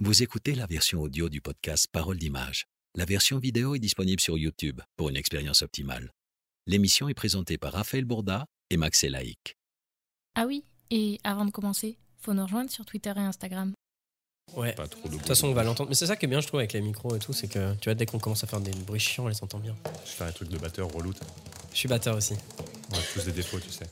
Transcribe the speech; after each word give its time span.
Vous 0.00 0.22
écoutez 0.22 0.54
la 0.54 0.66
version 0.66 1.00
audio 1.00 1.28
du 1.28 1.40
podcast 1.40 1.88
Parole 1.90 2.18
d'image. 2.18 2.66
La 2.94 3.04
version 3.04 3.40
vidéo 3.40 3.74
est 3.74 3.80
disponible 3.80 4.20
sur 4.20 4.38
YouTube 4.38 4.80
pour 4.96 5.08
une 5.08 5.16
expérience 5.16 5.62
optimale. 5.62 6.12
L'émission 6.68 7.08
est 7.08 7.14
présentée 7.14 7.58
par 7.58 7.72
Raphaël 7.72 8.04
Bourda 8.04 8.46
et 8.70 8.76
Max 8.76 9.02
Elaïc. 9.02 9.56
Ah 10.36 10.46
oui, 10.46 10.62
et 10.90 11.18
avant 11.24 11.44
de 11.44 11.50
commencer, 11.50 11.98
faut 12.20 12.32
nous 12.32 12.44
rejoindre 12.44 12.70
sur 12.70 12.86
Twitter 12.86 13.12
et 13.16 13.22
Instagram. 13.22 13.72
Ouais. 14.54 14.72
Pas 14.74 14.86
trop 14.86 15.08
de 15.08 15.14
De 15.14 15.18
toute 15.18 15.26
façon, 15.26 15.48
on 15.48 15.52
va 15.52 15.64
l'entendre. 15.64 15.88
Mais 15.88 15.96
c'est 15.96 16.06
ça 16.06 16.14
qui 16.14 16.26
est 16.26 16.28
bien, 16.28 16.40
je 16.40 16.46
trouve, 16.46 16.60
avec 16.60 16.74
les 16.74 16.80
micros 16.80 17.16
et 17.16 17.18
tout, 17.18 17.32
c'est 17.32 17.48
que 17.48 17.74
tu 17.80 17.86
vois, 17.86 17.94
dès 17.96 18.06
qu'on 18.06 18.20
commence 18.20 18.44
à 18.44 18.46
faire 18.46 18.60
des 18.60 18.70
bruits 18.70 19.00
chiants, 19.00 19.24
on 19.24 19.28
les 19.28 19.42
entend 19.42 19.58
bien. 19.58 19.74
Je 20.06 20.12
fais 20.12 20.22
un 20.22 20.30
truc 20.30 20.48
de 20.48 20.58
batteur 20.58 20.88
relou. 20.92 21.12
Je 21.72 21.76
suis 21.76 21.88
batteur 21.88 22.16
aussi. 22.16 22.34
On 22.92 22.94
a 22.94 23.02
tous 23.12 23.24
des 23.24 23.32
défauts, 23.32 23.58
tu 23.58 23.70
sais. 23.70 23.90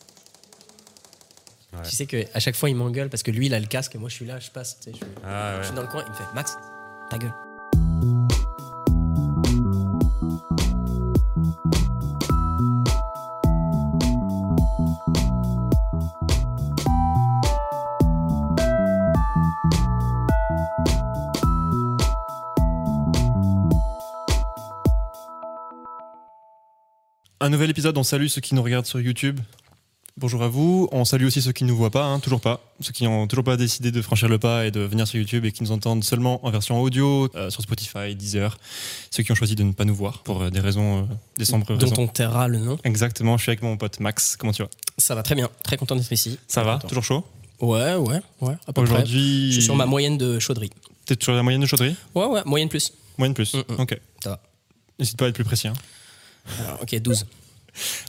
Ouais. 1.77 1.83
Tu 1.89 1.95
sais 1.97 2.07
qu'à 2.07 2.41
chaque 2.41 2.57
fois, 2.57 2.71
il 2.71 2.77
m'engueule 2.77 3.09
parce 3.11 3.23
que 3.23 3.31
lui, 3.31 3.47
il 3.47 3.55
a 3.55 3.61
le 3.61 3.67
casque 3.67 3.95
et 3.95 3.99
moi, 3.99 4.09
je 4.09 4.15
suis 4.15 4.27
là, 4.27 4.39
je 4.39 4.51
passe. 4.51 4.79
tu 4.81 4.85
sais, 4.85 4.93
Je, 4.93 4.97
suis- 5.05 5.15
Ah 5.25 5.53
je 5.55 5.59
ouais. 5.59 5.65
suis 5.65 5.75
dans 5.75 5.83
le 5.83 5.89
coin, 5.89 6.03
il 6.07 6.11
me 6.11 6.17
fait 6.17 6.25
Max, 6.35 6.57
ta 7.11 7.19
gueule. 7.19 7.33
Un 27.41 27.51
nouvel 27.51 27.71
épisode, 27.71 27.97
on 27.99 28.03
salue 28.03 28.27
ceux 28.27 28.41
qui 28.41 28.55
nous 28.55 28.63
regardent 28.63 28.87
sur 28.87 29.01
YouTube. 29.01 29.41
Bonjour 30.19 30.43
à 30.43 30.49
vous. 30.49 30.89
On 30.93 31.05
salue 31.05 31.27
aussi 31.27 31.43
ceux 31.43 31.53
qui 31.53 31.65
ne 31.65 31.69
nous 31.69 31.77
voient 31.77 31.91
pas, 31.91 32.05
hein, 32.05 32.21
toujours 32.21 32.41
pas. 32.41 32.61
Ceux 32.81 32.93
qui 32.93 33.05
n'ont 33.05 33.27
toujours 33.27 33.45
pas 33.45 33.59
décidé 33.59 33.93
de 33.93 34.01
franchir 34.01 34.29
le 34.31 34.39
pas 34.39 34.65
et 34.67 34.71
de 34.71 34.81
venir 34.81 35.07
sur 35.07 35.19
YouTube 35.21 35.45
et 35.45 35.53
qui 35.53 35.63
nous 35.63 35.73
entendent 35.73 36.03
seulement 36.05 36.45
en 36.47 36.51
version 36.51 36.81
audio, 36.81 37.29
euh, 37.35 37.51
sur 37.51 37.61
Spotify, 37.61 38.15
Deezer. 38.15 38.57
Ceux 39.11 39.23
qui 39.25 39.33
ont 39.33 39.35
choisi 39.35 39.57
de 39.57 39.63
ne 39.63 39.73
pas 39.73 39.85
nous 39.85 39.95
voir 39.95 40.23
pour 40.23 40.41
euh, 40.43 40.49
des 40.51 40.61
raisons, 40.61 41.01
euh, 41.01 41.15
des 41.37 41.45
sombres 41.45 41.67
Dont 41.67 41.77
raisons. 41.77 41.95
on 41.99 42.07
taira 42.07 42.49
le 42.49 42.59
nom. 42.59 42.79
Exactement, 42.85 43.37
je 43.37 43.43
suis 43.43 43.51
avec 43.51 43.61
mon 43.61 43.77
pote 43.77 44.01
Max. 44.01 44.37
Comment 44.39 44.53
tu 44.53 44.63
vas? 44.63 44.71
Ça 44.97 45.15
va 45.15 45.23
très 45.23 45.35
bien, 45.35 45.51
très 45.63 45.77
content 45.77 45.95
d'être 45.97 46.11
ici. 46.13 46.39
Ça 46.49 46.63
va? 46.63 46.79
Toujours 46.79 47.05
chaud? 47.05 47.23
Ouais, 47.61 47.95
ouais, 47.97 48.21
ouais. 48.41 48.55
À 48.67 48.73
peu 48.73 48.85
près. 48.85 48.93
Aujourd'hui. 48.95 49.49
Je 49.49 49.53
suis 49.53 49.63
sur 49.65 49.77
ma 49.77 49.85
moyenne 49.85 50.17
de 50.17 50.39
chauderie. 50.39 50.71
T'es 51.05 51.17
sur 51.23 51.35
la 51.35 51.43
moyenne 51.43 51.61
de 51.61 51.67
chaudry 51.67 51.95
Ouais, 52.15 52.25
ouais, 52.25 52.41
moyenne 52.47 52.71
plus. 52.71 52.91
Moyenne 53.19 53.35
plus. 53.35 53.53
Mm, 53.55 53.59
mm. 53.69 53.81
Ok. 53.81 54.01
Ça 54.25 54.31
va. 54.31 54.41
N'hésite 54.99 55.19
pas 55.19 55.27
à 55.27 55.29
être 55.29 55.35
plus 55.35 55.45
précis. 55.45 55.69
hein. 55.69 55.75
Alors, 56.61 56.81
ok, 56.83 56.95
12. 57.03 57.27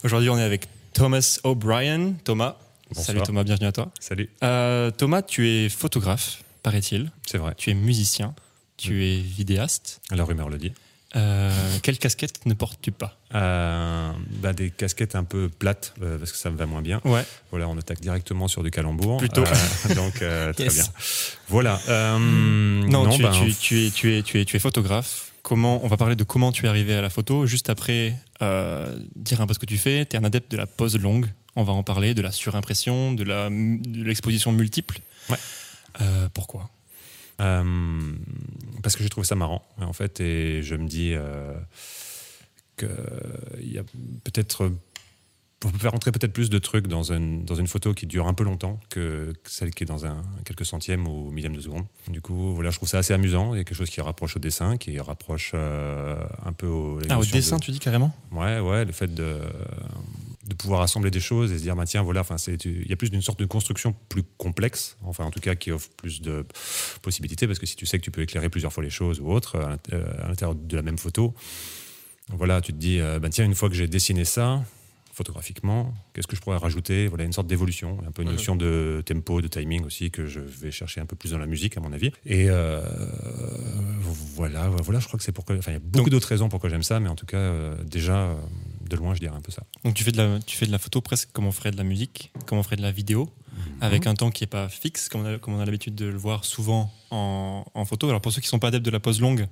Aujourd'hui, 0.05 0.29
on 0.29 0.37
est 0.37 0.43
avec 0.43 0.67
Thomas 0.97 1.37
O'Brien. 1.43 2.13
Thomas. 2.23 2.55
Bonsoir. 2.89 3.05
Salut 3.05 3.21
Thomas, 3.21 3.43
bienvenue 3.43 3.67
à 3.67 3.71
toi. 3.71 3.91
Salut. 3.99 4.31
Euh, 4.43 4.89
Thomas, 4.89 5.21
tu 5.21 5.47
es 5.47 5.69
photographe, 5.69 6.41
paraît-il. 6.63 7.11
C'est 7.23 7.37
vrai. 7.37 7.53
Tu 7.55 7.69
es 7.69 7.75
musicien. 7.75 8.33
Tu 8.77 9.05
es 9.05 9.19
vidéaste. 9.19 10.01
La 10.09 10.23
rumeur 10.23 10.49
le 10.49 10.57
dit. 10.57 10.73
Euh, 11.15 11.51
quelle 11.83 11.99
casquette 11.99 12.43
ne 12.47 12.55
portes-tu 12.55 12.91
pas? 12.91 13.15
Euh, 13.35 14.11
bah, 14.41 14.53
des 14.53 14.71
casquettes 14.71 15.15
un 15.15 15.23
peu 15.23 15.49
plates 15.49 15.93
euh, 16.01 16.17
parce 16.17 16.31
que 16.31 16.37
ça 16.39 16.49
me 16.49 16.57
va 16.57 16.65
moins 16.65 16.81
bien. 16.81 16.99
Ouais. 17.05 17.23
Voilà, 17.51 17.69
on 17.69 17.77
attaque 17.77 18.01
directement 18.01 18.47
sur 18.47 18.63
du 18.63 18.71
calembour. 18.71 19.17
Plutôt. 19.17 19.43
Donc 19.95 20.15
très 20.15 20.53
bien. 20.69 20.83
Voilà. 21.47 21.79
Non, 22.17 23.07
tu, 23.09 23.21
bah, 23.21 23.31
tu- 23.33 23.53
tu 23.53 23.85
es, 23.85 23.91
tu, 23.91 24.17
es, 24.17 24.23
tu, 24.23 24.41
es, 24.41 24.45
tu 24.45 24.55
es 24.55 24.59
photographe. 24.59 25.31
Comment, 25.47 25.81
on 25.85 25.87
va 25.87 25.95
parler 25.95 26.17
de 26.17 26.25
comment 26.25 26.51
tu 26.51 26.65
es 26.65 26.67
arrivé 26.67 26.93
à 26.93 27.01
la 27.01 27.09
photo. 27.09 27.45
Juste 27.45 27.69
après, 27.69 28.13
euh, 28.41 28.99
dire 29.15 29.39
un 29.39 29.47
peu 29.47 29.53
ce 29.53 29.59
que 29.59 29.65
tu 29.65 29.77
fais. 29.77 30.05
Tu 30.05 30.17
es 30.17 30.19
un 30.19 30.25
adepte 30.25 30.51
de 30.51 30.57
la 30.57 30.67
pose 30.67 30.97
longue. 30.99 31.27
On 31.55 31.63
va 31.63 31.71
en 31.71 31.83
parler, 31.83 32.13
de 32.13 32.21
la 32.21 32.33
surimpression, 32.33 33.13
de 33.13 33.23
la- 33.23 33.49
de 33.49 34.03
l'exposition 34.03 34.51
multiple. 34.51 34.99
Ouais. 35.29 35.37
Euh, 36.01 36.27
pourquoi? 36.33 36.69
Euh, 37.39 37.63
parce 38.83 38.97
que 38.97 39.03
je 39.05 39.07
trouve 39.07 39.23
ça 39.23 39.35
marrant, 39.35 39.63
en 39.79 39.93
fait, 39.93 40.19
et 40.19 40.63
je 40.63 40.75
me 40.75 40.85
dis 40.85 41.13
qu'il 42.77 42.89
y 43.61 43.77
a 43.77 43.83
peut-être. 44.25 44.69
On 45.65 45.71
peut 45.71 45.79
faire 45.79 45.91
rentrer 45.91 46.11
peut-être 46.11 46.33
plus 46.33 46.51
de 46.51 46.59
trucs 46.59 46.85
dans 46.87 47.11
une, 47.11 47.43
dans 47.43 47.55
une 47.55 47.65
photo 47.65 47.95
qui 47.95 48.05
dure 48.05 48.27
un 48.27 48.35
peu 48.35 48.43
longtemps 48.43 48.79
que 48.91 49.33
celle 49.43 49.71
qui 49.73 49.83
est 49.83 49.87
dans 49.87 50.05
un 50.05 50.21
quelques 50.45 50.65
centièmes 50.67 51.07
ou 51.07 51.31
millième 51.31 51.55
de 51.55 51.61
seconde. 51.61 51.85
Du 52.09 52.21
coup, 52.21 52.53
voilà, 52.53 52.69
je 52.69 52.75
trouve 52.77 52.87
ça 52.87 52.99
assez 52.99 53.11
amusant. 53.13 53.55
Il 53.55 53.57
y 53.57 53.61
a 53.61 53.63
quelque 53.63 53.75
chose 53.75 53.89
qui 53.89 53.99
rapproche 53.99 54.35
au 54.35 54.39
dessin, 54.39 54.77
qui 54.77 54.99
rapproche 54.99 55.53
euh, 55.55 56.23
un 56.45 56.53
peu 56.53 56.67
au. 56.67 56.99
Ah, 57.09 57.17
au 57.17 57.25
dessin, 57.25 57.55
de- 57.57 57.61
tu 57.63 57.71
dis 57.71 57.79
carrément? 57.79 58.15
Ouais, 58.31 58.59
ouais, 58.59 58.85
le 58.85 58.91
fait 58.91 59.11
de, 59.15 59.39
de 60.45 60.53
pouvoir 60.53 60.81
assembler 60.81 61.09
des 61.09 61.19
choses 61.19 61.51
et 61.51 61.57
se 61.57 61.63
dire, 61.63 61.75
bah, 61.75 61.85
tiens, 61.87 62.03
voilà, 62.03 62.23
il 62.47 62.87
y 62.87 62.93
a 62.93 62.95
plus 62.95 63.09
d'une 63.09 63.23
sorte 63.23 63.39
de 63.39 63.45
construction 63.45 63.95
plus 64.09 64.21
complexe, 64.37 64.95
enfin, 65.05 65.25
en 65.25 65.31
tout 65.31 65.39
cas, 65.39 65.55
qui 65.55 65.71
offre 65.71 65.89
plus 65.97 66.21
de 66.21 66.45
possibilités, 67.01 67.47
parce 67.47 67.57
que 67.57 67.65
si 67.65 67.75
tu 67.75 67.87
sais 67.87 67.97
que 67.97 68.03
tu 68.03 68.11
peux 68.11 68.21
éclairer 68.21 68.49
plusieurs 68.49 68.71
fois 68.71 68.83
les 68.83 68.91
choses 68.91 69.19
ou 69.21 69.31
à 69.35 69.39
l'int- 69.55 69.77
euh, 69.93 70.23
à 70.23 70.27
l'intérieur 70.27 70.53
de 70.53 70.75
la 70.75 70.83
même 70.83 70.99
photo, 70.99 71.33
voilà, 72.29 72.61
tu 72.61 72.73
te 72.73 72.77
dis, 72.77 72.99
euh, 72.99 73.17
bah, 73.17 73.29
tiens, 73.29 73.43
une 73.45 73.55
fois 73.55 73.69
que 73.69 73.75
j'ai 73.75 73.87
dessiné 73.87 74.23
ça, 74.23 74.63
photographiquement, 75.17 75.93
qu'est-ce 76.13 76.27
que 76.27 76.35
je 76.35 76.41
pourrais 76.41 76.57
rajouter? 76.57 77.07
Voilà, 77.07 77.23
une 77.25 77.33
sorte 77.33 77.47
d'évolution, 77.47 77.97
un 78.07 78.11
peu 78.11 78.21
une 78.21 78.29
Mhm. 78.29 78.35
notion 78.35 78.55
de 78.55 79.01
tempo, 79.05 79.41
de 79.41 79.47
timing 79.47 79.83
aussi, 79.83 80.11
que 80.11 80.27
je 80.27 80.39
vais 80.39 80.71
chercher 80.71 81.01
un 81.01 81.05
peu 81.07 81.15
plus 81.15 81.31
dans 81.31 81.39
la 81.39 81.47
musique, 81.47 81.75
à 81.75 81.79
mon 81.81 81.91
avis. 81.91 82.11
Et 82.25 82.45
euh, 82.49 82.81
voilà, 84.35 84.69
voilà, 84.69 84.99
je 84.99 85.07
crois 85.07 85.17
que 85.17 85.23
c'est 85.23 85.31
pourquoi. 85.31 85.55
Enfin, 85.57 85.71
il 85.71 85.75
y 85.75 85.77
a 85.77 85.81
beaucoup 85.81 86.09
d'autres 86.09 86.27
raisons 86.27 86.49
pourquoi 86.49 86.69
j'aime 86.69 86.83
ça, 86.83 86.99
mais 86.99 87.09
en 87.09 87.15
tout 87.15 87.25
cas, 87.25 87.37
euh, 87.37 87.75
déjà, 87.83 88.15
euh, 88.17 88.35
de 88.89 88.95
loin, 88.95 89.13
je 89.15 89.19
dirais 89.19 89.35
un 89.35 89.41
peu 89.41 89.51
ça. 89.51 89.63
Donc 89.83 89.95
tu 89.95 90.03
fais, 90.03 90.11
de 90.11 90.17
la, 90.17 90.39
tu 90.39 90.55
fais 90.55 90.65
de 90.67 90.71
la 90.71 90.77
photo 90.79 91.01
presque 91.01 91.31
comme 91.31 91.45
on 91.47 91.51
ferait 91.51 91.71
de 91.71 91.77
la 91.77 91.83
musique, 91.83 92.31
comme 92.45 92.57
on 92.59 92.63
ferait 92.63 92.75
de 92.77 92.81
la 92.83 92.91
vidéo, 92.91 93.29
avec 93.81 94.05
un 94.07 94.13
temps 94.13 94.29
qui 94.31 94.43
n'est 94.43 94.47
pas 94.47 94.69
fixe, 94.69 95.09
comme 95.09 95.21
on 95.21 95.25
a, 95.35 95.37
comme 95.39 95.55
on 95.55 95.59
a 95.59 95.65
l'habitude 95.65 95.95
de 95.95 96.05
le 96.05 96.17
voir 96.17 96.45
souvent 96.45 96.91
en, 97.11 97.65
en 97.73 97.85
photo. 97.85 98.07
Alors 98.07 98.21
pour 98.21 98.31
ceux 98.31 98.39
qui 98.41 98.47
ne 98.47 98.51
sont 98.51 98.59
pas 98.59 98.67
adeptes 98.69 98.85
de 98.85 98.91
la 98.91 98.99
pose 98.99 99.19
longue, 99.19 99.47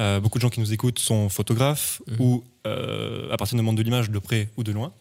euh, 0.00 0.20
beaucoup 0.20 0.38
de 0.38 0.42
gens 0.42 0.50
qui 0.50 0.60
nous 0.60 0.72
écoutent 0.72 0.98
sont 0.98 1.28
photographes 1.28 2.02
Mhm. 2.08 2.16
ou 2.20 2.44
euh, 2.66 3.30
à 3.32 3.36
partir 3.36 3.56
du 3.56 3.62
monde 3.62 3.76
de 3.76 3.82
l'image, 3.82 4.10
de 4.10 4.18
près 4.18 4.48
ou 4.56 4.64
de 4.64 4.72
loin. 4.72 4.92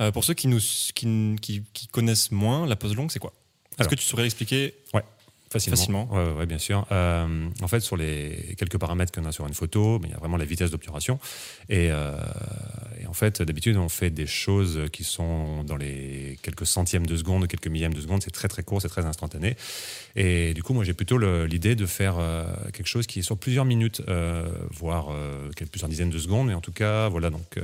Euh, 0.00 0.10
pour 0.12 0.24
ceux 0.24 0.34
qui, 0.34 0.48
nous, 0.48 0.58
qui, 0.58 1.36
qui- 1.40 1.62
qui 1.72 1.86
connaissent 1.88 2.30
moins, 2.30 2.66
la 2.66 2.76
pose 2.76 2.94
longue, 2.96 3.10
c'est 3.10 3.18
quoi? 3.18 3.32
Est-ce 3.78 3.88
que 3.88 3.94
tu 3.94 4.04
saurais 4.04 4.22
l'expliquer? 4.24 4.74
Facilement. 5.50 5.76
Facilement. 5.78 6.08
Ouais, 6.12 6.32
ouais, 6.40 6.44
bien 6.46 6.58
sûr. 6.58 6.86
Euh, 6.92 7.48
en 7.62 7.68
fait, 7.68 7.80
sur 7.80 7.96
les 7.96 8.54
quelques 8.58 8.76
paramètres 8.76 9.12
qu'on 9.12 9.24
a 9.24 9.32
sur 9.32 9.46
une 9.46 9.54
photo, 9.54 9.98
ben, 9.98 10.08
il 10.08 10.12
y 10.12 10.14
a 10.14 10.18
vraiment 10.18 10.36
la 10.36 10.44
vitesse 10.44 10.70
d'obturation. 10.70 11.18
Et, 11.70 11.88
euh, 11.90 12.12
et 13.00 13.06
en 13.06 13.14
fait, 13.14 13.40
d'habitude, 13.40 13.78
on 13.78 13.88
fait 13.88 14.10
des 14.10 14.26
choses 14.26 14.78
qui 14.92 15.04
sont 15.04 15.64
dans 15.64 15.76
les 15.78 16.38
quelques 16.42 16.66
centièmes 16.66 17.06
de 17.06 17.16
seconde, 17.16 17.46
quelques 17.46 17.68
millièmes 17.68 17.94
de 17.94 18.00
seconde. 18.02 18.22
C'est 18.22 18.30
très, 18.30 18.48
très 18.48 18.62
court, 18.62 18.82
c'est 18.82 18.90
très 18.90 19.06
instantané. 19.06 19.56
Et 20.16 20.52
du 20.52 20.62
coup, 20.62 20.74
moi, 20.74 20.84
j'ai 20.84 20.92
plutôt 20.92 21.16
l'idée 21.46 21.76
de 21.76 21.86
faire 21.86 22.16
euh, 22.18 22.44
quelque 22.74 22.86
chose 22.88 23.06
qui 23.06 23.20
est 23.20 23.22
sur 23.22 23.38
plusieurs 23.38 23.64
minutes, 23.64 24.02
voire 24.70 25.06
quelques- 25.56 25.70
plusieurs 25.70 25.88
dizaines 25.88 26.10
de 26.10 26.18
secondes. 26.18 26.48
Mais 26.48 26.54
en 26.54 26.60
tout 26.60 26.72
cas, 26.72 27.08
voilà. 27.08 27.30
Donc, 27.30 27.58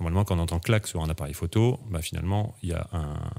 normalement, 0.00 0.24
quand 0.24 0.36
on 0.36 0.40
entend 0.40 0.58
clac 0.58 0.86
sur 0.86 1.02
un 1.02 1.10
appareil 1.10 1.34
photo, 1.34 1.78
bah, 1.90 2.00
finalement, 2.00 2.56
il 2.62 2.70
y 2.70 2.72
a 2.72 2.88
un 2.92 3.30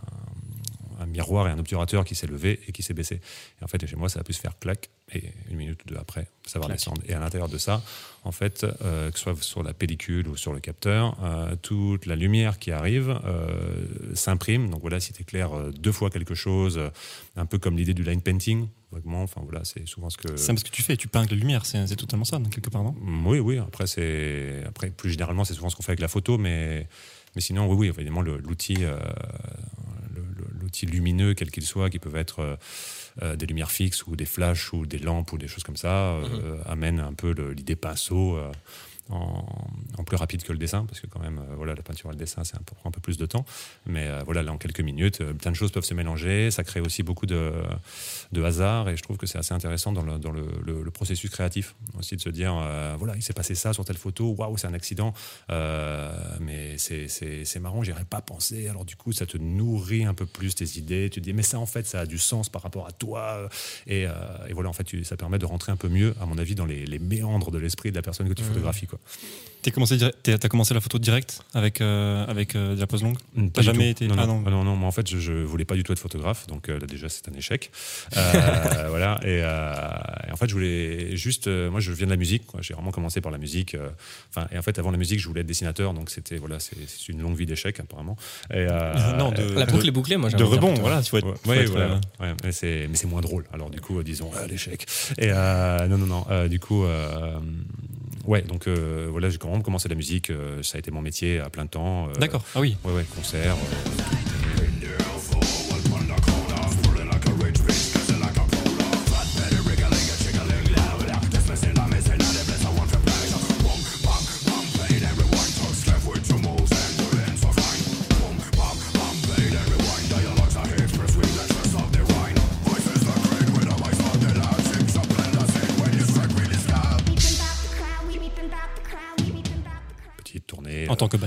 un 1.01 1.05
miroir 1.05 1.47
et 1.47 1.51
un 1.51 1.59
obturateur 1.59 2.05
qui 2.05 2.15
s'est 2.15 2.27
levé 2.27 2.59
et 2.67 2.71
qui 2.71 2.83
s'est 2.83 2.93
baissé. 2.93 3.15
Et 3.61 3.63
en 3.63 3.67
fait, 3.67 3.85
chez 3.85 3.95
moi, 3.95 4.09
ça 4.09 4.19
a 4.19 4.23
pu 4.23 4.33
se 4.33 4.39
faire 4.39 4.57
clac, 4.59 4.89
et 5.13 5.23
une 5.49 5.57
minute 5.57 5.83
ou 5.83 5.89
deux 5.89 5.97
après, 5.97 6.27
ça 6.45 6.59
va 6.59 6.65
Clac. 6.65 6.77
redescendre. 6.77 7.01
Et 7.07 7.13
à 7.13 7.19
l'intérieur 7.19 7.49
de 7.49 7.57
ça, 7.57 7.81
en 8.23 8.31
fait, 8.31 8.63
euh, 8.63 9.11
que 9.11 9.17
ce 9.17 9.23
soit 9.23 9.43
sur 9.43 9.63
la 9.63 9.73
pellicule 9.73 10.27
ou 10.27 10.37
sur 10.37 10.53
le 10.53 10.59
capteur, 10.59 11.17
euh, 11.23 11.55
toute 11.61 12.05
la 12.05 12.15
lumière 12.15 12.59
qui 12.59 12.71
arrive 12.71 13.19
euh, 13.25 13.85
s'imprime. 14.13 14.69
Donc 14.69 14.81
voilà, 14.81 14.99
si 14.99 15.11
tu 15.11 15.21
éclaires 15.23 15.51
deux 15.73 15.91
fois 15.91 16.09
quelque 16.09 16.35
chose, 16.35 16.79
un 17.35 17.45
peu 17.45 17.57
comme 17.57 17.77
l'idée 17.77 17.93
du 17.93 18.03
line 18.03 18.21
painting, 18.21 18.67
vaguement, 18.91 19.23
enfin 19.23 19.41
voilà, 19.43 19.63
c'est 19.65 19.87
souvent 19.87 20.09
ce 20.09 20.17
que. 20.17 20.37
C'est 20.37 20.57
ce 20.57 20.63
que 20.63 20.69
tu 20.69 20.81
fais, 20.81 20.95
tu 20.95 21.07
peins 21.07 21.19
avec 21.19 21.31
la 21.31 21.37
lumière, 21.37 21.65
c'est 21.65 21.95
totalement 21.95 22.25
ça, 22.25 22.39
quelque 22.51 22.69
part, 22.69 22.83
non? 22.83 22.95
Oui, 23.25 23.39
oui. 23.39 23.57
Après, 23.57 23.85
après 24.65 24.89
plus 24.91 25.09
généralement, 25.11 25.43
c'est 25.43 25.53
souvent 25.53 25.69
ce 25.69 25.75
qu'on 25.75 25.83
fait 25.83 25.91
avec 25.91 25.99
la 26.01 26.07
photo, 26.07 26.37
mais 26.37 26.87
mais 27.35 27.41
sinon, 27.41 27.67
oui, 27.67 27.75
oui, 27.75 27.87
évidemment, 27.87 28.21
l'outil, 28.21 28.77
euh, 28.81 28.99
l'outil 30.71 30.85
lumineux, 30.85 31.33
quel 31.33 31.51
qu'il 31.51 31.65
soit, 31.65 31.89
qui 31.89 31.99
peuvent 31.99 32.15
être 32.15 32.39
euh, 32.39 32.55
euh, 33.21 33.35
des 33.35 33.45
lumières 33.45 33.71
fixes 33.71 34.07
ou 34.07 34.15
des 34.15 34.25
flashs 34.25 34.71
ou 34.71 34.85
des 34.85 34.99
lampes 34.99 35.33
ou 35.33 35.37
des 35.37 35.47
choses 35.47 35.63
comme 35.63 35.75
ça, 35.75 36.13
euh, 36.13 36.57
amène 36.65 36.99
un 36.99 37.13
peu 37.13 37.31
l'idée 37.51 37.75
pinceau. 37.75 38.39
En, 39.09 39.43
en 39.97 40.03
plus 40.03 40.15
rapide 40.17 40.43
que 40.43 40.51
le 40.53 40.57
dessin, 40.57 40.85
parce 40.85 40.99
que 41.01 41.07
quand 41.07 41.19
même, 41.19 41.39
euh, 41.39 41.55
voilà, 41.55 41.75
la 41.75 41.81
peinture 41.81 42.09
et 42.09 42.13
le 42.13 42.19
dessin, 42.19 42.43
c'est 42.43 42.55
un 42.55 42.61
peu, 42.65 42.75
prend 42.75 42.89
un 42.89 42.91
peu 42.91 43.01
plus 43.01 43.17
de 43.17 43.25
temps. 43.25 43.45
Mais 43.85 44.07
euh, 44.07 44.21
voilà, 44.25 44.41
là, 44.43 44.51
en 44.53 44.57
quelques 44.57 44.79
minutes, 44.81 45.21
euh, 45.21 45.33
plein 45.33 45.51
de 45.51 45.55
choses 45.55 45.71
peuvent 45.71 45.83
se 45.83 45.93
mélanger. 45.93 46.49
Ça 46.51 46.63
crée 46.63 46.79
aussi 46.79 47.03
beaucoup 47.03 47.25
de, 47.25 47.51
de 48.31 48.43
hasard, 48.43 48.87
et 48.89 48.95
je 48.97 49.03
trouve 49.03 49.17
que 49.17 49.25
c'est 49.25 49.37
assez 49.37 49.53
intéressant 49.53 49.91
dans 49.91 50.03
le, 50.03 50.17
dans 50.17 50.31
le, 50.31 50.45
le- 50.65 50.83
le 50.83 50.91
processus 50.91 51.29
créatif 51.29 51.75
aussi 51.99 52.15
de 52.15 52.21
se 52.21 52.29
dire, 52.29 52.53
voilà, 52.97 53.15
il 53.15 53.21
s'est 53.21 53.33
passé 53.33 53.55
ça 53.55 53.73
sur 53.73 53.83
telle 53.85 53.97
photo, 53.97 54.33
waouh, 54.37 54.57
c'est 54.57 54.67
un 54.67 54.73
accident, 54.73 55.13
mais 56.39 56.77
c'est- 56.77 57.59
marrant, 57.59 57.83
j'y 57.83 57.91
aurais 57.91 58.05
pas 58.05 58.21
pensé. 58.21 58.67
Alors 58.69 58.85
du 58.85 58.95
coup, 58.95 59.11
ça 59.11 59.25
te 59.25 59.37
nourrit 59.37 60.03
un 60.05 60.13
peu 60.13 60.25
plus 60.25 60.55
tes 60.55 60.77
idées. 60.79 61.09
Tu 61.11 61.19
te 61.21 61.25
dis, 61.25 61.33
mais 61.33 61.43
ça, 61.43 61.59
en 61.59 61.65
fait, 61.65 61.85
ça 61.85 61.99
a 62.01 62.05
du 62.05 62.17
sens 62.17 62.49
par 62.49 62.61
rapport 62.63 62.87
à 62.87 62.91
toi. 62.91 63.47
Et, 63.87 64.01
et 64.03 64.53
voilà, 64.53 64.69
en 64.69 64.73
fait, 64.73 64.83
tu- 64.83 65.03
ça 65.03 65.17
permet 65.17 65.37
de 65.37 65.45
rentrer 65.45 65.71
un 65.71 65.75
peu 65.77 65.89
mieux, 65.89 66.15
à 66.21 66.25
mon 66.25 66.37
avis, 66.37 66.55
dans 66.55 66.65
les, 66.65 66.85
les 66.85 66.99
méandres 66.99 67.51
de 67.51 67.57
l'esprit 67.59 67.91
de 67.91 67.95
la 67.95 68.01
personne 68.01 68.27
que 68.27 68.33
tu 68.33 68.41
Mhm. 68.43 68.47
photographies. 68.49 68.87
Quoi. 68.91 68.99
T'as 69.63 69.69
commencé, 69.69 69.95
t'as 70.23 70.49
commencé 70.49 70.73
la 70.73 70.81
photo 70.81 70.97
direct 70.97 71.41
avec, 71.53 71.81
euh, 71.81 72.25
avec 72.25 72.55
euh, 72.55 72.73
de 72.73 72.79
la 72.79 72.87
pose 72.87 73.03
longue? 73.03 73.17
Pas 73.35 73.41
T'as 73.53 73.61
jamais 73.61 73.93
tout. 73.93 74.03
été- 74.05 74.07
Non, 74.07 74.15
ah 74.17 74.25
non, 74.25 74.39
non. 74.41 74.49
non, 74.49 74.63
non, 74.63 74.75
moi, 74.75 74.87
en 74.87 74.91
fait, 74.91 75.07
je, 75.07 75.19
je 75.19 75.33
voulais 75.33 75.65
pas 75.65 75.75
du 75.75 75.83
tout 75.83 75.91
être 75.93 75.99
photographe, 75.99 76.47
donc 76.47 76.67
euh, 76.67 76.79
là, 76.79 76.87
déjà, 76.87 77.09
c'est 77.09 77.29
un 77.29 77.33
échec. 77.33 77.69
Euh, 78.17 78.85
voilà. 78.89 79.19
Et, 79.21 79.39
euh, 79.43 80.31
en 80.33 80.35
fait, 80.35 80.47
je 80.49 80.53
voulais 80.55 81.15
juste. 81.15 81.45
euh, 81.45 81.69
moi, 81.69 81.79
je 81.79 81.91
viens 81.91 82.07
de 82.07 82.11
la 82.11 82.17
musique. 82.17 82.41
J'ai 82.61 82.73
vraiment 82.73 82.89
commencé 82.89 83.21
par 83.21 83.31
la 83.31 83.37
musique. 83.37 83.75
euh, 83.75 83.89
Enfin, 84.35 84.47
et 84.51 84.57
en 84.57 84.63
fait, 84.63 84.79
avant 84.79 84.89
la 84.89 84.97
musique, 84.97 85.19
je 85.19 85.27
voulais 85.27 85.41
être 85.41 85.47
dessinateur. 85.47 85.93
Donc, 85.93 86.09
c'était 86.09 86.37
voilà, 86.37 86.59
c'est 86.59 86.75
une 87.09 87.21
longue 87.21 87.37
vie 87.37 87.45
d'échecs 87.45 87.79
apparemment. 87.79 88.17
Et, 88.51 88.65
euh, 88.67 89.15
non, 89.19 89.31
de, 89.31 89.43
La 89.59 89.67
boucle 89.67 89.87
est 89.87 89.91
bouclée, 89.91 90.17
moi. 90.17 90.29
j'ai 90.29 90.37
de 90.37 90.43
rebond, 90.43 90.73
voilà. 90.73 91.03
Tu 91.03 91.15
être, 91.15 91.23
Ouais, 91.27 91.33
ouais, 91.45 91.57
être, 91.65 91.69
voilà. 91.69 91.85
euh, 91.93 91.99
Ouais, 92.31 92.33
mais 92.43 92.51
c'est 92.51 92.87
mais 92.89 92.95
c'est 92.95 93.05
moins 93.07 93.21
drôle. 93.21 93.45
Alors 93.53 93.69
du 93.69 93.79
coup, 93.79 93.99
euh, 93.99 94.03
disons 94.03 94.31
euh, 94.35 94.47
l'échec. 94.47 94.87
Et 95.19 95.29
euh, 95.31 95.85
non, 95.87 95.99
non, 95.99 96.07
non. 96.07 96.25
euh, 96.31 96.47
du 96.47 96.59
coup, 96.59 96.83
euh, 96.83 97.37
ouais. 98.25 98.41
Donc 98.43 98.67
euh, 98.67 99.07
voilà, 99.11 99.29
j'ai 99.29 99.37
vraiment 99.37 99.61
commencé 99.61 99.89
la 99.89 99.95
musique. 99.95 100.29
euh, 100.29 100.61
ça 100.63 100.77
a 100.77 100.79
été 100.79 100.91
mon 100.91 101.01
métier 101.01 101.39
à 101.39 101.49
plein 101.49 101.65
temps. 101.65 102.09
euh, 102.09 102.13
D'accord. 102.19 102.43
Ah 102.55 102.59
oui. 102.59 102.77
Ouais, 102.83 102.93
ouais, 102.93 103.05
concert. 103.15 103.55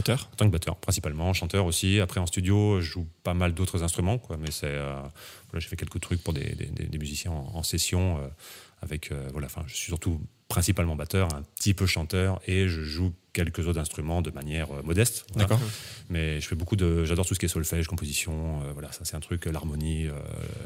Batteur. 0.04 0.28
En 0.32 0.36
tant 0.36 0.46
que 0.46 0.52
batteur, 0.52 0.76
principalement, 0.76 1.32
chanteur 1.32 1.64
aussi. 1.66 2.00
Après, 2.00 2.20
en 2.20 2.26
studio, 2.26 2.80
je 2.80 2.86
joue 2.90 3.06
pas 3.22 3.34
mal 3.34 3.54
d'autres 3.54 3.82
instruments, 3.82 4.18
quoi. 4.18 4.36
Mais 4.36 4.50
c'est, 4.50 4.66
euh, 4.66 4.94
voilà, 5.50 5.60
j'ai 5.60 5.68
fait 5.68 5.76
quelques 5.76 6.00
trucs 6.00 6.22
pour 6.22 6.32
des, 6.34 6.54
des- 6.54 6.98
musiciens 6.98 7.30
en, 7.32 7.50
en 7.54 7.62
session. 7.62 8.18
euh, 8.18 8.28
avec, 8.82 9.12
euh, 9.12 9.28
voilà, 9.32 9.46
enfin, 9.46 9.64
je 9.66 9.74
suis 9.74 9.86
surtout 9.86 10.20
principalement 10.46 10.94
batteur, 10.94 11.34
un 11.34 11.42
petit 11.56 11.72
peu 11.72 11.86
chanteur, 11.86 12.38
et 12.46 12.68
je 12.68 12.82
joue 12.82 13.14
quelques 13.32 13.66
autres 13.66 13.80
instruments 13.80 14.20
de 14.20 14.30
manière 14.30 14.70
euh, 14.72 14.82
modeste. 14.82 15.24
voilà. 15.32 15.48
D'accord. 15.48 15.66
Mais 16.10 16.38
je 16.38 16.46
fais 16.46 16.54
beaucoup 16.54 16.76
de, 16.76 17.02
j'adore 17.06 17.24
tout 17.24 17.32
ce 17.34 17.38
qui 17.40 17.46
est 17.46 17.48
solfège, 17.48 17.86
composition. 17.86 18.60
voilà, 18.74 18.92
ça 18.92 19.06
c'est 19.06 19.16
un 19.16 19.20
truc, 19.20 19.46
l'harmonie, 19.46 20.08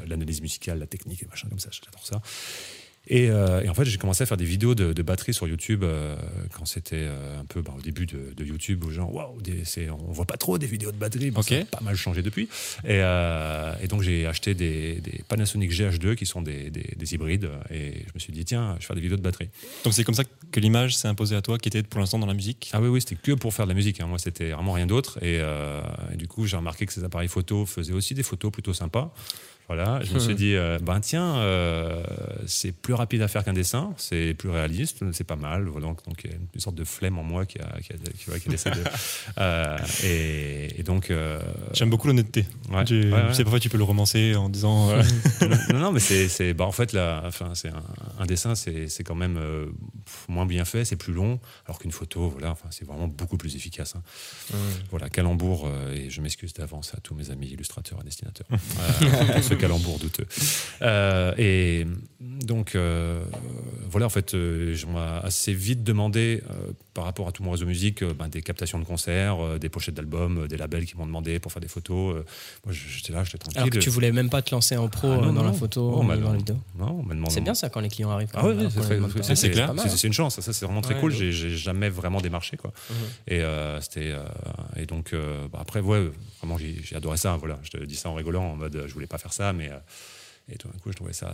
l'analyse 0.05 0.41
musicale, 0.41 0.79
la 0.79 0.87
technique 0.87 1.23
et 1.23 1.27
machin 1.27 1.47
comme 1.47 1.59
ça. 1.59 1.69
J'adore 1.71 2.05
ça. 2.05 2.21
Et, 3.07 3.29
euh, 3.31 3.61
et 3.63 3.69
en 3.69 3.73
fait, 3.73 3.85
j'ai 3.85 3.97
commencé 3.97 4.21
à 4.21 4.25
faire 4.27 4.37
des 4.37 4.45
vidéos 4.45 4.75
de, 4.75 4.93
de 4.93 5.01
batterie 5.01 5.33
sur 5.33 5.47
YouTube 5.47 5.83
euh, 5.83 6.15
quand 6.53 6.65
c'était 6.65 6.97
euh, 6.99 7.39
un 7.39 7.45
peu 7.45 7.61
bah, 7.63 7.73
au 7.75 7.81
début 7.81 8.05
de, 8.05 8.33
de 8.35 8.45
YouTube, 8.45 8.83
où 8.83 8.91
genre, 8.91 9.11
waouh, 9.11 9.37
on 10.07 10.11
voit 10.11 10.25
pas 10.25 10.37
trop 10.37 10.59
des 10.59 10.67
vidéos 10.67 10.91
de 10.91 10.97
batterie, 10.97 11.31
mais 11.31 11.35
ça 11.41 11.55
a 11.61 11.65
pas 11.65 11.83
mal 11.83 11.95
changé 11.95 12.21
depuis. 12.21 12.49
Et, 12.87 12.97
et 12.99 13.87
donc, 13.87 14.01
j'ai 14.03 14.27
acheté 14.27 14.53
des, 14.53 15.01
des 15.01 15.23
Panasonic 15.27 15.71
GH2 15.71 16.15
qui 16.15 16.25
sont 16.27 16.41
des, 16.43 16.69
des- 16.69 16.93
des 16.95 17.13
hybrides, 17.15 17.49
et 17.71 18.03
je 18.07 18.11
me 18.13 18.19
suis 18.19 18.31
dit, 18.33 18.45
tiens, 18.45 18.75
je 18.75 18.81
vais 18.83 18.85
faire 18.87 18.95
des 18.95 19.01
vidéos 19.01 19.17
de 19.17 19.23
batterie. 19.23 19.49
Donc 19.83 19.93
c'est 19.93 20.03
comme 20.03 20.13
ça 20.15 20.23
que 20.51 20.59
l'image 20.59 20.95
s'est 20.95 21.07
imposée 21.07 21.35
à 21.35 21.41
toi, 21.41 21.57
qui 21.57 21.67
était 21.69 21.81
pour 21.83 21.99
l'instant 21.99 22.19
dans 22.19 22.27
la 22.27 22.33
musique? 22.35 22.69
Ah 22.73 22.81
oui, 22.81 22.89
oui, 22.89 23.01
c'était 23.01 23.15
que 23.15 23.31
pour 23.31 23.53
faire 23.53 23.65
de 23.65 23.71
la 23.71 23.75
musique. 23.75 24.01
hein. 24.01 24.07
Moi, 24.07 24.19
c'était 24.19 24.51
vraiment 24.51 24.73
rien 24.73 24.85
d'autre. 24.85 25.17
Et, 25.23 25.35
et 26.13 26.17
du 26.17 26.27
coup, 26.27 26.45
j'ai 26.45 26.57
remarqué 26.57 26.85
que 26.85 26.93
ces 26.93 27.03
appareils 27.03 27.27
photo 27.29 27.65
faisaient 27.65 27.93
aussi 27.93 28.13
des 28.13 28.23
photos 28.23 28.51
plutôt 28.51 28.73
sympas. 28.73 29.13
Voilà, 29.69 29.99
je 30.03 30.13
me 30.15 30.19
suis 30.19 30.33
dit, 30.33 30.55
euh, 30.55 30.79
ben 30.81 30.99
tiens, 30.99 31.37
euh, 31.37 32.03
c'est 32.47 32.71
plus 32.71 32.95
rapide 32.95 33.21
à 33.21 33.27
faire 33.27 33.43
qu'un 33.43 33.53
dessin, 33.53 33.93
c'est 33.97 34.33
plus 34.33 34.49
réaliste, 34.49 35.03
c'est 35.13 35.23
pas 35.23 35.35
mal. 35.35 35.65
Voilà, 35.67 35.85
donc, 35.85 36.03
donc, 36.07 36.21
il 36.23 36.31
y 36.31 36.33
a 36.33 36.37
une 36.55 36.59
sorte 36.59 36.75
de 36.75 36.83
flemme 36.83 37.19
en 37.19 37.23
moi 37.23 37.45
qui, 37.45 37.59
a, 37.59 37.79
qui, 37.79 37.93
a- 37.93 38.39
qui, 38.39 38.49
de. 38.49 38.55
euh, 39.37 39.77
et, 40.03 40.79
et 40.79 40.83
donc. 40.83 41.11
euh, 41.11 41.39
J'aime 41.73 41.91
beaucoup 41.91 42.07
l'honnêteté. 42.07 42.47
ouais, 42.71 42.83
Tu 42.83 42.99
ouais, 42.99 43.11
ouais. 43.13 43.27
tu 43.29 43.35
sais, 43.35 43.43
parfois 43.43 43.59
tu 43.59 43.69
peux 43.69 43.77
le 43.77 43.83
romancer 43.83 44.35
en 44.35 44.49
disant. 44.49 44.89
euh, 44.89 45.03
non, 45.71 45.79
non, 45.79 45.91
mais 45.91 45.99
c'est, 45.99 46.27
c'est- 46.29 46.55
bah, 46.55 46.65
en 46.65 46.71
fait, 46.71 46.91
là, 46.93 47.21
enfin, 47.25 47.51
c'est 47.53 47.69
un, 47.69 47.83
un 48.17 48.25
dessin, 48.25 48.55
c'est, 48.55 48.87
c'est 48.87 49.03
quand 49.03 49.13
même 49.15 49.37
euh, 49.37 49.67
moins 50.27 50.47
bien 50.47 50.65
fait, 50.65 50.83
c'est 50.83 50.95
plus 50.95 51.13
long, 51.13 51.39
alors 51.67 51.77
qu'une 51.77 51.91
photo, 51.91 52.27
voilà, 52.27 52.49
enfin, 52.51 52.69
c'est 52.71 52.85
vraiment 52.87 53.07
beaucoup 53.07 53.37
plus 53.37 53.55
efficace. 53.55 53.93
hein. 53.95 54.01
Voilà, 54.89 55.09
calembour, 55.09 55.67
euh, 55.67 55.93
et 55.93 56.09
je 56.09 56.21
m'excuse 56.21 56.53
d'avance 56.53 56.93
à 56.95 56.99
tous 57.01 57.13
mes 57.13 57.29
amis 57.29 57.47
illustrateurs 57.49 57.99
et 58.01 58.03
dessinateurs 58.03 58.47
euh, 58.51 59.41
calembour 59.59 59.99
douteux. 59.99 60.25
Euh, 60.81 61.33
et 61.37 61.85
donc, 62.19 62.75
euh, 62.75 63.23
voilà, 63.89 64.05
en 64.05 64.09
fait, 64.09 64.33
euh, 64.33 64.73
je 64.73 64.85
m'ai 64.87 64.99
assez 65.23 65.53
vite 65.53 65.83
demandé, 65.83 66.41
euh, 66.49 66.71
par 66.99 67.05
rapport 67.05 67.29
à 67.29 67.31
tout 67.31 67.43
mon 67.43 67.51
réseau 67.51 67.65
musique, 67.65 68.03
euh, 68.03 68.13
ben, 68.13 68.27
des 68.27 68.41
captations 68.41 68.77
de 68.77 68.83
concerts, 68.83 69.41
euh, 69.41 69.57
des 69.57 69.69
pochettes 69.69 69.95
d'albums, 69.95 70.39
euh, 70.39 70.47
des 70.49 70.57
labels 70.57 70.85
qui 70.85 70.97
m'ont 70.97 71.05
demandé 71.05 71.39
pour 71.39 71.49
faire 71.49 71.61
des 71.61 71.69
photos. 71.69 72.13
euh, 72.17 72.25
moi, 72.65 72.73
j'étais 72.75 73.13
là, 73.13 73.23
j'étais 73.23 73.37
tranquille. 73.37 73.57
Alors 73.61 73.69
que 73.69 73.77
tu 73.77 73.89
voulais 73.89 74.11
même 74.11 74.29
pas 74.29 74.41
te 74.41 74.53
lancer 74.53 74.75
en 74.75 74.89
pro 74.89 75.07
Ah, 75.09 75.15
non, 75.21 75.29
euh, 75.29 75.31
dans 75.31 75.43
la 75.43 75.53
photo, 75.53 75.93
Oh, 75.95 76.03
bah, 76.03 76.17
dans 76.17 76.23
non. 76.23 76.31
la 76.33 76.37
vidéo. 76.39 76.57
Non, 76.77 76.99
on 76.99 77.03
m'a 77.03 77.13
demandé- 77.15 77.33
C'est 77.33 77.39
bien 77.39 77.53
ça 77.53 77.69
quand 77.69 77.79
les 77.79 77.87
clients 77.87 78.09
arrivent. 78.09 78.27
Ah 78.33 78.43
c'est 79.33 79.49
clair. 79.49 79.73
C'est 79.77 79.87
hein. 79.89 79.95
une 80.03 80.11
chance, 80.11 80.41
ça 80.41 80.51
c'est 80.51 80.65
vraiment 80.65 80.81
très 80.81 80.95
Ouais, 80.95 80.99
cool. 80.99 81.13
J'ai 81.13 81.31
jamais 81.55 81.87
vraiment 81.87 82.19
démarché 82.19 82.57
quoi. 82.57 82.73
Mhm. 82.89 82.95
Et 83.27 83.41
euh, 83.41 83.79
c'était 83.79 84.11
euh, 84.11 84.25
et 84.75 84.85
donc 84.85 85.13
euh, 85.13 85.47
bah, 85.47 85.59
après 85.61 85.79
ouais, 85.79 86.11
vraiment 86.41 86.57
j'ai 86.57 86.95
adoré 86.97 87.15
ça. 87.15 87.37
Voilà, 87.37 87.59
je 87.63 87.69
te 87.69 87.77
dis 87.85 87.95
ça 87.95 88.09
en 88.09 88.13
rigolant 88.15 88.43
en 88.43 88.55
mode 88.57 88.83
je 88.87 88.93
voulais 88.93 89.07
pas 89.07 89.17
faire 89.19 89.31
ça, 89.31 89.53
mais 89.53 89.69
euh, 89.69 89.77
et 90.51 90.57
tout 90.57 90.67
d'un 90.67 90.77
coup 90.79 90.91
je 90.91 90.97
trouvais 90.97 91.13
ça 91.13 91.29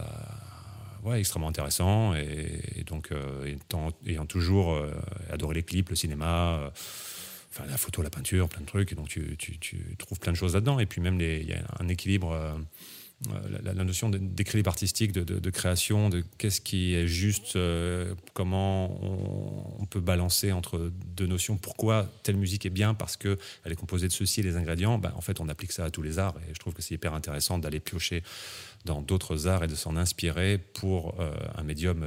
ouais 1.05 1.19
extrêmement 1.19 1.47
intéressant 1.47 2.13
et, 2.15 2.83
donc 2.85 3.11
euh, 3.11 3.45
étant- 3.45 3.91
ayant 4.05 4.25
toujours 4.25 4.73
euh, 4.73 4.91
adoré 5.31 5.55
les 5.55 5.63
clips, 5.63 5.89
le 5.89 5.95
cinéma. 5.95 6.57
euh, 6.59 6.69
Enfin, 7.57 7.63
la 7.69 7.77
photo, 7.77 8.01
la 8.01 8.09
peinture, 8.09 8.49
plein 8.49 8.59
de 8.59 8.65
trucs. 8.65 8.91
Et 8.91 8.95
donc, 8.95 9.07
tu, 9.07 9.37
tu- 9.37 9.57
tu 9.59 9.77
trouves 9.97 10.19
plein 10.19 10.33
de 10.33 10.37
choses 10.37 10.55
là-dedans. 10.55 10.77
Et 10.77 10.85
puis, 10.85 10.99
même, 10.99 11.21
il 11.21 11.47
y 11.47 11.53
a 11.53 11.63
un 11.79 11.87
équilibre. 11.87 12.33
Euh, 13.31 13.59
la, 13.63 13.83
notion 13.85 14.09
d'équilibre 14.09 14.67
artistique, 14.67 15.11
de, 15.11 15.49
création, 15.49 16.09
de 16.09 16.23
qu'est-ce 16.37 16.59
qui 16.59 16.93
est 16.93 17.07
juste, 17.07 17.55
euh, 17.55 18.13
comment 18.33 18.99
on, 19.79 19.85
peut 19.85 20.01
balancer 20.01 20.51
entre 20.51 20.91
deux 21.15 21.25
notions. 21.25 21.57
Pourquoi 21.57 22.09
telle 22.23 22.35
musique 22.35 22.65
est 22.65 22.71
bien 22.71 22.93
Parce 22.93 23.15
qu'elle 23.15 23.37
est 23.65 23.75
composée 23.75 24.07
de 24.07 24.13
ceci 24.13 24.41
et 24.41 24.43
les 24.43 24.57
ingrédients? 24.57 24.97
Ben, 24.97 25.13
en 25.15 25.21
fait, 25.21 25.39
on 25.39 25.47
applique 25.47 25.71
ça 25.71 25.85
à 25.85 25.89
tous 25.89 26.01
les 26.01 26.19
arts. 26.19 26.35
Et 26.49 26.53
je 26.53 26.59
trouve 26.59 26.73
que 26.73 26.81
c'est 26.81 26.93
hyper 26.93 27.13
intéressant 27.13 27.57
d'aller 27.57 27.79
piocher 27.79 28.21
dans 28.83 29.01
d'autres 29.01 29.47
arts 29.47 29.63
et 29.63 29.67
de 29.67 29.75
s'en 29.75 29.95
inspirer 29.95 30.57
pour 30.57 31.19
euh, 31.19 31.31
un 31.55 31.63
médium 31.63 32.05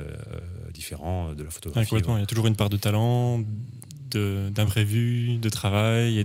différent 0.73 1.33
de 1.33 1.43
la 1.43 1.51
photographie. 1.51 1.89
complètement. 1.89 2.19
Il 2.19 2.21
y 2.21 2.25
a 2.25 2.27
toujours 2.27 2.47
une 2.47 2.57
part 2.57 2.69
de 2.71 2.77
talent, 2.77 3.43
de- 4.11 4.49
d'imprévu, 4.51 5.39
de, 5.39 5.49
travail 5.49 6.19
et 6.19 6.25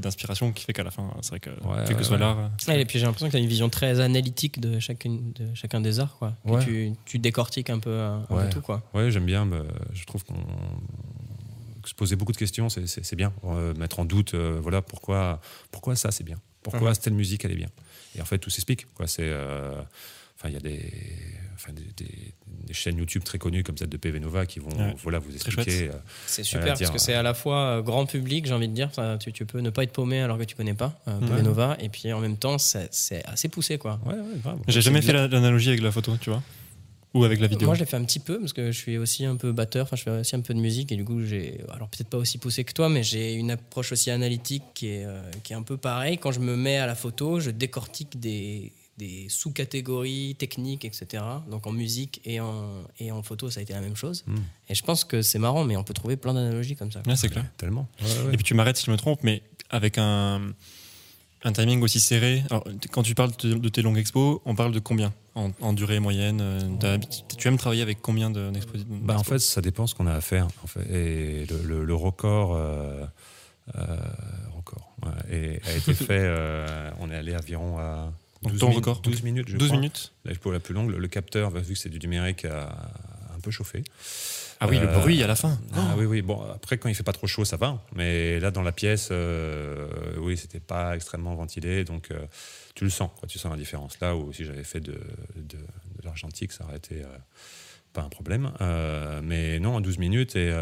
d'inspiration 0.00 0.52
qui 0.52 0.64
fait 0.64 0.72
qu'à 0.72 0.82
la 0.84 0.90
fin, 0.90 1.10
c'est 1.22 1.30
vrai 1.30 1.40
que 1.40 1.50
Ouais, 1.50 1.84
quel 1.86 1.96
que 1.96 2.02
soit 2.04 2.14
ouais. 2.16 2.20
l'art. 2.20 2.50
Ouais, 2.68 2.80
et 2.80 2.84
puis 2.84 2.98
j'ai 2.98 3.04
l'impression 3.06 3.26
que 3.26 3.32
tu 3.32 3.36
as 3.36 3.40
une 3.40 3.48
vision 3.48 3.68
très 3.68 4.00
analytique 4.00 4.60
de, 4.60 4.78
chacune, 4.80 5.32
de 5.32 5.54
chacun 5.54 5.80
des 5.80 6.00
arts. 6.00 6.16
Quoi. 6.18 6.36
Que. 6.46 6.62
Tu, 6.64 6.92
tu 7.04 7.18
décortiques 7.18 7.70
un 7.70 7.78
peu, 7.78 7.98
un, 8.00 8.20
peu 8.28 8.48
tout. 8.50 8.60
Quoi. 8.60 8.82
Ouais, 8.94 9.10
j'aime 9.10 9.26
bien. 9.26 9.44
me- 9.44 9.66
je 9.92 10.04
trouve 10.04 10.24
qu'on 10.24 10.34
se 11.84 11.94
poser 11.94 12.16
beaucoup 12.16 12.32
de 12.32 12.36
questions, 12.36 12.68
c'est- 12.68 13.14
bien. 13.16 13.32
Euh, 13.44 13.74
mettre 13.74 13.98
en 14.00 14.04
doute, 14.04 14.34
euh, 14.34 14.58
voilà, 14.62 14.82
pourquoi, 14.82 15.40
pourquoi 15.70 15.96
ça, 15.96 16.10
c'est 16.10 16.24
bien. 16.24 16.36
Pourquoi 16.62 16.90
Mhm. 16.90 16.96
telle 16.96 17.14
musique, 17.14 17.44
elle 17.44 17.52
est 17.52 17.56
bien. 17.56 17.70
Et 18.16 18.20
en 18.22 18.24
fait, 18.24 18.38
tout 18.38 18.50
s'explique. 18.50 18.86
quoi. 18.94 19.06
C'est, 19.08 19.22
euh, 19.24 19.82
enfin, 20.42 20.48
il 20.48 20.54
y 20.54 20.56
a 20.56 20.60
des, 20.60 20.92
enfin, 21.54 21.72
des, 21.72 21.82
des- 22.04 22.34
des 22.66 22.74
chaînes 22.74 22.98
YouTube 22.98 23.22
très 23.24 23.38
connues 23.38 23.62
comme 23.62 23.76
celle 23.76 23.88
de 23.88 23.96
PV 23.96 24.18
Nova 24.20 24.46
qui 24.46 24.58
vont, 24.58 24.68
Ouais. 24.70 24.94
voilà, 25.02 25.18
vous 25.18 25.32
expliquer. 25.34 25.88
euh, 25.88 25.92
C'est 26.26 26.42
Euh, 26.42 26.44
super 26.44 26.74
dire, 26.74 26.88
parce 26.88 26.90
que 26.90 26.98
c'est 26.98 27.14
à 27.14 27.22
la 27.22 27.34
fois 27.34 27.58
euh, 27.78 27.82
grand 27.82 28.06
public, 28.06 28.46
j'ai 28.46 28.52
envie 28.54 28.68
de 28.68 28.74
dire. 28.74 28.86
Enfin, 28.88 29.18
tu, 29.18 29.32
tu 29.32 29.46
peux 29.46 29.60
ne 29.60 29.70
pas 29.70 29.82
être 29.84 29.92
paumé 29.92 30.20
alors 30.20 30.38
que 30.38 30.44
tu 30.44 30.54
connais 30.56 30.74
pas 30.74 31.00
euh, 31.08 31.18
Ouais. 31.20 31.28
PV 31.28 31.42
Nova. 31.42 31.76
Et 31.80 31.88
puis 31.88 32.12
en 32.12 32.20
même 32.20 32.36
temps, 32.36 32.58
c'est 32.58 32.88
assez 33.24 33.48
poussé. 33.48 33.78
Quoi. 33.78 34.00
ouais. 34.06 34.14
J'ai 34.68 34.80
jamais 34.80 35.02
fait 35.02 35.12
la- 35.12 35.22
la- 35.22 35.28
l'analogie 35.28 35.68
avec 35.70 35.80
la 35.82 35.92
photo, 35.92 36.16
tu 36.20 36.30
vois 36.30 36.42
Ou 37.14 37.24
avec 37.24 37.40
la 37.40 37.46
vidéo. 37.46 37.66
Moi, 37.66 37.74
je 37.74 37.80
l'ai 37.80 37.86
fait 37.86 37.96
un 37.98 38.04
petit 38.04 38.20
peu 38.20 38.38
parce 38.40 38.52
que 38.54 38.72
je 38.72 38.78
suis 38.78 38.96
aussi 38.96 39.24
un 39.26 39.36
peu 39.36 39.52
batteur. 39.52 39.84
Enfin, 39.84 39.96
je 39.96 40.02
fais 40.04 40.10
aussi 40.10 40.34
un 40.34 40.40
peu 40.40 40.54
de 40.54 40.60
musique 40.60 40.92
et 40.92 40.96
du 40.96 41.04
coup, 41.04 41.22
j'ai, 41.22 41.60
alors 41.70 41.88
peut-être 41.88 42.08
pas 42.08 42.16
aussi 42.18 42.38
poussé 42.38 42.64
que 42.64 42.72
toi, 42.72 42.88
mais 42.88 43.02
j'ai 43.02 43.34
une 43.34 43.50
approche 43.50 43.92
aussi 43.92 44.10
analytique 44.10 44.62
qui 44.74 44.88
est, 44.88 45.04
euh, 45.04 45.20
qui 45.42 45.52
est 45.52 45.56
un 45.56 45.62
peu 45.62 45.76
pareil. 45.76 46.16
Quand 46.18 46.32
je 46.32 46.40
me 46.40 46.56
mets 46.56 46.78
à 46.78 46.86
la 46.86 46.94
photo, 46.94 47.38
je 47.40 47.50
décortique 47.50 48.18
des, 48.18 48.72
des 48.98 49.26
sous-catégories 49.30 50.36
techniques, 50.38 50.84
etc. 50.84 51.22
Donc 51.50 51.66
en 51.66 51.72
musique 51.72 52.20
et 52.24 52.40
en, 52.40 52.64
et 52.98 53.10
en 53.10 53.22
photo, 53.22 53.50
ça 53.50 53.60
a 53.60 53.62
été 53.62 53.72
la 53.72 53.80
même 53.80 53.96
chose. 53.96 54.22
Mm. 54.26 54.34
Et 54.68 54.74
je 54.74 54.82
pense 54.82 55.04
que 55.04 55.22
c'est 55.22 55.38
marrant, 55.38 55.64
mais 55.64 55.76
on 55.76 55.84
peut 55.84 55.94
trouver 55.94 56.16
plein 56.16 56.34
d'analogies 56.34 56.76
comme 56.76 56.92
ça. 56.92 57.02
Ouais, 57.06 57.16
c'est 57.16 57.28
clair. 57.30 57.44
Tellement. 57.56 57.88
Ouais, 58.02 58.06
ouais. 58.26 58.34
Et 58.34 58.36
puis 58.36 58.44
tu 58.44 58.54
m'arrêtes 58.54 58.76
si 58.76 58.84
je 58.86 58.90
me 58.90 58.96
trompe, 58.96 59.20
mais 59.22 59.42
avec 59.70 59.96
un, 59.98 60.52
un 61.44 61.52
timing 61.52 61.80
aussi 61.82 62.00
serré. 62.00 62.42
Alors, 62.50 62.64
quand 62.90 63.02
tu 63.02 63.14
parles 63.14 63.32
de, 63.42 63.54
de 63.54 63.68
tes 63.70 63.80
longues 63.82 63.96
expos, 63.98 64.40
on 64.44 64.54
parle 64.54 64.72
de 64.72 64.78
combien 64.78 65.12
en, 65.34 65.50
en 65.62 65.72
durée 65.72 65.98
moyenne 65.98 66.40
euh, 66.42 66.60
t'as- 66.78 66.98
Tu 66.98 67.48
aimes 67.48 67.56
travailler 67.56 67.80
avec 67.82 68.02
combien 68.02 68.28
de- 68.30 68.50
d'expos 68.50 68.82
Bah, 68.86 69.16
en 69.18 69.24
fait, 69.24 69.38
ça 69.38 69.62
dépend 69.62 69.86
ce 69.86 69.94
qu'on 69.94 70.06
a 70.06 70.12
à 70.14 70.20
faire. 70.20 70.46
En 70.62 70.66
fait. 70.66 70.82
Et 70.90 71.46
le, 71.46 71.62
le- 71.64 71.84
le 71.86 71.94
record, 71.94 72.54
euh, 72.54 73.04
euh, 73.76 73.96
record 74.54 74.94
ouais, 75.04 75.34
et- 75.34 75.60
a 75.66 75.74
été 75.76 75.94
fait. 75.94 76.08
euh, 76.20 76.90
on 77.00 77.10
est 77.10 77.16
allé 77.16 77.34
environ 77.34 77.78
à 77.78 78.12
Donc 78.42 78.52
12, 78.52 78.60
ton 78.60 78.70
record, 78.72 79.00
12 79.02 79.22
minutes. 79.22 79.48
Je 79.48 79.56
12 79.56 79.68
crois. 79.68 79.78
minutes 79.78 80.12
L'expo 80.24 80.50
la 80.52 80.60
plus 80.60 80.74
longue, 80.74 80.90
le, 80.90 80.98
le 80.98 81.08
capteur, 81.08 81.50
bah, 81.50 81.60
vu 81.60 81.74
que 81.74 81.78
c'est 81.78 81.88
du 81.88 81.98
numérique, 82.00 82.44
a 82.44 82.70
un 83.36 83.40
peu 83.40 83.50
chauffé. 83.50 83.84
Ah 84.60 84.68
oui, 84.68 84.78
le 84.78 84.88
Euh, 84.88 84.98
bruit 85.00 85.20
à 85.22 85.26
la 85.26 85.34
fin. 85.34 85.58
Ah 85.74 85.94
oui, 85.98 86.04
oui. 86.04 86.22
Bon, 86.22 86.40
après, 86.54 86.78
quand 86.78 86.88
il 86.88 86.94
fait 86.94 87.02
pas 87.02 87.12
trop 87.12 87.26
chaud, 87.26 87.44
ça 87.44 87.56
va. 87.56 87.82
Mais 87.96 88.38
là, 88.38 88.50
dans 88.52 88.62
la 88.62 88.70
pièce, 88.72 89.08
euh, 89.10 89.88
oui, 90.18 90.36
c'était 90.36 90.60
pas 90.60 90.94
extrêmement 90.94 91.34
ventilé. 91.34 91.84
Donc, 91.84 92.10
euh, 92.12 92.18
tu 92.76 92.84
le 92.84 92.90
sens, 92.90 93.10
quoi, 93.18 93.28
tu 93.28 93.38
sens 93.40 93.50
la 93.50 93.58
différence. 93.58 93.98
Là 94.00 94.14
où 94.16 94.32
si 94.32 94.44
j'avais 94.44 94.62
fait 94.64 94.78
de, 94.80 94.92
de, 95.36 95.56
de 95.56 96.04
l'argentique, 96.04 96.52
ça 96.52 96.64
aurait 96.64 96.76
été 96.76 97.02
euh, 97.02 97.06
pas 97.92 98.02
un 98.02 98.08
problème. 98.08 98.52
Mais 99.22 99.58
non, 99.58 99.74
en 99.76 99.80
12 99.80 99.98
minutes 99.98 100.36
et. 100.36 100.52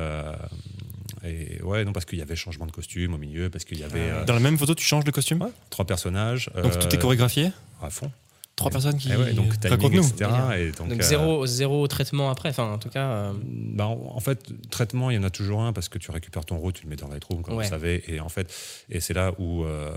et 1.25 1.63
ouais, 1.63 1.85
non, 1.85 1.93
parce 1.93 2.07
qu'il 2.07 2.19
y 2.19 2.23
avait 2.23 2.37
changement 2.37 2.67
de 2.67 2.73
costume 2.73 3.13
au 3.15 3.19
milieu, 3.19 3.51
parce 3.51 3.65
qu'il 3.65 3.79
y 3.79 3.85
avait 3.85 4.01
euh, 4.11 4.25
Dans 4.25 4.35
la 4.35 4.41
même 4.41 4.57
photo, 4.57 4.75
tu 4.75 4.85
changes 4.85 5.05
de 5.05 5.11
costume? 5.11 5.47
Trois 5.69 5.85
personnages. 5.87 6.51
Donc 6.63 6.79
tout 6.79 6.89
est 6.95 6.99
chorégraphié? 6.99 7.53
À 7.85 7.91
fond. 7.91 8.11
Trois 8.57 8.71
personnes 8.71 8.99
qui 8.99 9.11
et 9.11 9.17
ouais, 9.17 9.33
donc 9.33 9.59
timing, 9.59 9.95
etc. 9.97 10.31
Et 10.59 10.71
donc, 10.73 10.89
Donc 10.89 11.01
euh, 11.01 11.03
zéro, 11.03 11.47
zéro 11.47 11.87
traitement 11.89 12.31
après. 12.31 12.51
Enfin, 12.51 12.71
en 12.71 12.77
tout 12.79 12.91
cas, 12.91 13.07
euh, 13.09 13.33
bah, 13.43 13.87
en 13.87 14.13
en 14.15 14.21
fait, 14.21 14.53
traitement, 14.71 15.11
il 15.11 15.15
y 15.17 15.19
en 15.19 15.23
a 15.23 15.31
toujours 15.31 15.63
un 15.63 15.73
parce 15.73 15.89
que 15.89 15.97
tu 15.97 16.11
récupères 16.11 16.45
ton 16.45 16.59
route, 16.59 16.75
tu 16.75 16.85
le 16.85 16.91
mets 16.91 16.97
dans 16.97 17.09
Lightroom, 17.09 17.41
comme 17.43 17.57
Ouais. 17.57 17.65
vous 17.65 17.71
savez. 17.71 18.03
Et 18.13 18.21
en 18.21 18.29
fait, 18.29 18.53
et 18.91 19.01
c'est 19.01 19.15
là 19.15 19.33
où 19.39 19.65
euh, 19.65 19.97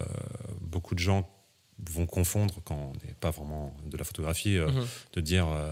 beaucoup 0.61 0.95
de 0.95 0.99
gens 0.99 1.27
vont 1.91 2.05
confondre 2.05 2.55
quand 2.65 2.75
on 2.75 3.05
n'est 3.05 3.13
pas 3.19 3.31
vraiment 3.31 3.73
de 3.85 3.97
la 3.97 4.03
photographie, 4.03 4.57
euh, 4.57 4.67
Mhm. 4.71 4.85
de 5.13 5.21
dire 5.21 5.47
euh, 5.49 5.71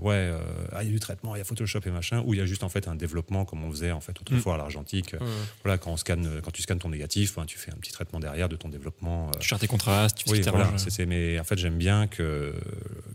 ouais, 0.00 0.14
euh, 0.14 0.38
ah, 0.72 0.82
il 0.82 0.86
y 0.86 0.88
a 0.90 0.92
du 0.92 1.00
traitement, 1.00 1.34
il 1.34 1.38
y 1.38 1.40
a 1.42 1.44
Photoshop 1.44 1.80
et 1.86 1.90
machin, 1.90 2.22
ou 2.26 2.34
il 2.34 2.38
y 2.38 2.42
a 2.42 2.46
juste 2.46 2.62
en 2.64 2.68
fait 2.68 2.88
un 2.88 2.94
développement 2.94 3.44
comme 3.44 3.62
on 3.64 3.70
faisait 3.70 3.92
en 3.92 4.00
fait 4.00 4.20
autrefois 4.20 4.54
à 4.54 4.58
l'argentique. 4.58 5.14
Mhm. 5.14 5.20
Voilà, 5.64 5.78
quand 5.78 5.90
on 5.92 5.96
scanne, 5.96 6.40
quand 6.42 6.50
tu 6.50 6.62
scannes 6.62 6.78
ton 6.78 6.88
négatif, 6.90 7.36
ben, 7.36 7.44
tu 7.46 7.58
fais 7.58 7.72
un 7.72 7.76
petit 7.76 7.92
traitement 7.92 8.20
derrière 8.20 8.48
de 8.48 8.56
ton 8.56 8.68
développement. 8.68 9.28
euh, 9.28 9.38
Tu 9.40 9.48
cherches 9.48 9.60
tes 9.60 9.66
contrastes, 9.66 10.18
tu 10.18 10.24
fais 10.24 10.32
oui, 10.32 10.40
voilà, 10.42 10.72
c'est- 10.78 11.06
mais 11.06 11.38
en 11.38 11.44
fait, 11.44 11.58
j'aime 11.58 11.78
bien 11.78 12.06
que 12.06 12.54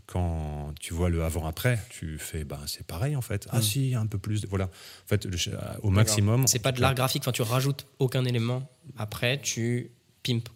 quand 0.06 0.72
tu 0.80 0.94
vois 0.94 1.08
le 1.10 1.22
avant-après, 1.24 1.78
tu 1.90 2.18
fais, 2.18 2.44
ben, 2.44 2.58
c'est 2.66 2.86
pareil 2.86 3.16
en 3.16 3.22
fait. 3.22 3.46
Ah 3.50 3.60
si, 3.62 3.94
un 3.94 4.06
peu 4.06 4.18
plus. 4.18 4.40
De, 4.40 4.46
voilà. 4.46 4.64
En 4.66 5.08
fait, 5.08 5.24
le- 5.24 5.36
au 5.82 5.90
maximum. 5.90 6.46
c'est 6.46 6.58
pas 6.58 6.72
de 6.72 6.80
l'art 6.80 6.94
graphique. 6.94 7.22
Enfin, 7.22 7.32
tu 7.32 7.42
rajoutes 7.42 7.86
aucun 7.98 8.24
élément. 8.24 8.68
Après, 8.96 9.40
tu 9.40 9.90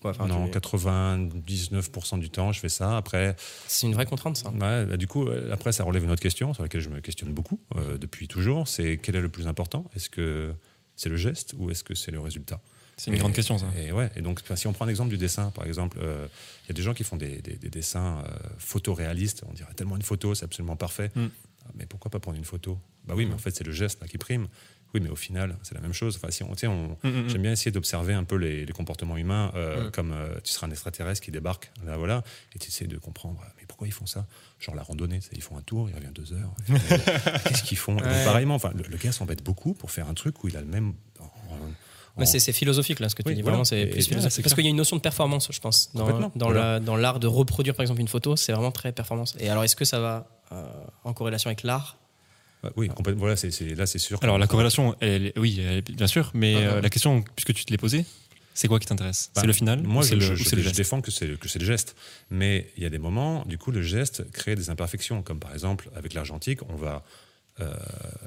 quoi. 0.00 0.10
Enfin, 0.12 0.26
non, 0.26 0.46
tu- 0.48 0.52
99% 0.58 2.18
du 2.18 2.30
temps, 2.30 2.52
je 2.52 2.60
fais 2.60 2.68
ça. 2.68 2.96
Après, 2.96 3.36
c'est 3.66 3.86
une 3.86 3.94
vraie 3.94 4.06
contrainte 4.06 4.36
ça. 4.36 4.50
ouais, 4.50 4.86
bah, 4.86 4.96
du 4.96 5.06
coup, 5.06 5.26
euh, 5.26 5.52
après, 5.52 5.72
ça 5.72 5.84
relève 5.84 6.04
une 6.04 6.10
autre 6.10 6.22
question 6.22 6.54
sur 6.54 6.62
laquelle 6.62 6.80
je 6.80 6.88
me 6.90 7.00
questionne 7.00 7.32
beaucoup 7.32 7.60
euh, 7.76 7.98
depuis 7.98 8.28
toujours. 8.28 8.68
C'est 8.68 8.98
quel 8.98 9.16
est 9.16 9.20
le 9.20 9.28
plus 9.28 9.46
important? 9.46 9.90
Est-ce 9.94 10.10
que 10.10 10.52
c'est 10.96 11.08
le 11.08 11.16
geste 11.16 11.54
ou 11.58 11.70
est-ce 11.70 11.84
que 11.84 11.94
c'est 11.94 12.10
le 12.10 12.20
résultat? 12.20 12.60
C'est 12.96 13.10
une 13.10 13.16
Et- 13.16 13.20
grande 13.20 13.32
question, 13.32 13.56
ça. 13.58 13.66
Et 13.78 13.90
ouais, 13.90 14.10
et 14.16 14.20
donc 14.20 14.40
si 14.54 14.66
on 14.66 14.72
prend 14.72 14.84
l'exemple 14.84 15.10
du 15.10 15.16
dessin, 15.18 15.50
par 15.50 15.66
exemple, 15.66 15.98
euh, 16.00 16.26
il 16.64 16.68
y 16.68 16.72
a 16.72 16.74
des 16.74 16.82
gens 16.82 16.92
qui 16.94 17.04
font 17.04 17.16
des, 17.16 17.40
des- 17.40 17.56
des 17.56 17.70
dessins 17.70 18.22
euh, 18.26 18.38
photoréalistes. 18.58 19.42
On 19.48 19.52
dirait 19.54 19.72
tellement 19.74 19.96
une 19.96 20.02
photo, 20.02 20.34
c'est 20.34 20.44
absolument 20.44 20.76
parfait. 20.76 21.10
Mm. 21.14 21.26
Ah, 21.64 21.70
Mais 21.76 21.86
pourquoi 21.86 22.10
pas 22.10 22.18
prendre 22.20 22.36
une 22.36 22.44
photo? 22.44 22.78
Bah 23.06 23.14
oui, 23.16 23.26
mais 23.26 23.34
en 23.34 23.38
fait 23.38 23.54
c'est 23.56 23.64
le 23.64 23.72
geste 23.72 24.00
là, 24.00 24.06
qui 24.08 24.18
prime. 24.18 24.46
Oui, 24.94 25.00
mais 25.00 25.08
au 25.08 25.16
final 25.16 25.56
c'est 25.62 25.74
la 25.74 25.80
même 25.80 25.92
chose. 25.94 26.16
Enfin, 26.16 26.30
si 26.30 26.42
on, 26.42 26.50
on- 26.50 26.88
Mm, 27.02 27.08
mm, 27.08 27.08
mm. 27.24 27.28
J'aime 27.30 27.42
bien 27.42 27.52
essayer 27.52 27.70
d'observer 27.70 28.12
un 28.14 28.24
peu 28.24 28.36
les, 28.36 28.64
les 28.66 28.72
comportements 28.72 29.16
humains, 29.16 29.50
euh, 29.54 29.88
Mm. 29.88 29.90
comme 29.92 30.12
euh, 30.12 30.34
tu 30.44 30.52
seras 30.52 30.66
un 30.66 30.70
extraterrestre 30.70 31.20
qui 31.22 31.30
débarque, 31.30 31.70
là 31.86 31.96
voilà, 31.96 32.22
et 32.54 32.58
tu 32.58 32.68
essaies 32.68 32.86
de 32.86 32.98
comprendre, 32.98 33.40
euh, 33.42 33.48
mais 33.58 33.64
pourquoi 33.66 33.86
ils 33.88 33.92
font 33.92 34.06
ça? 34.06 34.26
Genre 34.60 34.74
la 34.74 34.82
randonnée, 34.82 35.20
ils 35.32 35.42
font 35.42 35.56
un 35.56 35.62
tour, 35.62 35.88
il 35.88 35.94
revient 35.96 36.12
deux 36.14 36.32
heures. 36.34 36.52
Qu'est-ce 37.46 37.62
qu'ils 37.62 37.78
font? 37.78 37.94
Donc, 37.94 38.04
pareillement, 38.24 38.54
enfin, 38.54 38.72
le, 38.76 38.84
le 38.88 38.96
gars 38.96 39.12
s'embête 39.12 39.42
beaucoup 39.42 39.74
pour 39.74 39.90
faire 39.90 40.08
un 40.08 40.14
truc 40.14 40.42
où 40.44 40.48
il 40.48 40.56
a 40.56 40.60
le 40.60 40.66
même. 40.66 40.94
en- 41.20 42.24
c'est 42.26 42.52
philosophique 42.52 43.00
là 43.00 43.08
ce 43.08 43.14
que 43.14 43.22
tu 43.22 43.30
Oui, 43.30 43.34
dis. 43.36 43.42
voilà. 43.42 43.64
C'est 43.64 43.86
Parce 44.42 44.54
qu'il 44.54 44.64
y 44.64 44.66
a 44.66 44.70
une 44.70 44.76
notion 44.76 44.96
de 44.96 45.00
performance, 45.00 45.48
je 45.50 45.58
pense, 45.60 45.90
dans, 45.94 46.04
voilà. 46.36 46.78
la- 46.78 46.96
l'art 46.98 47.18
de 47.20 47.26
reproduire 47.26 47.74
par 47.74 47.82
exemple 47.82 48.00
une 48.02 48.08
photo. 48.08 48.36
C'est 48.36 48.52
vraiment 48.52 48.70
très 48.72 48.92
performance. 48.92 49.34
Et 49.40 49.48
alors, 49.48 49.64
est-ce 49.64 49.76
que 49.76 49.86
ça 49.86 49.98
va 49.98 50.28
euh, 50.52 50.66
en 51.04 51.14
corrélation 51.14 51.48
avec 51.48 51.62
l'art? 51.62 51.96
Ouais, 52.64 52.70
Oui, 52.76 52.88
complètement. 52.88 53.20
Voilà, 53.20 53.36
c'est- 53.36 53.74
là 53.74 53.86
c'est 53.86 53.98
sûr. 53.98 54.18
Alors 54.22 54.38
la 54.38 54.46
corrélation, 54.46 54.94
elle 55.00 55.32
oui, 55.36 55.60
elle 55.60 55.82
bien 55.82 56.06
sûr, 56.06 56.30
mais 56.34 56.54
Ah, 56.56 56.74
euh, 56.74 56.80
la 56.80 56.90
question, 56.90 57.22
puisque 57.34 57.54
tu 57.54 57.64
te 57.64 57.70
l'es 57.72 57.78
posée, 57.78 58.04
c'est 58.54 58.68
quoi 58.68 58.78
qui 58.78 58.86
t'intéresse? 58.86 59.30
Bah, 59.34 59.40
C'est 59.40 59.46
le 59.46 59.52
final 59.54 59.82
Moi, 59.82 60.02
je, 60.02 60.08
c'est 60.10 60.14
le, 60.14 60.20
je- 60.20 60.32
ou 60.34 60.36
je- 60.36 60.44
c'est 60.44 60.56
le 60.56 60.62
je 60.62 60.66
geste? 60.68 60.76
défends 60.76 61.00
que 61.00 61.10
c'est, 61.10 61.26
le 61.26 61.38
geste. 61.64 61.96
Mais 62.30 62.70
il 62.76 62.82
y 62.82 62.86
a 62.86 62.90
des 62.90 62.98
moments, 62.98 63.44
du 63.46 63.56
coup, 63.58 63.70
le 63.72 63.82
geste 63.82 64.30
crée 64.30 64.54
des 64.54 64.68
imperfections. 64.70 65.22
Comme 65.22 65.38
par 65.40 65.52
exemple, 65.54 65.90
avec 65.96 66.12
l'argentique, 66.14 66.60
on 66.68 66.76
va 66.76 67.02
euh, 67.60 67.74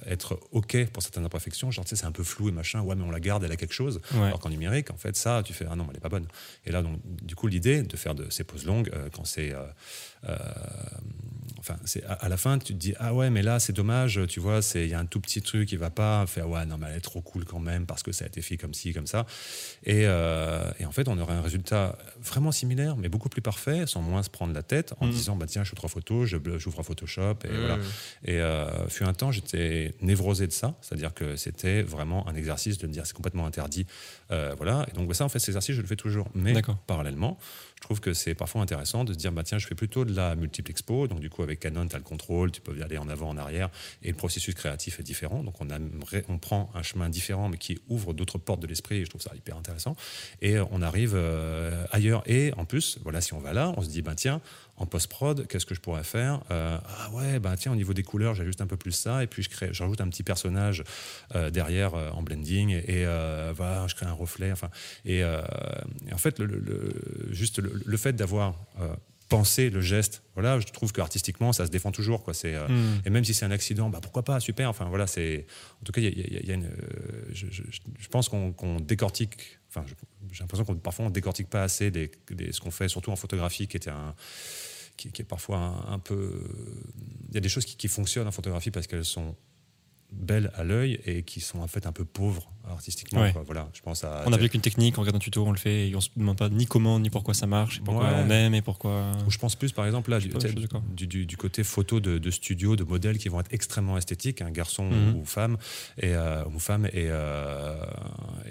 être 0.05 0.39
OK 0.51 0.85
pour 0.93 1.01
certaines 1.01 1.25
imperfections. 1.25 1.71
Genre, 1.71 1.83
tu 1.85 1.89
sais, 1.89 1.95
c'est 1.95 2.05
un 2.05 2.11
peu 2.11 2.23
flou 2.23 2.49
et 2.49 2.51
machin. 2.51 2.81
Ouais, 2.81 2.93
mais 2.95 3.03
on 3.03 3.09
la 3.11 3.19
garde, 3.19 3.43
elle 3.43 3.51
a 3.51 3.55
quelque 3.55 3.73
chose. 3.73 3.99
Ouais. 4.13 4.19
Alors 4.27 4.39
qu'en 4.39 4.49
numérique, 4.49 4.91
en 4.91 4.97
fait, 4.97 5.15
ça, 5.15 5.41
tu 5.43 5.51
fais, 5.53 5.65
ah 5.69 5.75
non, 5.75 5.83
mais 5.83 5.89
elle 5.89 5.95
n'est 5.95 5.99
pas 5.99 6.09
bonne. 6.09 6.27
Et 6.65 6.71
là, 6.71 6.81
donc, 6.83 6.99
du 7.23 7.35
coup, 7.35 7.47
l'idée 7.47 7.81
de 7.83 7.97
faire 7.97 8.13
de 8.15 8.29
ces 8.29 8.43
pauses 8.43 8.65
longues, 8.65 8.91
euh, 8.93 9.09
quand 9.11 9.25
c'est. 9.25 9.51
euh, 9.53 9.65
Enfin, 11.67 11.79
c'est 11.85 12.03
à, 12.05 12.13
à 12.13 12.29
la 12.29 12.37
fin, 12.37 12.59
tu 12.59 12.73
te 12.73 12.77
dis 12.79 12.93
ah 12.99 13.13
ouais, 13.15 13.29
mais 13.31 13.41
là 13.41 13.59
c'est 13.59 13.73
dommage, 13.73 14.19
tu 14.29 14.39
vois, 14.39 14.61
c'est 14.61 14.83
il 14.83 14.89
y 14.89 14.93
a 14.93 14.99
un 14.99 15.05
tout 15.07 15.19
petit 15.19 15.41
truc 15.41 15.67
qui 15.67 15.77
va 15.77 15.89
pas. 15.89 16.25
Faire 16.27 16.47
ouais, 16.49 16.65
non 16.65 16.77
mais 16.77 16.87
elle 16.91 16.97
est 16.97 17.01
trop 17.01 17.21
cool 17.21 17.43
quand 17.45 17.59
même 17.59 17.85
parce 17.87 18.03
que 18.03 18.11
ça 18.11 18.25
a 18.25 18.27
été 18.27 18.41
fait 18.41 18.57
comme 18.57 18.73
ci 18.75 18.93
comme 18.93 19.07
ça. 19.07 19.25
Et, 19.83 20.03
euh, 20.05 20.69
et 20.79 20.85
en 20.85 20.91
fait, 20.91 21.07
on 21.07 21.17
aurait 21.17 21.33
un 21.33 21.41
résultat 21.41 21.97
vraiment 22.21 22.51
similaire, 22.51 22.95
mais 22.97 23.09
beaucoup 23.09 23.29
plus 23.29 23.41
parfait, 23.41 23.85
sans 23.87 24.01
moins 24.01 24.21
se 24.23 24.29
prendre 24.29 24.53
la 24.53 24.63
tête, 24.63 24.93
en 24.99 25.07
Mhm. 25.07 25.11
disant 25.11 25.35
bah 25.35 25.45
tiens, 25.47 25.63
je 25.63 25.69
fais 25.71 25.75
trois 25.75 25.89
photos, 25.89 26.27
je 26.27 26.37
j'ouvre 26.57 26.83
Photoshop 26.83 27.37
et 27.45 27.53
Mmh. 27.53 27.59
voilà. 27.59 27.77
Et 28.25 28.39
euh, 28.39 28.87
fut 28.87 29.03
un 29.03 29.13
temps, 29.13 29.31
j'étais 29.31 29.93
névrosé 30.01 30.45
de 30.47 30.51
ça, 30.51 30.75
c'est-à-dire 30.81 31.13
que 31.13 31.35
c'était 31.35 31.81
vraiment 31.81 32.27
un 32.27 32.35
exercice 32.35 32.77
de 32.77 32.85
me 32.87 32.93
dire 32.93 33.05
c'est 33.05 33.15
complètement 33.15 33.45
interdit, 33.47 33.85
Euh, 34.31 34.53
voilà. 34.57 34.85
Et 34.89 34.95
donc 34.95 35.13
ça, 35.15 35.23
en 35.25 35.29
fait, 35.29 35.39
cet 35.39 35.49
exercice, 35.49 35.75
je 35.75 35.81
le 35.81 35.87
fais 35.87 35.95
toujours, 35.95 36.27
mais 36.33 36.53
parallèlement, 36.87 37.37
trouve 37.85 37.99
que 37.99 38.13
c'est 38.13 38.33
parfois 38.33 38.61
intéressant 38.61 39.03
de 39.03 39.13
se 39.13 39.17
dire 39.17 39.31
bah 39.31 39.43
tiens, 39.43 39.59
je 39.59 39.67
fais 39.67 39.75
plutôt 39.75 40.05
de 40.05 40.13
la 40.13 40.35
multiple 40.35 40.71
expo, 40.71 41.07
donc 41.07 41.19
du 41.19 41.29
coup 41.29 41.43
avec 41.43 41.59
Canon, 41.59 41.87
tu 41.87 41.95
as 41.95 41.99
le 41.99 42.03
contrôle, 42.03 42.51
tu 42.51 42.59
peux 42.59 42.75
aller 42.81 42.97
en 42.97 43.07
avant, 43.09 43.29
en 43.29 43.37
arrière, 43.37 43.69
et 44.01 44.09
le 44.09 44.15
processus 44.15 44.55
créatif 44.55 44.99
est 44.99 45.03
différent, 45.03 45.43
donc 45.43 45.61
on, 45.61 45.69
a, 45.69 45.77
on 46.27 46.37
prend 46.39 46.71
un 46.73 46.81
chemin 46.81 47.09
différent, 47.09 47.47
mais 47.47 47.57
qui 47.57 47.77
ouvre 47.87 48.13
d'autres 48.13 48.39
portes 48.39 48.59
de 48.59 48.67
l'esprit, 48.67 49.05
je 49.05 49.09
trouve 49.09 49.21
ça 49.21 49.31
hyper 49.35 49.55
intéressant, 49.55 49.95
et 50.41 50.57
on 50.59 50.81
arrive 50.81 51.13
euh, 51.15 51.85
ailleurs. 51.91 52.23
Et 52.25 52.53
en 52.57 52.65
plus, 52.65 52.97
voilà, 53.03 53.21
si 53.21 53.33
on 53.33 53.39
va 53.39 53.53
là, 53.53 53.71
on 53.77 53.83
se 53.83 53.89
dit 53.89 54.01
bah 54.01 54.15
tiens, 54.15 54.41
en 54.77 54.85
post-prod, 54.85 55.47
qu'est-ce 55.47 55.65
que 55.65 55.75
je 55.75 55.79
pourrais 55.79 56.03
faire 56.03 56.41
Euh, 56.51 56.77
Ah 56.87 57.09
ouais, 57.11 57.39
bah 57.39 57.55
tiens, 57.57 57.71
au 57.71 57.75
niveau 57.75 57.93
des 57.93 58.03
couleurs, 58.03 58.35
j'ajuste 58.35 58.61
un 58.61 58.67
peu 58.67 58.77
plus 58.77 58.91
ça, 58.91 59.23
et 59.23 59.27
puis 59.27 59.41
je 59.41 59.49
crée, 59.49 59.69
je 59.71 59.81
rajoute 59.81 60.01
un 60.01 60.09
petit 60.09 60.23
personnage 60.23 60.83
euh, 61.33 61.49
derrière 61.49 61.95
euh, 61.95 62.09
en 62.11 62.21
blending, 62.21 62.71
et 62.71 63.05
voilà, 63.55 63.87
je 63.87 63.95
crée 63.95 64.05
un 64.05 64.13
reflet. 64.13 64.51
Enfin, 64.51 64.69
et, 65.05 65.23
en 65.23 66.17
fait, 66.17 66.41
juste 67.31 67.59
le 67.59 67.97
fait 67.97 68.13
d'avoir 68.13 68.55
pensé 69.29 69.69
le 69.71 69.81
geste, 69.81 70.21
voilà, 70.35 70.59
je 70.59 70.67
trouve 70.67 70.91
que 70.91 71.01
artistiquement, 71.01 71.51
ça 71.51 71.65
se 71.65 71.71
défend 71.71 71.91
toujours, 71.91 72.23
quoi. 72.23 72.33
C'est 72.33 72.53
euh, 72.55 72.67
Hmm. 72.67 73.01
et 73.05 73.09
même 73.09 73.23
si 73.25 73.33
c'est 73.33 73.45
un 73.45 73.51
accident, 73.51 73.89
bah 73.89 73.99
pourquoi 74.01 74.23
pas, 74.23 74.39
super. 74.39 74.69
Enfin 74.69 74.85
voilà, 74.85 75.07
c'est 75.07 75.45
en 75.81 75.83
tout 75.83 75.91
cas, 75.91 76.01
il 76.01 76.05
y 76.05 76.07
a, 76.07 76.11
il 76.11 76.33
y 76.33 76.37
a- 76.37 76.39
il 76.41 76.47
y 76.47 76.51
a 76.51 76.53
une, 76.53 76.65
euh, 76.65 76.69
je, 77.33 77.47
je- 77.49 77.63
je 77.97 78.07
pense 78.07 78.29
qu'on 78.29 78.51
qu'on 78.53 78.79
décortique. 78.79 79.57
Enfin, 79.69 79.83
j'ai 80.31 80.41
l'impression 80.41 80.63
qu'on 80.65 80.75
parfois 80.75 81.05
on 81.05 81.09
décortique 81.09 81.49
pas 81.49 81.63
assez 81.63 81.89
les- 81.91 82.11
les- 82.37 82.51
ce 82.51 82.61
qu'on 82.61 82.71
fait, 82.71 82.87
surtout 82.87 83.11
en 83.11 83.15
photographie, 83.15 83.67
qui 83.67 83.77
était 83.77 83.89
un 83.89 84.13
qui, 84.97 85.11
qui 85.11 85.23
est 85.23 85.25
parfois 85.25 85.57
un, 85.57 85.93
un 85.95 85.99
peu. 85.99 86.41
Il 87.29 87.35
y 87.35 87.37
a 87.37 87.41
des 87.41 87.49
choses 87.49 87.65
qui, 87.65 87.75
qui 87.75 87.87
fonctionnent 87.89 88.27
en 88.27 88.31
photographie 88.31 88.71
parce 88.71 88.87
qu'elles 88.87 89.03
sont 89.05 89.35
belles 90.11 90.51
à 90.55 90.63
l'œil 90.63 90.99
et 91.05 91.23
qui 91.23 91.39
sont 91.41 91.59
en 91.59 91.67
fait 91.67 91.85
un 91.87 91.91
peu 91.91 92.05
pauvres 92.05 92.49
artistiquement. 92.67 93.21
Ouais. 93.21 93.31
quoi. 93.33 93.43
Voilà, 93.45 93.69
je 93.73 93.81
pense 93.81 94.03
à. 94.03 94.23
On 94.25 94.29
n'a 94.29 94.37
qu'une 94.49 94.61
technique, 94.61 94.97
on 94.97 95.01
regarde 95.01 95.17
un 95.17 95.19
tuto, 95.19 95.45
on 95.45 95.51
le 95.51 95.57
fait, 95.57 95.89
et 95.89 95.95
on 95.95 96.01
se 96.01 96.09
demande 96.15 96.37
pas 96.37 96.49
ni 96.49 96.65
comment, 96.65 96.99
ni 96.99 97.09
pourquoi 97.09 97.33
ça 97.33 97.45
marche, 97.47 97.77
et 97.77 97.81
pourquoi 97.81 98.05
Ouais. 98.05 98.23
on 98.25 98.29
aime, 98.29 98.53
et 98.55 98.61
pourquoi. 98.61 99.11
Ou 99.27 99.31
je 99.31 99.37
pense 99.37 99.55
plus, 99.55 99.71
par 99.71 99.85
exemple, 99.85 100.09
là, 100.09 100.19
du, 100.19 100.29
pas, 100.29 100.39
côté 101.37 101.63
photo 101.63 101.99
de, 101.99 102.17
de 102.17 102.31
studio, 102.31 102.75
de 102.75 102.83
modèles 102.83 103.17
qui 103.17 103.29
vont 103.29 103.39
être 103.39 103.53
extrêmement 103.53 103.97
esthétiques, 103.97 104.41
un 104.41 104.51
garçon 104.51 104.89
Mhm. 104.89 105.15
ou 105.17 105.25
femme, 105.25 105.57
et, 106.01 106.13
euh, 106.15 106.43
ou 106.53 106.59
femme, 106.59 106.85
et, 106.87 107.07
euh, 107.09 107.75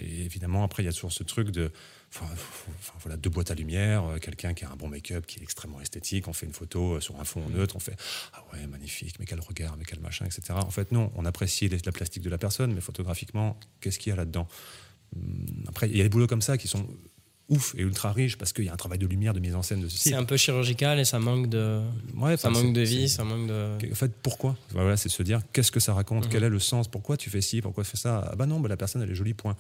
et 0.01 0.23
évidemment, 0.25 0.65
après, 0.65 0.83
il 0.83 0.87
y 0.87 0.89
a 0.89 0.93
toujours 0.93 1.13
ce 1.13 1.23
truc 1.25 1.51
de. 1.51 1.73
Enfin, 2.17 2.27
enfin, 2.33 2.93
voilà, 3.01 3.17
deux 3.17 3.31
boîtes 3.31 3.51
à 3.51 3.55
lumière, 3.55 4.05
euh, 4.05 4.19
quelqu'un 4.19 4.55
qui 4.55 4.65
a 4.65 4.71
un 4.71 4.77
bon 4.77 4.87
make-up, 4.89 5.27
qui 5.27 5.41
est 5.41 5.43
extrêmement 5.43 5.81
esthétique, 5.81 6.29
on 6.29 6.33
fait 6.33 6.47
une 6.47 6.53
photo 6.53 6.95
euh, 6.95 7.01
sur 7.01 7.19
un 7.21 7.25
fond 7.25 7.49
neutre, 7.49 7.75
on 7.75 7.81
fait 7.81 7.97
Ah 8.33 8.45
ouais, 8.53 8.67
magnifique, 8.69 9.17
mais 9.19 9.27
quel 9.27 9.41
regard, 9.41 9.77
mais 9.77 9.85
quel 9.85 9.99
machin, 9.99 10.25
etc. 10.25 10.43
En 10.53 10.71
fait, 10.71 10.93
non, 10.93 11.11
on 11.17 11.25
apprécie 11.25 11.69
la 11.69 11.93
plastique 11.93 12.23
de 12.23 12.31
la 12.31 12.39
personne, 12.39 12.73
mais 12.73 12.81
photographiquement, 12.81 13.59
qu'est-ce 13.81 13.99
qu'il 13.99 14.11
y 14.11 14.13
a 14.13 14.17
là-dedans? 14.17 14.47
Hum, 15.17 15.65
Après, 15.67 15.89
il 15.91 15.97
y 15.97 16.01
a 16.01 16.05
des 16.05 16.09
boulots 16.09 16.29
comme 16.29 16.43
ça 16.43 16.57
qui 16.57 16.69
sont 16.69 16.87
ouf 17.51 17.75
et 17.77 17.83
ultra 17.83 18.11
riches 18.13 18.37
parce 18.39 18.53
qu'il 18.55 18.65
y 18.65 18.69
a 18.69 18.73
un 18.73 18.77
travail 18.77 18.99
de 18.99 19.07
lumière, 19.07 19.35
de 19.35 19.41
mise 19.41 19.55
en 19.55 19.63
scène 19.63 19.81
de 19.83 19.89
ceci. 19.89 20.09
C'est 20.11 20.15
un 20.15 20.25
peu 20.25 20.37
chirurgical 20.37 20.99
et 20.99 21.05
ça 21.05 21.19
manque 21.19 21.49
de, 21.51 21.83
Ouais, 22.17 22.37
ça 22.37 22.49
enfin, 22.49 22.63
manque 22.63 22.73
de 22.75 22.81
vie, 22.81 23.09
ça 23.09 23.23
manque 23.25 23.47
de. 23.49 23.77
En 23.93 23.95
fait, 23.95 24.13
pourquoi? 24.23 24.57
Voilà, 24.71 24.97
c'est 24.97 25.09
se 25.11 25.23
dire 25.23 25.41
qu'est-ce 25.53 25.71
que 25.71 25.81
ça 25.81 25.93
raconte, 25.95 26.25
Mhm. 26.25 26.31
quel 26.31 26.45
est 26.45 26.49
le 26.49 26.59
sens, 26.59 26.89
pourquoi 26.89 27.17
tu 27.17 27.29
fais 27.31 27.41
ci, 27.43 27.61
pourquoi 27.61 27.85
tu 27.85 27.91
fais 27.91 27.97
ça? 27.99 28.29
Ah 28.33 28.37
bah 28.37 28.47
non, 28.47 28.61
bah 28.61 28.69
la 28.69 28.77
personne 28.77 29.03
elle 29.03 29.11
est 29.11 29.15
jolie, 29.15 29.35
point. 29.35 29.57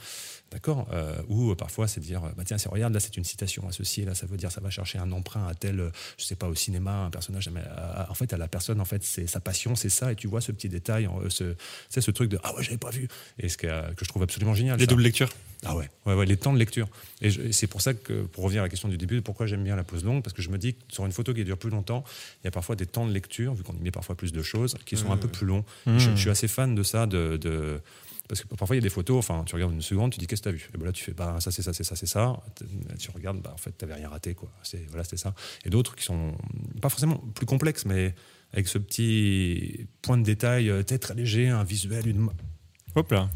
D'accord? 0.50 0.86
Euh, 0.92 1.14
Ou 1.28 1.50
euh, 1.50 1.54
parfois 1.56 1.88
c'est 1.88 2.00
dire 2.00 2.22
bah 2.36 2.44
tiens, 2.46 2.58
c'est 2.58 2.68
regarde 2.68 2.94
là 2.94 3.00
c'est 3.00 3.16
une 3.16 3.24
citation 3.24 3.66
à 3.68 3.72
ceci, 3.72 4.04
là 4.04 4.14
ça 4.14 4.26
veut 4.26 4.36
dire 4.36 4.50
ça 4.52 4.60
va 4.60 4.70
chercher 4.70 4.98
un 4.98 5.10
emprunt 5.12 5.46
à 5.46 5.54
tel, 5.54 5.90
je 6.16 6.24
sais 6.24 6.36
pas 6.36 6.48
au 6.48 6.54
cinéma, 6.54 7.04
un 7.06 7.10
personnage. 7.10 7.48
mais, 7.50 7.60
euh, 7.66 8.04
en 8.08 8.14
fait, 8.14 8.32
à 8.32 8.36
la 8.38 8.48
personne 8.48 8.80
en 8.80 8.84
fait 8.84 9.02
c'est 9.04 9.26
sa 9.26 9.40
passion, 9.40 9.74
c'est 9.74 9.88
ça, 9.90 10.12
et 10.12 10.16
tu 10.16 10.26
vois 10.28 10.40
ce 10.40 10.52
petit 10.52 10.68
détail, 10.68 11.08
ce, 11.28 11.54
c'est 11.90 12.00
ce 12.00 12.10
truc 12.10 12.30
de 12.30 12.38
ah 12.44 12.54
ouais 12.54 12.62
j'avais 12.62 12.78
pas 12.78 12.90
vu, 12.90 13.08
et 13.38 13.48
ce 13.48 13.56
que, 13.56 13.66
que 13.94 14.04
je 14.04 14.08
trouve 14.08 14.22
absolument 14.22 14.54
génial. 14.54 14.78
Les 14.78 14.84
ça. 14.84 14.86
doubles 14.90 15.02
lectures. 15.02 15.28
Ah 15.66 15.74
ouais, 15.74 15.88
ouais, 16.04 16.14
ouais, 16.14 16.26
les 16.26 16.36
temps 16.36 16.52
de 16.52 16.58
lecture. 16.58 16.86
Et 17.22 17.30
c'est 17.52 17.66
pour 17.74 17.82
ça 17.82 17.92
que, 17.92 18.22
pour 18.22 18.44
revenir 18.44 18.62
à 18.62 18.66
la 18.66 18.68
question 18.68 18.88
du 18.88 18.96
début, 18.96 19.20
pourquoi 19.20 19.46
j'aime 19.46 19.64
bien 19.64 19.74
la 19.74 19.82
pause 19.82 20.04
longue, 20.04 20.22
parce 20.22 20.32
que 20.32 20.42
je 20.42 20.48
me 20.48 20.58
dis 20.58 20.74
que 20.74 20.80
sur 20.90 21.04
une 21.04 21.10
photo 21.10 21.34
qui 21.34 21.42
dure 21.42 21.58
plus 21.58 21.70
longtemps, 21.70 22.04
il 22.40 22.44
y 22.44 22.48
a 22.48 22.52
parfois 22.52 22.76
des 22.76 22.86
temps 22.86 23.04
de 23.04 23.12
lecture, 23.12 23.52
vu 23.52 23.64
qu'on 23.64 23.74
y 23.74 23.80
met 23.80 23.90
parfois 23.90 24.14
plus 24.14 24.30
de 24.30 24.42
choses, 24.42 24.76
qui 24.86 24.96
sont 24.96 25.10
un 25.10 25.16
peu 25.16 25.26
plus 25.26 25.44
longs. 25.44 25.64
Mmh. 25.86 25.98
Je, 25.98 26.10
je 26.10 26.16
suis 26.16 26.30
assez 26.30 26.46
fan 26.46 26.76
de 26.76 26.84
ça, 26.84 27.06
de, 27.06 27.36
de- 27.36 27.80
parce 28.28 28.42
que 28.42 28.46
parfois 28.54 28.76
il 28.76 28.78
y 28.78 28.82
a 28.82 28.82
des 28.82 28.90
photos, 28.90 29.18
enfin 29.18 29.42
tu 29.44 29.56
regardes 29.56 29.72
une 29.74 29.82
seconde, 29.82 30.12
tu 30.12 30.20
dis 30.20 30.28
qu'est-ce 30.28 30.40
que 30.42 30.48
tu 30.50 30.54
as 30.54 30.56
vu? 30.56 30.70
Et 30.72 30.78
ben 30.78 30.86
là 30.86 30.92
tu 30.92 31.02
fais 31.02 31.12
bah 31.12 31.36
ça 31.40 31.50
c'est 31.50 31.62
ça, 31.62 31.72
c'est 31.72 31.82
ça, 31.82 31.96
c'est 31.96 32.06
ça. 32.06 32.40
Tu 32.98 33.10
regardes, 33.10 33.42
bah 33.42 33.50
en 33.52 33.58
fait 33.58 33.72
t'avais 33.72 33.94
rien 33.94 34.08
raté 34.08 34.34
quoi. 34.34 34.48
C'est 34.62 34.86
voilà 34.88 35.02
c'était 35.02 35.16
ça. 35.16 35.34
Et 35.64 35.68
d'autres 35.70 35.96
qui 35.96 36.04
sont 36.04 36.32
pas 36.80 36.88
forcément 36.90 37.18
plus 37.34 37.44
complexes, 37.44 37.84
mais 37.86 38.14
avec 38.52 38.68
ce 38.68 38.78
petit 38.78 39.86
point 40.00 40.16
de 40.16 40.22
détail, 40.22 40.68
peut-être 40.68 41.12
léger, 41.14 41.48
un 41.48 41.64
visuel, 41.64 42.06
une. 42.06 42.28
Hop 42.94 43.10
là. 43.10 43.28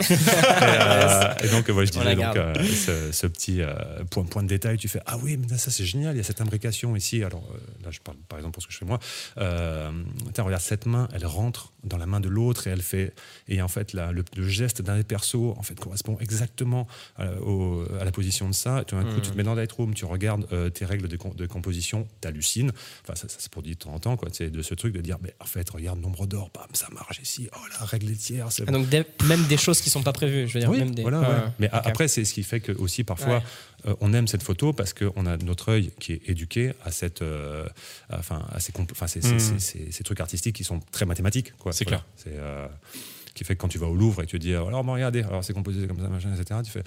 et, 0.10 0.14
euh, 0.62 1.34
et 1.42 1.48
donc, 1.48 1.68
voilà, 1.70 1.86
je 1.86 1.92
disais, 1.92 2.14
donc, 2.14 2.36
euh, 2.36 2.54
ce, 2.64 3.12
ce 3.12 3.26
petit 3.26 3.60
euh, 3.60 3.74
point, 4.10 4.24
point 4.24 4.42
de 4.42 4.48
détail, 4.48 4.76
tu 4.78 4.88
fais 4.88 5.00
Ah 5.06 5.18
oui, 5.22 5.36
mais 5.36 5.58
ça 5.58 5.70
c'est 5.70 5.84
génial, 5.84 6.14
il 6.14 6.18
y 6.18 6.20
a 6.20 6.24
cette 6.24 6.40
imbrication 6.40 6.94
ici. 6.94 7.22
Alors 7.24 7.44
là, 7.82 7.90
je 7.90 8.00
parle 8.00 8.16
par 8.28 8.38
exemple 8.38 8.54
pour 8.54 8.62
ce 8.62 8.68
que 8.68 8.72
je 8.72 8.78
fais 8.78 8.84
moi. 8.84 8.98
Tiens, 9.36 10.44
regarde, 10.44 10.62
cette 10.62 10.86
main, 10.86 11.08
elle 11.12 11.26
rentre 11.26 11.72
dans 11.86 11.96
la 11.96 12.06
main 12.06 12.20
de 12.20 12.28
l'autre 12.28 12.66
et 12.66 12.70
elle 12.70 12.82
fait. 12.82 13.14
Et 13.48 13.62
en 13.62 13.68
fait, 13.68 13.92
le, 13.92 14.24
le 14.36 14.48
geste 14.48 14.82
d'un 14.82 14.96
des 14.96 15.04
persos 15.04 15.34
en 15.56 15.62
fait, 15.62 15.74
correspond 15.78 16.18
exactement 16.20 16.86
à, 17.16 17.32
au- 17.40 17.84
à 18.00 18.04
la 18.04 18.12
position 18.12 18.48
de 18.48 18.54
ça. 18.54 18.82
Et 18.82 18.84
tout 18.84 18.96
d'un 18.96 19.04
coup, 19.04 19.20
tu 19.20 19.30
te 19.30 19.36
mets 19.36 19.42
dans 19.42 19.54
Lightroom, 19.54 19.94
tu 19.94 20.04
regardes 20.04 20.46
euh, 20.52 20.68
tes 20.70 20.84
règles 20.84 21.08
de, 21.08 21.16
com- 21.16 21.34
de 21.34 21.46
composition, 21.46 22.06
t'hallucines. 22.20 22.72
Enfin, 23.02 23.14
ça, 23.14 23.28
ça 23.28 23.36
c'est 23.38 23.50
pour 23.50 23.62
dire 23.62 23.74
de 23.74 23.78
temps 23.78 23.94
en 23.94 23.98
temps, 23.98 24.16
quoi, 24.16 24.28
sais, 24.32 24.50
de 24.50 24.62
ce 24.62 24.74
truc 24.74 24.92
de 24.94 25.00
dire 25.00 25.16
Mais 25.22 25.34
en 25.40 25.46
fait, 25.46 25.68
regarde, 25.70 26.00
nombre 26.00 26.26
d'or, 26.26 26.50
bam, 26.54 26.66
ça 26.72 26.88
marche 26.92 27.20
ici. 27.22 27.48
Oh, 27.54 27.58
la 27.80 27.86
règle 27.86 28.12
tiers, 28.16 28.50
c'est 28.52 28.64
Ah, 28.66 28.72
donc 28.72 28.88
des- 28.88 29.04
même 29.24 29.44
des 29.44 29.56
choses 29.56 29.80
qui 29.80 29.90
sont 29.90 30.02
pas 30.02 30.12
prévues, 30.12 30.48
je 30.48 30.54
veux 30.54 30.60
dire. 30.60 30.70
oui, 30.70 30.78
même 30.78 30.94
des... 30.94 31.02
voilà, 31.02 31.20
Ouais, 31.20 31.26
ouais. 31.28 31.34
ouais. 31.34 31.40
Mais 31.58 31.68
après, 31.72 32.08
c'est 32.08 32.24
ce 32.24 32.34
qui 32.34 32.42
fait 32.42 32.60
que 32.60 32.72
aussi 32.72 33.04
parfois 33.04 33.36
Ouais. 33.36 33.42
Euh, 33.86 33.94
on 34.00 34.12
aime 34.12 34.26
cette 34.28 34.42
photo 34.42 34.72
parce 34.72 34.92
qu'on 34.92 35.26
a 35.26 35.36
notre 35.38 35.70
œil 35.70 35.92
qui 36.00 36.12
est 36.14 36.28
éduqué 36.28 36.72
à 36.84 36.90
cette, 36.90 37.22
euh, 37.22 37.66
à- 38.10 38.18
enfin, 38.18 38.46
à 38.52 38.60
ces, 38.60 38.72
trucs 40.04 40.20
artistiques 40.20 40.56
qui 40.56 40.64
sont 40.64 40.80
très 40.92 41.06
mathématiques. 41.06 41.52
C'est 41.72 41.84
Voilà. 41.84 42.04
C'est 42.16 42.34
euh, 42.34 42.66
qui 43.36 43.44
fait 43.44 43.54
que 43.54 43.60
quand 43.60 43.68
tu 43.68 43.78
vas 43.78 43.86
au 43.86 43.94
Louvre 43.94 44.22
et 44.22 44.24
que 44.26 44.30
tu 44.30 44.38
dis 44.40 44.52
alors 44.54 44.82
bon, 44.82 44.94
regardez, 44.94 45.22
alors 45.22 45.44
c'est 45.44 45.52
composé 45.52 45.86
comme 45.86 46.00
ça, 46.00 46.08
machin, 46.08 46.30
etc. 46.34 46.58
Tu 46.64 46.70
fais. 46.72 46.82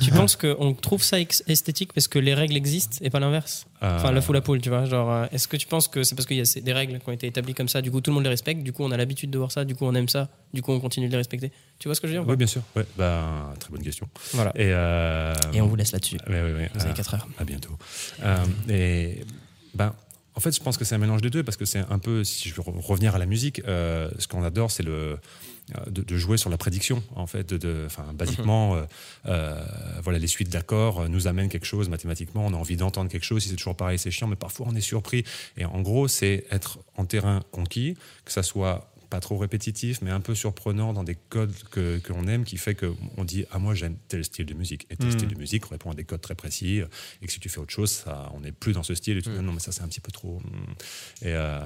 Tu 0.00 0.10
penses 0.12 0.36
qu'on 0.36 0.74
trouve 0.74 1.02
ça 1.02 1.18
esthétique 1.18 1.92
parce 1.92 2.06
que 2.06 2.18
les 2.20 2.34
règles 2.34 2.56
existent 2.56 2.98
et 3.00 3.10
pas 3.10 3.18
l'inverse? 3.20 3.66
Enfin, 3.80 4.08
euh, 4.08 4.12
la 4.12 4.20
foule 4.20 4.36
à 4.36 4.40
poule, 4.40 4.60
tu 4.60 4.68
vois. 4.68 4.84
Genre, 4.84 5.10
euh, 5.10 5.26
est-ce 5.32 5.48
que 5.48 5.56
tu 5.56 5.66
penses 5.66 5.88
que 5.88 6.02
c'est 6.02 6.14
parce 6.14 6.26
qu'il 6.26 6.36
y 6.36 6.40
a 6.40 6.60
des 6.60 6.72
règles 6.72 6.98
qui 6.98 7.08
ont 7.08 7.12
été 7.12 7.26
établies 7.26 7.54
comme 7.54 7.68
ça, 7.68 7.80
du 7.80 7.90
coup 7.90 8.00
tout 8.00 8.10
le 8.10 8.16
monde 8.16 8.24
les 8.24 8.28
respecte, 8.30 8.62
du 8.62 8.72
coup 8.72 8.84
on 8.84 8.90
a 8.90 8.96
l'habitude 8.96 9.30
de 9.30 9.38
voir 9.38 9.50
ça, 9.50 9.64
du 9.64 9.74
coup 9.74 9.86
on 9.86 9.94
aime 9.94 10.08
ça, 10.08 10.28
du 10.52 10.60
coup 10.62 10.72
on 10.72 10.80
continue 10.80 11.06
de 11.06 11.12
les 11.12 11.16
respecter? 11.18 11.50
Tu 11.78 11.88
vois 11.88 11.94
ce 11.94 12.00
que 12.00 12.06
je 12.08 12.12
veux 12.12 12.18
dire 12.18 12.26
ou 12.26 12.30
Oui, 12.30 12.36
bien 12.36 12.46
sûr. 12.46 12.62
Ouais, 12.76 12.84
bah, 12.96 13.54
très 13.58 13.70
bonne 13.70 13.82
question. 13.82 14.08
Voilà. 14.34 14.50
Et, 14.56 14.70
euh, 14.72 15.34
Et 15.54 15.60
on 15.62 15.66
vous 15.68 15.76
laisse 15.76 15.92
là-dessus. 15.92 16.18
Ouais, 16.28 16.42
ouais, 16.42 16.52
ouais. 16.52 16.70
Vous 16.74 16.80
avez 16.82 16.90
Euh, 16.90 16.94
4 16.94 17.14
heures. 17.14 17.28
À 17.38 17.44
bientôt. 17.44 17.76
Euh, 18.22 18.36
et 18.68 19.20
ben, 19.74 19.94
en 20.34 20.40
fait, 20.40 20.54
je 20.54 20.60
pense 20.60 20.76
que 20.76 20.84
c'est 20.84 20.94
un 20.94 20.98
mélange 20.98 21.20
des 21.22 21.30
deux 21.30 21.42
parce 21.42 21.56
que 21.56 21.64
c'est 21.64 21.82
un 21.90 21.98
peu, 21.98 22.22
si 22.24 22.48
je 22.48 22.54
veux 22.54 22.62
re- 22.62 22.80
revenir 22.80 23.14
à 23.14 23.18
la 23.18 23.26
musique, 23.26 23.60
euh, 23.66 24.08
ce 24.18 24.26
qu'on 24.28 24.42
adore, 24.44 24.70
c'est 24.70 24.82
le 24.84 24.92
euh, 24.92 25.16
de, 25.90 26.02
de 26.02 26.16
jouer 26.16 26.36
sur 26.36 26.50
la 26.50 26.56
prédiction. 26.56 27.02
En 27.14 27.26
fait, 27.26 27.52
de, 27.52 27.84
enfin, 27.86 28.04
basiquement, 28.14 28.76
euh, 28.76 28.82
euh, 29.26 29.62
voilà, 30.02 30.18
les 30.18 30.26
suites 30.26 30.50
d'accords 30.50 31.00
euh, 31.00 31.08
nous 31.08 31.26
amènent 31.26 31.48
quelque 31.48 31.66
chose 31.66 31.88
mathématiquement. 31.88 32.46
On 32.46 32.54
a 32.54 32.56
envie 32.56 32.76
d'entendre 32.76 33.10
quelque 33.10 33.24
chose. 33.24 33.42
Si 33.42 33.48
c'est 33.48 33.56
toujours 33.56 33.76
pareil, 33.76 33.98
c'est 33.98 34.10
chiant, 34.10 34.28
mais 34.28 34.36
parfois 34.36 34.66
on 34.68 34.74
est 34.74 34.80
surpris. 34.80 35.24
Et 35.56 35.64
en 35.64 35.80
gros, 35.80 36.08
c'est 36.08 36.46
être 36.50 36.78
en 36.96 37.04
terrain 37.04 37.42
conquis, 37.50 37.96
que 38.24 38.32
ça 38.32 38.42
soit 38.42 38.90
pas 39.10 39.20
trop 39.20 39.38
répétitif, 39.38 40.00
mais 40.02 40.10
un 40.10 40.20
peu 40.20 40.34
surprenant 40.34 40.92
dans 40.92 41.04
des 41.04 41.14
codes 41.14 41.54
que, 41.70 41.98
que 41.98 42.12
l'on 42.12 42.26
aime, 42.26 42.44
qui 42.44 42.56
fait 42.58 42.74
qu'on 42.74 43.24
dit 43.24 43.44
Ah, 43.50 43.58
moi 43.58 43.74
j'aime 43.74 43.96
tel 44.08 44.24
style 44.24 44.46
de 44.46 44.54
musique. 44.54 44.86
Et 44.90 44.96
tel 44.96 45.08
Mm. 45.08 45.12
style 45.12 45.28
de 45.28 45.34
musique 45.38 45.64
répond 45.64 45.90
à 45.90 45.94
des 45.94 46.04
codes 46.04 46.20
très 46.20 46.34
précis. 46.34 46.82
Et 47.22 47.26
que 47.26 47.32
si 47.32 47.40
tu 47.40 47.48
fais 47.48 47.58
autre 47.58 47.72
chose, 47.72 47.90
ça, 47.90 48.30
on 48.34 48.40
n'est 48.40 48.52
plus 48.52 48.72
dans 48.72 48.82
ce 48.82 48.94
style. 48.94 49.18
Et 49.18 49.22
tu 49.22 49.30
dis 49.30 49.38
Non, 49.42 49.52
mais 49.52 49.60
ça 49.60 49.72
c'est 49.72 49.82
un 49.82 49.88
petit 49.88 50.00
peu 50.00 50.12
trop. 50.12 50.40
mm. 50.40 50.42
Et 51.22 51.32
euh, 51.34 51.60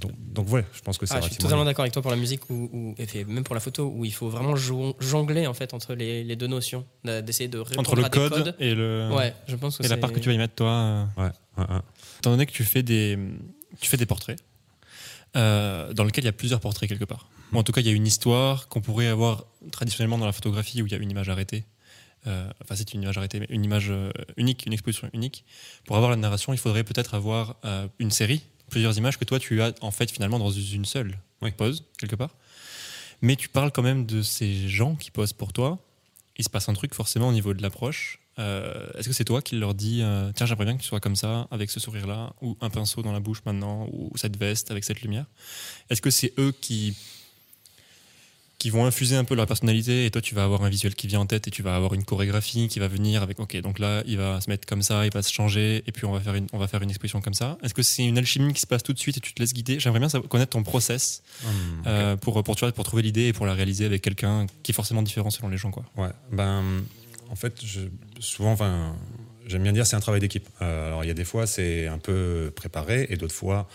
donc, 0.00 0.12
donc, 0.18 0.50
ouais, 0.50 0.64
je 0.72 0.80
pense 0.80 0.98
que 0.98 1.06
c'est 1.06 1.14
Ah, 1.14 1.16
je 1.16 1.22
suis 1.22 1.28
relativement- 1.30 1.48
totalement 1.50 1.64
d'accord 1.64 1.82
avec 1.84 1.92
toi 1.92 2.02
pour 2.02 2.10
la 2.10 2.16
musique 2.16 2.48
ou, 2.50 2.94
même 3.28 3.44
pour 3.44 3.54
la 3.54 3.60
photo 3.60 3.92
où 3.94 4.04
il 4.04 4.12
faut 4.12 4.28
vraiment 4.28 4.56
jongler 4.56 5.46
en 5.46 5.54
fait 5.54 5.74
entre 5.74 5.94
les, 5.94 6.24
les 6.24 6.36
deux 6.36 6.46
notions, 6.48 6.84
de- 7.04 7.20
d'essayer 7.20 7.48
de 7.48 7.58
répondre 7.58 7.80
Entre 7.88 7.96
le 7.96 8.04
à 8.04 8.08
des 8.08 8.18
code, 8.18 8.32
codes. 8.32 8.54
et 8.58 8.74
le 8.74 9.10
Ouais, 9.14 9.34
je 9.46 9.56
pense 9.56 9.78
que 9.78 9.84
et 9.84 9.88
la 9.88 9.96
part 9.96 10.12
que 10.12 10.18
tu 10.20 10.28
vas 10.28 10.34
y 10.34 10.38
mettre 10.38 10.54
toi. 10.54 10.70
euh, 10.70 11.04
Ouais, 11.16 11.30
ouais, 11.58 11.64
ouais. 11.74 11.80
Étant 12.18 12.30
donné 12.30 12.46
que 12.46 12.52
tu 12.52 12.64
fais 12.64 12.82
des, 12.82 13.18
tu 13.80 13.88
fais 13.88 13.96
des 13.96 14.06
portraits, 14.06 14.38
euh, 15.36 15.92
dans 15.92 16.04
lequel 16.04 16.24
il 16.24 16.26
y 16.26 16.30
a 16.30 16.32
plusieurs 16.32 16.60
portraits 16.60 16.88
quelque 16.88 17.04
part. 17.04 17.28
Ou 17.52 17.58
en 17.58 17.62
tout 17.62 17.72
cas, 17.72 17.80
il 17.80 17.86
y 17.86 17.90
a 17.90 17.92
une 17.92 18.06
histoire 18.06 18.68
qu'on 18.68 18.80
pourrait 18.80 19.06
avoir 19.06 19.44
traditionnellement 19.70 20.18
dans 20.18 20.26
la 20.26 20.32
photographie 20.32 20.82
où 20.82 20.86
il 20.86 20.92
y 20.92 20.94
a 20.94 20.98
une 20.98 21.10
image 21.10 21.28
arrêtée. 21.28 21.64
Euh, 22.26 22.50
enfin, 22.62 22.74
c'est 22.74 22.92
une 22.94 23.02
image 23.02 23.16
arrêtée, 23.16 23.40
mais 23.40 23.46
une 23.48 23.64
image 23.64 23.88
euh, 23.90 24.10
unique, 24.36 24.66
une 24.66 24.72
exposition 24.72 25.08
unique. 25.12 25.44
Pour 25.86 25.96
avoir 25.96 26.10
la 26.10 26.16
narration, 26.16 26.52
il 26.52 26.58
faudrait 26.58 26.84
peut-être 26.84 27.14
avoir 27.14 27.56
euh, 27.64 27.86
une 27.98 28.10
série, 28.10 28.42
plusieurs 28.70 28.96
images 28.98 29.18
que 29.18 29.24
toi 29.24 29.38
tu 29.38 29.62
as 29.62 29.72
en 29.80 29.90
fait 29.90 30.10
finalement 30.10 30.38
dans 30.38 30.50
une 30.50 30.84
seule 30.84 31.18
Oui. 31.40 31.52
pose 31.52 31.84
quelque 31.96 32.16
part. 32.16 32.34
Mais 33.22 33.36
tu 33.36 33.48
parles 33.48 33.72
quand 33.72 33.82
même 33.82 34.04
de 34.04 34.22
ces 34.22 34.68
gens 34.68 34.94
qui 34.94 35.10
posent 35.10 35.32
pour 35.32 35.52
toi. 35.52 35.78
Il 36.36 36.44
se 36.44 36.50
passe 36.50 36.68
un 36.68 36.74
truc 36.74 36.94
forcément 36.94 37.28
au 37.28 37.32
niveau 37.32 37.54
de 37.54 37.62
l'approche. 37.62 38.20
Euh, 38.38 38.86
Est-ce 38.96 39.08
que 39.08 39.14
c'est 39.14 39.24
toi 39.24 39.42
qui 39.42 39.56
leur 39.56 39.74
dis 39.74 40.00
euh, 40.02 40.30
tiens 40.34 40.46
j'aimerais 40.46 40.64
bien 40.64 40.76
que 40.76 40.82
tu 40.82 40.86
sois 40.88 41.00
comme 41.00 41.16
ça 41.16 41.48
avec 41.50 41.70
ce 41.70 41.80
sourire 41.80 42.06
là 42.06 42.32
ou 42.40 42.56
un 42.60 42.70
pinceau 42.70 43.02
dans 43.02 43.12
la 43.12 43.20
bouche 43.20 43.42
maintenant 43.44 43.88
ou 43.92 44.12
cette 44.16 44.36
veste 44.36 44.70
avec 44.70 44.84
cette 44.84 45.02
lumière? 45.02 45.26
Est-ce 45.90 46.00
que 46.00 46.10
c'est 46.10 46.32
eux 46.38 46.52
qui 46.60 46.94
qui 48.58 48.70
vont 48.70 48.84
infuser 48.86 49.14
un 49.14 49.22
peu 49.22 49.36
leur 49.36 49.46
personnalité 49.46 50.04
et 50.04 50.10
toi 50.10 50.20
tu 50.20 50.34
vas 50.34 50.42
avoir 50.42 50.64
un 50.64 50.68
visuel 50.68 50.96
qui 50.96 51.06
vient 51.06 51.20
en 51.20 51.26
tête 51.26 51.46
et 51.46 51.50
tu 51.52 51.62
vas 51.62 51.76
avoir 51.76 51.94
une 51.94 52.04
chorégraphie 52.04 52.66
qui 52.66 52.80
va 52.80 52.88
venir 52.88 53.22
avec 53.22 53.38
ok 53.38 53.56
donc 53.60 53.78
là 53.78 54.02
il 54.04 54.16
va 54.18 54.40
se 54.40 54.50
mettre 54.50 54.66
comme 54.66 54.82
ça 54.82 55.06
il 55.06 55.12
va 55.12 55.22
se 55.22 55.32
changer 55.32 55.84
et 55.86 55.92
puis 55.92 56.06
on 56.06 56.12
va 56.12 56.18
faire 56.18 56.34
une 56.34 56.48
on 56.52 56.58
va 56.58 56.66
faire 56.66 56.82
une 56.82 56.90
expression 56.90 57.20
comme 57.20 57.34
ça. 57.34 57.56
Est-ce 57.62 57.72
que 57.74 57.82
c'est 57.82 58.04
une 58.04 58.18
alchimie 58.18 58.52
qui 58.52 58.60
se 58.60 58.66
passe 58.66 58.82
tout 58.82 58.92
de 58.92 58.98
suite 58.98 59.16
et 59.16 59.20
tu 59.20 59.32
te 59.32 59.40
laisses 59.40 59.54
guider? 59.54 59.78
J'aimerais 59.78 60.00
bien 60.00 60.08
connaître 60.22 60.50
ton 60.50 60.64
process 60.64 61.22
ok. 61.44 61.50
euh, 61.86 62.16
pour 62.16 62.42
pour 62.42 62.56
tu 62.56 62.64
vois, 62.64 62.72
pour 62.72 62.84
trouver 62.84 63.02
l'idée 63.02 63.26
et 63.28 63.32
pour 63.32 63.46
la 63.46 63.54
réaliser 63.54 63.84
avec 63.84 64.02
quelqu'un 64.02 64.46
qui 64.64 64.72
est 64.72 64.74
forcément 64.74 65.02
différent 65.02 65.30
selon 65.30 65.48
les 65.48 65.56
gens 65.56 65.70
quoi. 65.70 65.84
Ouais, 65.96 66.10
ben, 66.32 66.64
en 67.30 67.36
fait, 67.36 67.54
souvent, 68.20 68.56
j'aime 69.46 69.62
bien 69.62 69.72
dire 69.72 69.86
c'est 69.86 69.96
un 69.96 70.00
travail 70.00 70.20
d'équipe. 70.20 70.48
Euh, 70.62 70.88
alors, 70.88 71.04
il 71.04 71.08
y 71.08 71.10
a 71.10 71.14
des 71.14 71.24
fois, 71.24 71.46
c'est 71.46 71.86
un 71.86 71.98
peu 71.98 72.52
préparé, 72.54 73.06
et 73.10 73.16
d'autres 73.16 73.34
fois, 73.34 73.68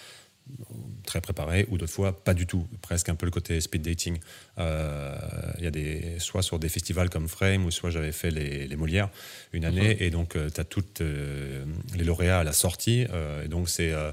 très 1.06 1.22
préparé, 1.22 1.66
ou 1.70 1.78
d'autres 1.78 1.92
fois, 1.92 2.24
pas 2.24 2.34
du 2.34 2.46
tout. 2.48 2.66
Presque 2.82 3.10
un 3.10 3.16
peu 3.16 3.26
le 3.26 3.32
côté 3.32 3.60
speed 3.62 3.82
dating. 3.82 4.20
Euh, 4.58 5.16
Il 5.58 5.64
y 5.64 5.68
a 5.68 5.72
des, 5.72 6.16
soit 6.20 6.42
sur 6.42 6.60
des 6.60 6.70
festivals 6.70 7.10
comme 7.10 7.28
Frame, 7.28 7.66
ou 7.66 7.72
soit 7.72 7.90
j'avais 7.90 8.12
fait 8.12 8.32
les, 8.32 8.68
les 8.68 8.76
Molières 8.76 9.10
une 9.54 9.66
année, 9.66 9.98
et 10.02 10.10
donc, 10.10 10.36
tu 10.54 10.60
as 10.62 10.64
toutes 10.64 11.02
euh, 11.02 11.64
les 11.96 12.04
lauréats 12.04 12.40
à 12.40 12.44
la 12.44 12.54
sortie, 12.54 13.06
euh, 13.14 13.44
et 13.44 13.48
donc, 13.48 13.70
c'est 13.70 13.92
euh, 13.92 14.12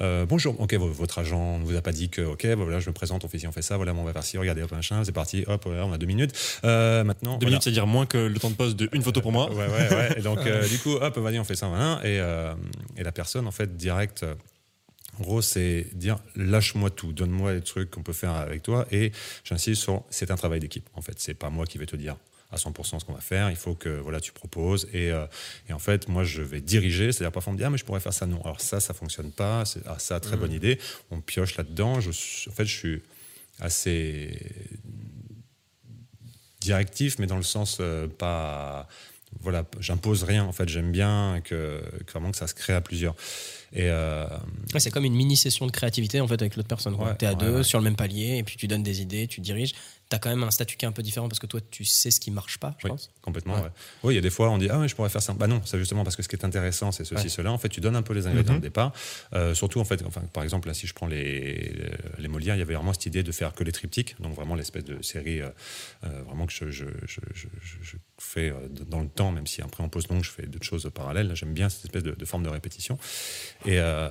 euh, 0.00 0.26
bonjour, 0.26 0.60
ok, 0.60 0.74
vo- 0.74 0.92
votre 0.92 1.18
agent 1.18 1.58
ne 1.58 1.64
vous 1.64 1.76
a 1.76 1.82
pas 1.82 1.92
dit 1.92 2.08
que, 2.08 2.22
ok, 2.22 2.44
voilà, 2.46 2.80
je 2.80 2.88
me 2.88 2.94
présente, 2.94 3.24
on 3.24 3.28
fait 3.28 3.38
ci, 3.38 3.46
on 3.46 3.52
fait 3.52 3.62
ça, 3.62 3.76
voilà, 3.76 3.94
on 3.94 4.04
va 4.04 4.12
faire 4.12 4.24
ci, 4.24 4.38
regardez, 4.38 4.62
hop, 4.62 4.72
machin, 4.72 5.02
c'est 5.04 5.12
parti, 5.12 5.44
hop, 5.46 5.66
on 5.66 5.92
a 5.92 5.98
deux 5.98 6.06
minutes. 6.06 6.32
Euh, 6.64 7.04
maintenant, 7.04 7.32
deux 7.38 7.46
voilà. 7.46 7.50
minutes 7.50 7.62
c'est 7.64 7.70
à 7.70 7.72
dire 7.72 7.86
moins 7.86 8.06
que 8.06 8.18
le 8.18 8.38
temps 8.38 8.50
de 8.50 8.56
pause 8.56 8.76
de 8.76 8.88
une 8.92 9.02
photo 9.02 9.20
pour 9.20 9.32
moi 9.32 9.50
Ouais, 9.52 9.66
ouais, 9.66 9.94
ouais. 9.94 10.18
Et 10.18 10.22
donc, 10.22 10.38
euh, 10.46 10.68
du 10.68 10.78
coup, 10.78 10.92
hop, 10.94 11.18
vas-y, 11.18 11.38
on 11.38 11.44
fait 11.44 11.56
ça, 11.56 11.68
voilà. 11.68 12.00
Et, 12.04 12.18
euh, 12.20 12.54
et 12.96 13.02
la 13.02 13.12
personne, 13.12 13.46
en 13.46 13.50
fait, 13.52 13.76
direct, 13.76 14.22
euh, 14.22 14.34
en 15.18 15.22
gros, 15.22 15.42
c'est 15.42 15.86
dire 15.94 16.18
lâche-moi 16.36 16.90
tout, 16.90 17.12
donne-moi 17.12 17.54
les 17.54 17.60
trucs 17.62 17.90
qu'on 17.90 18.02
peut 18.02 18.12
faire 18.12 18.32
avec 18.32 18.62
toi. 18.62 18.86
Et 18.90 19.12
j'insiste 19.44 19.82
sur 19.82 20.04
c'est 20.10 20.30
un 20.30 20.36
travail 20.36 20.60
d'équipe. 20.60 20.88
En 20.94 21.02
fait, 21.02 21.14
c'est 21.18 21.34
pas 21.34 21.50
moi 21.50 21.66
qui 21.66 21.78
vais 21.78 21.86
te 21.86 21.96
dire 21.96 22.16
à 22.50 22.56
100% 22.56 23.00
ce 23.00 23.04
qu'on 23.04 23.14
va 23.14 23.20
faire. 23.20 23.50
Il 23.50 23.56
faut 23.56 23.74
que 23.74 23.88
voilà, 23.88 24.20
tu 24.20 24.30
proposes. 24.32 24.88
Et, 24.92 25.10
euh, 25.10 25.26
et 25.68 25.72
en 25.72 25.78
fait, 25.78 26.06
moi, 26.08 26.22
je 26.24 26.40
vais 26.42 26.60
diriger. 26.60 27.10
C'est-à-dire, 27.10 27.32
parfois, 27.32 27.50
on 27.50 27.54
me 27.54 27.58
dit 27.58 27.64
Ah, 27.64 27.70
mais 27.70 27.78
je 27.78 27.84
pourrais 27.84 28.00
faire 28.00 28.12
ça. 28.12 28.26
Non. 28.26 28.40
Alors, 28.42 28.60
ça, 28.60 28.78
ça 28.80 28.94
fonctionne 28.94 29.32
pas. 29.32 29.64
C'est- 29.64 29.80
Ah, 29.86 29.98
ça, 29.98 30.20
très 30.20 30.36
bonne 30.36 30.52
idée. 30.52 30.78
On 31.10 31.20
pioche 31.20 31.56
là-dedans. 31.56 32.00
Je, 32.00 32.10
en 32.10 32.52
fait, 32.52 32.64
je 32.64 32.76
suis 32.76 33.02
assez 33.60 34.38
directif, 36.60 37.18
mais 37.18 37.26
dans 37.26 37.36
le 37.36 37.42
sens 37.42 37.78
euh, 37.80 38.06
pas. 38.08 38.88
Voilà, 39.40 39.64
j'impose 39.80 40.22
rien. 40.22 40.44
En 40.44 40.52
fait, 40.52 40.68
j'aime 40.68 40.92
bien 40.92 41.40
que, 41.44 41.82
que 42.06 42.12
vraiment 42.12 42.30
que 42.30 42.36
ça 42.36 42.46
se 42.46 42.54
crée 42.54 42.72
à 42.72 42.80
plusieurs. 42.80 43.16
Et 43.74 43.90
euh, 43.90 44.26
Ouais, 44.72 44.80
c'est 44.80 44.90
comme 44.90 45.04
une 45.04 45.14
mini 45.14 45.36
session 45.36 45.66
de 45.66 45.72
créativité 45.72 46.20
en 46.20 46.28
fait 46.28 46.40
avec 46.40 46.56
l'autre 46.56 46.68
personne. 46.68 46.94
Ouais, 46.94 47.16
tu 47.18 47.24
es 47.24 47.28
à 47.28 47.32
ouais, 47.32 47.36
deux 47.36 47.62
sur 47.62 47.78
le 47.78 47.84
même 47.84 47.96
palier 47.96 48.38
et 48.38 48.42
puis 48.42 48.56
tu 48.56 48.66
donnes 48.66 48.82
des 48.82 49.02
idées, 49.02 49.26
tu 49.26 49.40
diriges. 49.40 49.74
Tu 50.10 50.16
as 50.16 50.18
quand 50.18 50.28
même 50.28 50.42
un 50.42 50.50
statut 50.50 50.76
qui 50.76 50.84
est 50.84 50.88
un 50.88 50.92
peu 50.92 51.02
différent 51.02 51.28
parce 51.28 51.38
que 51.38 51.46
toi 51.46 51.60
tu 51.70 51.84
sais 51.84 52.10
ce 52.10 52.20
qui 52.20 52.30
marche 52.30 52.58
pas, 52.58 52.76
je 52.78 52.86
Oui, 52.86 52.90
pense. 52.90 53.10
complètement. 53.22 53.54
Ouais. 53.54 53.62
ouais. 53.62 53.68
Oui, 54.02 54.12
il 54.12 54.16
y 54.16 54.18
a 54.18 54.20
des 54.20 54.28
fois, 54.30 54.50
on 54.50 54.58
dit 54.58 54.68
Ah, 54.70 54.76
mais 54.78 54.86
je 54.88 54.94
pourrais 54.94 55.08
faire 55.08 55.22
ça. 55.22 55.32
Bah 55.32 55.46
non, 55.46 55.62
c'est 55.64 55.78
justement 55.78 56.04
parce 56.04 56.14
que 56.14 56.22
ce 56.22 56.28
qui 56.28 56.36
est 56.36 56.44
intéressant, 56.44 56.92
c'est 56.92 57.04
ceci, 57.04 57.24
Ouais. 57.24 57.28
cela. 57.30 57.52
En 57.52 57.58
fait, 57.58 57.70
tu 57.70 57.80
donnes 57.80 57.96
un 57.96 58.02
peu 58.02 58.12
les 58.12 58.26
ingrédients 58.26 58.52
Mhm. 58.54 58.58
de 58.60 58.64
départ. 58.64 58.92
Euh, 59.32 59.54
surtout, 59.54 59.80
en 59.80 59.84
fait, 59.84 60.02
enfin, 60.06 60.20
par 60.32 60.42
exemple, 60.44 60.68
là, 60.68 60.74
si 60.74 60.86
je 60.86 60.92
prends 60.92 61.06
les, 61.06 61.72
les 62.18 62.28
Molières, 62.28 62.54
il 62.56 62.58
y 62.58 62.62
avait 62.62 62.74
vraiment 62.74 62.92
cette 62.92 63.06
idée 63.06 63.22
de 63.22 63.32
faire 63.32 63.54
que 63.54 63.64
les 63.64 63.72
triptyques, 63.72 64.14
donc 64.20 64.34
vraiment 64.34 64.54
l'espèce 64.54 64.84
de 64.84 65.00
série 65.02 65.40
euh, 65.40 65.48
euh, 66.04 66.22
vraiment 66.26 66.46
que 66.46 66.52
je, 66.52 66.70
je, 66.70 66.84
je, 67.06 67.20
je- 67.34 67.96
fais 68.18 68.52
dans 68.88 69.00
le 69.00 69.08
temps, 69.08 69.32
même 69.32 69.46
si 69.46 69.60
après 69.62 69.82
en 69.82 69.88
pause 69.88 70.06
longue, 70.08 70.22
je 70.22 70.30
fais 70.30 70.46
d'autres 70.46 70.64
choses 70.64 70.88
parallèles. 70.94 71.34
J'aime 71.34 71.52
bien 71.54 71.68
cette 71.68 71.86
espèce 71.86 72.02
de, 72.04 72.12
de 72.12 72.24
forme 72.24 72.42
de 72.44 72.48
répétition. 72.48 72.96
Et 73.64 73.78
euh, 73.80 74.08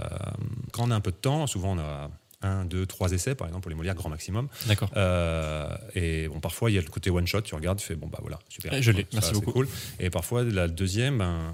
quand 0.72 0.84
on 0.88 0.92
a 0.92 0.96
un 0.96 1.00
peu 1.02 1.12
de 1.12 1.16
temps, 1.18 1.48
souvent 1.48 1.74
on 1.78 1.80
a 1.80 2.12
un, 2.44 2.66
deux, 2.66 2.86
trois 2.86 3.12
essais, 3.12 3.36
par 3.36 3.48
exemple, 3.48 3.64
pour 3.64 3.70
les 3.70 3.76
Molières, 3.76 3.96
grand 3.96 4.10
maximum. 4.10 4.48
d'accord 4.68 4.90
Euh, 4.96 5.76
et 5.96 6.28
bon, 6.28 6.40
parfois, 6.40 6.70
il 6.72 6.76
y 6.76 6.78
a 6.78 6.82
le 6.82 6.88
côté 6.88 7.10
one 7.10 7.28
shot, 7.28 7.42
tu 7.42 7.56
regardes, 7.56 7.80
tu 7.80 7.86
fais 7.86 7.96
bon, 7.96 8.08
bah 8.08 8.20
voilà, 8.22 8.40
super. 8.50 8.74
Eh, 8.74 8.82
je 8.82 8.92
l'ai, 8.92 9.08
merci 9.14 9.34
beaucoup. 9.34 9.52
cool. 9.52 9.68
Et 10.00 10.10
parfois, 10.10 10.44
la 10.44 10.68
deuxième, 10.68 11.20
ben, 11.20 11.54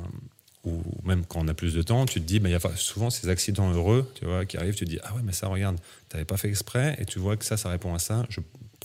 ou 0.65 0.82
même 1.04 1.25
quand 1.25 1.39
on 1.39 1.47
a 1.47 1.54
plus 1.54 1.73
de 1.73 1.82
temps, 1.82 2.06
tu 2.06 2.19
te 2.19 2.25
dis, 2.25 2.39
ben, 2.39 2.49
il 2.49 2.52
y 2.52 2.56
a 2.56 2.75
souvent 2.75 3.10
ces 3.10 3.30
accidents 3.30 3.71
heureux 3.71 4.12
tu 4.15 4.25
vois, 4.25 4.45
qui 4.45 4.58
arrivent, 4.58 4.75
tu 4.75 4.86
te 4.86 4.89
dis, 4.89 4.99
ah 5.04 5.15
ouais, 5.15 5.21
mais 5.23 5.32
ça, 5.32 5.47
regarde, 5.47 5.78
tu 6.10 6.15
n'avais 6.15 6.25
pas 6.25 6.38
fait 6.38 6.49
exprès, 6.49 6.97
et 6.99 7.06
tu 7.06 7.19
vois 7.19 7.38
que 7.38 7.45
ça, 7.45 7.56
ça 7.58 7.69
répond 7.69 7.93
à 7.93 7.99
ça. 7.99 8.25
Je 8.30 8.41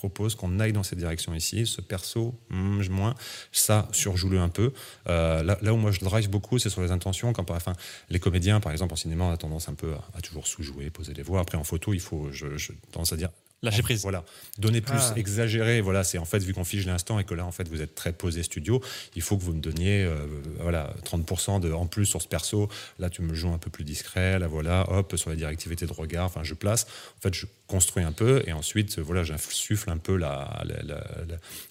propose 0.09 0.35
qu'on 0.35 0.61
aille 0.61 0.73
dans 0.73 0.83
cette 0.83 0.99
direction 0.99 1.35
ici. 1.35 1.67
Ce 1.67 1.81
perso, 1.81 2.35
hmm, 2.51 2.89
moins. 2.91 3.15
Ça, 3.53 3.89
surjoue-le 3.93 4.39
un 4.39 4.51
peu. 4.51 4.73
Euh, 5.09 5.43
là, 5.43 5.59
là 5.63 5.73
où 5.73 5.77
moi 5.77 5.93
je 5.93 6.01
drive 6.01 6.29
beaucoup, 6.29 6.59
c'est 6.59 6.69
sur 6.71 6.83
les 6.83 6.91
intentions. 6.91 7.33
Quand, 7.33 7.51
enfin, 7.51 7.73
les 8.11 8.21
comédiens, 8.21 8.61
par 8.61 8.73
exemple, 8.73 8.93
en 8.93 8.97
cinéma, 8.97 9.25
on 9.25 9.31
a 9.33 9.37
tendance 9.37 9.69
un 9.69 9.75
peu 9.75 9.95
à, 9.95 10.19
à 10.19 10.21
toujours 10.21 10.47
sous-jouer, 10.47 10.91
poser 10.91 11.15
les 11.15 11.23
voix. 11.23 11.41
Après, 11.41 11.57
en 11.57 11.65
photo, 11.65 11.95
il 11.95 12.01
faut, 12.01 12.31
je, 12.31 12.57
je 12.57 12.73
tendance 12.93 13.13
à 13.13 13.17
dire 13.17 13.31
Lâcher 13.65 13.83
prise. 13.83 14.03
Voilà. 14.03 14.25
Donner 14.59 14.81
plus, 14.83 14.99
Ah. 15.01 15.15
exagérer. 15.17 15.81
Voilà, 15.81 16.05
c'est 16.05 16.19
en 16.19 16.25
fait, 16.27 16.41
vu 16.41 16.53
qu'on 16.53 16.65
fige 16.65 16.87
l'instant 16.87 17.19
et 17.19 17.25
que 17.25 17.35
là, 17.35 17.47
en 17.47 17.53
fait, 17.53 17.67
vous 17.69 17.81
êtes 17.81 17.95
très 17.95 18.13
posé 18.13 18.43
studio, 18.43 18.83
il 19.17 19.23
faut 19.23 19.39
que 19.39 19.43
vous 19.43 19.55
me 19.55 19.61
donniez 19.61 20.05
euh, 20.05 20.27
voilà, 20.61 20.93
30% 21.05 21.61
de, 21.61 21.73
en 21.73 21.87
plus 21.87 22.05
sur 22.05 22.21
ce 22.21 22.29
perso. 22.29 22.69
Là, 22.99 23.09
tu 23.09 23.23
me 23.23 23.29
le 23.29 23.35
joues 23.35 23.53
un 23.53 23.59
peu 23.59 23.71
plus 23.71 23.85
discret. 23.85 24.39
Là, 24.39 24.49
voilà, 24.49 24.87
hop, 24.91 25.17
sur 25.17 25.31
la 25.31 25.37
directivité 25.37 25.87
de 25.87 25.93
regard. 25.93 26.27
Enfin, 26.27 26.43
je 26.45 26.53
place. 26.55 26.87
En 27.19 27.21
fait, 27.23 27.33
je 27.33 27.47
construis 27.67 28.05
un 28.05 28.13
peu 28.13 28.43
et 28.47 28.53
ensuite, 28.53 28.99
voilà, 28.99 29.23
j'insuffle 29.23 29.89
un 29.91 29.97
peu 29.99 30.19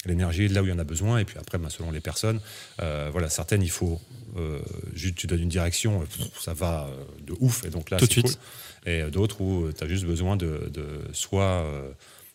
l'énergie 0.06 0.48
là 0.48 0.62
où 0.62 0.66
il 0.66 0.70
y 0.70 0.74
en 0.74 0.80
a 0.80 0.84
besoin. 0.84 1.20
Et 1.20 1.26
puis 1.26 1.38
après, 1.40 1.58
ben, 1.58 1.70
selon 1.70 1.92
les 1.92 2.00
personnes, 2.00 2.40
euh, 2.82 3.10
voilà, 3.12 3.30
certaines, 3.30 3.62
il 3.62 3.70
faut 3.70 4.02
euh, 4.38 4.60
juste, 4.94 5.16
tu 5.16 5.28
donnes 5.28 5.42
une 5.42 5.50
direction, 5.50 6.02
euh, 6.02 6.06
ça 6.40 6.54
va 6.54 6.88
euh, 6.90 7.04
de 7.26 7.34
ouf. 7.40 7.66
Et 7.66 7.70
donc 7.70 7.90
là, 7.90 7.98
Tout 7.98 8.08
de 8.08 8.12
suite. 8.12 8.26
cool 8.26 8.36
et 8.86 9.02
euh, 9.02 9.10
d'autres 9.10 9.40
où 9.42 9.72
tu 9.72 9.84
as 9.84 9.88
juste 9.88 10.04
besoin 10.06 10.36
de, 10.36 10.70
de 10.74 10.86
soit 11.14 11.44
euh, 11.64 11.90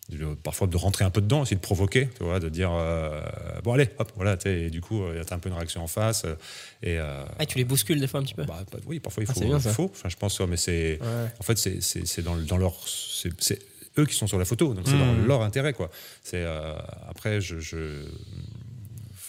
de- 0.09 0.35
parfois 0.35 0.67
de 0.67 0.77
rentrer 0.77 1.05
un 1.05 1.11
peu 1.11 1.21
dedans, 1.21 1.43
aussi 1.43 1.55
de 1.55 1.61
provoquer, 1.61 2.09
tu 2.17 2.25
vois, 2.25 2.41
de 2.41 2.49
dire 2.49 2.71
euh, 2.73 3.21
bon 3.63 3.75
allez, 3.75 3.91
hop, 3.99 4.11
voilà, 4.17 4.37
et 4.47 4.71
du 4.71 4.81
coup 4.81 5.03
il 5.11 5.17
y 5.17 5.19
a 5.21 5.25
un 5.35 5.39
peu 5.39 5.49
une 5.49 5.55
réaction 5.55 5.83
en 5.83 5.87
face 5.87 6.25
euh, 6.25 6.35
et 6.83 6.99
euh, 6.99 7.25
Ah, 7.39 7.45
tu 7.47 7.59
les 7.59 7.65
bouscules 7.65 8.01
des 8.01 8.07
fois 8.07 8.21
un 8.21 8.23
petit 8.23 8.35
peu. 8.35 8.45
bah, 8.45 8.65
bah, 8.73 8.79
oui, 8.87 9.01
parfois 9.01 9.23
il 9.23 9.27
Ah, 9.29 9.35
faut, 9.35 9.41
c'est 9.41 9.47
bien, 9.47 9.59
il 9.59 9.63
ça. 9.63 9.73
faut, 9.73 9.91
enfin 9.93 10.09
je 10.09 10.17
pense, 10.17 10.41
mais 10.41 10.57
c'est 10.57 10.99
Ouais. 11.01 11.31
en 11.39 11.43
fait 11.43 11.59
c'est 11.59 12.23
dans, 12.23 12.37
dans 12.37 12.57
leur 12.57 12.75
c'est 12.87 13.59
eux 13.99 14.07
qui 14.07 14.15
sont 14.15 14.27
sur 14.27 14.39
la 14.39 14.45
photo, 14.45 14.75
donc 14.75 14.87
c'est 14.87 14.97
dans 14.99 15.13
leur 15.13 15.43
intérêt 15.43 15.73
quoi. 15.73 15.91
C'est 16.23 16.43
euh, 16.43 16.75
après 17.09 17.41
je, 17.41 17.59
je 17.59 18.05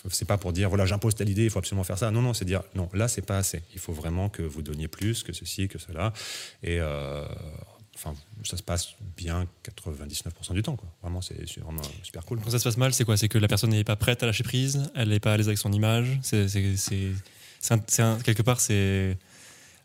c'est 0.09 0.25
pas 0.25 0.37
pour 0.37 0.53
dire 0.53 0.69
voilà 0.69 0.85
j'impose 0.85 1.13
telle 1.13 1.27
idée 1.27 1.43
il 1.43 1.49
faut 1.49 1.59
absolument 1.59 1.83
faire 1.83 1.97
ça 1.97 2.09
non 2.09 2.21
non 2.21 2.33
c'est 2.33 2.45
dire 2.45 2.63
non 2.73 2.87
là 2.93 3.09
c'est 3.09 3.21
pas 3.21 3.37
assez 3.37 3.61
il 3.73 3.79
faut 3.79 3.91
vraiment 3.91 4.29
que 4.29 4.41
vous 4.41 4.61
donniez 4.61 4.87
plus 4.87 5.23
que 5.23 5.33
ceci 5.33 5.67
que 5.67 5.77
cela 5.77 6.13
et 6.63 6.79
enfin 8.01 8.15
ça 8.43 8.55
se 8.55 8.63
passe 8.63 8.95
bien 9.17 9.45
99% 9.65 10.53
du 10.53 10.63
temps 10.63 10.77
vraiment 11.01 11.21
c'est 11.21 11.35
vraiment 11.59 11.81
super 12.03 12.25
cool 12.25 12.39
Quand 12.41 12.49
ça 12.49 12.59
se 12.59 12.63
passe 12.63 12.77
mal, 12.77 12.93
c'est 12.93 13.03
quoi? 13.05 13.17
C'est 13.17 13.27
que 13.27 13.37
la 13.37 13.47
personne 13.47 13.71
n'est 13.71 13.83
pas 13.83 13.95
prête 13.95 14.23
à 14.23 14.25
lâcher 14.25 14.43
prise, 14.43 14.89
elle 14.95 15.09
n'est 15.09 15.19
pas 15.19 15.33
à 15.33 15.37
l'aise 15.37 15.47
avec 15.47 15.57
son 15.57 15.71
image. 15.71 16.19
C'est 16.21 16.47
quelque 18.23 18.41
part, 18.41 18.59
c'est 18.59 19.17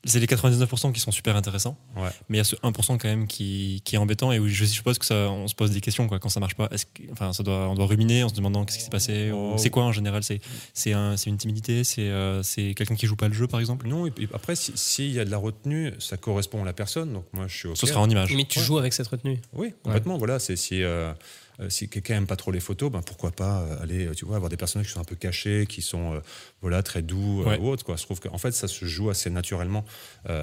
c'est 0.05 0.21
les 0.21 0.27
99% 0.27 0.93
qui 0.93 1.01
sont 1.01 1.11
super 1.11 1.37
intéressants, 1.37 1.77
ouais 1.97 2.11
mais 2.29 2.37
il 2.37 2.39
y 2.39 2.41
a 2.41 2.45
ce 2.45 2.57
1% 2.57 2.99
quand 2.99 3.05
même 3.09 3.27
qui, 3.27 3.81
qui 3.85 3.95
est 3.95 3.99
embêtant 3.99 4.33
et 4.33 4.39
où 4.39 4.47
je 4.49 4.65
suppose 4.65 4.99
que 4.99 5.07
ça, 5.07 5.15
on 5.31 5.49
se 5.49 5.55
pose 5.55 5.71
des 5.71 5.81
questions 5.81 6.07
quoi, 6.09 6.19
quand 6.19 6.29
ça 6.29 6.41
marche 6.41 6.55
pas. 6.55 6.69
Est-ce 6.71 6.87
que- 6.87 7.03
enfin, 7.13 7.33
ça 7.33 7.43
doit, 7.43 7.69
on 7.69 7.75
doit 7.75 7.87
ruminer 7.87 8.23
en 8.25 8.29
se 8.29 8.35
demandant 8.35 8.65
qu'est-ce 8.65 8.79
qui 8.79 8.85
s'est 8.85 8.91
passé. 8.91 9.31
ou 9.33 9.53
Oh. 9.55 9.59
C'est 9.59 9.71
quoi 9.71 9.85
en 9.85 9.93
général? 9.93 10.23
C'est 10.23 10.41
c'est 10.73 10.93
un- 10.93 11.17
c'est 11.17 11.31
une 11.31 11.37
timidité 11.39 11.85
C'est 11.85 12.03
euh, 12.09 12.43
c'est 12.43 12.75
quelqu'un 12.75 12.95
qui 12.97 13.07
joue 13.07 13.17
pas 13.17 13.29
le 13.29 13.35
jeu 13.35 13.47
par 13.47 13.61
exemple? 13.61 13.87
Non 13.89 14.07
et 14.07 14.13
après 14.33 14.57
si- 14.57 14.73
s'il 14.77 15.13
y 15.13 15.21
a 15.21 15.25
de 15.25 15.31
la 15.31 15.39
retenue 15.39 15.93
ça 15.99 16.17
correspond 16.17 16.63
à 16.63 16.65
la 16.65 16.73
personne 16.73 17.13
donc 17.13 17.25
moi 17.33 17.47
je 17.49 17.57
suis 17.57 17.69
ok 17.69 17.77
Ce 17.77 17.87
sera 17.87 18.01
en 18.01 18.09
image. 18.11 18.33
Mais 18.35 18.45
tu 18.45 18.59
Ouais. 18.59 18.65
joues 18.65 18.79
avec 18.79 18.93
cette 18.93 19.09
retenue? 19.09 19.41
Oui, 19.53 19.73
complètement. 19.83 20.19
Voilà, 20.19 20.39
c'est 20.39 20.57
si, 20.57 20.83
euh, 20.83 21.13
euh, 21.61 21.71
si 21.71 21.89
quelqu'un 21.89 22.17
aime 22.17 22.27
pas 22.27 22.37
trop 22.37 22.51
les 22.51 22.61
photos, 22.61 22.91
ben 22.91 23.03
pourquoi 23.03 23.31
pas 23.31 23.61
euh, 23.63 23.83
aller, 23.83 24.07
euh, 24.07 24.15
tu 24.15 24.25
vois, 24.25 24.37
avoir 24.37 24.51
des 24.51 24.57
personnages 24.57 24.87
qui 24.89 24.93
sont 24.93 25.01
un 25.01 25.05
peu 25.05 25.15
cachés, 25.17 25.67
qui 25.69 25.83
sont 25.83 26.15
euh, 26.15 26.21
voilà 26.63 26.83
très 26.83 27.03
doux 27.03 27.43
Ouais. 27.45 27.59
ou 27.59 27.69
autres. 27.69 27.85
Quoi. 27.85 27.97
Je 27.97 28.03
trouve 28.05 28.21
qu'en 28.21 28.39
fait, 28.39 28.53
ça 28.53 28.67
se 28.69 28.85
joue 28.85 29.11
assez 29.11 29.31
naturellement, 29.31 29.85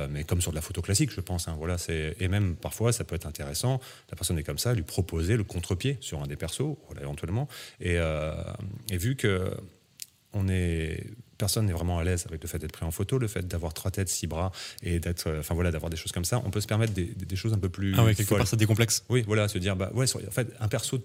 mais 0.09 0.23
comme 0.23 0.41
sur 0.41 0.51
de 0.51 0.55
la 0.55 0.61
photo 0.61 0.81
classique, 0.81 1.11
je 1.11 1.21
pense. 1.21 1.47
hein, 1.47 1.55
voilà, 1.57 1.77
c'est 1.77 2.15
et 2.19 2.27
même 2.27 2.55
parfois, 2.55 2.91
ça 2.93 3.03
peut 3.03 3.15
être 3.15 3.25
intéressant. 3.27 3.79
La 4.09 4.15
personne 4.15 4.37
est 4.39 4.43
comme 4.43 4.57
ça, 4.57 4.73
lui 4.73 4.83
proposer 4.83 5.37
le 5.37 5.43
contre-pied 5.43 5.97
sur 6.01 6.21
un 6.21 6.27
des 6.27 6.35
persos, 6.35 6.75
voilà, 6.87 7.01
éventuellement. 7.01 7.47
Et, 7.79 7.95
et 7.95 8.97
vu 8.97 9.15
que 9.15 9.51
on 10.33 10.47
est 10.47 11.03
personne 11.41 11.65
n'est 11.65 11.73
vraiment 11.73 11.97
à 11.99 12.03
l'aise 12.03 12.25
avec 12.29 12.41
le 12.43 12.47
fait 12.47 12.59
d'être 12.59 12.71
pris 12.71 12.85
en 12.85 12.91
photo, 12.91 13.17
le 13.17 13.27
fait 13.27 13.45
d'avoir 13.47 13.73
trois 13.73 13.89
têtes, 13.91 14.09
six 14.09 14.27
bras 14.27 14.51
et 14.83 14.99
d'être, 14.99 15.27
euh, 15.27 15.39
enfin 15.39 15.55
voilà, 15.55 15.71
d'avoir 15.71 15.89
des 15.89 15.97
choses 15.97 16.11
comme 16.11 16.23
ça. 16.23 16.41
On 16.45 16.51
peut 16.51 16.61
se 16.61 16.67
permettre 16.67 16.93
des, 16.93 17.35
choses 17.35 17.51
un 17.53 17.57
peu 17.57 17.69
plus 17.69 17.93
Ah 17.97 18.03
ouais, 18.03 18.13
quelque 18.15 18.27
folles. 18.29 18.37
part 18.37 18.47
ça 18.47 18.55
décomplexe. 18.57 19.03
Oui, 19.09 19.23
voilà, 19.25 19.47
se 19.47 19.57
dire, 19.57 19.75
bah 19.75 19.89
ouais, 19.93 20.05
sur- 20.07 20.19
en 20.25 20.31
fait, 20.31 20.47
un 20.59 20.67
perso 20.67 20.99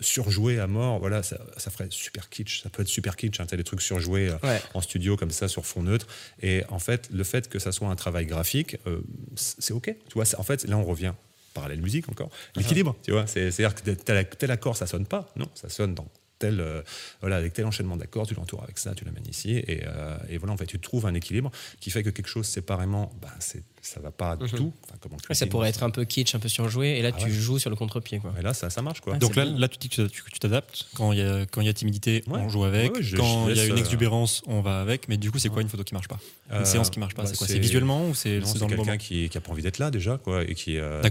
surjoué 0.00 0.58
à 0.60 0.66
mort, 0.66 0.98
voilà, 0.98 1.22
ça, 1.22 1.38
ça 1.56 1.70
ferait 1.70 1.88
super 1.90 2.28
kitsch. 2.28 2.62
Ça 2.62 2.68
peut 2.70 2.82
être 2.82 2.88
super 2.88 3.16
kitsch, 3.16 3.40
hein, 3.40 3.46
t'as 3.46 3.56
des 3.56 3.64
trucs 3.64 3.82
surjoués 3.82 4.28
euh, 4.28 4.36
Ouais. 4.42 4.60
en 4.74 4.80
studio 4.80 5.16
comme 5.16 5.30
ça 5.30 5.48
sur 5.48 5.64
fond 5.64 5.82
neutre. 5.82 6.06
Et 6.42 6.62
en 6.68 6.78
fait, 6.78 7.08
le 7.12 7.24
fait 7.24 7.48
que 7.48 7.58
ça 7.58 7.72
soit 7.72 7.88
un 7.88 7.96
travail 7.96 8.26
graphique, 8.26 8.76
euh, 8.86 9.00
c'est 9.36 9.72
ok. 9.72 9.86
Tu 10.08 10.14
vois, 10.14 10.24
en 10.38 10.42
fait, 10.42 10.64
là, 10.68 10.76
on 10.76 10.84
revient 10.84 11.12
parallèle 11.54 11.80
musique 11.82 12.08
encore, 12.08 12.30
l'équilibre. 12.56 12.96
Tu 13.02 13.10
vois, 13.12 13.26
c'est- 13.26 13.50
c'est-à-dire 13.50 13.74
que 13.74 13.90
tel, 13.90 14.26
tel 14.38 14.50
accord, 14.50 14.76
ça 14.76 14.86
sonne 14.86 15.06
pas. 15.06 15.30
Non, 15.36 15.48
ça 15.54 15.68
sonne 15.68 15.94
dans 15.94 16.06
euh, 16.44 16.82
voilà, 17.20 17.36
avec 17.36 17.52
tel 17.52 17.66
enchaînement 17.66 17.96
d'accords, 17.96 18.26
tu 18.26 18.34
l'entoures 18.34 18.62
avec 18.62 18.78
ça, 18.78 18.94
tu 18.94 19.04
l'amènes 19.04 19.26
ici, 19.28 19.56
et, 19.56 19.82
euh, 19.86 20.16
et 20.28 20.38
voilà, 20.38 20.54
en 20.54 20.56
fait, 20.56 20.66
tu 20.66 20.78
trouves 20.78 21.06
un 21.06 21.14
équilibre 21.14 21.50
qui 21.80 21.90
fait 21.90 22.02
que 22.02 22.10
quelque 22.10 22.28
chose 22.28 22.46
séparément, 22.46 23.12
bah, 23.20 23.32
c'est, 23.38 23.62
ça 23.84 23.98
va 24.00 24.12
pas 24.12 24.36
du 24.36 24.44
Mhm. 24.44 24.50
tout. 24.50 24.72
Enfin, 24.84 24.94
comment 25.00 25.16
Ouais, 25.28 25.34
ça 25.34 25.46
pourrait 25.46 25.68
être 25.68 25.82
un 25.82 25.90
peu 25.90 26.04
kitsch, 26.04 26.34
un 26.34 26.38
peu 26.38 26.48
surjoué, 26.48 26.98
et 26.98 27.02
là 27.02 27.10
Ah 27.12 27.16
tu 27.18 27.24
ouais. 27.26 27.30
joues 27.32 27.58
sur 27.58 27.68
le 27.68 27.74
contre-pied. 27.74 28.20
Quoi. 28.20 28.32
Et 28.38 28.42
là, 28.42 28.54
ça, 28.54 28.70
ça 28.70 28.80
marche, 28.80 29.00
quoi. 29.00 29.14
Ouais, 29.14 29.18
Donc 29.18 29.34
là, 29.34 29.44
là, 29.44 29.66
tu 29.68 29.76
dis 29.78 29.88
que 29.88 30.06
tu 30.06 30.38
t'adaptes. 30.38 30.86
Quand 30.94 31.10
il 31.12 31.18
y 31.18 31.22
a 31.22 31.44
quand 31.46 31.60
il 31.60 31.66
y 31.66 31.70
a 31.70 31.72
timidité, 31.72 32.22
Ouais. 32.28 32.38
on 32.40 32.48
joue 32.48 32.64
avec. 32.64 32.92
Ouais, 32.92 32.98
ouais, 32.98 33.02
je- 33.02 33.16
quand 33.16 33.48
il 33.48 33.56
y 33.56 33.60
a 33.60 33.64
une 33.66 33.72
euh, 33.72 33.76
exubérance, 33.76 34.42
on 34.46 34.60
va 34.60 34.80
avec. 34.80 35.08
Mais 35.08 35.16
du 35.16 35.30
coup, 35.32 35.38
c'est 35.40 35.48
quoi 35.48 35.62
une 35.62 35.68
photo 35.68 35.82
qui 35.82 35.94
marche 35.94 36.06
pas? 36.08 36.18
Une 36.50 36.58
Euh, 36.58 36.64
séance 36.64 36.90
qui 36.90 37.00
marche 37.00 37.14
pas, 37.14 37.22
bah, 37.22 37.28
c'est 37.28 37.36
quoi? 37.36 37.46
C'est- 37.48 37.58
visuellement 37.58 38.06
ou 38.08 38.14
c'est 38.14 38.38
dans 38.40 38.68
le 38.68 38.76
moment? 38.76 38.84
quelqu'un 38.92 38.98
qui 38.98 39.28
n'a 39.34 39.40
pas 39.40 39.50
envie 39.50 39.62
d'être 39.62 39.78
là 39.78 39.90
déjà, 39.90 40.16
quoi, 40.18 40.44
et 40.44 40.54
qui 40.54 40.78
euh, 40.78 41.02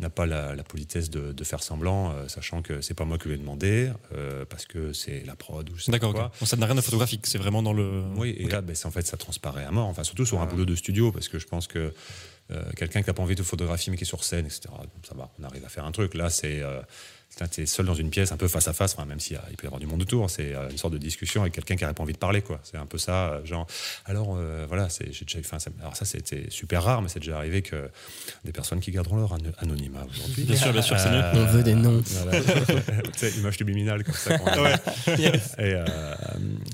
n'a 0.00 0.10
pas 0.10 0.26
la, 0.26 0.54
la 0.56 0.62
politesse 0.64 1.10
de, 1.10 1.32
de 1.32 1.44
faire 1.44 1.62
semblant, 1.62 2.10
euh, 2.12 2.26
sachant 2.28 2.62
que 2.62 2.80
c'est 2.80 2.94
pas 2.94 3.04
moi 3.04 3.18
qui 3.18 3.28
lui 3.28 3.34
ai 3.34 3.38
demandé, 3.38 3.90
euh, 4.14 4.44
parce 4.44 4.66
que 4.66 4.92
c'est 4.92 5.22
la 5.26 5.36
prod 5.36 5.68
ou 5.70 5.76
je 5.76 5.82
sais 5.84 5.92
pas 5.92 5.98
D'accord, 5.98 6.14
quoi. 6.14 6.32
ça 6.46 6.56
n'a 6.56 6.66
rien 6.66 6.74
de 6.74 6.80
photographique, 6.80 7.26
c'est 7.26 7.38
vraiment 7.38 7.62
dans 7.62 7.72
le. 7.72 8.02
Oui, 8.16 8.34
et 8.38 8.48
là, 8.48 8.60
ben, 8.60 8.74
en 8.84 8.90
fait, 8.90 9.06
ça 9.06 9.16
transparaît 9.16 9.64
à 9.64 9.70
mort. 9.70 9.86
Enfin, 9.86 10.02
surtout 10.04 10.24
sur 10.26 10.40
un 10.40 10.44
Ah. 10.44 10.46
boulot 10.46 10.64
de 10.64 10.74
studio, 10.74 11.12
parce 11.12 11.28
que 11.28 11.38
je 11.38 11.46
pense 11.46 11.66
que 11.68 11.78
euh, 11.78 11.90
quelqu'un 12.76 13.02
qui 13.02 13.08
n'a 13.08 13.14
pas 13.14 13.22
envie 13.22 13.34
de 13.34 13.42
photographier, 13.42 13.90
mais 13.90 13.96
qui 13.96 14.04
est 14.04 14.06
sur 14.06 14.24
scène, 14.24 14.46
etc., 14.46 14.70
ça 15.06 15.14
va, 15.14 15.30
on 15.38 15.44
arrive 15.44 15.64
à 15.64 15.68
faire 15.68 15.84
un 15.84 15.92
truc. 15.92 16.14
Là, 16.14 16.30
c'est. 16.30 16.62
Tu 17.52 17.60
es 17.62 17.66
seul 17.66 17.86
dans 17.86 17.94
une 17.94 18.10
pièce, 18.10 18.32
un 18.32 18.36
peu 18.36 18.48
face 18.48 18.66
à 18.66 18.72
face, 18.72 18.94
enfin, 18.94 19.04
même 19.04 19.20
s'il 19.20 19.38
il 19.50 19.56
peut 19.56 19.64
y 19.64 19.66
avoir 19.68 19.78
du 19.78 19.86
monde 19.86 20.02
autour, 20.02 20.28
c'est 20.28 20.54
euh, 20.56 20.68
une 20.70 20.76
sorte 20.78 20.92
de 20.94 20.98
discussion 20.98 21.42
avec 21.42 21.52
quelqu'un 21.54 21.76
qui 21.76 21.84
n'aurait 21.84 21.94
pas 21.94 22.02
envie 22.02 22.12
de 22.12 22.18
parler. 22.18 22.42
quoi. 22.42 22.58
C'est 22.64 22.78
un 22.78 22.86
peu 22.86 22.98
ça, 22.98 23.28
euh, 23.28 23.44
genre. 23.44 23.68
Alors, 24.06 24.34
euh, 24.36 24.64
voilà, 24.66 24.88
c'est- 24.88 25.12
j'ai 25.12 25.24
déjà, 25.24 25.38
enfin, 25.38 25.60
ça, 25.60 25.70
alors 25.80 25.94
ça, 25.94 26.04
c'était 26.04 26.46
super 26.50 26.82
rare, 26.82 27.00
mais 27.00 27.08
c'est 27.08 27.20
déjà 27.20 27.36
arrivé 27.36 27.62
que 27.62 27.90
des 28.44 28.50
personnes 28.50 28.80
qui 28.80 28.90
garderont 28.90 29.18
leur 29.18 29.32
ano- 29.34 29.52
anonymat 29.58 30.04
aujourd'hui. 30.10 30.44
Bien 30.44 30.56
sûr, 30.56 30.72
bien 30.72 30.82
sûr, 30.82 30.98
c'est 30.98 31.10
mieux. 31.10 31.22
On 31.34 31.46
veut 31.46 31.62
des 31.62 31.74
noms. 31.76 32.02
Voilà. 32.24 32.40
tu 33.12 33.18
sais, 33.18 33.30
image 33.38 33.56
subliminale 33.58 34.02
comme 34.02 34.14
ça. 34.14 34.36
Et 35.06 35.74
euh, 35.74 35.84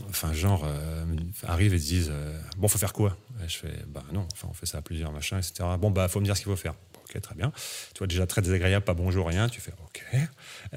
enfin, 0.08 0.32
genre, 0.32 0.64
euh, 0.64 1.04
arrivent 1.46 1.74
et 1.74 1.78
se 1.78 1.84
disent 1.84 2.10
euh, 2.10 2.38
Bon, 2.56 2.68
faut 2.68 2.78
faire 2.78 2.94
quoi? 2.94 3.16
Et 3.44 3.48
Je 3.50 3.58
fais 3.58 3.74
Bah 3.88 4.02
non, 4.14 4.26
enfin, 4.32 4.48
on 4.50 4.54
fait 4.54 4.64
ça 4.66 4.78
à 4.78 4.82
plusieurs, 4.82 5.12
machin, 5.12 5.36
etc. 5.36 5.52
Bon, 5.78 5.90
bah, 5.90 6.08
faut 6.08 6.20
me 6.20 6.24
dire 6.24 6.36
ce 6.36 6.42
qu'il 6.42 6.50
faut 6.50 6.56
faire. 6.56 6.74
Ok, 7.14 7.20
très 7.20 7.34
bien. 7.34 7.52
Tu 7.94 7.98
vois, 7.98 8.06
déjà 8.06 8.26
très 8.26 8.42
désagréable, 8.42 8.84
pas 8.84 8.94
bonjour, 8.94 9.28
rien. 9.28 9.48
Tu 9.48 9.60
fais 9.60 9.72
OK. 9.84 10.02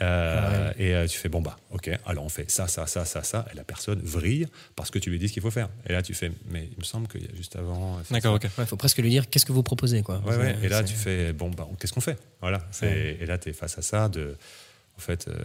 Euh, 0.02 0.71
Et 0.78 0.93
euh, 0.93 1.08
tu 1.08 1.17
fais 1.17 1.30
Bon, 1.30 1.41
bah, 1.41 1.58
OK, 1.71 1.89
alors 2.06 2.23
on 2.23 2.30
fait 2.30 2.50
ça, 2.50 2.67
ça, 2.67 2.86
ça, 2.88 3.06
ça, 3.06 3.23
ça. 3.23 3.45
Et 3.52 3.56
la 3.56 3.63
personne 3.63 4.00
vrille 4.02 4.47
parce 4.76 4.91
que 4.91 5.00
tu 5.00 5.10
lui 5.10 5.19
dis 5.19 5.28
ce 5.28 5.34
qu'il 5.34 5.41
faut 5.41 5.52
faire. 5.52 5.69
Et 5.88 5.93
là, 5.93 6.02
tu 6.02 6.13
fais 6.13 6.32
Mais 6.50 6.67
il 6.71 6.78
me 6.78 6.84
semble 6.84 7.08
qu'il 7.08 7.21
y 7.23 7.28
a 7.28 7.36
juste 7.36 7.56
avant. 7.56 7.97
faire 8.04 8.06
D'accord, 8.12 8.36
ok. 8.36 8.47
Il 8.60 8.65
faut 8.65 8.78
presque 8.78 8.97
lui 9.00 9.10
dire 9.10 9.30
qu'est-ce 9.30 9.45
que 9.45 9.52
vous 9.52 9.63
proposez. 9.63 10.04
Quoi. 10.04 10.19
Ouais, 10.26 10.36
ouais. 10.38 10.56
C'est- 10.60 10.65
Et 10.65 10.69
là, 10.69 10.84
tu 10.84 10.93
fais 10.93 11.34
bon, 11.34 11.50
bah, 11.50 11.67
qu'est-ce 11.80 11.93
qu'on 11.93 12.02
fait? 12.02 12.17
Voilà. 12.41 12.62
Et 12.84 13.26
là, 13.26 13.38
tu 13.38 13.50
es 13.50 13.54
face 13.54 13.78
à 13.78 13.82
ça. 13.82 14.10
De, 14.10 14.36
en 14.95 15.00
fait, 15.00 15.28
euh, 15.28 15.36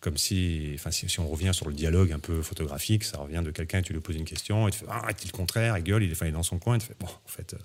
comme 0.00 0.16
si, 0.16 0.72
enfin, 0.76 0.90
si, 0.90 1.08
si 1.08 1.20
on 1.20 1.28
revient 1.28 1.50
sur 1.52 1.68
le 1.68 1.74
dialogue 1.74 2.12
un 2.12 2.18
peu 2.18 2.40
photographique, 2.42 3.04
ça 3.04 3.18
revient 3.18 3.42
de 3.44 3.50
quelqu'un, 3.50 3.82
tu 3.82 3.92
lui 3.92 4.00
poses 4.00 4.16
une 4.16 4.24
question, 4.24 4.66
et 4.68 4.70
tu 4.70 4.78
fais 4.78 4.86
Ah, 4.88 5.02
est-il 5.10 5.26
le 5.30 5.36
contraire? 5.36 5.76
Il 5.76 5.84
gueule, 5.84 6.02
il 6.04 6.08
est, 6.10 6.12
enfin, 6.12 6.26
il 6.26 6.30
est 6.30 6.32
dans 6.32 6.42
son 6.42 6.58
coin, 6.58 6.76
et 6.76 6.78
tu 6.78 6.86
fais 6.86 6.94
Bon, 6.98 7.06
en 7.06 7.28
fait, 7.28 7.52
euh, 7.54 7.58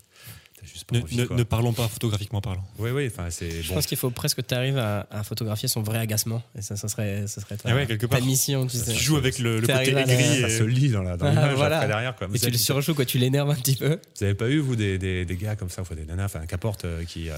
juste 0.66 0.86
pas 0.86 0.96
Ne, 0.98 1.02
envie. 1.02 1.18
ne- 1.18 1.26
quoi. 1.26 1.36
ne 1.36 1.44
parlons 1.44 1.74
pas 1.74 1.88
photographiquement 1.88 2.42
parlant. 2.42 2.64
Oui, 2.80 2.92
oui, 2.92 3.08
enfin, 3.12 3.30
c'est 3.30 3.62
Je 3.62 3.68
bon. 3.70 3.76
pense 3.76 3.86
qu'il 3.86 3.98
faut 3.98 4.10
presque 4.10 4.38
que 4.38 4.42
tu 4.42 4.54
arrives 4.54 4.78
à, 4.78 5.08
à 5.12 5.24
photographier 5.24 5.68
son 5.68 5.82
vrai 5.82 6.00
agacement. 6.00 6.42
Et 6.58 6.62
ça, 6.62 6.76
ça 6.76 6.88
serait, 6.88 7.28
ça 7.28 7.42
serait 7.42 7.58
ta, 7.58 7.70
Ah 7.70 7.76
ouais, 7.76 7.88
quelque 7.88 8.06
ta 8.06 8.18
part. 8.18 8.26
mission. 8.26 8.68
Tu 8.68 8.78
sais. 8.78 8.94
Tu 8.94 9.04
joues 9.04 9.18
avec 9.18 9.40
le, 9.40 9.60
le 9.60 9.68
côté 9.68 9.92
aigri. 9.92 10.42
Ça 10.42 10.48
et- 10.48 10.58
se 10.58 10.64
lit 10.64 10.90
dans 10.90 11.04
la 11.04 11.18
dans 11.18 11.26
Ah, 11.28 11.30
l'image 11.32 11.56
voilà. 11.56 11.76
après 11.78 11.88
derrière. 11.88 12.16
Quoi. 12.16 12.28
Et 12.34 12.40
tu 12.40 12.50
le 12.50 12.58
surjoues, 12.58 12.96
quoi. 12.96 13.06
Tu 13.06 13.18
l'énerves 13.18 13.50
un 13.50 13.56
petit 13.56 13.76
peu. 13.76 14.00
Vous 14.18 14.24
avez 14.24 14.34
pas 14.36 14.50
eu, 14.50 14.60
vous, 14.60 14.76
des, 14.76 14.98
des, 14.98 15.26
des 15.26 15.36
gars 15.38 15.56
comme 15.56 15.70
ça, 15.70 15.82
enfin 15.82 15.96
des 15.96 16.06
nanas, 16.06 16.26
enfin 16.26 16.46
qu'importe, 16.46 16.86
euh, 16.86 17.04
qui 17.06 17.30
euh, 17.30 17.34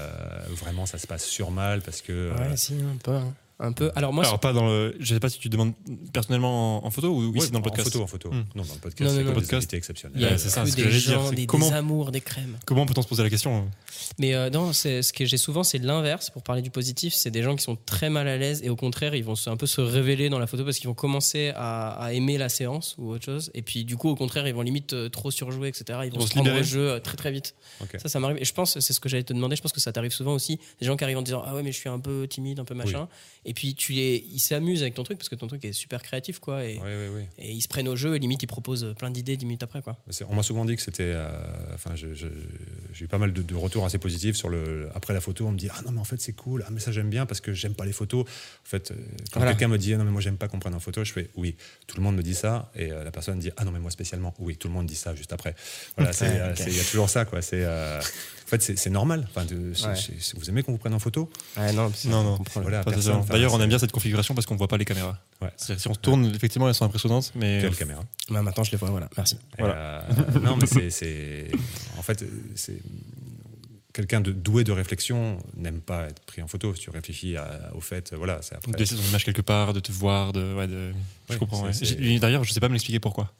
vraiment 0.56 0.86
ça 0.86 0.98
se 0.98 1.06
passe 1.06 1.24
sur 1.24 1.50
mal 1.50 1.82
parce 1.82 2.00
que. 2.02 2.12
euh, 2.12 2.34
Ouais, 2.50 2.56
si, 2.56 2.74
un 2.74 2.96
peu. 3.02 3.12
hein. 3.12 3.32
Un 3.60 3.72
peu. 3.72 3.92
Alors, 3.94 4.12
moi, 4.12 4.24
Alors, 4.24 4.40
pas 4.40 4.52
dans 4.52 4.66
le. 4.66 4.96
Je 4.98 5.14
sais 5.14 5.20
pas 5.20 5.28
si 5.28 5.38
tu 5.38 5.48
demandes 5.48 5.74
personnellement 6.12 6.82
en, 6.82 6.86
en 6.86 6.90
photo 6.90 7.08
ou 7.14 7.30
ouais, 7.30 7.38
ici 7.38 7.50
dans 7.52 7.60
le 7.60 7.62
podcast. 7.62 7.86
En 7.88 7.90
photo, 7.90 8.02
en 8.02 8.06
photo. 8.08 8.30
Hmm. 8.30 8.44
Non, 8.56 8.64
dans 8.64 8.74
le 8.74 8.80
podcast, 8.80 9.10
Non, 9.12 9.16
non, 9.20 9.26
non. 9.28 9.32
Podcast. 9.34 9.54
invités 9.54 9.76
exceptionnels. 9.76 10.16
il 10.18 10.22
y 10.22 10.26
a 10.26 10.30
Ouais, 10.32 10.38
c'est 10.38 10.48
ça, 10.48 10.62
que 10.64 10.70
ce 10.70 10.76
que 10.76 10.82
des 10.82 10.88
dire, 10.90 10.98
gens, 11.00 11.28
c'est 11.30 11.36
des, 11.36 11.46
comment- 11.46 11.68
des 11.68 11.74
amours, 11.76 12.10
des 12.10 12.20
crèmes. 12.20 12.58
Comment 12.66 12.84
peut-on 12.84 13.02
se 13.02 13.06
poser 13.06 13.22
la 13.22 13.30
question 13.30 13.68
Mais 14.18 14.34
euh, 14.34 14.50
non, 14.50 14.72
ce 14.72 15.12
que 15.12 15.24
j'ai 15.24 15.36
souvent, 15.36 15.62
c'est 15.62 15.78
l'inverse. 15.78 16.30
Pour 16.30 16.42
parler 16.42 16.62
du 16.62 16.70
positif, 16.70 17.14
c'est 17.14 17.30
des 17.30 17.42
gens 17.44 17.54
qui 17.54 17.62
sont 17.62 17.76
très 17.86 18.10
mal 18.10 18.26
à 18.26 18.36
l'aise 18.36 18.60
et 18.64 18.70
au 18.70 18.76
contraire, 18.76 19.14
ils 19.14 19.24
vont 19.24 19.36
se- 19.36 19.48
un 19.48 19.56
peu 19.56 19.66
se 19.66 19.80
révéler 19.80 20.28
dans 20.30 20.40
la 20.40 20.48
photo 20.48 20.64
parce 20.64 20.78
qu'ils 20.78 20.88
vont 20.88 20.94
commencer 20.94 21.52
à, 21.54 21.90
à 21.92 22.12
aimer 22.12 22.38
la 22.38 22.48
séance 22.48 22.96
ou 22.98 23.10
autre 23.12 23.24
chose. 23.24 23.52
Et 23.54 23.62
puis 23.62 23.84
du 23.84 23.96
coup, 23.96 24.08
au 24.08 24.16
contraire, 24.16 24.48
ils 24.48 24.54
vont 24.54 24.62
limite 24.62 24.94
euh, 24.94 25.08
trop 25.08 25.30
surjouer, 25.30 25.68
etc. 25.68 26.00
Ils 26.06 26.12
vont 26.12 26.20
se 26.20 26.26
se 26.28 26.32
prendre 26.34 26.52
au 26.58 26.62
jeu 26.64 26.90
euh, 26.90 26.98
très 26.98 27.16
très 27.16 27.30
vite. 27.30 27.54
Ça, 28.02 28.08
ça 28.08 28.18
m'arrive. 28.18 28.38
Et 28.40 28.44
je 28.44 28.52
pense, 28.52 28.80
c'est 28.80 28.92
ce 28.92 28.98
que 28.98 29.08
j'allais 29.08 29.22
te 29.22 29.32
demander. 29.32 29.54
Je 29.54 29.62
pense 29.62 29.72
que 29.72 29.80
ça 29.80 29.92
t'arrive 29.92 30.10
souvent 30.12 30.32
aussi. 30.34 30.58
Des 30.80 30.86
gens 30.86 30.96
qui 30.96 31.04
arrivent 31.04 31.18
en 31.18 31.22
disant 31.22 31.42
ah 31.46 31.54
ouais, 31.54 31.62
mais 31.62 31.70
je 31.70 31.78
suis 31.78 31.88
un 31.88 32.00
peu 32.00 32.26
timide, 32.28 32.58
un 32.58 32.64
peu 32.64 32.74
machin. 32.74 33.06
Et 33.46 33.52
puis 33.54 33.74
tu 33.74 33.92
les, 33.92 34.24
ils 34.32 34.38
s'amusent 34.38 34.82
avec 34.82 34.94
ton 34.94 35.02
truc 35.02 35.18
parce 35.18 35.28
que 35.28 35.34
ton 35.34 35.46
truc 35.46 35.64
est 35.64 35.72
super 35.72 36.02
créatif, 36.02 36.38
quoi. 36.38 36.64
Et, 36.64 36.78
Oui, 36.78 36.88
oui, 36.88 37.08
oui. 37.16 37.22
et 37.38 37.52
ils 37.52 37.60
se 37.60 37.68
prennent 37.68 37.88
au 37.88 37.96
jeu 37.96 38.16
et 38.16 38.18
limite 38.18 38.42
ils 38.42 38.46
proposent 38.46 38.94
plein 38.98 39.10
d'idées 39.10 39.36
10 39.36 39.44
minutes 39.46 39.62
après, 39.62 39.82
quoi. 39.82 39.96
On 40.28 40.34
m'a 40.34 40.42
souvent 40.42 40.64
dit 40.64 40.76
que 40.76 40.82
c'était. 40.82 41.02
euh, 41.14 41.28
Enfin, 41.74 41.94
j'ai 41.94 42.08
eu 43.04 43.08
pas 43.08 43.18
mal 43.18 43.32
de, 43.32 43.42
de 43.42 43.54
retours 43.54 43.84
assez 43.84 43.98
positifs 43.98 44.36
sur 44.36 44.48
le. 44.48 44.88
Après 44.94 45.12
la 45.12 45.20
photo, 45.20 45.46
on 45.46 45.52
me 45.52 45.58
dit 45.58 45.68
ah 45.70 45.82
non 45.84 45.92
mais 45.92 46.00
en 46.00 46.04
fait 46.04 46.20
c'est 46.20 46.32
cool, 46.32 46.64
ah 46.66 46.70
mais 46.70 46.80
ça 46.80 46.92
j'aime 46.92 47.10
bien 47.10 47.26
parce 47.26 47.40
que 47.40 47.52
j'aime 47.52 47.74
pas 47.74 47.84
les 47.84 47.92
photos. 47.92 48.22
En 48.24 48.26
fait, 48.68 48.90
euh, 48.90 48.94
quand 49.32 49.40
Voilà. 49.40 49.52
quelqu'un 49.52 49.68
me 49.68 49.78
dit 49.78 49.92
ah 49.94 49.98
non 49.98 50.04
mais 50.04 50.10
moi 50.10 50.20
j'aime 50.20 50.36
pas 50.36 50.48
qu'on 50.48 50.58
prenne 50.60 50.74
en 50.74 50.80
photo, 50.80 51.04
je 51.04 51.12
fais 51.12 51.28
oui. 51.36 51.56
Tout 51.86 51.96
le 51.96 52.02
monde 52.02 52.16
me 52.16 52.22
dit 52.22 52.34
ça 52.34 52.70
et 52.76 52.92
euh, 52.92 53.04
la 53.04 53.10
personne 53.10 53.38
dit 53.38 53.50
ah 53.56 53.64
non 53.64 53.72
mais 53.72 53.80
moi 53.80 53.90
spécialement 53.90 54.34
oui. 54.38 54.56
Tout 54.56 54.68
le 54.68 54.74
monde 54.74 54.86
dit 54.86 54.94
ça 54.94 55.14
juste 55.14 55.32
après. 55.32 55.54
Voilà, 55.96 56.12
Ouais, 56.12 56.54
il 56.66 56.76
y 56.76 56.80
a 56.80 56.84
toujours 56.84 57.10
ça 57.10 57.24
quoi. 57.24 57.42
C'est. 57.42 57.64
euh, 57.64 58.00
en 58.44 58.48
fait, 58.48 58.60
c'est, 58.76 58.90
normal. 58.90 59.26
Enfin, 59.30 59.44
de- 59.46 59.72
c'est- 59.74 59.86
Ouais. 59.86 59.94
c'est- 59.96 60.36
vous 60.38 60.48
aimez 60.50 60.62
qu'on 60.62 60.72
vous 60.72 60.78
prenne 60.78 60.92
en 60.94 60.98
photo 60.98 61.30
Ouais, 61.56 61.72
non, 61.72 61.90
Non, 62.06 62.22
non. 62.22 62.38
Voilà, 62.56 62.82
D'ailleurs, 63.28 63.54
on 63.54 63.60
aime 63.60 63.68
bien 63.68 63.78
cette 63.78 63.92
configuration 63.92 64.34
parce 64.34 64.46
qu'on 64.46 64.54
ne 64.54 64.58
voit 64.58 64.68
pas 64.68 64.76
les 64.76 64.84
caméras. 64.84 65.18
Ouais. 65.40 65.48
Si 65.56 65.72
on 65.88 65.94
se 65.94 65.98
tourne, 65.98 66.26
effectivement, 66.34 66.68
elles 66.68 66.74
sont 66.74 66.84
impressionnantes, 66.84 67.32
mais 67.34 67.58
Quelle 67.62 67.74
caméra 67.76 68.04
Bah, 68.30 68.42
maintenant 68.42 68.62
je 68.64 68.70
les 68.72 68.76
vois, 68.78 68.90
voilà, 68.90 69.08
merci. 69.16 69.38
Voilà. 69.58 70.02
euh, 70.04 70.40
non, 70.42 70.56
mais 70.56 70.66
c'est-. 70.66 71.50
En 71.98 72.02
fait, 72.02 72.24
c'est. 72.54 72.78
Quelqu'un 73.92 74.20
de 74.20 74.32
doué 74.32 74.64
de 74.64 74.72
réflexion 74.72 75.38
n'aime 75.56 75.80
pas 75.80 76.08
être 76.08 76.20
pris 76.24 76.42
en 76.42 76.48
photo. 76.48 76.74
Si 76.74 76.80
tu 76.80 76.90
réfléchis 76.90 77.36
à- 77.36 77.70
au 77.76 77.80
fait, 77.80 78.12
voilà, 78.12 78.40
c'est 78.42 78.56
après. 78.56 78.72
de 78.72 78.76
laisser 78.76 78.96
ton 78.96 79.02
image 79.02 79.24
quelque 79.24 79.40
part, 79.42 79.72
de 79.72 79.78
te 79.78 79.92
voir, 79.92 80.32
de. 80.32 80.52
Ouais, 80.54 80.66
de... 80.66 80.92
je 81.30 81.36
comprends. 81.38 81.62
ouais. 81.64 82.18
D'ailleurs, 82.18 82.42
je 82.42 82.52
sais 82.52 82.58
pas 82.58 82.66
me 82.68 82.72
l'expliquer 82.74 82.98
pourquoi. 82.98 83.32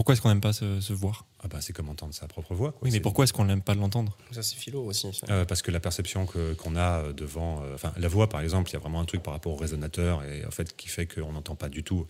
Pourquoi 0.00 0.14
est-ce 0.14 0.22
qu'on 0.22 0.30
n'aime 0.30 0.40
pas 0.40 0.54
se, 0.54 0.80
se 0.80 0.94
voir? 0.94 1.26
Ah 1.44 1.48
bah, 1.48 1.58
c'est 1.60 1.74
comme 1.74 1.90
entendre 1.90 2.14
sa 2.14 2.26
propre 2.26 2.54
voix. 2.54 2.72
quoi. 2.72 2.80
Oui, 2.84 2.90
mais 2.90 3.00
pourquoi 3.00 3.24
est-ce 3.24 3.34
qu'on 3.34 3.44
n'aime 3.44 3.60
pas 3.60 3.74
l'entendre? 3.74 4.16
Ça 4.32 4.42
c'est 4.42 4.56
philo 4.56 4.82
aussi. 4.82 5.12
ça. 5.12 5.26
Euh, 5.28 5.44
parce 5.44 5.60
que 5.60 5.70
la 5.70 5.78
perception 5.78 6.24
que- 6.24 6.54
qu'on 6.54 6.74
a 6.74 7.00
euh, 7.02 7.12
devant, 7.12 7.60
euh, 7.62 7.74
enfin 7.74 7.92
la 7.98 8.08
voix 8.08 8.26
par 8.30 8.40
exemple, 8.40 8.70
il 8.70 8.72
y 8.72 8.76
a 8.76 8.78
vraiment 8.78 9.00
un 9.00 9.04
truc 9.04 9.22
par 9.22 9.34
rapport 9.34 9.52
au 9.52 9.56
résonateur 9.56 10.24
et 10.24 10.46
en 10.46 10.50
fait 10.50 10.74
qui 10.74 10.88
fait 10.88 11.06
qu'on 11.06 11.32
n'entend 11.32 11.54
pas 11.54 11.68
du 11.68 11.84
tout. 11.84 12.06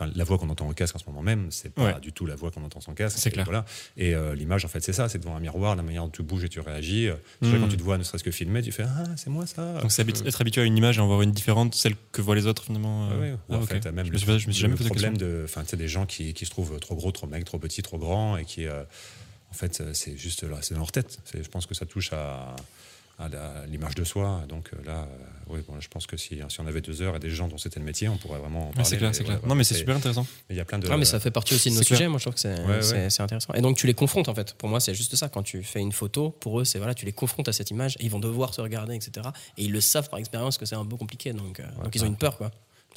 Enfin, 0.00 0.12
la 0.14 0.22
voix 0.22 0.38
qu'on 0.38 0.48
entend 0.48 0.68
au 0.68 0.72
casque 0.74 0.94
en 0.94 0.98
ce 1.00 1.06
moment 1.06 1.22
même, 1.22 1.48
c'est 1.50 1.70
pas 1.74 1.84
Ouais. 1.84 2.00
du 2.00 2.12
tout 2.12 2.24
la 2.24 2.36
voix 2.36 2.52
qu'on 2.52 2.62
entend 2.62 2.80
sans 2.80 2.94
casque. 2.94 3.18
C'est 3.18 3.32
clair. 3.32 3.44
Voilà. 3.44 3.64
Et 3.96 4.14
euh, 4.14 4.34
l'image, 4.36 4.64
en 4.64 4.68
fait, 4.68 4.80
c'est 4.80 4.92
ça. 4.92 5.08
C'est 5.08 5.18
devant 5.18 5.34
un 5.34 5.40
miroir, 5.40 5.74
la 5.74 5.82
manière 5.82 6.04
dont 6.04 6.08
tu 6.10 6.22
bouges 6.22 6.44
et 6.44 6.48
tu 6.48 6.60
réagis. 6.60 7.08
Euh, 7.08 7.14
Déjà, 7.42 7.56
Mm. 7.56 7.60
quand 7.62 7.68
tu 7.68 7.76
te 7.76 7.82
vois, 7.82 7.98
ne 7.98 8.04
serait-ce 8.04 8.22
que 8.22 8.30
filmer, 8.30 8.62
tu 8.62 8.70
fais 8.70 8.84
ah 8.84 9.04
c'est 9.16 9.28
moi 9.30 9.44
ça. 9.46 9.80
Donc, 9.80 9.90
c'est 9.90 10.02
habi- 10.02 10.24
être 10.26 10.40
habitué 10.40 10.60
à 10.60 10.64
une 10.64 10.76
image 10.76 10.98
et 10.98 11.00
en 11.00 11.06
voir 11.08 11.22
une 11.22 11.32
différente, 11.32 11.74
celle 11.74 11.94
que 12.12 12.22
voient 12.22 12.36
les 12.36 12.46
autres 12.46 12.62
finalement. 12.64 13.10
Euh, 13.10 13.20
ouais. 13.20 13.32
Ou 13.48 13.54
ah, 13.54 13.56
en 13.56 13.62
fait, 13.62 13.84
même 13.86 14.04
je 14.06 14.10
le, 14.10 14.14
me 14.14 14.18
suis, 14.18 14.26
pas- 14.26 14.38
je 14.38 14.46
me 14.46 14.52
suis 14.52 14.62
jamais 14.62 14.76
posé 14.76 14.88
problème 14.88 15.14
question. 15.14 15.28
de, 15.28 15.42
enfin, 15.44 15.62
tu 15.62 15.70
sais, 15.70 15.76
des 15.76 15.88
gens 15.88 16.06
qui, 16.06 16.32
qui 16.32 16.44
se 16.46 16.50
trouvent 16.50 16.78
trop 16.78 16.94
gros, 16.94 17.10
trop 17.10 17.26
maigres, 17.26 17.44
trop 17.46 17.58
petits, 17.58 17.82
trop 17.82 17.98
grands, 17.98 18.36
et 18.36 18.44
qui, 18.44 18.66
euh, 18.66 18.84
en 19.50 19.54
fait, 19.54 19.80
euh, 19.80 19.90
c'est 19.94 20.16
juste 20.16 20.44
là, 20.44 20.58
c'est 20.60 20.74
dans 20.74 20.80
leur 20.80 20.92
tête. 20.92 21.18
Je 21.34 21.48
pense 21.48 21.66
que 21.66 21.74
ça 21.74 21.86
touche 21.86 22.12
à, 22.12 22.54
à 23.18 23.66
l'image 23.66 23.94
de 23.94 24.04
soi. 24.04 24.44
Donc 24.48 24.70
euh, 24.72 24.76
là, 24.86 25.08
euh, 25.10 25.24
oui, 25.48 25.60
bon, 25.66 25.80
je 25.80 25.88
pense 25.88 26.06
que 26.06 26.16
si, 26.16 26.38
si 26.48 26.60
on 26.60 26.66
avait 26.66 26.80
deux 26.80 27.02
heures 27.02 27.16
et 27.16 27.18
des 27.18 27.30
gens 27.30 27.48
dont 27.48 27.58
c'était 27.58 27.80
le 27.80 27.84
métier, 27.86 28.08
on 28.08 28.16
pourrait 28.16 28.38
vraiment. 28.38 28.64
en 28.64 28.66
Ouais, 28.68 28.72
parler, 28.74 28.88
c'est 28.88 28.96
clair, 28.98 29.14
c'est 29.14 29.24
clair. 29.24 29.40
Non, 29.46 29.54
mais 29.54 29.64
c'est 29.64 29.74
super 29.74 29.96
intéressant. 29.96 30.26
Il 30.50 30.56
y 30.56 30.60
a 30.60 30.64
plein 30.64 30.78
de. 30.78 30.88
Ah, 30.90 30.96
mais 30.96 31.04
ça 31.04 31.18
fait 31.20 31.30
partie 31.30 31.54
aussi 31.54 31.70
de 31.70 31.74
nos 31.76 31.82
sujets. 31.82 32.06
Moi, 32.08 32.18
je 32.18 32.24
trouve 32.24 32.34
que 32.34 32.40
c'est 32.40 33.20
intéressant. 33.22 33.52
Et 33.54 33.60
donc, 33.60 33.76
tu 33.76 33.86
les 33.86 33.94
confrontes, 33.94 34.28
en 34.28 34.34
fait. 34.34 34.54
Pour 34.54 34.68
moi, 34.68 34.80
c'est 34.80 34.94
juste 34.94 35.16
ça. 35.16 35.28
Quand 35.28 35.42
tu 35.42 35.62
fais 35.62 35.80
une 35.80 35.92
photo, 35.92 36.30
pour 36.30 36.60
eux, 36.60 36.64
c'est 36.64 36.78
voilà, 36.78 36.94
tu 36.94 37.04
les 37.06 37.12
confrontes 37.12 37.48
à 37.48 37.52
cette 37.52 37.70
image 37.70 37.96
et 37.98 38.04
ils 38.04 38.10
vont 38.10 38.20
devoir 38.20 38.54
se 38.54 38.60
regarder, 38.60 38.94
etc. 38.94 39.28
Et 39.56 39.64
ils 39.64 39.72
le 39.72 39.80
savent 39.80 40.08
par 40.08 40.18
expérience 40.18 40.58
que 40.58 40.66
c'est 40.66 40.76
un 40.76 40.86
peu 40.86 40.96
compliqué. 40.96 41.32
Donc, 41.32 41.60
euh, 41.60 41.64
donc 41.82 41.94
ils 41.94 42.02
ont 42.04 42.06
une 42.06 42.16
peur, 42.16 42.36
quoi. 42.36 42.50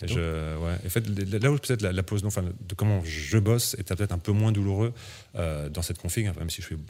Et 0.03 0.07
je- 0.07 0.57
ouais. 0.57 0.73
En 0.85 0.89
fait, 0.89 1.07
là 1.07 1.51
où 1.51 1.57
peut-être 1.57 1.81
la, 1.83 1.91
la 1.91 2.01
pose, 2.01 2.23
non, 2.23 2.29
enfin, 2.29 2.41
de 2.43 2.73
comment 2.75 3.03
je 3.03 3.37
bosse 3.37 3.75
est 3.77 3.83
peut-être 3.83 4.11
un 4.11 4.17
peu 4.17 4.31
moins 4.31 4.51
douloureux 4.51 4.93
euh, 5.35 5.69
dans 5.69 5.83
cette 5.83 5.99
config, 5.99 6.25
hein, 6.25 6.33
même 6.39 6.49
si 6.49 6.61
je 6.63 6.67
fais, 6.67 6.75
pour 6.75 6.85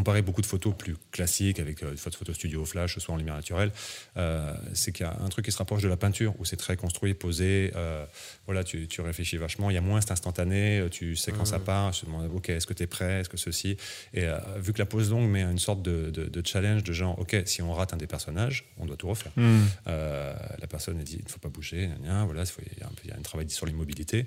comparer 0.00 0.22
beaucoup 0.22 0.40
de 0.40 0.46
photos 0.46 0.74
plus 0.76 0.96
classiques 1.10 1.60
avec 1.60 1.82
euh, 1.82 1.90
des 1.90 1.96
photos 1.98 2.18
photo 2.18 2.32
studio 2.32 2.64
flash, 2.64 2.98
soit 2.98 3.12
en 3.14 3.18
lumière 3.18 3.34
naturelle, 3.36 3.70
euh, 4.16 4.54
c'est 4.72 4.92
qu'il 4.92 5.04
y 5.04 5.08
a 5.08 5.14
un 5.20 5.28
truc 5.28 5.44
qui 5.44 5.52
se 5.52 5.58
rapproche 5.58 5.82
de 5.82 5.88
la 5.88 5.98
peinture 5.98 6.32
où 6.38 6.44
c'est 6.46 6.56
très 6.56 6.76
construit, 6.76 7.12
posé. 7.12 7.70
euh, 7.76 8.06
voilà, 8.46 8.64
tu, 8.64 8.88
tu 8.88 9.02
réfléchis 9.02 9.36
vachement. 9.36 9.68
Il 9.70 9.74
y 9.74 9.76
a 9.76 9.82
moins 9.82 10.00
cet 10.00 10.10
instantané. 10.12 10.78
euh, 10.78 10.88
Tu 10.88 11.16
sais 11.16 11.32
quand 11.32 11.44
ça 11.44 11.58
part. 11.58 11.92
Je 11.92 12.00
te 12.00 12.06
demande, 12.06 12.30
ok, 12.34 12.48
est-ce 12.48 12.66
que 12.66 12.72
tu 12.72 12.82
es 12.82 12.86
prêt 12.86 13.20
Est-ce 13.20 13.28
que 13.28 13.36
ceci? 13.36 13.76
Et 14.14 14.26
vu 14.56 14.72
que 14.72 14.78
la 14.78 14.86
pose 14.86 15.10
longue 15.10 15.28
met 15.30 15.42
une 15.42 15.58
sorte 15.58 15.82
de, 15.82 16.10
de- 16.10 16.26
de 16.26 16.46
challenge 16.46 16.82
de 16.82 16.92
genre, 16.94 17.18
ok, 17.18 17.36
si 17.44 17.60
on 17.60 17.72
rate 17.74 17.92
un 17.92 17.98
des 17.98 18.06
personnages, 18.06 18.64
on 18.78 18.86
doit 18.86 18.96
tout 18.96 19.08
refaire. 19.08 19.32
Hmm. 19.36 19.60
La 19.86 20.66
personne 20.68 20.98
dit 21.02 21.16
il 21.20 21.24
ne 21.24 21.28
faut 21.30 21.38
pas 21.40 21.48
bouger, 21.50 21.88
gna, 21.88 21.96
gna, 22.06 22.24
voilà, 22.24 22.42
il 22.42 22.46
faut- 22.46 22.62
il 22.74 22.78
y, 22.78 22.82
a 22.82 22.86
un 22.86 22.90
peu- 22.90 23.02
il 23.04 23.10
y 23.10 23.12
a 23.12 23.16
un 23.16 23.22
travail 23.22 23.48
sur 23.50 23.66
l'immobilité. 23.66 24.26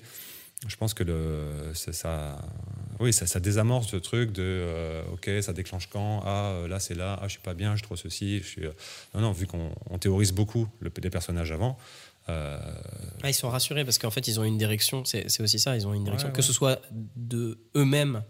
Je 0.67 0.75
pense 0.77 0.93
que 0.93 1.03
le, 1.03 1.71
ça, 1.73 2.41
oui, 2.99 3.11
ça, 3.11 3.27
ça 3.27 3.39
désamorce 3.39 3.87
ce 3.89 3.97
truc 3.97 4.31
de 4.31 4.41
euh, 4.43 5.03
ok, 5.13 5.29
ça 5.41 5.51
déclenche 5.53 5.87
quand? 5.87 6.21
Ah, 6.25 6.51
euh, 6.51 6.67
là 6.67 6.79
c'est 6.79 6.95
là, 6.95 7.19
ah, 7.21 7.27
je 7.27 7.33
suis 7.33 7.41
pas 7.41 7.53
bien, 7.53 7.75
je 7.75 7.83
trouve 7.83 7.97
ceci. 7.97 8.39
Je 8.39 8.47
suis, 8.47 8.65
euh, 8.65 8.71
Non, 9.13 9.21
non, 9.21 9.31
vu 9.33 9.45
qu'on 9.45 9.71
on 9.89 9.97
théorise 9.97 10.31
beaucoup 10.31 10.67
le, 10.79 10.91
les 11.01 11.09
personnages 11.09 11.51
avant, 11.51 11.77
euh, 12.29 12.57
Ah, 13.23 13.29
ils 13.29 13.33
sont 13.33 13.49
rassurés 13.49 13.83
parce 13.83 13.97
qu'en 13.97 14.11
fait, 14.11 14.25
ils 14.29 14.39
ont 14.39 14.45
une 14.45 14.57
direction. 14.57 15.03
C'est 15.03 15.41
aussi 15.41 15.59
ça. 15.59 15.75
Ils 15.75 15.85
ont 15.85 15.93
une 15.93 16.05
direction. 16.05 16.29
Ouais, 16.29 16.33
Que 16.33 16.37
ouais. 16.39 16.47
ce 16.47 16.53
soit 16.53 16.81
de 17.17 17.59
eux-mêmes 17.75 18.23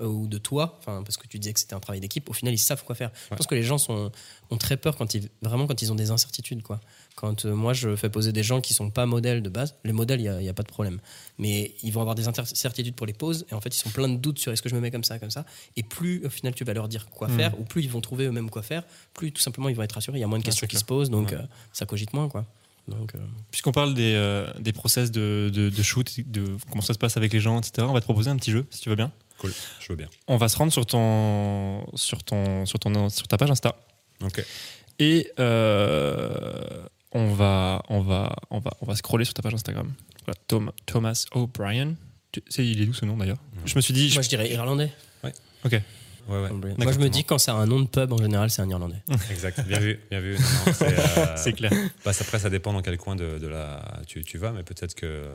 ou 0.00 0.26
de 0.26 0.38
toi, 0.38 0.80
parce 0.84 1.16
que 1.16 1.26
tu 1.28 1.38
disais 1.38 1.52
que 1.52 1.60
c'était 1.60 1.74
un 1.74 1.80
travail 1.80 2.00
d'équipe, 2.00 2.28
au 2.28 2.32
final, 2.32 2.52
ils 2.52 2.58
savent 2.58 2.84
quoi 2.84 2.94
faire. 2.94 3.10
Je 3.30 3.36
pense 3.36 3.46
que 3.46 3.54
les 3.54 3.62
gens 3.62 3.78
sont, 3.78 4.10
ont 4.50 4.56
très 4.56 4.76
peur 4.76 4.96
quand 4.96 5.14
ils, 5.14 5.28
vraiment 5.42 5.66
quand 5.66 5.80
ils 5.82 5.92
ont 5.92 5.94
des 5.94 6.10
incertitudes. 6.10 6.62
Quoi. 6.62 6.80
Quand 7.14 7.44
euh, 7.44 7.54
moi, 7.54 7.72
je 7.74 7.94
fais 7.94 8.10
poser 8.10 8.32
des 8.32 8.42
gens 8.42 8.60
qui 8.60 8.74
sont 8.74 8.90
pas 8.90 9.06
modèles 9.06 9.42
de 9.42 9.48
base, 9.48 9.76
les 9.84 9.92
modèles, 9.92 10.20
il 10.20 10.30
n'y 10.38 10.48
a, 10.48 10.54
pas 10.54 10.62
de 10.64 10.68
problème. 10.68 10.98
Mais 11.38 11.74
ils 11.82 11.92
vont 11.92 12.00
avoir 12.00 12.14
des 12.16 12.26
incertitudes 12.26 12.94
pour 12.96 13.06
les 13.06 13.12
poses, 13.12 13.46
et 13.50 13.54
en 13.54 13.60
fait, 13.60 13.74
ils 13.74 13.78
sont 13.78 13.90
plein 13.90 14.08
de 14.08 14.16
doutes 14.16 14.38
sur 14.40 14.52
est-ce 14.52 14.62
que 14.62 14.68
je 14.68 14.74
me 14.74 14.80
mets 14.80 14.90
comme 14.90 15.04
ça, 15.04 15.18
comme 15.18 15.30
ça. 15.30 15.44
Et 15.76 15.82
plus, 15.84 16.24
au 16.26 16.30
final, 16.30 16.54
tu 16.54 16.64
vas 16.64 16.72
leur 16.74 16.88
dire 16.88 17.06
quoi 17.10 17.28
Mm. 17.28 17.36
faire, 17.36 17.60
ou 17.60 17.64
plus 17.64 17.82
ils 17.84 17.90
vont 17.90 18.00
trouver 18.00 18.24
eux-mêmes 18.26 18.50
quoi 18.50 18.62
faire, 18.62 18.82
plus 19.14 19.30
tout 19.32 19.40
simplement 19.42 19.68
ils 19.68 19.76
vont 19.76 19.82
être 19.84 19.92
rassurés. 19.92 20.18
Il 20.18 20.20
y 20.20 20.24
a 20.24 20.26
moins 20.26 20.38
de 20.38 20.42
Ouais, 20.42 20.46
questions 20.46 20.66
qui 20.66 20.70
clair. 20.72 20.80
se 20.80 20.84
posent, 20.84 21.10
donc 21.10 21.28
Ouais. 21.30 21.36
euh, 21.36 21.42
ça 21.72 21.86
cogite 21.86 22.12
moins. 22.12 22.28
Quoi. 22.28 22.44
Euh, 22.90 22.94
Puisqu'on 23.50 23.72
parle 23.72 23.94
des, 23.94 24.12
euh, 24.14 24.52
des 24.60 24.72
process 24.74 25.10
de, 25.10 25.50
de, 25.54 25.70
de 25.70 25.82
shoot, 25.82 26.20
de 26.26 26.56
comment 26.70 26.82
ça 26.82 26.92
se 26.92 26.98
passe 26.98 27.16
avec 27.16 27.32
les 27.32 27.40
gens, 27.40 27.58
etc., 27.58 27.86
on 27.88 27.94
va 27.94 28.00
te 28.00 28.04
proposer 28.04 28.28
un 28.30 28.36
petit 28.36 28.50
jeu, 28.50 28.66
si 28.70 28.80
tu 28.82 28.90
veux 28.90 28.94
bien. 28.96 29.10
Cool, 29.38 29.52
je 29.80 29.88
veux 29.88 29.96
bien. 29.96 30.08
On 30.28 30.36
va 30.36 30.48
se 30.48 30.56
rendre 30.56 30.72
sur, 30.72 30.86
ton, 30.86 31.84
sur, 31.96 32.22
ton, 32.22 32.66
sur, 32.66 32.78
ton, 32.78 33.08
sur 33.08 33.26
ta 33.28 33.36
page 33.36 33.50
Insta. 33.50 33.76
Ok. 34.22 34.44
Et 34.98 35.30
euh, 35.40 36.84
on, 37.12 37.32
va, 37.34 37.82
on, 37.88 38.00
va, 38.00 38.34
on, 38.50 38.58
va, 38.60 38.70
on 38.80 38.86
va 38.86 38.94
scroller 38.96 39.24
sur 39.24 39.34
ta 39.34 39.42
page 39.42 39.54
Instagram. 39.54 39.92
Voilà, 40.24 40.38
Tom- 40.46 40.72
Thomas 40.86 41.24
O'Brien. 41.32 41.94
Tu 42.32 42.42
sais, 42.48 42.66
il 42.66 42.80
est 42.80 42.86
d'où 42.86 42.94
ce 42.94 43.04
nom 43.04 43.16
d'ailleurs 43.16 43.38
Je 43.64 43.74
me 43.76 43.80
suis 43.80 43.94
dit. 43.94 44.10
moi, 44.14 44.22
je 44.22 44.28
dirais 44.28 44.50
irlandais. 44.50 44.90
Ok. 45.64 45.72
Ouais, 46.26 46.38
ouais. 46.40 46.74
Moi, 46.78 46.92
je 46.92 46.98
me 46.98 47.08
dis 47.08 47.24
quand 47.24 47.48
a 47.48 47.52
un 47.52 47.66
nom 47.66 47.80
de 47.80 47.86
pub, 47.86 48.12
en 48.12 48.16
général, 48.16 48.48
c'est 48.50 48.62
un 48.62 48.68
irlandais. 48.70 49.02
Exact, 49.30 49.60
bien 49.66 49.78
vu, 49.78 50.00
bien 50.10 50.20
vu. 50.20 50.38
C'est, 50.72 50.82
euh, 51.18 51.26
C'est 51.36 51.52
clair. 51.52 51.70
Bah, 52.04 52.12
après, 52.18 52.38
ça 52.38 52.48
dépend 52.48 52.72
dans 52.72 52.80
quel 52.82 52.96
coin 52.96 53.14
de, 53.14 53.38
de 53.38 53.46
la 53.46 53.82
tu, 54.06 54.24
tu 54.24 54.38
vas, 54.38 54.52
mais 54.52 54.62
peut-être 54.62 54.94
que 54.94 55.04
euh, 55.06 55.34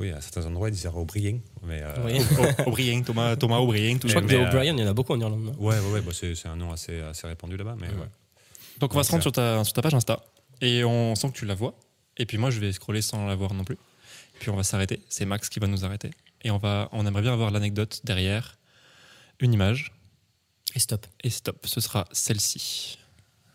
oui, 0.00 0.10
à 0.10 0.20
certains 0.20 0.46
endroits, 0.46 0.68
ils 0.68 0.72
disent 0.72 0.86
O'Brien, 0.86 1.38
mais 1.62 1.82
euh, 1.82 1.94
Oui. 2.04 2.20
O'Brien, 2.66 3.02
Thomas, 3.02 3.36
Thomas 3.36 3.58
O'Brien, 3.58 3.98
tout 3.98 4.08
Je 4.08 4.14
crois 4.14 4.26
que 4.26 4.32
mais, 4.32 4.38
des 4.38 4.46
O'Brien, 4.46 4.74
il 4.74 4.80
y 4.80 4.84
en 4.84 4.88
a 4.88 4.94
beaucoup 4.94 5.12
en 5.12 5.20
Irlande. 5.20 5.54
ouais, 5.58 5.78
ouais, 5.78 5.92
ouais, 5.92 6.00
bah, 6.00 6.12
c'est, 6.14 6.46
un 6.46 6.56
nom 6.56 6.72
assez, 6.72 7.00
assez 7.00 7.26
répandu 7.26 7.56
là-bas, 7.56 7.76
mais 7.78 7.88
ouais. 7.88 8.08
Donc 8.80 8.94
on 8.94 8.96
va 8.96 9.04
se 9.04 9.10
rendre 9.10 9.22
sur 9.22 9.32
ta, 9.32 9.62
sur 9.62 9.74
ta 9.74 9.82
page 9.82 9.94
Insta 9.94 10.24
et 10.62 10.84
on 10.84 11.14
sent 11.14 11.28
que 11.28 11.38
tu 11.38 11.44
la 11.44 11.54
vois. 11.54 11.74
Et 12.16 12.24
puis 12.24 12.38
moi 12.38 12.50
je 12.50 12.60
vais 12.60 12.72
scroller 12.72 13.02
sans 13.02 13.26
la 13.26 13.34
voir 13.34 13.52
non 13.52 13.62
plus. 13.62 13.76
Puis 14.40 14.48
on 14.48 14.56
va 14.56 14.62
s'arrêter. 14.62 15.00
C'est 15.10 15.26
Max 15.26 15.50
qui 15.50 15.60
va 15.60 15.66
nous 15.66 15.84
arrêter. 15.84 16.10
Et 16.42 16.50
on, 16.50 16.56
va, 16.56 16.88
on 16.92 17.06
aimerait 17.06 17.22
bien 17.22 17.34
avoir 17.34 17.50
l'anecdote 17.50 18.00
derrière 18.04 18.58
une 19.38 19.52
image. 19.52 19.92
Et 20.74 20.78
stop. 20.78 21.06
Et 21.22 21.28
stop, 21.30 21.66
ce 21.66 21.80
sera 21.80 22.06
celle-ci. 22.12 22.98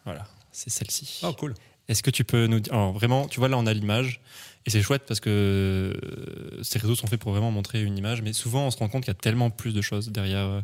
Voilà, 0.04 0.28
c'est 0.52 0.70
celle-ci. 0.70 1.22
Oh, 1.24 1.34
cool. 1.34 1.56
Est-ce 1.88 2.04
que 2.04 2.12
tu 2.12 2.24
peux 2.24 2.46
nous 2.46 2.60
dire. 2.60 2.74
Alors 2.74 2.94
vraiment, 2.94 3.28
tu 3.28 3.40
vois 3.40 3.50
là 3.50 3.58
on 3.58 3.66
a 3.66 3.74
l'image. 3.74 4.22
Et 4.66 4.70
c'est 4.72 4.82
chouette 4.82 5.04
parce 5.08 5.20
que 5.20 5.30
euh, 5.30 5.94
ces 6.64 6.80
réseaux 6.80 6.96
sont 6.96 7.08
faits 7.08 7.20
pour 7.20 7.32
vraiment 7.32 7.52
montrer 7.52 7.84
une 7.84 7.98
image. 7.98 8.22
Mais 8.22 8.34
souvent 8.34 8.66
on 8.68 8.72
se 8.72 8.78
rend 8.78 8.88
compte 8.90 9.04
qu'il 9.04 9.12
y 9.14 9.18
a 9.18 9.20
tellement 9.20 9.50
plus 9.50 9.74
de 9.74 9.82
choses 9.82 10.10
derrière. 10.12 10.46
euh, 10.48 10.62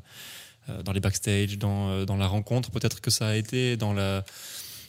euh, 0.69 0.83
dans 0.83 0.91
les 0.93 0.99
backstage, 0.99 1.57
dans, 1.57 2.05
dans 2.05 2.17
la 2.17 2.27
rencontre. 2.27 2.69
Peut-être 2.69 3.01
que 3.01 3.09
ça 3.09 3.29
a 3.29 3.35
été 3.35 3.77
dans 3.77 3.93
la. 3.93 4.23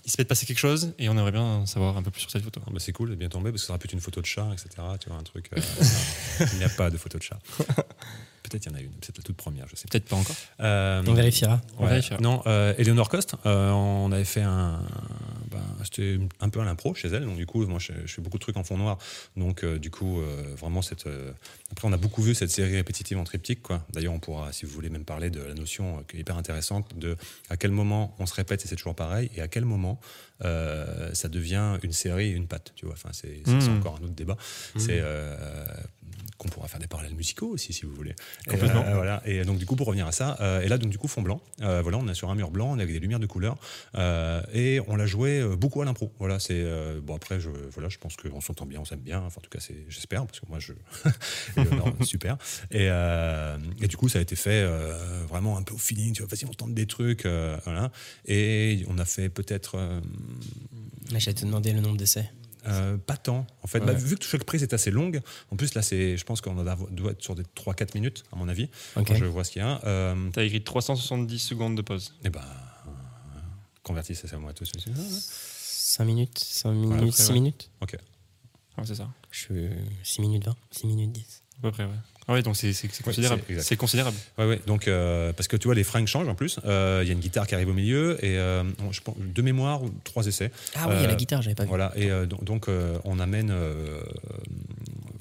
Il 0.04 0.10
s'est 0.10 0.16
peut-être 0.18 0.28
passé 0.28 0.44
quelque 0.44 0.58
chose 0.58 0.92
et 0.98 1.08
on 1.08 1.12
aimerait 1.12 1.32
bien 1.32 1.64
savoir 1.64 1.96
un 1.96 2.02
peu 2.02 2.10
plus 2.10 2.20
sur 2.20 2.30
cette 2.30 2.42
photo. 2.42 2.60
Ah, 2.66 2.70
bah, 2.70 2.78
c'est 2.78 2.92
cool, 2.92 3.08
c'est 3.10 3.16
bien 3.16 3.30
tombé, 3.30 3.50
parce 3.50 3.62
que 3.62 3.66
ça 3.66 3.66
sera 3.68 3.78
plus 3.78 3.88
une 3.92 4.00
photo 4.00 4.20
de 4.20 4.26
chat, 4.26 4.46
etc. 4.52 4.68
Tu 5.00 5.08
vois, 5.08 5.16
un 5.18 5.22
truc. 5.22 5.48
euh, 5.56 5.60
il 6.52 6.58
n'y 6.58 6.64
a 6.64 6.68
pas 6.68 6.90
de 6.90 6.98
photo 6.98 7.16
de 7.18 7.22
chat. 7.22 7.38
Peut-être 8.42 8.66
il 8.66 8.70
y 8.70 8.74
en 8.74 8.76
a 8.76 8.80
une, 8.80 8.90
peut-être 8.90 9.16
la 9.18 9.22
toute 9.22 9.36
première, 9.36 9.66
je 9.68 9.76
sais 9.76 9.84
pas. 9.84 9.92
Peut-être 9.92 10.08
pas 10.08 10.16
encore. 10.16 10.36
Euh, 10.60 11.02
On 11.06 11.14
vérifiera. 11.14 11.60
On 11.78 11.86
vérifiera. 11.86 12.20
Non, 12.20 12.42
euh, 12.46 12.74
Eleanor 12.76 13.08
Cost, 13.08 13.36
euh, 13.46 13.70
on 13.70 14.10
avait 14.12 14.24
fait 14.24 14.42
un. 14.42 14.82
Ben, 15.52 15.84
C'était 15.84 16.18
un 16.40 16.48
peu 16.48 16.60
à 16.60 16.64
l'impro 16.64 16.94
chez 16.94 17.08
elle, 17.08 17.24
donc 17.24 17.36
du 17.36 17.46
coup, 17.46 17.66
moi 17.66 17.78
je, 17.78 17.92
je 18.06 18.12
fais 18.14 18.22
beaucoup 18.22 18.38
de 18.38 18.42
trucs 18.42 18.56
en 18.56 18.64
fond 18.64 18.76
noir. 18.78 18.98
Donc 19.36 19.64
euh, 19.64 19.78
du 19.78 19.90
coup, 19.90 20.20
euh, 20.20 20.54
vraiment, 20.56 20.82
cette. 20.82 21.06
euh, 21.06 21.32
Après, 21.70 21.86
on 21.88 21.92
a 21.92 21.96
beaucoup 21.96 22.22
vu 22.22 22.34
cette 22.34 22.50
série 22.50 22.74
répétitive 22.76 23.18
en 23.18 23.24
triptyque, 23.24 23.62
quoi. 23.62 23.84
D'ailleurs, 23.92 24.12
on 24.14 24.18
pourra, 24.20 24.52
si 24.52 24.64
vous 24.66 24.72
voulez, 24.72 24.88
même 24.90 25.04
parler 25.04 25.30
de 25.30 25.40
la 25.42 25.54
notion 25.54 26.02
qui 26.08 26.16
est 26.16 26.20
hyper 26.20 26.36
intéressante 26.36 26.96
de 26.98 27.16
à 27.50 27.56
quel 27.56 27.70
moment 27.70 28.14
on 28.18 28.26
se 28.26 28.34
répète 28.34 28.64
et 28.64 28.68
c'est 28.68 28.76
toujours 28.76 28.94
pareil, 28.94 29.30
et 29.36 29.40
à 29.40 29.48
quel 29.48 29.64
moment 29.64 30.00
ça 30.40 31.28
devient 31.28 31.78
une 31.84 31.92
série 31.92 32.26
et 32.28 32.32
une 32.32 32.48
patte, 32.48 32.72
tu 32.74 32.84
vois. 32.86 32.94
Enfin, 32.94 33.10
c'est 33.12 33.46
Mhm. 33.46 33.78
encore 33.78 33.98
un 34.00 34.04
autre 34.04 34.14
débat. 34.14 34.36
C'est. 34.76 35.00
Euh, 36.42 36.48
qu'on 36.48 36.48
pourra 36.48 36.68
faire 36.68 36.80
des 36.80 36.86
parallèles 36.88 37.14
musicaux 37.14 37.48
aussi, 37.48 37.72
si 37.72 37.84
vous 37.86 37.94
voulez. 37.94 38.14
Et, 38.46 38.50
Complètement. 38.50 38.84
euh, 38.86 38.94
voilà. 38.94 39.22
Et 39.26 39.44
donc, 39.44 39.58
du 39.58 39.66
coup, 39.66 39.76
pour 39.76 39.86
revenir 39.86 40.06
à 40.06 40.12
ça, 40.12 40.36
euh, 40.40 40.60
et 40.60 40.68
là, 40.68 40.78
donc, 40.78 40.90
du 40.90 40.98
coup, 40.98 41.08
fond 41.08 41.22
blanc. 41.22 41.40
Euh, 41.60 41.82
voilà, 41.82 41.98
on 41.98 42.08
est 42.08 42.14
sur 42.14 42.30
un 42.30 42.34
mur 42.34 42.50
blanc, 42.50 42.70
on 42.72 42.78
est 42.78 42.82
avec 42.82 42.92
des 42.94 43.00
lumières 43.00 43.20
de 43.20 43.26
couleur. 43.26 43.56
euh, 43.94 44.42
et 44.52 44.80
on 44.88 44.96
l'a 44.96 45.06
joué 45.06 45.40
euh, 45.40 45.56
beaucoup 45.56 45.80
à 45.82 45.84
l'impro. 45.84 46.12
Voilà, 46.18 46.38
c'est. 46.38 46.54
euh, 46.62 47.00
bon, 47.02 47.14
après, 47.16 47.38
je, 47.40 47.50
voilà, 47.72 47.88
je 47.88 47.98
pense 47.98 48.16
qu'on 48.16 48.40
s'entend 48.40 48.66
bien, 48.66 48.80
on 48.80 48.84
s'aime 48.84 49.00
bien. 49.00 49.20
Enfin, 49.20 49.38
en 49.38 49.42
tout 49.42 49.50
cas, 49.50 49.60
c'est, 49.60 49.84
j'espère, 49.88 50.26
parce 50.26 50.40
que 50.40 50.46
moi, 50.48 50.58
je. 50.58 50.72
et 52.00 52.04
super. 52.04 52.36
Et, 52.70 52.88
euh, 52.90 53.56
et 53.80 53.86
du 53.88 53.96
coup, 53.96 54.08
ça 54.08 54.18
a 54.18 54.22
été 54.22 54.36
fait 54.36 54.62
euh, 54.64 55.24
vraiment 55.28 55.56
un 55.58 55.62
peu 55.62 55.74
au 55.74 55.78
feeling. 55.78 56.12
Tu 56.14 56.22
vois, 56.22 56.28
vas-y, 56.30 56.44
on 56.48 56.52
tente 56.54 56.74
des 56.74 56.86
trucs. 56.86 57.26
euh, 57.26 57.56
voilà. 57.64 57.90
Et 58.26 58.84
on 58.88 58.98
a 58.98 59.04
fait 59.04 59.28
peut-être. 59.28 59.76
euh, 59.76 60.00
Là, 61.10 61.18
j'allais 61.18 61.34
te 61.34 61.44
demander 61.44 61.72
le 61.72 61.80
nombre 61.80 61.96
d'essais. 61.96 62.30
Euh, 62.66 62.96
pas 62.96 63.16
tant. 63.16 63.46
En 63.62 63.66
fait, 63.66 63.80
Ouais. 63.80 63.86
bah, 63.86 63.92
vu 63.92 64.16
que 64.16 64.24
chaque 64.24 64.44
prise 64.44 64.62
est 64.62 64.72
assez 64.72 64.90
longue, 64.90 65.20
en 65.50 65.56
plus 65.56 65.74
là, 65.74 65.82
c'est, 65.82 66.16
je 66.16 66.24
pense 66.24 66.40
qu'on 66.40 66.54
doit 66.54 67.12
être 67.12 67.22
sur 67.22 67.34
des 67.34 67.42
3-4 67.42 67.94
minutes, 67.94 68.24
à 68.32 68.36
mon 68.36 68.48
avis, 68.48 68.68
Ok. 68.96 69.08
quand 69.08 69.14
je 69.16 69.24
vois 69.24 69.44
ce 69.44 69.50
qu'il 69.50 69.62
y 69.62 69.64
a. 69.64 69.80
Euh, 69.84 70.30
T'as 70.32 70.44
écrit 70.44 70.62
370 70.62 71.38
secondes 71.38 71.76
de 71.76 71.82
pause. 71.82 72.14
et 72.24 72.30
ben, 72.30 72.40
euh, 72.40 72.90
convertissez 73.82 74.26
ça 74.28 74.38
moi 74.38 74.52
tout 74.52 74.64
de 74.64 74.68
suite. 74.68 74.86
5 74.94 76.04
minutes, 76.04 76.38
5 76.38 76.70
Voilà, 76.72 76.80
minutes, 77.02 77.12
après, 77.14 77.22
6 77.22 77.28
ouais. 77.28 77.34
minutes 77.34 77.70
Ouais, 78.78 78.84
c'est 78.86 78.94
ça. 78.94 79.08
Je 79.30 79.38
suis 79.38 79.68
6 80.02 80.20
minutes 80.22 80.44
20, 80.46 80.56
6 80.70 80.86
minutes 80.86 81.12
10. 81.12 81.42
À 81.58 81.62
peu 81.62 81.70
près, 81.72 81.84
ouais. 81.84 81.90
Ah 82.28 82.34
ouais, 82.34 82.42
donc 82.42 82.56
c'est 82.56 82.72
considérable. 83.02 83.42
c'est 83.58 83.76
considérable. 83.76 84.16
Ouais, 84.38 84.46
ouais. 84.46 84.60
Donc, 84.66 84.86
euh, 84.86 85.32
parce 85.32 85.48
que 85.48 85.56
tu 85.56 85.66
vois, 85.66 85.74
les 85.74 85.82
fringues 85.82 86.06
changent 86.06 86.28
en 86.28 86.34
plus. 86.36 86.60
Euh, 86.64 87.00
Il 87.02 87.08
y 87.08 87.10
a 87.10 87.14
une 87.14 87.20
guitare 87.20 87.46
qui 87.48 87.54
arrive 87.56 87.68
au 87.68 87.72
milieu 87.74 88.16
et 88.24 88.38
euh, 88.38 88.62
je 88.92 89.00
pense, 89.00 89.16
de 89.18 89.42
mémoire, 89.42 89.80
trois 90.04 90.26
essais. 90.26 90.52
Ah 90.76 90.86
oui, 90.88 90.94
il 90.98 91.00
y 91.02 91.04
a 91.04 91.08
la 91.08 91.12
Euh, 91.14 91.16
guitare, 91.16 91.42
j'avais 91.42 91.56
pas 91.56 91.64
vu. 91.64 91.68
Voilà, 91.68 91.92
et 91.96 92.10
euh, 92.10 92.24
donc, 92.26 92.44
donc, 92.44 92.68
euh, 92.68 92.96
on 93.04 93.18
amène 93.18 93.50
euh, 93.50 94.00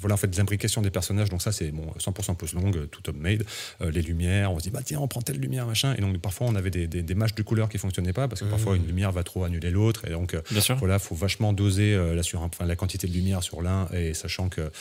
voilà, 0.01 0.15
en 0.15 0.17
fait, 0.17 0.27
des 0.27 0.39
imbrications 0.39 0.81
des 0.81 0.91
personnages. 0.91 1.29
Donc, 1.29 1.41
ça, 1.41 1.51
c'est 1.51 1.71
bon, 1.71 1.85
100% 1.97 2.35
pose 2.35 2.53
longue, 2.53 2.89
tout 2.89 3.07
homemade. 3.09 3.45
Euh, 3.81 3.91
les 3.91 4.01
lumières, 4.01 4.51
on 4.51 4.59
se 4.59 4.63
dit, 4.63 4.69
bah 4.71 4.81
tiens, 4.83 4.99
on 4.99 5.07
prend 5.07 5.21
telle 5.21 5.37
lumière, 5.37 5.65
machin. 5.65 5.95
Et 5.97 6.01
donc, 6.01 6.17
parfois, 6.19 6.47
on 6.47 6.55
avait 6.55 6.71
des, 6.71 6.87
des, 6.87 7.03
des 7.03 7.15
matchs 7.15 7.35
de 7.35 7.43
couleurs 7.43 7.69
qui 7.69 7.77
fonctionnaient 7.77 8.13
pas 8.13 8.27
parce 8.27 8.41
que 8.41 8.45
parfois, 8.47 8.75
une 8.75 8.85
lumière 8.87 9.11
va 9.11 9.23
trop 9.23 9.43
annuler 9.43 9.69
l'autre. 9.71 10.05
Et 10.07 10.11
donc, 10.11 10.33
euh, 10.33 10.41
Bien 10.51 10.61
sûr. 10.61 10.75
voilà, 10.77 10.99
faut 10.99 11.15
vachement 11.15 11.53
doser 11.53 11.93
euh, 11.93 12.15
là, 12.15 12.23
sur 12.23 12.41
enfin, 12.41 12.65
la 12.65 12.75
quantité 12.75 13.07
de 13.07 13.13
lumière 13.13 13.43
sur 13.43 13.61
l'un, 13.61 13.87
et 13.93 14.13
sachant 14.13 14.49
que 14.49 14.71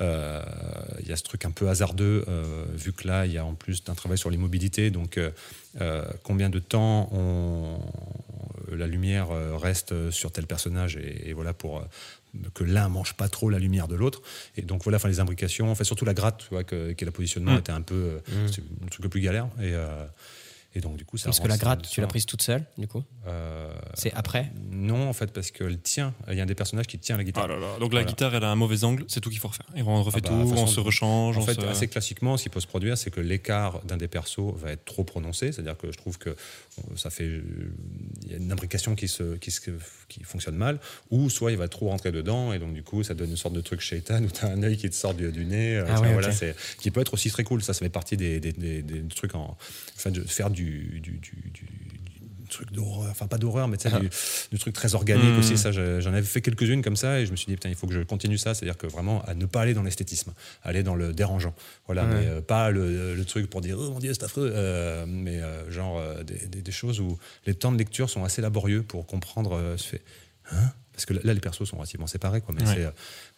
euh, 0.00 0.42
il 1.00 1.08
y 1.08 1.12
a 1.12 1.16
ce 1.16 1.22
truc 1.22 1.44
un 1.44 1.50
peu 1.50 1.68
hasardeux, 1.68 2.24
vu 2.74 2.92
que 2.92 3.06
là, 3.06 3.26
il 3.26 3.32
y 3.32 3.38
a 3.38 3.44
en 3.44 3.54
plus 3.54 3.82
un 3.88 3.94
travail 3.94 4.18
sur 4.18 4.30
l'immobilité, 4.30 4.90
donc 4.90 5.18
euh, 5.18 6.04
combien 6.22 6.50
de 6.50 6.58
temps 6.58 7.08
on, 7.12 7.78
la 8.74 8.86
lumière 8.86 9.28
reste 9.58 10.10
sur 10.10 10.30
tel 10.32 10.46
personnage, 10.46 10.96
et, 10.96 11.30
et 11.30 11.32
voilà 11.32 11.52
pour 11.52 11.84
que 12.54 12.64
l'un 12.64 12.88
mange 12.88 13.14
pas 13.14 13.28
trop 13.28 13.50
la 13.50 13.58
lumière 13.58 13.88
de 13.88 13.94
l'autre. 13.96 14.22
Et 14.56 14.62
donc 14.62 14.82
voilà, 14.84 14.96
enfin 14.96 15.08
les 15.08 15.20
imbrications, 15.20 15.70
enfin 15.70 15.84
surtout 15.84 16.04
la 16.04 16.14
gratte, 16.14 16.38
tu 16.48 16.48
vois, 16.50 16.64
que, 16.64 16.92
que 16.92 17.04
le 17.04 17.10
positionnement 17.10 17.54
Mm. 17.54 17.58
était 17.58 17.72
un 17.72 17.82
peu, 17.82 17.94
euh, 17.94 18.18
Mm. 18.28 18.48
c'est 18.52 18.62
le 18.82 18.90
truc 18.90 19.04
le 19.04 19.08
plus 19.10 19.20
galère. 19.20 19.46
Et, 19.58 19.72
euh, 19.74 20.04
et 20.78 20.80
donc 20.80 20.96
du 20.96 21.04
coup, 21.04 21.16
ça. 21.18 21.24
Parce 21.26 21.40
que 21.40 21.48
la 21.48 21.56
gratte, 21.58 21.88
tu 21.88 22.00
l'as 22.00 22.06
prise 22.06 22.24
toute 22.24 22.40
seule, 22.42 22.64
du 22.78 22.86
coup 22.86 23.02
euh, 23.26 23.72
C'est 23.94 24.12
après 24.14 24.50
non, 24.70 25.08
en 25.08 25.12
fait, 25.12 25.32
parce 25.32 25.50
qu'elle 25.50 25.78
tient. 25.80 26.14
Il 26.30 26.34
y 26.36 26.40
a 26.40 26.44
un 26.44 26.46
des 26.46 26.54
personnages 26.54 26.86
qui 26.86 26.98
tient 26.98 27.16
la 27.16 27.24
guitare. 27.24 27.44
Ah 27.44 27.48
là 27.48 27.58
là. 27.58 27.66
Donc 27.80 27.92
la 27.92 28.00
Voilà. 28.00 28.04
guitare, 28.04 28.34
elle 28.34 28.44
a 28.44 28.50
un 28.50 28.54
mauvais 28.54 28.84
angle, 28.84 29.04
c'est 29.08 29.20
tout 29.20 29.28
qu'il 29.30 29.40
faut 29.40 29.48
refaire. 29.48 29.66
Et 29.74 29.82
on 29.82 30.02
refait 30.02 30.18
Ah 30.24 30.28
bah, 30.28 30.28
tout, 30.28 30.34
on 30.58 30.66
se 30.66 30.80
rechange. 30.80 31.36
En 31.36 31.40
on 31.40 31.44
fait, 31.44 31.54
se- 31.54 31.66
assez 31.66 31.88
classiquement, 31.88 32.36
ce 32.36 32.44
qui 32.44 32.48
peut 32.48 32.60
se 32.60 32.66
produire, 32.66 32.96
c'est 32.96 33.10
que 33.10 33.20
l'écart 33.20 33.84
d'un 33.84 33.96
des 33.96 34.08
persos 34.08 34.54
va 34.56 34.70
être 34.72 34.84
trop 34.84 35.04
prononcé. 35.04 35.50
C'est-à-dire 35.52 35.76
que 35.76 35.90
je 35.92 35.96
trouve 35.98 36.16
que 36.18 36.30
euh, 36.30 36.34
ça 36.96 37.10
fait. 37.10 37.24
euh, 37.24 37.42
Il 38.24 38.30
y 38.30 38.34
a 38.34 38.36
une 38.38 38.52
imbrication 38.52 38.94
qui, 38.94 39.08
se, 39.08 39.36
qui, 39.36 39.50
se- 39.50 39.70
qui 40.08 40.22
fonctionne 40.22 40.56
mal, 40.56 40.78
ou 41.10 41.28
soit 41.30 41.50
il 41.52 41.56
va 41.58 41.66
trop 41.68 41.88
rentrer 41.88 42.12
dedans, 42.12 42.52
et 42.52 42.58
donc 42.58 42.72
du 42.74 42.82
coup, 42.82 43.02
ça 43.02 43.14
donne 43.14 43.30
une 43.30 43.36
sorte 43.36 43.54
de 43.54 43.60
truc 43.60 43.80
shaitan 43.80 44.22
où 44.22 44.28
tu 44.30 44.44
as 44.44 44.48
un 44.48 44.62
œil 44.62 44.76
qui 44.76 44.88
te 44.88 44.94
sort 44.94 45.14
du, 45.14 45.30
du 45.32 45.44
nez. 45.44 45.82
Ah 45.88 46.00
ouais, 46.00 46.12
voilà, 46.12 46.30
qui 46.80 46.90
peut 46.90 47.00
être 47.00 47.14
aussi 47.14 47.30
très 47.30 47.42
cool. 47.44 47.62
Ça, 47.62 47.72
ça 47.74 47.80
fait 47.80 47.88
partie 47.88 48.16
des, 48.16 48.38
des, 48.40 48.52
des- 48.52 48.82
des 48.82 49.02
trucs 49.08 49.34
en. 49.34 49.56
Enfin, 49.96 50.10
de 50.10 50.22
faire 50.22 50.50
du. 50.50 50.67
Du, 50.68 51.00
du- 51.00 51.18
du- 51.18 51.50
du 51.52 52.48
truc 52.50 52.72
d'horreur, 52.72 53.10
enfin 53.10 53.26
pas 53.26 53.36
d'horreur, 53.36 53.68
mais 53.68 53.76
Ah. 53.84 53.98
du, 54.50 54.58
truc 54.58 54.72
très 54.74 54.94
organique 54.94 55.32
Mhm. 55.34 55.38
aussi. 55.38 55.58
Ça, 55.58 55.70
je- 55.70 56.00
j'en 56.00 56.14
avais 56.14 56.22
fait 56.22 56.40
quelques-unes 56.40 56.80
comme 56.82 56.96
ça, 56.96 57.20
et 57.20 57.26
je 57.26 57.30
me 57.30 57.36
suis 57.36 57.44
dit, 57.46 57.52
putain, 57.54 57.68
il 57.68 57.74
faut 57.74 57.86
que 57.86 57.92
je 57.92 58.00
continue 58.00 58.38
ça. 58.38 58.54
C'est-à-dire 58.54 58.78
que 58.78 58.86
vraiment, 58.86 59.22
à 59.26 59.34
ne 59.34 59.44
pas 59.44 59.60
aller 59.60 59.74
dans 59.74 59.82
l'esthétisme, 59.82 60.32
aller 60.62 60.82
dans 60.82 60.94
le 60.94 61.12
dérangeant. 61.12 61.54
Voilà, 61.86 62.04
mais 62.04 62.26
euh, 62.26 62.40
pas 62.40 62.70
le, 62.70 63.14
le 63.14 63.24
truc 63.26 63.50
pour 63.50 63.60
dire, 63.60 63.76
oh 63.78 63.90
mon 63.90 63.98
dieu, 63.98 64.14
c'est 64.14 64.22
affreux, 64.24 64.50
euh, 64.54 65.04
mais 65.06 65.42
euh, 65.42 65.70
genre 65.70 66.02
des, 66.24 66.46
des- 66.46 66.62
des 66.62 66.72
choses 66.72 67.00
où 67.00 67.18
les 67.46 67.52
temps 67.54 67.70
de 67.72 67.76
lecture 67.78 68.08
sont 68.08 68.24
assez 68.24 68.40
laborieux 68.40 68.82
pour 68.82 69.06
comprendre 69.06 69.74
ce 69.76 69.86
fait. 69.86 70.02
Hein? 70.50 70.72
Parce 70.94 71.04
que 71.06 71.12
là, 71.14 71.34
les 71.34 71.40
persos 71.40 71.64
sont 71.68 71.76
relativement 71.76 72.06
séparés, 72.08 72.40
quoi. 72.40 72.54
Mais 72.58 72.66
Ouais. 72.66 72.88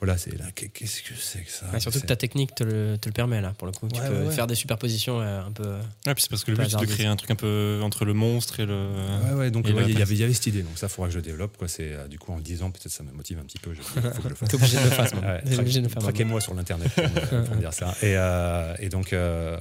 Euh, 0.00 0.06
voilà, 0.06 0.18
c'est 0.18 0.36
là, 0.38 0.46
qu'est- 0.54 0.68
qu'est-ce 0.68 1.02
que 1.02 1.14
c'est 1.18 1.40
que 1.42 1.50
ça 1.50 1.66
Ouais, 1.72 1.80
Surtout 1.80 2.00
que 2.00 2.06
ta 2.06 2.16
technique 2.16 2.54
te 2.54 2.64
le, 2.64 2.96
te 2.98 3.08
le 3.08 3.12
permet, 3.12 3.40
là, 3.40 3.52
pour 3.58 3.66
le 3.66 3.72
coup. 3.72 3.88
tu 3.88 4.00
Ouais, 4.00 4.08
peux 4.08 4.14
ouais, 4.20 4.26
ouais. 4.28 4.34
faire 4.34 4.46
des 4.46 4.54
superpositions 4.54 5.20
euh, 5.20 5.42
un 5.44 5.52
peu. 5.52 5.68
Ouais, 6.06 6.14
puis 6.14 6.22
c'est 6.22 6.30
parce 6.30 6.44
que 6.44 6.50
le 6.52 6.56
but, 6.56 6.68
c'est 6.70 6.78
de 6.80 6.86
créer 6.86 7.06
un 7.06 7.16
truc 7.16 7.30
un 7.30 7.36
peu 7.36 7.80
entre 7.82 8.04
le 8.04 8.14
monstre 8.14 8.60
et 8.60 8.66
le. 8.66 8.88
Ouais, 9.30 9.34
ouais, 9.34 9.50
donc 9.50 9.64
il 9.66 9.70
y, 9.70 9.74
place. 9.74 9.84
avait, 10.02 10.14
il 10.14 10.20
y 10.20 10.24
avait 10.24 10.32
cette 10.32 10.46
idée, 10.46 10.62
donc 10.62 10.76
ça, 10.78 10.86
il 10.86 10.90
faudra 10.90 11.08
que 11.08 11.12
je 11.14 11.18
le 11.18 11.22
développe. 11.24 11.56
Quoi. 11.56 11.68
C'est, 11.68 11.92
euh, 11.92 12.08
du 12.08 12.18
coup, 12.18 12.32
en 12.32 12.36
le 12.36 12.42
disant, 12.42 12.70
peut-être 12.70 12.88
ça 12.90 13.02
me 13.02 13.12
motive 13.12 13.38
un 13.38 13.44
petit 13.44 13.58
peu. 13.58 13.74
Je, 13.74 13.82
faut 13.82 14.00
que 14.00 14.22
je 14.24 14.28
le 14.28 14.34
fasse. 14.34 14.48
T'es 14.48 14.54
obligé 14.56 14.76
de 14.78 14.82
le 14.84 14.90
faire. 14.90 15.12
Ouais, 15.22 15.58
obligé 15.58 15.78
de 15.80 15.84
le 15.84 15.90
faire. 15.90 16.02
Traquez-moi 16.02 16.40
sur 16.40 16.54
l'internet 16.54 16.90
pour, 16.94 17.56
me 17.56 17.60
dire 17.60 17.72
ça. 17.72 17.94
Et, 18.02 18.16
euh, 18.16 18.74
et 18.78 18.88
donc, 18.88 19.12
euh, 19.12 19.58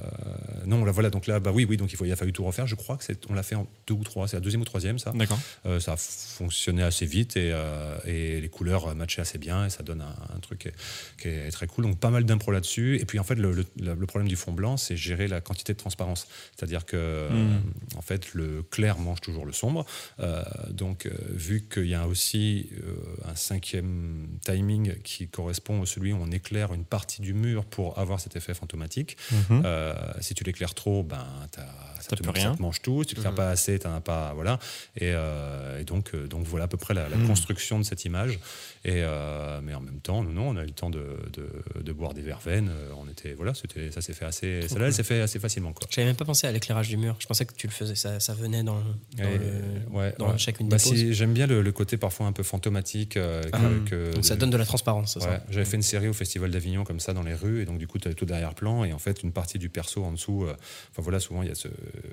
non, 0.66 0.84
là, 0.84 0.92
voilà, 0.92 1.10
donc 1.10 1.26
là, 1.26 1.40
bah 1.40 1.50
oui, 1.52 1.66
oui, 1.68 1.76
donc 1.76 1.92
il, 1.92 1.96
faut, 1.96 2.04
il 2.04 2.12
a 2.12 2.16
fallu 2.16 2.32
tout 2.32 2.44
refaire. 2.44 2.66
Je 2.66 2.74
crois 2.74 2.96
que 2.96 3.04
c'est, 3.04 3.18
on 3.28 3.34
l'a 3.34 3.42
fait 3.42 3.54
en 3.56 3.66
deux 3.86 3.94
ou 3.94 4.04
trois, 4.04 4.26
c'est 4.28 4.36
la 4.36 4.40
deuxième 4.40 4.62
ou 4.62 4.64
troisième, 4.64 4.98
ça. 4.98 5.12
D'accord. 5.14 5.38
Euh, 5.66 5.80
ça 5.80 5.92
a 5.92 5.96
fonctionné 5.96 6.82
assez 6.82 7.06
vite 7.06 7.36
et, 7.36 7.50
euh, 7.52 7.96
et 8.06 8.40
les 8.40 8.48
couleurs 8.48 8.94
matchaient 8.94 9.20
assez 9.22 9.38
bien 9.38 9.66
et 9.66 9.70
ça 9.70 9.82
donne 9.82 10.00
un, 10.02 10.14
un 10.36 10.40
truc 10.40 10.60
qui 10.60 10.68
est, 10.68 10.74
qui 11.20 11.28
est 11.28 11.50
très 11.50 11.66
cool. 11.66 11.84
Donc 11.84 11.98
pas 11.98 12.10
mal 12.10 12.24
d'impro 12.24 12.50
là-dessus. 12.52 12.98
Et 13.00 13.04
puis 13.04 13.18
en 13.18 13.24
fait, 13.24 13.34
le, 13.36 13.52
le- 13.52 13.66
le 13.94 14.06
problème 14.06 14.28
du 14.28 14.36
fond 14.36 14.52
blanc, 14.52 14.76
c'est 14.76 14.96
gérer 14.96 15.28
la 15.28 15.40
quantité 15.40 15.72
de 15.72 15.78
transparence. 15.78 16.26
C'est-à-dire 16.56 16.84
que 16.86 16.96
euh, 16.96 17.58
en 17.96 18.02
fait, 18.02 18.34
le 18.34 18.62
clair 18.62 18.98
mange 18.98 19.20
toujours 19.20 19.46
le 19.46 19.52
sombre. 19.52 19.84
Euh, 20.20 20.42
donc 20.70 21.06
euh, 21.06 21.10
vu 21.30 21.66
qu'il 21.72 21.86
y 21.86 21.94
a 21.94 22.06
aussi 22.06 22.70
euh, 22.82 22.94
un 23.30 23.34
cinquième 23.34 24.28
timing 24.44 24.94
qui 25.02 25.28
correspond 25.28 25.82
à 25.82 25.86
celui 25.86 26.12
où 26.12 26.16
on 26.20 26.30
éclaire 26.30 26.72
une 26.74 26.84
partie 26.84 27.20
du 27.22 27.34
mur 27.34 27.64
pour 27.64 27.98
avoir 27.98 28.20
cet 28.20 28.36
effet 28.36 28.54
fantomatique. 28.54 29.16
Mhm. 29.32 29.62
Euh, 29.64 29.94
si 30.20 30.34
tu 30.34 30.44
l'éclaires 30.44 30.74
trop, 30.74 31.02
ben, 31.02 31.24
ça, 32.00 32.16
te, 32.16 32.22
plus 32.22 32.24
ça 32.24 32.32
rien. 32.32 32.54
te 32.56 32.62
mange 32.62 32.80
tout. 32.82 33.02
Si 33.02 33.10
tu 33.10 33.14
l'éclaires 33.16 33.32
Mhm. 33.32 33.36
pas 33.36 33.50
assez, 33.50 33.78
t'en 33.78 33.94
as 33.94 34.00
pas. 34.00 34.32
Voilà. 34.34 34.58
Et, 34.96 35.12
euh, 35.14 35.80
et 35.80 35.84
donc, 35.84 36.14
donc 36.16 36.44
voilà 36.46 36.64
à 36.64 36.68
peu 36.68 36.76
près 36.76 36.94
la, 36.94 37.08
la 37.08 37.16
Mhm. 37.16 37.26
construction 37.26 37.78
de 37.78 37.84
cette 37.84 38.04
image. 38.04 38.38
Et, 38.84 39.02
euh, 39.04 39.60
mais 39.62 39.74
en 39.74 39.80
même 39.80 40.00
temps, 40.00 40.19
nous, 40.22 40.32
non, 40.32 40.48
on 40.50 40.56
a 40.56 40.62
eu 40.62 40.66
le 40.66 40.72
temps 40.72 40.90
de, 40.90 41.04
de, 41.32 41.82
de 41.82 41.92
boire 41.92 42.14
des 42.14 42.22
verveines. 42.22 42.68
Euh, 42.70 42.92
On 42.96 43.08
était, 43.08 43.34
voilà, 43.34 43.54
c'était, 43.54 43.90
ça 43.90 44.00
s'est 44.00 44.12
fait 44.12 44.24
assez. 44.24 44.60
Elle 44.76 44.92
s'est 44.92 45.02
fait 45.02 45.20
assez 45.20 45.38
facilement. 45.38 45.72
Quoi. 45.72 45.86
J'avais 45.90 46.06
même 46.06 46.16
pas 46.16 46.24
pensé 46.24 46.46
à 46.46 46.52
l'éclairage 46.52 46.88
du 46.88 46.96
mur. 46.96 47.16
Je 47.18 47.26
pensais 47.26 47.44
que 47.46 47.54
tu 47.54 47.66
le 47.66 47.72
faisais, 47.72 47.94
ça, 47.94 48.20
ça 48.20 48.34
venait 48.34 48.62
dans, 48.62 48.80
dans, 49.16 49.24
Et, 49.24 49.38
le- 49.38 49.96
ouais, 49.96 50.14
dans 50.18 50.32
ouais. 50.32 50.38
chacune 50.38 50.68
Bah, 50.68 50.76
des 50.76 50.82
poses. 50.82 50.92
si, 50.98 51.14
j'aime 51.14 51.32
bien 51.32 51.46
le, 51.46 51.62
le 51.62 51.72
côté 51.72 51.96
parfois 51.96 52.26
un 52.26 52.32
peu 52.32 52.42
fantomatique. 52.42 53.16
euh, 53.16 53.42
Ah, 53.52 53.60
que- 53.86 54.12
Donc 54.14 54.24
ça 54.24 54.36
donne 54.36 54.50
de 54.50 54.56
la 54.56 54.64
transparence, 54.66 55.16
Ouais, 55.16 55.22
ça 55.22 55.42
j'avais 55.50 55.64
fait 55.64 55.76
une 55.76 55.82
série 55.82 56.08
au 56.08 56.12
Festival 56.12 56.50
d'Avignon 56.50 56.84
comme 56.84 57.00
ça 57.00 57.12
dans 57.12 57.22
les 57.22 57.34
rues 57.34 57.62
et 57.62 57.64
donc 57.64 57.78
du 57.78 57.86
coup 57.86 57.98
tu 57.98 58.08
as 58.08 58.14
tout 58.14 58.26
derrière-plan 58.26 58.84
et 58.84 58.92
en 58.92 58.98
fait 58.98 59.22
une 59.22 59.32
partie 59.32 59.58
du 59.58 59.68
perso 59.68 60.04
en 60.04 60.12
dessous. 60.12 60.44
euh, 60.44 60.54
Enfin 60.90 61.02
voilà, 61.02 61.20
souvent 61.20 61.42
il 61.42 61.48
y 61.48 61.52
a 61.52 61.54
ce, 61.54 61.68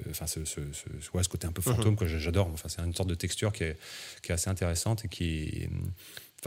enfin 0.09 0.27
ce, 0.27 0.45
ce, 0.45 0.59
ce- 0.71 1.09
ouais, 1.17 1.23
ce 1.23 1.29
côté 1.29 1.47
un 1.47 1.51
peu 1.51 1.61
fantôme 1.61 1.95
que 1.95 2.07
j'adore. 2.07 2.49
Enfin 2.53 2.69
c'est 2.69 2.81
une 2.81 2.93
sorte 2.95 3.09
de 3.09 3.15
texture 3.15 3.51
qui 3.51 3.63
est, 3.63 3.77
qui 4.21 4.31
est 4.31 4.35
assez 4.35 4.49
intéressante 4.49 5.05
et 5.05 5.07
qui. 5.07 5.67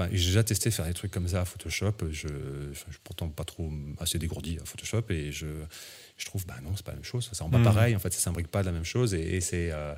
Enfin, 0.00 0.08
j'ai 0.12 0.26
déjà 0.26 0.42
testé 0.44 0.70
faire 0.70 0.86
des 0.86 0.94
trucs 0.94 1.10
comme 1.10 1.28
ça 1.28 1.40
à 1.42 1.44
Photoshop. 1.44 1.92
Je, 2.10 2.28
je 2.72 2.78
suis 2.78 3.00
pourtant 3.04 3.28
pas 3.28 3.44
trop 3.44 3.70
assez 3.98 4.18
dégourdi 4.18 4.58
à 4.60 4.64
Photoshop 4.64 5.02
et 5.10 5.32
je, 5.32 5.46
je 6.16 6.24
trouve 6.26 6.46
bah 6.46 6.56
non 6.62 6.70
c'est 6.76 6.84
pas 6.84 6.92
la 6.92 6.96
même 6.96 7.04
chose. 7.04 7.28
Ça 7.32 7.44
rend 7.44 7.50
pas 7.50 7.58
Mhm. 7.58 7.64
pareil. 7.64 7.96
En 7.96 7.98
fait, 7.98 8.12
ça 8.12 8.20
s'imbrique 8.20 8.48
pas 8.48 8.60
de 8.62 8.66
la 8.66 8.72
même 8.72 8.84
chose 8.84 9.14
et, 9.14 9.36
et 9.36 9.40
c'est 9.40 9.70
euh, 9.72 9.94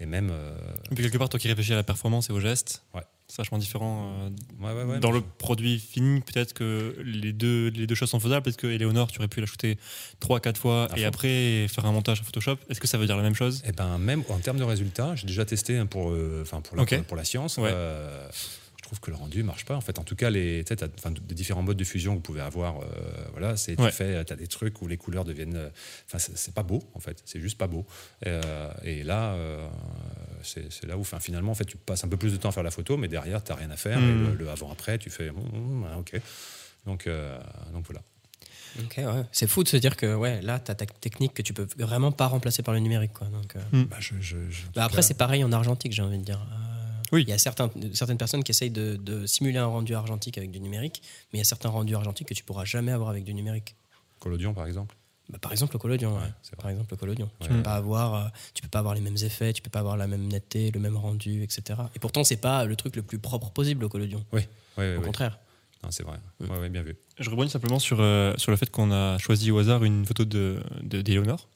et 0.00 0.06
même. 0.06 0.30
euh, 0.32 0.56
Et 0.90 0.94
puis 0.94 1.04
quelque 1.04 1.18
part, 1.18 1.28
toi 1.28 1.38
qui 1.38 1.48
réfléchis 1.48 1.72
à 1.72 1.76
la 1.76 1.84
performance 1.84 2.28
et 2.28 2.32
au 2.32 2.40
geste, 2.40 2.82
Ouais. 2.94 3.02
c'est 3.28 3.36
vachement 3.38 3.58
différent. 3.58 4.12
euh, 4.26 4.30
ouais, 4.64 4.72
ouais, 4.72 4.84
ouais, 4.94 4.98
dans 4.98 5.12
le 5.12 5.20
produit 5.20 5.78
fini, 5.78 6.20
peut-être 6.20 6.52
que 6.52 6.96
les 7.04 7.32
deux, 7.32 7.68
les 7.68 7.86
deux 7.86 7.94
choses 7.94 8.10
sont 8.10 8.18
faisables. 8.18 8.42
Peut-être 8.42 8.56
que 8.56 8.66
Eleonore, 8.66 9.12
tu 9.12 9.18
aurais 9.20 9.28
pu 9.28 9.40
la 9.40 9.46
shooter 9.46 9.78
3-4 10.20 10.56
fois 10.56 10.88
À 10.92 10.96
et 10.96 11.02
fond. 11.02 11.06
après 11.08 11.66
faire 11.68 11.86
un 11.86 11.92
montage 11.92 12.20
à 12.20 12.24
Photoshop. 12.24 12.56
Est-ce 12.68 12.80
que 12.80 12.88
ça 12.88 12.98
veut 12.98 13.06
dire 13.06 13.16
la 13.16 13.22
même 13.22 13.36
chose? 13.36 13.62
Eh 13.68 13.70
ben, 13.72 13.98
même 13.98 14.24
en 14.30 14.38
termes 14.40 14.58
de 14.58 14.64
résultats, 14.64 15.14
j'ai 15.14 15.28
déjà 15.28 15.44
testé 15.44 15.80
pour, 15.84 16.12
enfin 16.42 16.60
pour, 16.60 16.76
la, 16.76 16.82
Ok. 16.82 16.96
pour, 16.96 17.04
pour 17.04 17.16
la 17.16 17.24
science. 17.24 17.58
Euh, 18.84 18.86
je 18.86 18.88
trouve 18.88 19.00
que 19.00 19.10
le 19.10 19.16
rendu 19.16 19.42
marche 19.42 19.64
pas. 19.64 19.74
En 19.76 19.80
fait, 19.80 19.98
en 19.98 20.04
tout 20.04 20.14
cas, 20.16 20.28
les, 20.30 20.62
tu 20.64 20.74
sais, 20.76 20.84
enfin, 20.98 21.10
des 21.10 21.34
différents 21.34 21.62
modes 21.62 21.76
de 21.78 21.84
fusion 21.84 22.12
que 22.12 22.16
vous 22.18 22.22
pouvez 22.22 22.40
avoir. 22.42 22.80
euh, 22.80 22.84
voilà, 23.32 23.56
c'est 23.56 23.80
Ouais. 23.80 23.90
tu 23.90 23.96
fais, 23.96 24.22
t'as 24.24 24.36
des 24.36 24.46
trucs 24.46 24.80
où 24.82 24.86
les 24.86 24.96
couleurs 24.96 25.24
deviennent. 25.24 25.56
euh, 25.56 25.68
Enfin, 26.06 26.18
c'est, 26.18 26.36
c'est 26.36 26.54
pas 26.54 26.62
beau 26.62 26.82
en 26.94 27.00
fait. 27.00 27.22
C'est 27.24 27.40
juste 27.40 27.56
pas 27.58 27.66
beau. 27.66 27.86
Euh, 28.26 28.70
et 28.82 29.02
là, 29.02 29.32
euh, 29.34 29.68
c'est, 30.42 30.84
là 30.86 30.96
où, 30.98 31.04
finalement, 31.04 31.52
en 31.52 31.54
fait, 31.54 31.64
tu 31.64 31.76
passes 31.76 32.04
un 32.04 32.08
peu 32.08 32.16
plus 32.18 32.32
de 32.32 32.36
temps 32.36 32.50
à 32.50 32.52
faire 32.52 32.62
la 32.62 32.70
photo, 32.70 32.96
mais 32.96 33.08
derrière, 33.08 33.42
t'as 33.42 33.54
rien 33.54 33.70
à 33.70 33.76
faire. 33.76 33.98
Et 33.98 34.12
le, 34.12 34.34
le 34.34 34.48
avant-après, 34.50 34.98
tu 34.98 35.10
fais, 35.10 35.30
hum, 35.30 35.86
ah, 35.90 35.98
ok. 35.98 36.20
Donc, 36.86 37.06
euh, 37.06 37.38
donc 37.72 37.86
voilà. 37.86 38.02
Ok, 38.80 38.94
ouais. 38.98 39.22
C'est 39.30 39.46
fou 39.46 39.62
de 39.62 39.68
se 39.68 39.76
dire 39.76 39.96
que 39.96 40.14
ouais, 40.16 40.42
là, 40.42 40.58
tu 40.58 40.70
as 40.70 40.74
ta 40.74 40.84
technique 40.84 41.32
que 41.32 41.42
tu 41.42 41.52
peux 41.54 41.66
vraiment 41.78 42.10
pas 42.10 42.26
remplacer 42.26 42.62
par 42.64 42.74
le 42.74 42.80
numérique. 42.80 43.12
Quoi. 43.12 43.28
Donc, 43.28 43.54
euh, 43.54 43.84
Bah, 43.88 43.96
je, 44.00 44.14
je- 44.20 44.50
je- 44.50 44.66
en 44.66 44.70
bah, 44.74 44.84
après, 44.84 45.00
c'est 45.02 45.14
pareil 45.14 45.44
en 45.44 45.52
argentique, 45.52 45.92
j'ai 45.92 46.02
envie 46.02 46.18
de 46.18 46.24
dire. 46.24 46.44
Oui. 47.14 47.22
Il 47.26 47.30
y 47.30 47.32
a 47.32 47.38
certains, 47.38 47.70
certaines 47.92 48.18
personnes 48.18 48.42
qui 48.44 48.50
essayent 48.50 48.70
de, 48.70 48.96
de 48.96 49.24
simuler 49.26 49.58
un 49.58 49.66
rendu 49.66 49.94
argentique 49.94 50.36
avec 50.36 50.50
du 50.50 50.60
numérique, 50.60 51.00
mais 51.32 51.38
il 51.38 51.40
y 51.40 51.42
a 51.42 51.44
certains 51.44 51.68
rendus 51.68 51.94
argentiques 51.94 52.28
que 52.28 52.34
tu 52.34 52.44
pourras 52.44 52.64
jamais 52.64 52.92
avoir 52.92 53.08
avec 53.10 53.24
du 53.24 53.32
numérique. 53.34 53.76
Collodion, 54.20 54.52
par 54.52 54.66
exemple. 54.66 54.94
Bah, 55.30 55.38
par 55.40 55.52
exemple, 55.52 55.72
le 55.74 55.78
collodion. 55.78 56.16
ouais. 56.16 56.56
Par 56.58 56.70
exemple, 56.70 56.88
le 56.90 56.96
collodion. 56.96 57.30
Tu 57.40 57.48
peux 57.48 57.62
pas 57.62 57.76
avoir, 57.76 58.14
euh, 58.14 58.28
tu 58.52 58.62
peux 58.62 58.68
pas 58.68 58.80
avoir 58.80 58.94
les 58.94 59.00
mêmes 59.00 59.16
effets, 59.22 59.52
tu 59.54 59.62
peux 59.62 59.70
pas 59.70 59.78
avoir 59.80 59.96
la 59.96 60.06
même 60.06 60.26
netteté, 60.28 60.70
le 60.70 60.80
même 60.80 60.96
rendu, 60.98 61.42
etc. 61.42 61.80
Et 61.94 61.98
pourtant, 61.98 62.24
c'est 62.24 62.36
pas 62.36 62.64
le 62.66 62.76
truc 62.76 62.96
le 62.96 63.02
plus 63.02 63.18
propre 63.18 63.50
possible, 63.50 63.80
le 63.82 63.88
collodion. 63.88 64.22
Oui, 64.32 64.42
oui, 64.76 64.96
Au 64.96 64.98
oui. 64.98 65.04
contraire. 65.04 65.38
Non, 65.82 65.90
c'est 65.90 66.02
vrai. 66.02 66.18
Mm. 66.40 66.50
Ouais, 66.50 66.58
ouais, 66.58 66.68
bien 66.68 66.82
vu. 66.82 66.96
Je 67.18 67.30
rebondis 67.30 67.50
simplement 67.50 67.78
sur, 67.78 67.98
euh, 68.00 68.34
sur 68.36 68.50
le 68.50 68.56
fait 68.56 68.70
qu'on 68.70 68.90
a 68.92 69.16
choisi 69.18 69.50
au 69.50 69.58
hasard 69.58 69.84
une 69.84 70.04
photo 70.04 70.24
de, 70.24 70.60
de, 70.82 71.00
d'Éléonore. 71.00 71.48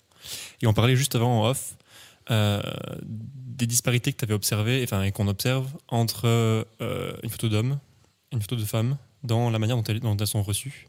Et 0.62 0.66
on 0.66 0.72
parlait 0.72 0.96
juste 0.96 1.14
avant 1.14 1.42
en 1.42 1.48
off 1.50 1.76
euh, 2.30 2.60
des 3.04 3.66
disparités 3.66 4.12
que 4.12 4.18
tu 4.18 4.24
avais 4.24 4.34
observées, 4.34 4.82
enfin, 4.84 5.02
et 5.02 5.12
qu'on 5.12 5.28
observe 5.28 5.66
entre 5.88 6.26
euh, 6.26 7.12
une 7.22 7.30
photo 7.30 7.48
d'homme 7.48 7.78
et 8.30 8.36
une 8.36 8.42
photo 8.42 8.56
de 8.56 8.64
femme 8.64 8.98
dans 9.24 9.50
la 9.50 9.58
manière 9.58 9.76
dont 9.76 9.82
elles, 9.84 10.00
dont 10.00 10.16
elles 10.16 10.26
sont 10.26 10.42
reçues, 10.42 10.88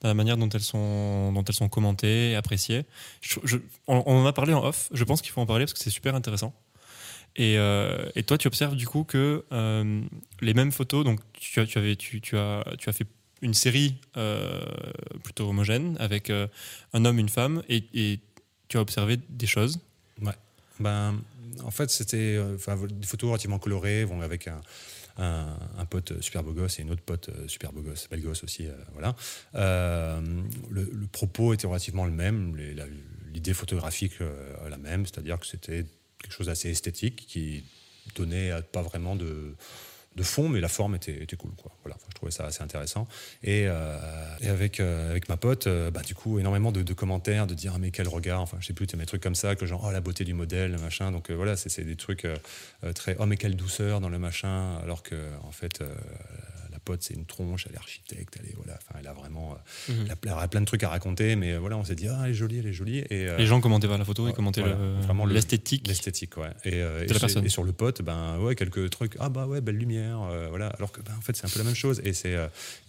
dans 0.00 0.08
la 0.08 0.14
manière 0.14 0.36
dont 0.36 0.48
elles 0.48 0.60
sont, 0.60 1.32
dont 1.32 1.44
elles 1.44 1.54
sont 1.54 1.68
commentées, 1.68 2.34
appréciées. 2.34 2.84
On, 3.86 3.98
en 3.98 4.26
a 4.26 4.32
parlé 4.32 4.52
en 4.52 4.64
off, 4.64 4.88
je 4.92 5.04
pense 5.04 5.22
qu'il 5.22 5.30
faut 5.30 5.40
en 5.40 5.46
parler 5.46 5.64
parce 5.64 5.72
que 5.72 5.78
c'est 5.78 5.90
super 5.90 6.14
intéressant. 6.14 6.52
Et, 7.36 7.56
euh, 7.58 8.10
et 8.16 8.24
toi, 8.24 8.36
tu 8.36 8.48
observes 8.48 8.74
du 8.74 8.88
coup 8.88 9.04
que 9.04 9.44
les 10.40 10.54
mêmes 10.54 10.72
photos, 10.72 11.04
donc 11.04 11.20
tu, 11.32 11.64
tu 11.66 11.78
avais, 11.78 11.96
tu, 11.96 12.20
tu 12.20 12.36
as, 12.36 12.64
tu 12.78 12.88
as 12.88 12.92
fait 12.92 13.06
une 13.40 13.54
série 13.54 13.94
plutôt 15.22 15.48
homogène 15.48 15.96
avec 16.00 16.30
un 16.30 17.04
homme, 17.04 17.18
une 17.18 17.28
femme, 17.28 17.62
et, 17.68 17.84
et 17.94 18.20
tu 18.68 18.76
as 18.76 18.80
observé 18.80 19.18
des 19.28 19.46
choses. 19.46 19.78
Ben, 20.80 21.20
en 21.62 21.70
fait, 21.70 21.90
c'était 21.90 22.36
euh, 22.36 22.56
des 22.88 23.06
photos 23.06 23.30
relativement 23.30 23.58
colorées, 23.58 24.06
bon, 24.06 24.20
avec 24.20 24.48
un, 24.48 24.60
un, 25.18 25.84
pote 25.88 26.20
super 26.20 26.42
beau 26.42 26.52
gosse 26.52 26.78
et 26.78 26.82
une 26.82 26.90
autre 26.90 27.02
pote 27.02 27.28
euh, 27.28 27.48
super 27.48 27.72
beau 27.72 27.82
gosse, 27.82 28.08
belle 28.10 28.22
gosse 28.22 28.44
aussi. 28.44 28.66
euh, 28.66 28.72
voilà. 28.92 29.14
Euh, 29.54 30.20
le, 30.70 31.06
propos 31.06 31.52
était 31.52 31.66
relativement 31.66 32.06
le 32.06 32.12
même, 32.12 32.56
l'idée 33.32 33.54
photographique 33.54 34.20
euh, 34.20 34.68
la 34.68 34.78
même, 34.78 35.06
c'est-à-dire 35.06 35.38
que 35.38 35.46
c'était 35.46 35.86
quelque 36.18 36.32
chose 36.32 36.46
d'assez 36.46 36.70
esthétique 36.70 37.26
qui 37.26 37.64
donnait 38.14 38.50
euh, 38.50 38.60
pas 38.60 38.82
vraiment 38.82 39.16
de, 39.16 39.54
de 40.16 40.22
fond, 40.24 40.48
mais 40.48 40.60
la 40.60 40.68
forme 40.68 40.96
était, 40.96 41.24
cool. 41.38 41.52
Quoi. 41.56 41.70
Voilà, 41.84 41.96
je 42.08 42.14
trouvais 42.14 42.32
ça 42.32 42.44
assez 42.44 42.62
intéressant. 42.62 43.06
Et, 43.44 43.66
euh, 43.66 43.96
et 44.40 44.48
avec, 44.48 44.80
euh, 44.80 45.10
avec 45.10 45.28
ma 45.28 45.36
pote, 45.36 45.66
euh, 45.66 45.90
bah, 45.90 46.02
du 46.02 46.14
coup, 46.14 46.38
énormément 46.38 46.72
de, 46.72 46.92
commentaires, 46.92 47.46
de 47.46 47.54
dire 47.54 47.74
ah, 47.76 47.78
mais 47.78 47.90
quel 47.90 48.08
regard, 48.08 48.40
enfin 48.40 48.56
je 48.60 48.66
sais 48.66 48.72
plus, 48.72 48.86
des 48.86 49.06
trucs 49.06 49.22
comme 49.22 49.36
ça, 49.36 49.54
que 49.54 49.66
genre 49.66 49.84
oh 49.86 49.92
la 49.92 50.00
beauté 50.00 50.24
du 50.24 50.34
modèle, 50.34 50.76
machin. 50.78 51.12
Donc 51.12 51.30
voilà, 51.30 51.56
c'est 51.56 51.84
des 51.84 51.96
trucs 51.96 52.26
très 52.94 53.16
oh 53.18 53.26
mais 53.26 53.36
quelle 53.36 53.56
douceur 53.56 54.00
dans 54.00 54.08
le 54.08 54.18
machin, 54.18 54.78
alors 54.82 55.02
que 55.02 55.16
en 55.44 55.52
fait. 55.52 55.82
Pote, 56.90 57.02
c'est 57.02 57.14
une 57.14 57.24
tronche, 57.26 57.66
elle 57.68 57.74
est 57.74 57.78
architecte, 57.78 58.36
elle 58.40 58.46
est 58.50 58.54
voilà, 58.56 58.74
enfin, 58.80 58.98
elle 59.00 59.06
a 59.06 59.12
vraiment, 59.12 59.52
euh, 59.52 59.92
Mhm. 59.92 60.04
elle 60.24 60.30
a- 60.32 60.48
plein 60.48 60.60
de 60.60 60.66
trucs 60.66 60.82
à 60.82 60.88
raconter, 60.88 61.36
mais 61.36 61.52
euh, 61.52 61.58
voilà, 61.58 61.76
on 61.76 61.84
s'est 61.84 61.94
dit 61.94 62.08
ah 62.08 62.22
elle 62.24 62.30
est 62.30 62.34
jolie, 62.34 62.58
elle 62.58 62.66
est 62.66 62.72
jolie. 62.72 62.98
Et, 62.98 63.06
euh, 63.28 63.36
Les 63.36 63.46
gens 63.46 63.60
commentaient 63.60 63.88
pas 63.88 63.98
la 63.98 64.04
photo, 64.04 64.26
ils 64.28 64.34
commentaient 64.34 64.62
voilà, 64.62 64.76
le- 64.76 65.00
vraiment 65.02 65.24
le- 65.26 65.34
l'esthétique. 65.34 65.86
L'esthétique, 65.86 66.36
ouais. 66.36 66.50
Et, 66.64 66.70
De 66.72 66.76
et 66.76 67.06
la 67.12 67.20
personne. 67.20 67.44
et 67.44 67.48
sur 67.48 67.62
le 67.64 67.72
pote, 67.72 68.02
ben 68.02 68.38
ouais, 68.38 68.54
quelques 68.54 68.90
trucs. 68.90 69.14
Ah 69.20 69.28
bah 69.28 69.46
ouais, 69.46 69.60
belle 69.60 69.76
lumière, 69.76 70.20
euh, 70.22 70.48
voilà. 70.48 70.68
Alors 70.78 70.90
que 70.92 71.00
ben, 71.02 71.12
en 71.16 71.20
fait 71.20 71.36
c'est 71.36 71.46
un 71.46 71.50
peu 71.50 71.58
la 71.58 71.64
même 71.64 71.74
chose. 71.74 72.00
Et 72.04 72.12
c'est 72.12 72.36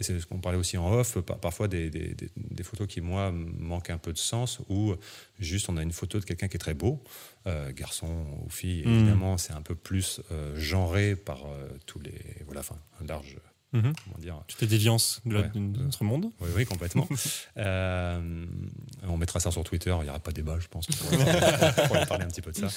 ce 0.02 0.26
qu'on 0.26 0.40
parlait 0.40 0.58
aussi 0.58 0.78
en 0.78 0.92
off. 0.92 1.18
par- 1.22 1.38
parfois 1.40 1.68
des, 1.68 1.90
des, 1.90 2.14
des- 2.16 2.30
des 2.36 2.64
photos 2.64 2.88
qui 2.88 3.02
moi 3.02 3.32
manquent 3.32 3.90
un 3.92 3.98
peu 3.98 4.14
de 4.14 4.18
sens 4.18 4.60
ou 4.70 4.96
juste 5.40 5.70
on 5.70 5.78
a 5.78 5.84
une 5.84 5.92
photo 5.92 6.20
de 6.20 6.26
quelqu'un 6.26 6.48
qui 6.48 6.56
est 6.56 6.60
très 6.60 6.74
beau, 6.74 7.04
euh, 7.48 7.72
garçon 7.74 8.26
ou 8.46 8.50
fille. 8.50 8.84
Mm. 8.86 8.90
Évidemment 8.94 9.38
c'est 9.38 9.54
un 9.54 9.62
peu 9.62 9.76
plus 9.76 10.22
genré 10.56 11.16
par 11.16 11.40
tous 11.86 12.00
les 12.00 12.14
voilà, 12.46 12.62
enfin 12.62 12.78
un 13.02 13.06
large 13.06 13.38
Mhm. 13.74 13.94
comment 14.04 14.18
dire. 14.20 14.36
Déviances 14.62 15.22
de, 15.26 15.34
la- 15.34 15.42
Ouais. 15.42 15.50
de 15.54 15.60
notre 15.60 16.04
monde. 16.04 16.26
Oui, 16.42 16.50
oui, 16.56 16.66
complètement. 16.66 17.08
Euh, 17.58 18.46
on 19.08 19.18
mettra 19.18 19.40
ça 19.40 19.52
sur 19.52 19.64
Twitter, 19.64 19.94
il 20.00 20.04
n'y 20.04 20.10
aura 20.10 20.20
pas 20.20 20.32
de 20.32 20.36
débat, 20.36 20.58
je 20.60 20.68
pense. 20.68 20.88
On 20.90 21.18
pourra 21.88 22.06
parler 22.06 22.24
un 22.26 22.28
petit 22.28 22.42
peu 22.42 22.52
de 22.52 22.58
ça. 22.58 22.68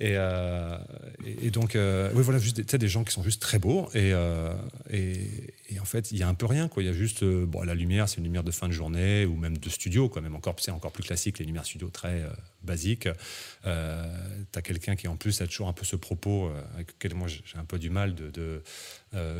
Et, 0.00 0.12
euh, 0.16 0.78
et, 1.24 1.50
donc, 1.50 1.74
euh, 1.76 2.10
oui, 2.14 2.22
voilà, 2.22 2.38
juste 2.38 2.56
des, 2.56 2.64
tu 2.64 2.78
des 2.78 2.88
gens 2.88 3.04
qui 3.04 3.12
sont 3.12 3.22
juste 3.22 3.40
très 3.42 3.58
beaux. 3.58 3.88
Et, 3.94 4.12
euh, 4.12 4.54
et, 4.90 5.26
et 5.68 5.80
en 5.80 5.84
fait, 5.84 6.10
il 6.12 6.18
y 6.18 6.22
a 6.22 6.28
un 6.28 6.34
peu 6.34 6.46
rien. 6.46 6.68
Quoi. 6.68 6.82
Il 6.82 6.86
y 6.86 6.88
a 6.88 6.92
juste 6.92 7.22
euh, 7.22 7.44
bon, 7.46 7.62
la 7.62 7.74
lumière, 7.74 8.08
c'est 8.08 8.16
une 8.18 8.24
lumière 8.24 8.42
de 8.44 8.50
fin 8.50 8.68
de 8.68 8.72
journée 8.72 9.26
ou 9.26 9.36
même 9.36 9.58
de 9.58 9.68
studio, 9.68 10.08
quoi, 10.08 10.22
même 10.22 10.34
encore, 10.34 10.56
c'est 10.58 10.70
encore 10.70 10.92
plus 10.92 11.04
classique, 11.04 11.38
les 11.38 11.44
lumières 11.44 11.66
studio 11.66 11.88
très 11.90 12.22
euh, 12.22 12.30
basiques. 12.62 13.08
Euh, 13.66 14.06
tu 14.52 14.58
as 14.58 14.62
quelqu'un 14.62 14.96
qui, 14.96 15.08
en 15.08 15.16
plus, 15.16 15.40
a 15.40 15.46
toujours 15.46 15.68
un 15.68 15.72
peu 15.72 15.84
ce 15.84 15.96
propos 15.96 16.48
euh, 16.48 16.60
avec 16.74 16.92
lequel 16.92 17.14
moi 17.14 17.28
j'ai 17.28 17.42
un 17.58 17.64
peu 17.64 17.78
du 17.78 17.90
mal 17.90 18.14
de. 18.14 18.30
de 18.30 18.62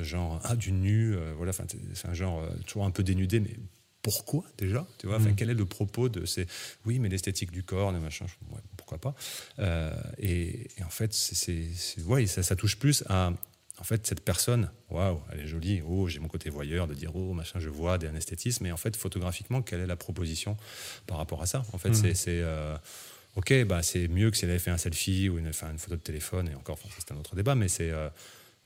genre, 0.03 0.41
ah, 0.45 0.57
du 0.57 0.72
nu, 0.72 1.14
voilà, 1.37 1.53
c'est- 1.53 2.07
un 2.07 2.14
genre 2.14 2.43
toujours 2.66 2.85
un 2.85 2.91
peu 2.91 3.03
dénudé, 3.03 3.41
mais 3.41 3.55
pourquoi 4.01 4.45
déjà 4.57 4.87
tu 4.99 5.07
vois? 5.09 5.16
Enfin, 5.16 5.31
Mhm. 5.31 5.35
quel 5.37 5.51
est 5.51 5.55
le 5.55 5.66
propos 5.66 6.09
de 6.09 6.24
ces 6.24 6.47
oui 6.87 6.99
mais 7.01 7.09
l'esthétique 7.09 7.51
du 7.51 7.64
corps 7.64 7.91
le 7.93 7.99
machin 8.01 8.26
ouais, 8.53 8.61
pourquoi 8.76 8.97
pas 8.99 9.14
Euh, 9.59 9.93
et, 10.18 10.68
et 10.79 10.83
en 10.85 10.89
fait 10.89 11.12
c'est 11.12 11.66
ouais, 12.07 12.26
ça, 12.26 12.43
ça 12.45 12.55
touche 12.57 12.79
plus 12.79 13.03
à 13.09 13.33
en 13.81 13.85
fait 13.85 14.07
cette 14.07 14.20
personne 14.24 14.70
waouh 14.91 15.20
elle 15.33 15.41
est 15.41 15.47
jolie 15.47 15.83
oh 15.87 16.09
j'ai 16.09 16.18
mon 16.18 16.29
côté 16.29 16.51
voyeur 16.51 16.87
de 16.87 16.95
dire 16.95 17.14
oh 17.14 17.33
machin 17.33 17.61
je 17.61 17.68
vois 17.68 17.97
d'un 17.99 18.14
esthétisme 18.14 18.64
mais 18.64 18.72
en 18.72 18.76
fait 18.76 18.97
photographiquement 18.97 19.62
quelle 19.62 19.81
est 19.81 19.87
la 19.87 19.97
proposition 19.97 20.57
par 21.07 21.18
rapport 21.18 21.43
à 21.43 21.47
ça? 21.47 21.62
En 21.72 21.79
fait 21.79 21.91
Mhm. 21.91 22.14
c'est 22.14 22.41
euh, 22.43 22.76
ok 23.37 23.64
bah 23.64 23.83
c'est 23.83 24.09
mieux 24.09 24.31
que 24.31 24.37
si 24.37 24.45
elle 24.45 24.51
avait 24.51 24.59
fait 24.59 24.70
un 24.70 24.79
selfie 24.79 25.29
ou 25.29 25.39
une, 25.39 25.49
enfin, 25.49 25.70
une 25.70 25.79
photo 25.79 25.97
de 25.97 26.01
téléphone 26.03 26.49
et 26.49 26.55
encore 26.55 26.79
enfin, 26.83 26.89
c'est 26.99 27.12
un 27.12 27.16
autre 27.16 27.37
débat 27.37 27.55
mais 27.55 27.68
c'est 27.68 27.91
euh, 27.91 28.09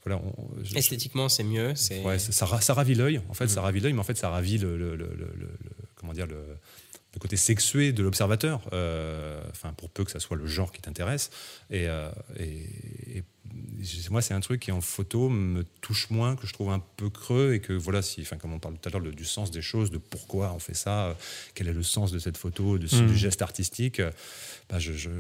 voilà 0.04 0.20
on- 0.24 0.34
je- 0.64 0.74
Esthétiquement, 0.76 1.28
c'est 1.28 1.44
mieux. 1.44 1.74
C'est 1.76 2.02
Ouais, 2.02 2.18
ça, 2.18 2.32
ça 2.32 2.46
ra- 2.46 2.60
ça 2.60 2.74
ravit 2.74 2.94
l'œil. 2.96 3.20
En 3.28 3.34
fait, 3.34 3.44
Mhm. 3.44 3.50
ça 3.50 3.60
ravit 3.62 3.78
l'œil, 3.78 3.92
mais 3.92 4.00
en 4.00 4.04
fait, 4.04 4.16
ça 4.16 4.30
ravit 4.30 4.58
le, 4.58 4.76
le- 4.76 4.96
le- 4.96 5.14
le- 5.14 5.32
le- 5.38 5.56
comment 5.94 6.12
dire 6.12 6.26
le, 6.26 6.42
le 7.14 7.18
côté 7.20 7.36
sexué 7.36 7.92
de 7.92 8.02
l'observateur. 8.02 8.62
Euh, 8.72 9.40
Enfin, 9.52 9.72
pour 9.74 9.90
peu 9.90 10.02
que 10.04 10.10
ça 10.10 10.18
soit 10.18 10.36
le 10.36 10.46
genre 10.46 10.72
qui 10.72 10.80
t'intéresse. 10.80 11.30
Et, 11.70 11.86
euh, 11.86 12.10
et- 12.36 13.22
moi, 14.10 14.22
c'est 14.22 14.34
un 14.34 14.40
truc 14.40 14.60
qui 14.60 14.72
en 14.72 14.80
photo 14.80 15.28
me 15.28 15.64
touche 15.80 16.10
moins, 16.10 16.36
que 16.36 16.46
je 16.46 16.52
trouve 16.52 16.70
un 16.70 16.78
peu 16.96 17.10
creux, 17.10 17.54
et 17.54 17.60
que 17.60 17.72
voilà, 17.72 18.00
si, 18.02 18.20
enfin, 18.22 18.36
comme 18.36 18.52
on 18.52 18.58
parle 18.58 18.76
tout 18.78 18.88
à 18.88 18.92
l'heure 18.92 19.02
du 19.12 19.24
sens 19.24 19.50
des 19.50 19.62
choses, 19.62 19.90
de 19.90 19.98
pourquoi 19.98 20.52
on 20.52 20.58
fait 20.58 20.74
ça, 20.74 21.06
euh, 21.08 21.14
quel 21.54 21.68
est 21.68 21.72
le 21.72 21.82
sens 21.82 22.12
de 22.12 22.18
cette 22.18 22.36
photo, 22.36 22.78
de, 22.78 22.86
ce- 22.86 22.96
Mhm. 22.96 23.06
du 23.08 23.16
geste 23.16 23.42
artistique, 23.42 24.00
euh, 24.00 24.10
bah, 24.68 24.78
je, 24.78 24.92
je- 24.92 25.10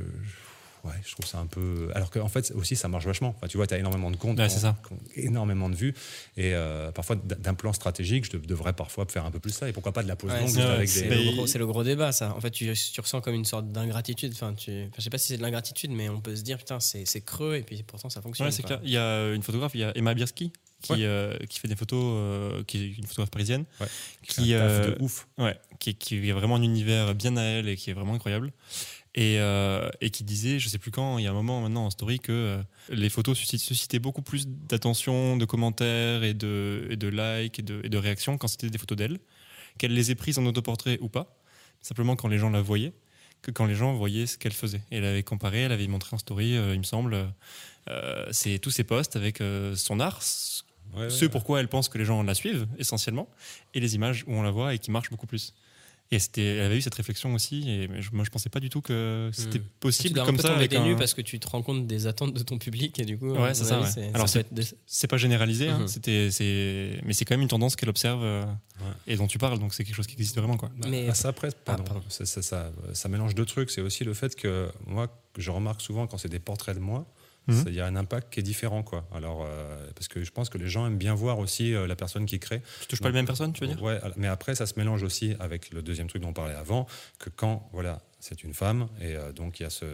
Ouais, 0.84 0.90
je 1.06 1.12
trouve 1.12 1.26
ça 1.26 1.38
un 1.38 1.46
peu. 1.46 1.90
Alors 1.94 2.10
qu'en 2.10 2.28
fait, 2.28 2.50
aussi, 2.56 2.74
ça 2.74 2.88
marche 2.88 3.04
vachement. 3.06 3.34
Enfin, 3.36 3.46
tu 3.46 3.56
vois, 3.56 3.66
tu 3.68 3.74
as 3.74 3.78
énormément 3.78 4.10
de 4.10 4.16
comptes, 4.16 4.38
Ouais, 4.38 4.46
qui 4.48 4.52
c'est 4.54 4.58
ont- 4.58 4.72
ça. 4.72 4.76
qui 4.86 4.92
ont 4.94 4.98
énormément 5.14 5.68
de 5.70 5.76
vues. 5.76 5.94
Et 6.36 6.54
euh, 6.54 6.90
parfois, 6.90 7.14
d'un 7.16 7.54
plan 7.54 7.72
stratégique, 7.72 8.24
je 8.26 8.32
dev- 8.32 8.46
devrais 8.46 8.72
parfois 8.72 9.06
faire 9.06 9.24
un 9.24 9.30
peu 9.30 9.38
plus 9.38 9.52
ça. 9.52 9.68
Et 9.68 9.72
pourquoi 9.72 9.92
pas 9.92 10.02
de 10.02 10.08
la 10.08 10.16
pose 10.16 10.32
Ouais, 10.32 10.40
longue 10.40 10.48
c'est 10.86 11.08
des. 11.08 11.14
Le, 11.24 11.32
gros- 11.36 11.46
c'est 11.46 11.58
le 11.58 11.66
gros 11.66 11.84
débat, 11.84 12.10
ça. 12.10 12.34
En 12.36 12.40
fait, 12.40 12.50
tu, 12.50 12.72
tu 12.72 13.00
ressens 13.00 13.20
comme 13.20 13.34
une 13.34 13.44
sorte 13.44 13.70
d'ingratitude. 13.70 14.32
Enfin, 14.34 14.54
tu, 14.54 14.70
enfin, 14.82 14.90
je 14.98 15.02
sais 15.02 15.10
pas 15.10 15.18
si 15.18 15.28
c'est 15.28 15.36
de 15.36 15.42
l'ingratitude, 15.42 15.90
mais 15.92 16.08
on 16.08 16.20
peut 16.20 16.34
se 16.34 16.42
dire, 16.42 16.58
putain, 16.58 16.80
c'est 16.80 17.04
creux, 17.24 17.54
et 17.56 17.62
puis 17.62 17.82
pourtant 17.84 18.10
ça 18.10 18.20
fonctionne. 18.20 18.46
Ouais, 18.48 18.50
c'est 18.52 18.62
quoi. 18.62 18.70
clair. 18.78 18.80
Il 18.82 18.90
y 18.90 18.96
a 18.98 19.32
une 19.32 19.42
photographe, 19.42 19.72
il 19.74 19.80
y 19.80 19.84
a 19.84 19.92
Emma 19.96 20.14
Bierski, 20.14 20.52
qui, 20.82 20.92
Ouais. 20.94 20.98
euh, 21.02 21.38
qui 21.48 21.60
fait 21.60 21.68
des 21.68 21.76
photos, 21.76 22.02
euh, 22.02 22.64
qui 22.64 22.78
est 22.78 22.88
une 22.98 23.06
photographe 23.06 23.30
parisienne, 23.30 23.64
Ouais. 23.80 23.86
qui, 24.26 24.52
Un 24.54 24.58
taf 24.58 24.70
euh, 24.70 24.94
de 24.96 25.02
ouf. 25.02 25.28
ouais, 25.38 25.56
qui, 25.78 25.94
qui 25.94 26.28
a 26.28 26.34
vraiment 26.34 26.56
un 26.56 26.62
univers 26.62 27.14
bien 27.14 27.36
à 27.36 27.42
elle 27.42 27.68
et 27.68 27.76
qui 27.76 27.90
est 27.90 27.92
vraiment 27.94 28.14
incroyable. 28.14 28.52
Et, 29.14 29.38
euh, 29.40 29.90
et 30.00 30.08
qui 30.08 30.24
disait, 30.24 30.58
je 30.58 30.68
sais 30.68 30.78
plus 30.78 30.90
quand, 30.90 31.18
il 31.18 31.24
y 31.24 31.26
a 31.26 31.30
un 31.30 31.34
moment 31.34 31.60
maintenant 31.60 31.84
en 31.84 31.90
story, 31.90 32.18
que 32.18 32.32
euh, 32.32 32.62
les 32.88 33.10
photos 33.10 33.36
suscitaient 33.38 33.98
beaucoup 33.98 34.22
plus 34.22 34.48
d'attention, 34.48 35.36
de 35.36 35.44
commentaires 35.44 36.24
et 36.24 36.32
de, 36.32 36.86
et 36.88 36.96
de 36.96 37.08
likes 37.08 37.58
et 37.58 37.62
de, 37.62 37.82
et 37.84 37.90
de 37.90 37.98
réactions 37.98 38.38
quand 38.38 38.48
c'était 38.48 38.70
des 38.70 38.78
photos 38.78 38.96
d'elle, 38.96 39.18
qu'elle 39.76 39.92
les 39.92 40.10
ait 40.10 40.14
prises 40.14 40.38
en 40.38 40.46
autoportrait 40.46 40.98
ou 41.02 41.10
pas, 41.10 41.36
simplement 41.82 42.16
quand 42.16 42.28
les 42.28 42.38
gens 42.38 42.48
la 42.48 42.62
voyaient, 42.62 42.94
que 43.42 43.50
quand 43.50 43.66
les 43.66 43.74
gens 43.74 43.92
voyaient 43.92 44.26
ce 44.26 44.38
qu'elle 44.38 44.52
faisait. 44.52 44.82
Et 44.90 44.96
elle 44.96 45.04
avait 45.04 45.22
comparé, 45.22 45.60
elle 45.60 45.72
avait 45.72 45.88
montré 45.88 46.14
en 46.14 46.18
story, 46.18 46.56
euh, 46.56 46.72
il 46.72 46.78
me 46.78 46.84
semble, 46.84 47.34
c'est 48.30 48.58
tous 48.60 48.70
ses 48.70 48.84
posts 48.84 49.16
avec 49.16 49.42
son 49.74 50.00
art, 50.00 50.22
ce 50.22 50.62
Ouais, 50.94 51.04
ouais, 51.04 51.10
ce 51.10 51.24
ouais. 51.24 51.30
pourquoi 51.30 51.60
elle 51.60 51.68
pense 51.68 51.88
que 51.88 51.98
les 51.98 52.04
gens 52.04 52.22
la 52.22 52.34
suivent 52.34 52.66
essentiellement, 52.78 53.28
et 53.74 53.80
les 53.80 53.94
images 53.94 54.24
où 54.26 54.34
on 54.34 54.42
la 54.42 54.50
voit 54.50 54.74
et 54.74 54.78
qui 54.78 54.90
marchent 54.90 55.10
beaucoup 55.10 55.26
plus. 55.26 55.54
Et 56.14 56.18
c'était, 56.18 56.44
elle 56.56 56.60
avait 56.66 56.76
eu 56.76 56.82
cette 56.82 56.94
réflexion 56.94 57.32
aussi, 57.32 57.68
et 57.70 57.88
je- 58.02 58.10
moi 58.12 58.22
je 58.22 58.28
pensais 58.28 58.50
pas 58.50 58.60
du 58.60 58.68
tout 58.68 58.82
que 58.82 59.30
c'était 59.32 59.58
Hmm. 59.58 59.62
Tu 59.62 59.68
possible 59.80 60.20
un 60.20 60.26
comme 60.26 60.36
peu 60.36 60.42
ça. 60.42 60.54
avec 60.54 60.70
des 60.70 60.78
nues 60.78 60.92
un- 60.92 60.96
parce 60.98 61.14
que 61.14 61.22
tu 61.22 61.40
te 61.40 61.48
rends 61.48 61.62
compte 61.62 61.86
des 61.86 62.06
attentes 62.06 62.34
de 62.34 62.42
ton 62.42 62.58
public, 62.58 62.98
et 63.00 63.04
du 63.06 63.16
coup, 63.16 63.30
Ouais, 63.32 63.54
c'est 63.54 63.64
ça, 63.64 63.76
avis, 63.76 63.84
ouais. 63.84 63.90
c'est- 63.90 64.14
Alors, 64.14 64.26
être 64.36 64.50
C'est 64.86 65.06
pas 65.06 65.16
généralisé, 65.16 65.68
hein, 65.68 65.78
Mhm. 65.80 65.88
c'était, 65.88 66.30
c'est, 66.30 67.00
mais 67.04 67.14
c'est 67.14 67.24
quand 67.24 67.32
même 67.34 67.40
une 67.40 67.48
tendance 67.48 67.76
qu'elle 67.76 67.88
observe 67.88 68.22
euh, 68.22 68.44
et 69.06 69.16
dont 69.16 69.26
tu 69.26 69.38
parles, 69.38 69.58
donc 69.58 69.72
c'est 69.72 69.84
quelque 69.84 69.96
chose 69.96 70.06
qui 70.06 70.12
existe 70.14 70.36
vraiment. 70.36 70.58
Quoi. 70.58 70.70
Mais- 70.86 71.06
Ah, 71.08 71.14
ça, 71.14 71.28
après, 71.28 71.48
pardon, 71.64 71.82
pardon. 71.84 72.02
Ça, 72.10 72.26
ça, 72.26 72.42
ça- 72.42 72.70
ça 72.92 73.08
mélange 73.08 73.34
deux 73.34 73.46
trucs. 73.46 73.70
C'est 73.70 73.80
aussi 73.80 74.04
le 74.04 74.12
fait 74.12 74.36
que 74.36 74.68
moi, 74.86 75.08
je 75.38 75.50
remarque 75.50 75.80
souvent 75.80 76.06
quand 76.06 76.18
c'est 76.18 76.28
des 76.28 76.40
portraits 76.40 76.76
de 76.76 76.80
moi, 76.82 77.06
Ça- 77.48 77.64
il 77.66 77.74
y 77.74 77.80
a 77.80 77.86
un 77.86 77.96
impact 77.96 78.32
qui 78.32 78.38
est 78.40 78.42
différent. 78.44 78.82
Quoi. 78.84 79.04
Alors, 79.12 79.44
euh, 79.44 79.90
parce 79.96 80.06
que 80.08 80.22
je 80.22 80.30
pense 80.30 80.48
que 80.48 80.58
les 80.58 80.68
gens 80.68 80.86
aiment 80.86 80.96
bien 80.98 81.12
voir 81.14 81.40
aussi 81.40 81.74
euh, 81.74 81.86
la 81.88 81.96
personne 81.96 82.24
qui 82.24 82.38
crée. 82.38 82.62
Tu 82.82 82.86
touches 82.88 83.00
pas 83.00 83.08
les 83.08 83.14
mêmes 83.14 83.26
personnes, 83.26 83.52
tu 83.52 83.62
veux 83.62 83.66
dire 83.66 83.82
Ouais, 83.82 83.98
mais 84.16 84.28
après, 84.28 84.54
ça 84.54 84.64
se 84.66 84.74
mélange 84.76 85.02
aussi 85.02 85.34
avec 85.40 85.70
le 85.72 85.82
deuxième 85.82 86.06
truc 86.06 86.22
dont 86.22 86.28
on 86.28 86.32
parlait 86.32 86.54
avant, 86.54 86.86
que 87.18 87.30
quand, 87.30 87.68
voilà, 87.72 88.00
c'est 88.20 88.44
une 88.44 88.54
femme 88.54 88.86
et 89.00 89.16
euh, 89.16 89.32
donc 89.32 89.58
il 89.58 89.64
y 89.64 89.66
a 89.66 89.70
ce 89.70 89.84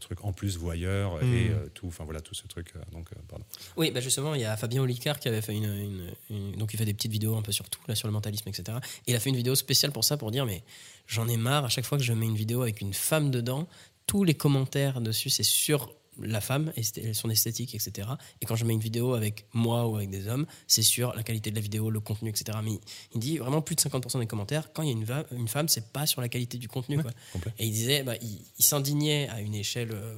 truc 0.00 0.24
en 0.24 0.32
plus 0.32 0.56
voyeur 0.56 1.22
et 1.22 1.50
euh, 1.50 1.68
tout 1.72 1.86
enfin 1.86 2.02
voilà 2.02 2.20
tout 2.20 2.34
ce 2.34 2.48
truc 2.48 2.72
donc 2.90 3.08
pardon 3.28 3.44
Oui, 3.76 3.92
bah 3.92 4.00
justement, 4.00 4.34
il 4.34 4.40
y 4.40 4.44
a 4.44 4.56
Fabien 4.56 4.82
Olicard 4.82 5.20
qui 5.20 5.28
avait 5.28 5.40
fait 5.42 5.54
une, 5.54 5.64
une- 5.72 6.10
une- 6.30 6.56
Donc, 6.56 6.74
il 6.74 6.76
fait 6.76 6.84
des 6.84 6.94
petites 6.94 7.12
vidéos 7.12 7.36
un 7.36 7.42
peu 7.42 7.52
sur 7.52 7.68
tout, 7.70 7.80
là, 7.86 7.94
sur 7.94 8.08
le 8.08 8.12
mentalisme, 8.12 8.48
etc. 8.48 8.78
Et 9.06 9.12
il 9.12 9.14
a 9.14 9.20
fait 9.20 9.30
une 9.30 9.36
vidéo 9.36 9.54
spéciale 9.54 9.92
pour 9.92 10.02
ça, 10.02 10.16
pour 10.16 10.32
dire 10.32 10.44
Mais 10.46 10.64
j'en 11.06 11.28
ai 11.28 11.36
marre, 11.36 11.64
à 11.64 11.68
chaque 11.68 11.84
fois 11.84 11.96
que 11.96 12.02
je 12.04 12.12
mets 12.12 12.26
une 12.26 12.34
vidéo 12.34 12.62
avec 12.62 12.80
une 12.80 12.92
femme 12.94 13.30
dedans, 13.30 13.68
tous 14.08 14.24
les 14.24 14.34
commentaires 14.34 15.00
dessus, 15.00 15.30
c'est 15.30 15.44
sur 15.44 15.94
la 16.20 16.40
femme 16.40 16.72
et 16.76 17.14
son 17.14 17.30
esthétique, 17.30 17.74
etc. 17.74 18.08
Et 18.40 18.46
quand 18.46 18.56
je 18.56 18.64
mets 18.64 18.74
une 18.74 18.80
vidéo 18.80 19.14
avec 19.14 19.46
moi 19.54 19.86
ou 19.88 19.96
avec 19.96 20.10
des 20.10 20.28
hommes, 20.28 20.46
c'est 20.66 20.82
sur 20.82 21.14
la 21.14 21.22
qualité 21.22 21.50
de 21.50 21.56
la 21.56 21.62
vidéo, 21.62 21.90
le 21.90 22.00
contenu, 22.00 22.28
etc. 22.30 22.58
Mais 22.62 22.72
il- 23.14 23.20
dit 23.20 23.38
vraiment 23.38 23.62
plus 23.62 23.74
de 23.76 23.80
50% 23.80 24.18
des 24.18 24.26
commentaires, 24.26 24.72
quand 24.72 24.82
il 24.82 24.88
y 24.88 24.90
a 24.90 24.94
une, 24.94 25.04
va- 25.04 25.24
une 25.32 25.48
femme, 25.48 25.68
c'est 25.68 25.86
pas 25.88 26.06
sur 26.06 26.20
la 26.20 26.28
qualité 26.28 26.58
du 26.58 26.68
contenu. 26.68 27.00
quoi. 27.00 27.10
Et 27.58 27.66
il 27.66 27.72
disait, 27.72 28.02
bah, 28.02 28.14
il, 28.20 28.40
il 28.58 28.64
s'indignait 28.64 29.28
à 29.30 29.40
une 29.40 29.54
échelle, 29.54 29.92
euh, 29.92 30.14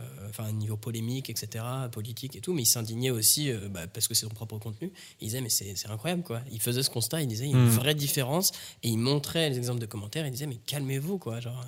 euh, 0.00 0.28
enfin, 0.28 0.50
niveau 0.52 0.76
polémique, 0.76 1.30
etc., 1.30 1.64
politique 1.90 2.34
et 2.36 2.40
tout, 2.40 2.52
mais 2.52 2.62
il 2.62 2.66
s'indignait 2.66 3.10
aussi 3.10 3.50
euh, 3.50 3.68
bah, 3.68 3.86
parce 3.86 4.08
que 4.08 4.14
c'est 4.14 4.26
son 4.26 4.32
propre 4.32 4.58
contenu. 4.58 4.92
Il 5.20 5.26
disait, 5.26 5.40
mais 5.40 5.48
c'est 5.48 5.74
incroyable, 5.88 6.22
quoi. 6.22 6.42
Il 6.52 6.60
faisait 6.60 6.82
ce 6.82 6.90
constat, 6.90 7.22
il 7.22 7.28
disait, 7.28 7.44
il 7.46 7.50
y 7.52 7.54
a 7.54 7.58
une 7.58 7.66
Mm. 7.66 7.70
vraie 7.70 7.94
différence, 7.94 8.52
et 8.82 8.88
il 8.88 8.98
montrait 8.98 9.50
les 9.50 9.56
exemples 9.56 9.80
de 9.80 9.86
commentaires, 9.86 10.26
il 10.26 10.32
disait, 10.32 10.46
mais 10.46 10.56
calmez-vous, 10.66 11.18
quoi. 11.18 11.40
Genre, 11.40 11.64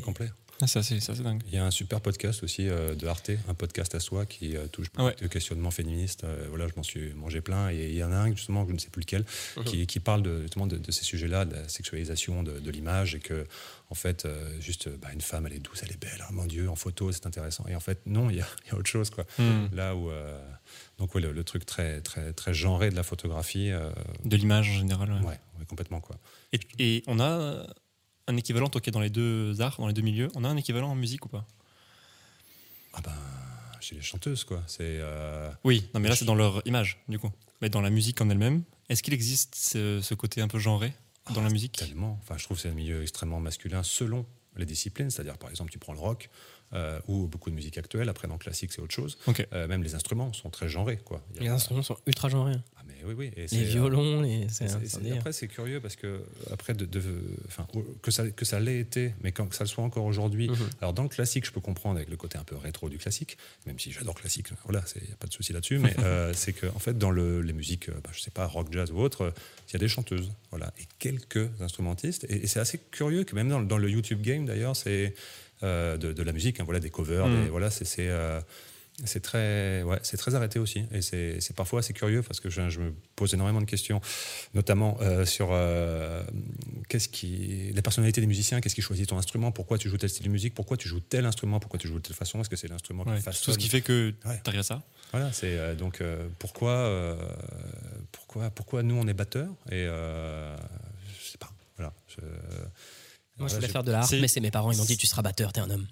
complet 0.00 0.30
Ah, 0.60 0.66
c'est 0.66 0.80
assez, 0.80 0.98
c'est 0.98 1.22
dingue. 1.22 1.40
il 1.46 1.54
y 1.54 1.56
a 1.58 1.64
un 1.64 1.70
super 1.70 2.00
podcast 2.00 2.42
aussi 2.42 2.68
euh, 2.68 2.96
de 2.96 3.06
Arte 3.06 3.30
un 3.48 3.54
podcast 3.54 3.94
à 3.94 4.00
soi 4.00 4.26
qui 4.26 4.56
euh, 4.56 4.66
touche 4.66 4.88
Ah 4.96 5.04
ouais. 5.04 5.14
de 5.20 5.28
questionnements 5.28 5.70
féministes 5.70 6.24
euh, 6.24 6.46
voilà 6.48 6.66
je 6.66 6.72
m'en 6.76 6.82
suis 6.82 7.12
mangé 7.14 7.40
plein 7.40 7.70
et 7.70 7.90
il 7.90 7.94
y 7.94 8.02
en 8.02 8.10
a 8.10 8.16
un 8.16 8.28
justement 8.34 8.66
je 8.66 8.72
ne 8.72 8.78
sais 8.78 8.88
plus 8.90 9.02
lequel 9.02 9.24
qui, 9.66 9.86
qui 9.86 10.00
parle 10.00 10.22
de, 10.22 10.42
justement 10.42 10.66
de, 10.66 10.76
de 10.76 10.90
ces 10.90 11.04
sujets-là 11.04 11.44
de 11.44 11.54
la 11.54 11.68
sexualisation 11.68 12.42
de, 12.42 12.58
de 12.58 12.70
l'image 12.72 13.14
et 13.14 13.20
que 13.20 13.46
en 13.90 13.94
fait 13.94 14.26
juste 14.60 14.88
bah, 14.88 15.08
une 15.14 15.20
femme 15.20 15.46
elle 15.46 15.52
est 15.52 15.60
douce 15.60 15.80
elle 15.84 15.92
est 15.92 16.00
belle 16.00 16.22
ah, 16.22 16.32
mon 16.32 16.44
dieu 16.46 16.68
en 16.68 16.74
photo 16.76 17.12
c'est 17.12 17.26
intéressant 17.26 17.64
et 17.68 17.76
en 17.76 17.80
fait 17.80 18.00
non 18.06 18.28
il 18.28 18.36
y 18.36 18.40
a, 18.40 18.46
il 18.66 18.72
y 18.72 18.74
a 18.74 18.78
autre 18.78 18.90
chose 18.90 19.10
quoi 19.10 19.24
Mm. 19.38 19.68
là 19.76 19.94
où 19.94 20.10
donc 20.98 21.14
ouais, 21.14 21.20
le, 21.20 21.30
le 21.32 21.44
truc 21.44 21.64
très 21.66 22.00
très 22.00 22.32
très 22.32 22.52
genré 22.52 22.90
de 22.90 22.96
la 22.96 23.04
photographie 23.04 23.70
De 24.24 24.36
l'image 24.36 24.68
en 24.70 24.74
général. 24.74 25.10
ouais. 25.12 25.18
ouais, 25.20 25.38
ouais, 25.58 25.64
complètement 25.68 26.00
quoi 26.00 26.16
Et, 26.52 26.58
et 26.80 27.04
on 27.06 27.20
a 27.20 27.64
un 28.28 28.36
équivalent, 28.36 28.68
toi 28.68 28.80
qui 28.80 28.90
es 28.90 28.92
dans 28.92 29.00
les 29.00 29.10
deux 29.10 29.60
arts, 29.60 29.76
dans 29.78 29.86
les 29.88 29.92
deux 29.94 30.02
milieux, 30.02 30.28
on 30.36 30.44
a 30.44 30.48
un 30.48 30.56
équivalent 30.56 30.90
en 30.90 30.94
musique 30.94 31.24
ou 31.26 31.28
pas? 31.28 31.44
Ah 32.92 33.00
ben 33.02 33.12
chez 33.80 33.94
les 33.94 34.02
chanteuses 34.02 34.44
quoi 34.44 34.62
c'est 34.66 34.82
euh, 35.00 35.50
Oui, 35.64 35.88
non 35.94 36.00
mais 36.00 36.08
là 36.08 36.16
c'est 36.16 36.24
dans 36.24 36.34
leur 36.34 36.66
image 36.66 36.98
du 37.08 37.18
coup. 37.18 37.30
Mais 37.60 37.68
dans 37.70 37.80
la 37.80 37.90
musique 37.90 38.20
en 38.20 38.28
elle-même, 38.30 38.62
est-ce 38.88 39.02
qu'il 39.02 39.14
existe 39.14 39.54
ce, 39.56 40.00
ce 40.00 40.14
côté 40.14 40.40
un 40.40 40.48
peu 40.48 40.58
genré 40.58 40.92
dans 41.34 41.42
la 41.42 41.50
musique? 41.50 41.72
Tellement. 41.72 42.18
Enfin, 42.22 42.36
je 42.38 42.44
trouve 42.44 42.56
que 42.56 42.62
c'est 42.62 42.68
un 42.70 42.74
milieu 42.74 43.02
extrêmement 43.02 43.40
masculin 43.40 43.82
selon 43.82 44.24
les 44.56 44.64
disciplines. 44.64 45.10
C'est-à-dire, 45.10 45.36
par 45.38 45.50
exemple, 45.50 45.70
tu 45.70 45.78
prends 45.78 45.92
le 45.92 45.98
rock 45.98 46.30
euh, 46.72 47.00
ou 47.08 47.26
beaucoup 47.26 47.50
de 47.50 47.54
musique 47.54 47.76
actuelle. 47.78 48.08
Après, 48.08 48.26
dans 48.28 48.34
le 48.34 48.38
classique, 48.38 48.72
c'est 48.72 48.80
autre 48.80 48.94
chose. 48.94 49.18
Ok. 49.26 49.46
Euh, 49.52 49.66
même 49.68 49.82
les 49.82 49.94
instruments 49.94 50.32
sont 50.32 50.50
très 50.50 50.68
genrés. 50.68 50.96
Quoi. 50.98 51.20
Il 51.30 51.36
y 51.36 51.38
a- 51.40 51.42
Les 51.42 51.48
instruments 51.48 51.82
sont 51.82 51.96
ultra 52.06 52.28
genrés. 52.28 52.54
hein. 52.54 52.62
Ah, 52.76 52.82
oui, 53.06 53.14
oui. 53.16 53.30
Et 53.36 53.46
Les 53.46 53.62
euh, 53.62 53.64
violons, 53.64 54.20
les... 54.22 54.46
et 55.04 55.12
après, 55.12 55.32
c'est 55.32 55.48
curieux 55.48 55.80
parce 55.80 55.96
que 55.96 56.20
après, 56.50 56.74
de, 56.74 56.84
de- 56.84 57.02
que 58.02 58.10
ça 58.10 58.28
que 58.30 58.44
ça 58.44 58.60
l'ait 58.60 58.78
été, 58.80 59.14
mais 59.22 59.32
quand, 59.32 59.46
que 59.46 59.54
ça 59.54 59.64
le 59.64 59.68
soit 59.68 59.84
encore 59.84 60.04
aujourd'hui. 60.04 60.48
Mhm. 60.48 60.56
Alors 60.80 60.92
dans 60.92 61.02
le 61.02 61.08
classique, 61.08 61.46
je 61.46 61.52
peux 61.52 61.60
comprendre 61.60 61.96
avec 61.96 62.08
le 62.10 62.16
côté 62.16 62.38
un 62.38 62.44
peu 62.44 62.56
rétro 62.56 62.88
du 62.88 62.98
classique, 62.98 63.36
même 63.66 63.78
si 63.78 63.92
j'adore 63.92 64.14
classique. 64.14 64.48
Voilà, 64.64 64.82
il 64.96 65.06
n'y 65.06 65.12
a 65.12 65.16
pas 65.16 65.26
de 65.26 65.32
souci 65.32 65.52
là-dessus. 65.52 65.78
Mais 65.78 65.94
euh, 66.04 66.32
c'est 66.34 66.52
que 66.52 66.66
en 66.66 66.78
fait, 66.78 66.96
dans 66.98 67.10
le- 67.10 67.40
les 67.42 67.52
musiques, 67.52 67.88
euh, 67.88 68.00
bah, 68.02 68.10
je 68.12 68.20
sais 68.20 68.30
pas, 68.30 68.46
rock, 68.46 68.68
jazz 68.72 68.90
ou 68.90 68.98
autre, 68.98 69.32
il 69.68 69.72
y 69.72 69.76
a 69.76 69.78
des 69.78 69.88
chanteuses, 69.88 70.32
voilà, 70.50 70.72
et 70.80 70.84
quelques 70.98 71.48
instrumentistes. 71.60 72.24
Et, 72.28 72.44
et 72.44 72.46
c'est 72.46 72.60
assez 72.60 72.78
curieux 72.90 73.24
que 73.24 73.34
même 73.34 73.48
dans, 73.48 73.58
le- 73.60 73.66
dans 73.66 73.78
le 73.78 73.90
YouTube 73.90 74.20
game, 74.22 74.44
d'ailleurs, 74.46 74.76
c'est 74.76 75.14
euh, 75.64 75.96
de, 75.96 76.12
de 76.12 76.22
la 76.22 76.32
musique, 76.32 76.60
hein, 76.60 76.64
voilà, 76.64 76.78
des 76.80 76.90
covers, 76.90 77.26
Mhm. 77.26 77.44
des- 77.44 77.50
voilà, 77.50 77.70
c'est 77.70 78.08
c'est, 79.04 79.20
très, 79.20 79.82
ouais, 79.82 79.98
c'est 80.02 80.16
très 80.16 80.34
arrêté 80.34 80.58
aussi. 80.58 80.84
Et 80.92 81.02
c'est 81.02 81.40
c'est 81.40 81.54
parfois 81.54 81.80
assez 81.80 81.92
curieux 81.92 82.22
parce 82.22 82.40
que 82.40 82.50
je, 82.50 82.68
je 82.68 82.80
me 82.80 82.92
pose 83.16 83.32
énormément 83.34 83.60
de 83.60 83.66
questions, 83.66 84.00
notamment 84.54 84.98
euh, 85.00 85.24
sur 85.24 85.48
euh, 85.52 86.22
qu'est-ce 86.88 87.08
qui, 87.08 87.70
la 87.74 87.82
personnalité 87.82 88.20
des 88.20 88.26
musiciens, 88.26 88.60
qu'est-ce 88.60 88.74
qui 88.74 88.82
choisit 88.82 89.08
ton 89.08 89.18
instrument, 89.18 89.52
pourquoi 89.52 89.78
tu 89.78 89.88
joues 89.88 89.98
tel 89.98 90.10
style 90.10 90.24
de 90.26 90.30
musique, 90.30 90.54
pourquoi 90.54 90.76
tu 90.76 90.88
joues 90.88 91.00
tel 91.00 91.26
instrument, 91.26 91.60
pourquoi 91.60 91.78
tu 91.78 91.86
joues 91.88 91.96
de 91.98 92.02
telle 92.02 92.16
façon, 92.16 92.40
est-ce 92.40 92.48
que 92.50 92.56
c'est 92.56 92.68
l'instrument 92.68 93.04
Ouais, 93.04 93.16
qui 93.16 93.22
façonne 93.22 93.44
Tout 93.44 93.52
ce 93.52 93.58
qui 93.58 93.68
fait 93.68 93.80
que 93.82 94.12
Ouais. 94.24 94.40
t'arrives 94.42 94.60
à 94.60 94.64
ça. 94.64 94.82
Voilà, 95.12 95.32
c'est 95.32 95.56
euh, 95.58 95.74
donc 95.74 96.02
pourquoi, 96.38 97.16
pourquoi, 98.12 98.50
pourquoi 98.50 98.82
nous 98.82 98.96
on 98.96 99.06
est 99.06 99.14
batteurs 99.14 99.52
et 99.70 99.84
je 99.84 101.30
sais 101.30 101.38
pas. 101.38 101.50
Voilà. 101.76 101.92
Je, 102.08 102.20
Moi, 103.38 103.46
je 103.48 103.54
voilà, 103.54 103.54
voulais 103.54 103.66
j'ai- 103.68 103.72
faire 103.72 103.84
de 103.84 103.92
l'art, 103.92 104.08
mais 104.20 104.28
c'est 104.28 104.40
mes 104.40 104.50
parents, 104.50 104.72
ils 104.72 104.78
m'ont 104.78 104.84
dit, 104.84 104.96
tu 104.96 105.06
seras 105.06 105.22
batteur, 105.22 105.52
t'es 105.52 105.60
un 105.60 105.70
homme. 105.70 105.86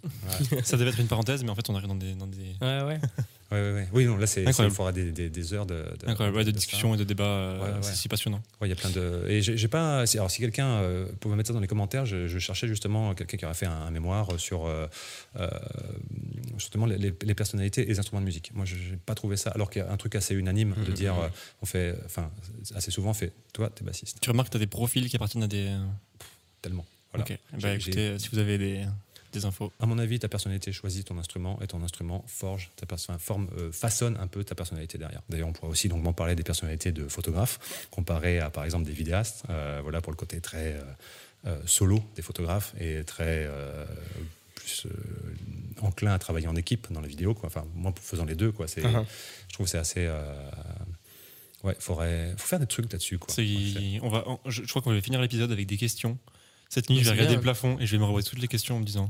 ça 0.64 0.76
devait 0.76 0.90
être 0.90 1.00
une 1.00 1.06
parenthèse, 1.06 1.44
mais 1.44 1.50
en 1.50 1.54
fait 1.54 1.68
on 1.70 1.74
arrive 1.76 1.88
dans 1.88 1.94
des, 1.94 2.14
dans 2.14 2.26
des... 2.26 2.56
Ouais, 2.60 2.82
ouais. 2.82 3.00
Ouais, 3.52 3.60
ouais, 3.62 3.72
ouais. 3.74 3.88
Oui, 3.92 4.04
non, 4.06 4.16
là 4.16 4.26
c'est 4.26 4.42
il 4.42 4.52
faudra 4.52 4.90
des, 4.90 5.12
des, 5.12 5.30
des 5.30 5.54
heures 5.54 5.66
de, 5.66 5.74
de, 6.00 6.08
Incroyable, 6.08 6.36
ouais, 6.36 6.42
de 6.42 6.48
ça. 6.50 6.56
discussions 6.56 6.92
et 6.96 6.96
de 6.98 7.04
débats, 7.04 7.22
euh, 7.22 7.58
Ouais, 7.60 7.70
ouais. 7.74 7.78
c'est 7.80 7.94
si 7.94 8.08
passionnant. 8.08 8.42
Ouais, 8.60 8.66
il 8.66 8.70
y 8.70 8.72
a 8.72 8.74
plein 8.74 8.90
de. 8.90 9.24
Et 9.28 9.40
j'ai 9.40 9.56
j'ai 9.56 9.68
pas. 9.68 10.02
Alors, 10.14 10.30
si 10.32 10.40
quelqu'un 10.40 10.66
euh, 10.66 11.06
pouvait 11.20 11.36
mettre 11.36 11.46
ça 11.46 11.52
dans 11.54 11.60
les 11.60 11.68
commentaires, 11.68 12.04
je, 12.06 12.26
je 12.26 12.38
cherchais 12.40 12.66
justement 12.66 13.14
quelqu'un 13.14 13.36
qui 13.36 13.44
aurait 13.44 13.54
fait 13.54 13.66
un, 13.66 13.70
un 13.82 13.90
mémoire 13.92 14.40
sur 14.40 14.66
euh, 14.66 14.88
euh, 15.38 15.48
justement 16.58 16.86
les, 16.86 16.98
les- 16.98 17.14
les 17.22 17.34
personnalités 17.36 17.82
et 17.82 17.86
les 17.86 17.98
instruments 18.00 18.20
de 18.20 18.26
musique. 18.26 18.50
Moi, 18.52 18.64
je 18.64 18.74
n'ai 18.74 18.96
pas 18.96 19.14
trouvé 19.14 19.36
ça. 19.36 19.50
Alors 19.50 19.70
qu'il 19.70 19.80
y 19.80 19.84
a 19.84 19.92
un 19.92 19.96
truc 19.96 20.16
assez 20.16 20.34
unanime 20.34 20.74
de 20.84 20.90
dire, 20.90 21.14
euh, 21.16 21.28
on 21.62 21.66
fait, 21.66 21.96
enfin, 22.04 22.30
assez 22.74 22.90
souvent, 22.90 23.10
on 23.10 23.14
fait, 23.14 23.32
toi, 23.52 23.70
t'es 23.70 23.84
bassiste. 23.84 24.18
Tu 24.20 24.28
remarques 24.28 24.48
que 24.48 24.52
tu 24.52 24.56
as 24.56 24.60
des 24.60 24.66
profils 24.66 25.08
qui 25.08 25.14
appartiennent 25.14 25.44
à 25.44 25.48
des... 25.48 25.70
Tellement. 26.62 26.84
Voilà. 27.16 27.24
Ok, 27.32 27.38
bah, 27.60 27.74
écoutez, 27.74 28.18
si 28.18 28.28
vous 28.30 28.38
avez 28.38 28.58
des, 28.58 28.84
des 29.32 29.44
infos. 29.44 29.72
À 29.80 29.86
mon 29.86 29.98
avis, 29.98 30.18
ta 30.18 30.28
personnalité 30.28 30.72
choisit 30.72 31.06
ton 31.06 31.18
instrument 31.18 31.58
et 31.62 31.66
ton 31.66 31.82
instrument 31.82 32.24
forge, 32.26 32.70
ta 32.76 32.86
forme, 33.18 33.48
euh, 33.58 33.72
façonne 33.72 34.16
un 34.18 34.26
peu 34.26 34.44
ta 34.44 34.54
personnalité 34.54 34.98
derrière. 34.98 35.22
D'ailleurs, 35.28 35.48
on 35.48 35.52
pourrait 35.52 35.70
aussi 35.72 35.88
longuement 35.88 36.12
parler 36.12 36.34
des 36.34 36.42
personnalités 36.42 36.92
de 36.92 37.06
photographes 37.08 37.86
comparé 37.90 38.38
à, 38.40 38.50
par 38.50 38.64
exemple, 38.64 38.84
des 38.86 38.92
vidéastes. 38.92 39.44
Euh, 39.50 39.80
voilà 39.82 40.00
pour 40.00 40.12
le 40.12 40.16
côté 40.16 40.40
très 40.40 40.78
euh, 41.46 41.60
solo 41.66 42.02
des 42.16 42.22
photographes 42.22 42.74
et 42.80 43.04
très 43.04 43.44
euh, 43.46 43.84
plus 44.54 44.86
euh, 44.86 44.90
enclin 45.82 46.12
à 46.14 46.18
travailler 46.18 46.48
en 46.48 46.56
équipe 46.56 46.90
dans 46.90 47.00
la 47.00 47.08
vidéo. 47.08 47.34
Quoi. 47.34 47.48
Enfin, 47.48 47.64
moi, 47.74 47.92
faisant 48.00 48.24
les 48.24 48.34
deux, 48.34 48.52
quoi, 48.52 48.66
c'est, 48.68 48.82
Uh-huh. 48.82 49.04
je 49.48 49.54
trouve 49.54 49.66
que 49.66 49.70
c'est 49.70 49.78
assez. 49.78 50.06
euh, 50.06 50.34
ouais, 51.62 51.76
faudrait, 51.78 52.34
faut 52.38 52.46
faire 52.46 52.58
des 52.60 52.66
trucs 52.66 52.90
là-dessus. 52.92 53.18
Quoi. 53.18 53.32
On 54.02 54.08
va, 54.08 54.24
on- 54.26 54.38
je, 54.46 54.62
je 54.62 54.68
crois 54.68 54.82
qu'on 54.82 54.92
va 54.92 55.00
finir 55.02 55.20
l'épisode 55.20 55.52
avec 55.52 55.66
des 55.66 55.76
questions. 55.76 56.18
Cette 56.76 56.90
nuit, 56.90 56.98
je 56.98 57.00
vais 57.00 57.06
c'est 57.06 57.10
regarder 57.12 57.28
bien. 57.28 57.36
le 57.36 57.42
plafond 57.42 57.78
et 57.80 57.86
je 57.86 57.92
vais 57.92 57.98
me 57.98 58.04
renvoyer 58.04 58.22
toutes 58.26 58.38
les 58.38 58.48
questions 58.48 58.76
en 58.76 58.80
me 58.80 58.84
disant. 58.84 59.08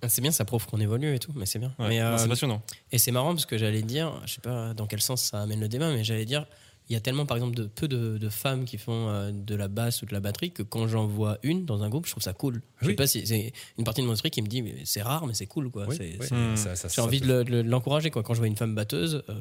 Ah, 0.00 0.08
C'est 0.08 0.20
bien, 0.20 0.30
ça 0.30 0.44
prouve 0.44 0.64
qu'on 0.66 0.78
évolue 0.78 1.12
et 1.14 1.18
tout, 1.18 1.32
mais 1.34 1.44
c'est 1.46 1.58
bien. 1.58 1.72
Ouais, 1.80 1.88
Mais, 1.88 1.98
non, 2.00 2.04
euh, 2.06 2.18
c'est 2.18 2.28
passionnant. 2.28 2.62
Et 2.92 2.98
c'est 2.98 3.10
marrant 3.10 3.34
parce 3.34 3.46
que 3.46 3.58
j'allais 3.58 3.82
dire, 3.82 4.12
je 4.26 4.34
sais 4.34 4.40
pas 4.40 4.74
dans 4.74 4.86
quel 4.86 5.00
sens 5.02 5.22
ça 5.22 5.40
amène 5.42 5.58
le 5.60 5.68
débat, 5.68 5.90
mais 5.90 6.04
j'allais 6.04 6.24
dire, 6.26 6.46
il 6.88 6.92
y 6.92 6.96
a 6.96 7.00
tellement 7.00 7.24
par 7.26 7.36
exemple 7.36 7.54
de 7.56 7.64
peu 7.64 7.88
de, 7.88 8.18
de 8.18 8.28
femmes 8.28 8.64
qui 8.64 8.76
font 8.76 9.08
euh, 9.08 9.30
de 9.32 9.54
la 9.54 9.68
basse 9.68 10.02
ou 10.02 10.06
de 10.06 10.12
la 10.12 10.20
batterie 10.20 10.50
que 10.52 10.62
quand 10.62 10.86
j'en 10.88 11.06
vois 11.06 11.38
une 11.42 11.64
dans 11.64 11.82
un 11.82 11.88
groupe, 11.88 12.04
je 12.06 12.10
trouve 12.10 12.22
ça 12.22 12.32
cool. 12.32 12.62
Je 12.82 12.88
sais 12.88 12.94
pas 12.94 13.06
si 13.06 13.26
c'est 13.26 13.52
une 13.78 13.84
partie 13.84 14.02
de 14.02 14.06
mon 14.06 14.12
esprit 14.12 14.30
qui 14.30 14.42
me 14.42 14.48
dit, 14.48 14.60
mais 14.60 14.74
c'est 14.84 15.00
rare, 15.02 15.26
mais 15.26 15.32
c'est 15.34 15.46
cool 15.46 15.70
quoi. 15.70 15.86
Oui, 15.88 15.96
C'est- 15.96 16.16
oui. 16.20 16.26
c'est- 16.28 16.34
Hmm. 16.34 16.56
J'ai 16.56 16.88
ça 16.88 17.02
envie 17.04 17.20
de 17.20 17.26
de 17.26 17.50
le- 17.50 17.62
de 17.62 17.68
l'encourager 17.70 18.10
quoi. 18.10 18.22
Quand 18.22 18.34
je 18.34 18.38
vois 18.40 18.48
une 18.48 18.56
femme 18.56 18.74
batteuse, 18.74 19.22
euh, 19.28 19.34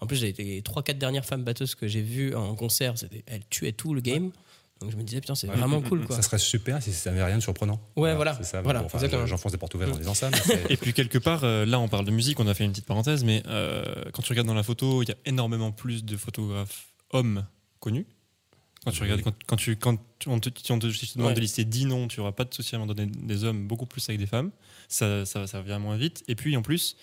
en 0.00 0.06
plus 0.06 0.16
j'ai 0.16 0.28
été 0.28 0.42
les 0.44 0.62
trois 0.62 0.82
quatre 0.82 0.98
dernières 0.98 1.24
femmes 1.26 1.44
batteuses 1.44 1.74
que 1.74 1.86
j'ai 1.88 2.02
vues 2.02 2.34
en 2.34 2.54
concert, 2.54 2.94
elles 3.26 3.42
tuaient 3.50 3.72
tout 3.72 3.92
le 3.94 4.00
game. 4.00 4.30
Donc 4.82 4.90
je 4.92 4.96
me 4.96 5.02
disais 5.02 5.20
putain 5.20 5.34
c'est 5.34 5.48
Ouais. 5.48 5.56
vraiment 5.56 5.80
cool 5.80 6.04
quoi. 6.06 6.16
Ça 6.16 6.22
serait 6.22 6.38
super 6.38 6.82
si 6.82 6.92
ça 6.92 7.10
n'avait 7.10 7.24
rien 7.24 7.36
de 7.38 7.42
surprenant. 7.42 7.80
Ouais, 7.96 8.14
voilà. 8.14 8.34
C'est 8.36 8.44
ça. 8.44 8.62
Voilà, 8.62 8.80
Bon, 8.80 8.86
enfin, 8.86 8.98
exactement. 8.98 9.26
J'enfonce 9.26 9.52
des 9.52 9.58
portes 9.58 9.74
ouvertes 9.74 9.92
en 9.94 9.96
disant 9.98 10.14
ça. 10.14 10.30
mais 10.48 10.62
Et 10.70 10.76
puis 10.76 10.92
quelque 10.92 11.18
part, 11.18 11.44
euh, 11.44 11.64
là 11.64 11.78
on 11.80 11.88
parle 11.88 12.04
de 12.04 12.10
musique, 12.10 12.38
on 12.40 12.46
a 12.46 12.54
fait 12.54 12.64
une 12.64 12.72
petite 12.72 12.86
parenthèse, 12.86 13.24
mais 13.24 13.42
euh, 13.46 13.84
quand 14.12 14.22
tu 14.22 14.30
regardes 14.32 14.48
dans 14.48 14.54
la 14.54 14.62
photo, 14.62 15.02
il 15.02 15.08
y 15.08 15.12
a 15.12 15.16
énormément 15.26 15.72
plus 15.72 16.04
de 16.04 16.16
photographes 16.16 16.86
hommes 17.10 17.46
connus. 17.80 18.06
Quand 18.84 18.90
tu 18.90 19.02
Oui. 19.02 19.10
regardes, 19.10 19.22
quand, 19.22 19.34
quand 19.46 19.56
tu, 19.56 19.76
quand 19.76 19.96
tu- 20.18 20.28
on 20.28 20.40
te, 20.40 20.48
on 20.72 20.78
te, 20.80 20.90
si 20.90 21.06
je 21.06 21.12
te 21.12 21.18
demande 21.18 21.30
Ouais. 21.30 21.34
de 21.36 21.40
lister 21.40 21.64
10 21.64 21.86
noms, 21.86 22.08
tu 22.08 22.18
n'auras 22.18 22.32
pas 22.32 22.44
de 22.44 22.52
souci 22.52 22.74
à 22.74 22.78
m'en 22.78 22.86
donner 22.86 23.06
des 23.06 23.44
hommes, 23.44 23.68
beaucoup 23.68 23.86
plus 23.86 24.08
avec 24.08 24.18
des 24.18 24.26
femmes. 24.26 24.50
Ça, 24.88 25.24
ça, 25.24 25.46
ça 25.46 25.62
vient 25.62 25.78
moins 25.78 25.96
vite. 25.96 26.24
Et 26.26 26.34
puis 26.34 26.56
en 26.56 26.62
plus, 26.62 26.96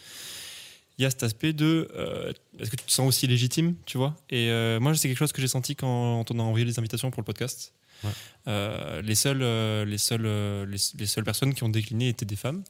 il 1.00 1.04
y 1.04 1.06
a 1.06 1.10
cet 1.10 1.24
aspect 1.24 1.54
de 1.54 1.89
euh, 1.95 2.34
est-ce 2.60 2.70
que 2.70 2.76
tu 2.76 2.84
te 2.84 2.91
sens 2.91 3.08
aussi 3.08 3.26
légitime, 3.26 3.76
tu 3.86 3.97
vois? 3.97 4.18
Et 4.30 4.50
euh, 4.50 4.82
moi, 4.82 4.93
c'est 4.95 5.08
quelque 5.08 5.18
chose 5.18 5.32
que 5.32 5.41
j'ai 5.41 5.47
senti 5.47 5.78
quand 5.78 6.30
on 6.30 6.39
a 6.39 6.43
envoyé 6.43 6.66
les 6.66 6.78
invitations 6.78 7.10
pour 7.10 7.22
le 7.22 7.26
podcast. 7.26 7.74
Ouais. 8.04 8.10
Euh, 8.50 9.02
les, 9.02 9.16
seules, 9.16 9.41
euh, 9.41 9.86
les, 9.86 9.97
seules, 9.97 10.28
les, 10.70 10.78
les 10.97 11.06
seules 11.06 11.24
personnes 11.24 11.54
qui 11.54 11.64
ont 11.64 11.70
décliné 11.70 12.10
étaient 12.10 12.26
des 12.26 12.36
femmes. 12.36 12.64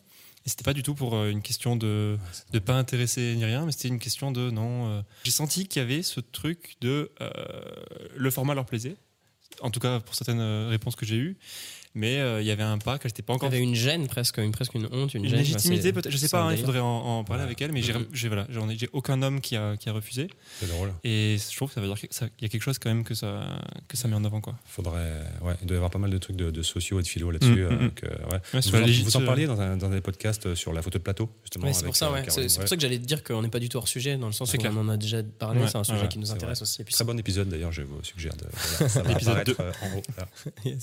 Et 0.45 0.49
c'était 0.49 0.63
pas 0.63 0.73
du 0.73 0.83
tout 0.83 0.93
pour 0.93 1.25
une 1.25 1.41
question 1.41 1.75
de 1.75 2.17
de 2.53 2.59
pas 2.59 2.75
intéresser 2.75 3.35
ni 3.35 3.43
rien, 3.43 3.65
mais 3.65 3.71
c'était 3.71 3.89
une 3.89 3.99
question 3.99 4.31
de 4.31 4.51
non. 4.51 5.03
J'ai 5.23 5.31
senti 5.31 5.67
qu'il 5.67 5.81
y 5.81 5.83
avait 5.83 6.01
ce 6.01 6.21
truc 6.21 6.77
de 6.79 7.11
le 8.15 8.31
format 8.31 8.55
leur 8.55 8.65
plaisait, 8.65 8.95
en 9.59 9.69
tout 9.69 9.81
cas 9.81 9.99
pour 9.99 10.15
certaines 10.15 10.69
réponses 10.69 10.95
que 10.95 11.05
j'ai 11.05 11.17
eues, 11.17 11.37
mais 11.99 12.17
euh, 12.17 12.41
il 12.41 12.47
y 12.47 12.51
avait 12.51 12.63
un 12.63 12.77
pas 12.77 12.97
que 12.97 13.07
j'étais 13.09 13.21
pas 13.21 13.33
Il 13.33 13.35
y 13.35 13.37
encore. 13.37 13.47
avait 13.49 13.59
une 13.59 13.75
gêne 13.75 14.07
presque, 14.07 14.37
une, 14.37 14.51
presque 14.51 14.73
une 14.75 14.87
honte, 14.91 15.13
une, 15.13 15.23
Une 15.25 15.29
gêne. 15.29 15.39
légitimité, 15.39 15.91
peut-être, 15.93 16.09
je 16.09 16.17
sais 16.17 16.29
pas, 16.29 16.41
hein, 16.43 16.53
il 16.53 16.57
faudrait 16.59 16.79
en, 16.79 16.85
en 17.19 17.23
parler 17.23 17.41
Ouais. 17.41 17.45
avec 17.47 17.61
elle, 17.61 17.71
mais 17.71 17.81
j'ai 17.81 17.93
Mhm. 17.93 18.05
j'ai 18.13 18.27
voilà, 18.29 18.47
j'ai 18.49 18.89
aucun 18.93 19.21
homme 19.21 19.41
qui 19.41 19.55
a, 19.55 19.75
qui 19.77 19.89
a 19.89 19.91
refusé. 19.93 20.27
C'est 20.59 20.67
drôle. 20.67 20.93
Et 21.03 21.37
je 21.37 21.55
trouve 21.55 21.69
que 21.69 21.75
ça 21.75 21.81
veut 21.81 21.87
dire 21.87 21.97
qu'il 21.97 22.09
y 22.41 22.45
a 22.45 22.47
quelque 22.49 22.61
chose 22.63 22.79
quand 22.79 22.89
même 22.89 23.03
que 23.03 23.13
ça, 23.13 23.59
que 23.87 23.97
ça 23.97 24.07
met 24.07 24.15
en 24.15 24.23
avant. 24.23 24.39
Quoi. 24.41 24.55
Faudrait, 24.65 25.21
ouais, 25.41 25.53
il 25.61 25.67
doit 25.67 25.75
y 25.75 25.77
avoir 25.77 25.91
pas 25.91 25.99
mal 25.99 26.09
de 26.09 26.17
trucs 26.17 26.35
de, 26.37 26.49
de 26.51 26.61
sociaux 26.61 26.99
et 26.99 27.03
de 27.03 27.07
philo 27.07 27.31
là-dessus. 27.31 27.51
Mm, 27.51 27.57
euh, 27.65 27.79
ouais. 28.31 28.39
Ouais, 28.53 28.59
vous, 28.61 28.75
en, 28.75 28.79
légit- 28.79 29.03
vous 29.03 29.17
en 29.17 29.25
parliez 29.25 29.45
dans, 29.47 29.59
un, 29.59 29.75
dans 29.77 29.89
des 29.89 30.01
podcasts 30.01 30.45
euh, 30.45 30.55
sur 30.55 30.71
la 30.73 30.81
photo 30.81 30.97
de 30.99 31.03
plateau, 31.03 31.29
justement. 31.43 31.71
C'est 31.73 31.85
pour 31.85 31.95
ça, 31.95 32.11
ouais. 32.11 32.23
C'est 32.29 32.59
pour 32.59 32.67
ça 32.67 32.75
que 32.75 32.81
j'allais 32.81 32.99
dire 32.99 33.23
qu'on 33.23 33.41
n'est 33.41 33.49
pas 33.49 33.59
du 33.59 33.67
tout 33.69 33.77
hors 33.77 33.87
sujet, 33.87 34.17
dans 34.17 34.27
le 34.27 34.33
sens 34.33 34.53
où 34.53 34.57
on 34.65 34.77
en 34.77 34.89
a 34.89 34.97
déjà 34.97 35.21
parlé. 35.23 35.61
C'est 35.67 35.77
un 35.77 35.83
sujet 35.83 36.07
qui 36.07 36.19
nous 36.19 36.31
intéresse 36.31 36.61
aussi. 36.61 36.83
Très 36.85 37.03
bon 37.03 37.17
épisode 37.19 37.49
d'ailleurs, 37.49 37.71
je 37.71 37.81
vous 37.81 38.03
suggère 38.03 38.33
de. 38.35 38.45
L'épisode 39.07 39.37
apparaître 39.37 39.51
deux. 39.51 39.55
euh, 39.59 39.71
en 39.83 39.97
haut. 39.97 40.01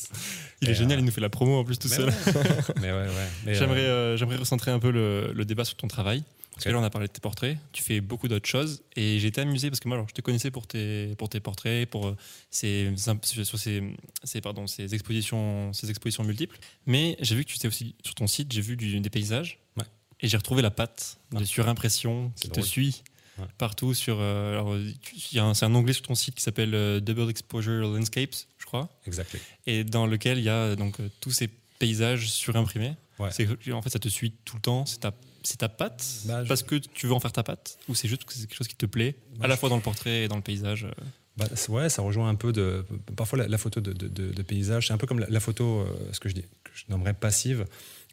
Il 0.62 0.70
est 0.70 0.74
génial, 0.74 1.00
nous 1.06 1.12
fait 1.12 1.20
la 1.22 1.30
promo 1.30 1.56
en 1.58 1.64
plus 1.64 1.78
tout 1.78 1.88
Mais 1.88 1.96
seul. 1.96 2.06
ouais, 2.08 2.14
mais 2.80 2.92
ouais, 2.92 2.98
ouais. 3.06 3.28
Mais, 3.46 3.52
euh, 3.52 3.58
J'aimerais 3.58 3.80
euh, 3.86 4.16
j'aimerais 4.16 4.36
recentrer 4.36 4.70
un 4.70 4.78
peu 4.78 4.90
le, 4.90 5.32
le 5.32 5.44
débat 5.44 5.64
sur 5.64 5.76
ton 5.76 5.88
travail. 5.88 6.22
Parce 6.52 6.64
que 6.64 6.70
là, 6.70 6.78
on 6.78 6.82
a 6.84 6.88
parlé 6.88 7.06
de 7.06 7.12
tes 7.12 7.20
portraits. 7.20 7.58
Tu 7.72 7.82
fais 7.82 8.00
beaucoup 8.00 8.28
d'autres 8.28 8.48
choses. 8.48 8.82
Et 8.96 9.18
j'ai 9.18 9.28
été 9.28 9.42
amusé 9.42 9.68
parce 9.68 9.78
que 9.78 9.88
moi, 9.88 9.96
alors, 9.98 10.08
je 10.08 10.14
te 10.14 10.22
connaissais 10.22 10.50
pour 10.50 10.66
tes, 10.66 11.14
pour 11.18 11.28
tes 11.28 11.38
portraits, 11.38 11.86
pour 11.88 12.06
euh, 12.06 12.16
ces, 12.50 12.90
sur 12.96 13.58
ces, 13.58 13.82
ces, 14.24 14.40
pardon, 14.40 14.66
ces, 14.66 14.94
expositions, 14.94 15.70
ces 15.74 15.90
expositions 15.90 16.24
multiples. 16.24 16.56
Mais 16.86 17.18
j'ai 17.20 17.34
vu 17.34 17.44
que 17.44 17.50
tu 17.50 17.56
étais 17.56 17.68
aussi 17.68 17.94
sur 18.02 18.14
ton 18.14 18.26
site, 18.26 18.52
j'ai 18.52 18.62
vu 18.62 18.76
du- 18.76 19.00
des 19.00 19.10
paysages. 19.10 19.58
Ouais. 19.76 19.84
Et 20.22 20.28
j'ai 20.28 20.36
retrouvé 20.38 20.62
la 20.62 20.70
patte 20.70 21.18
de 21.32 21.44
surimpression 21.44 22.32
C'est 22.36 22.50
qui 22.50 22.60
te 22.60 22.64
suit 22.64 23.02
Ouais. 23.38 23.44
partout. 23.58 23.92
sur. 23.92 24.16
euh, 24.18 24.52
alors, 24.52 24.74
a 24.76 25.40
un- 25.42 25.52
C'est 25.52 25.66
un 25.66 25.74
onglet 25.74 25.92
sur 25.92 26.04
ton 26.06 26.14
site 26.14 26.36
qui 26.36 26.42
s'appelle 26.42 26.74
euh, 26.74 27.00
Double 27.00 27.28
Exposure 27.28 27.86
Landscapes, 27.86 28.34
je 28.66 28.70
crois. 28.70 28.88
Exactly. 29.06 29.38
Et 29.68 29.84
dans 29.84 30.06
lequel 30.06 30.38
il 30.38 30.44
y 30.44 30.48
a 30.48 30.74
donc 30.74 30.98
euh, 30.98 31.08
tous 31.20 31.30
ces 31.30 31.46
paysages 31.78 32.28
surimprimés. 32.30 32.94
Ouais. 33.20 33.30
En 33.72 33.80
fait, 33.82 33.90
ça 33.90 33.98
te 34.00 34.08
suit 34.08 34.32
tout 34.44 34.56
le 34.56 34.62
temps. 34.62 34.84
C'est 34.86 34.98
ta, 35.00 35.12
ta 35.58 35.68
patte 35.68 36.04
Bah, 36.26 36.42
je- 36.42 36.48
parce 36.48 36.62
que 36.64 36.74
tu 36.74 37.06
veux 37.06 37.12
en 37.14 37.20
faire 37.20 37.32
ta 37.32 37.42
patte 37.42 37.78
ou 37.88 37.94
c'est 37.94 38.08
juste 38.08 38.24
que 38.24 38.34
c'est 38.34 38.40
quelque 38.46 38.56
chose 38.56 38.68
qui 38.68 38.76
te 38.76 38.86
plaît 38.86 39.14
à 39.40 39.46
la 39.46 39.56
fois 39.56 39.68
dans 39.68 39.76
le 39.76 39.82
portrait 39.82 40.24
et 40.24 40.28
dans 40.28 40.36
le 40.36 40.42
paysage. 40.42 40.84
euh. 40.84 40.90
Bah, 41.36 41.46
ouais, 41.68 41.88
ça 41.88 42.02
rejoint 42.02 42.28
un 42.28 42.34
peu 42.34 42.52
de. 42.52 42.84
Parfois, 43.16 43.38
la, 43.38 43.46
la 43.48 43.58
photo 43.58 43.80
de, 43.80 43.92
de- 43.92 44.08
de- 44.08 44.32
de 44.32 44.42
paysage, 44.42 44.88
c'est 44.88 44.92
un 44.94 44.98
peu 44.98 45.06
comme 45.06 45.20
la, 45.20 45.28
la 45.28 45.40
photo, 45.40 45.80
euh, 45.80 45.86
ce 46.12 46.18
que 46.20 46.28
je, 46.28 46.34
dis, 46.34 46.42
que 46.42 46.70
je 46.74 46.84
nommerais 46.88 47.14
passive. 47.14 47.64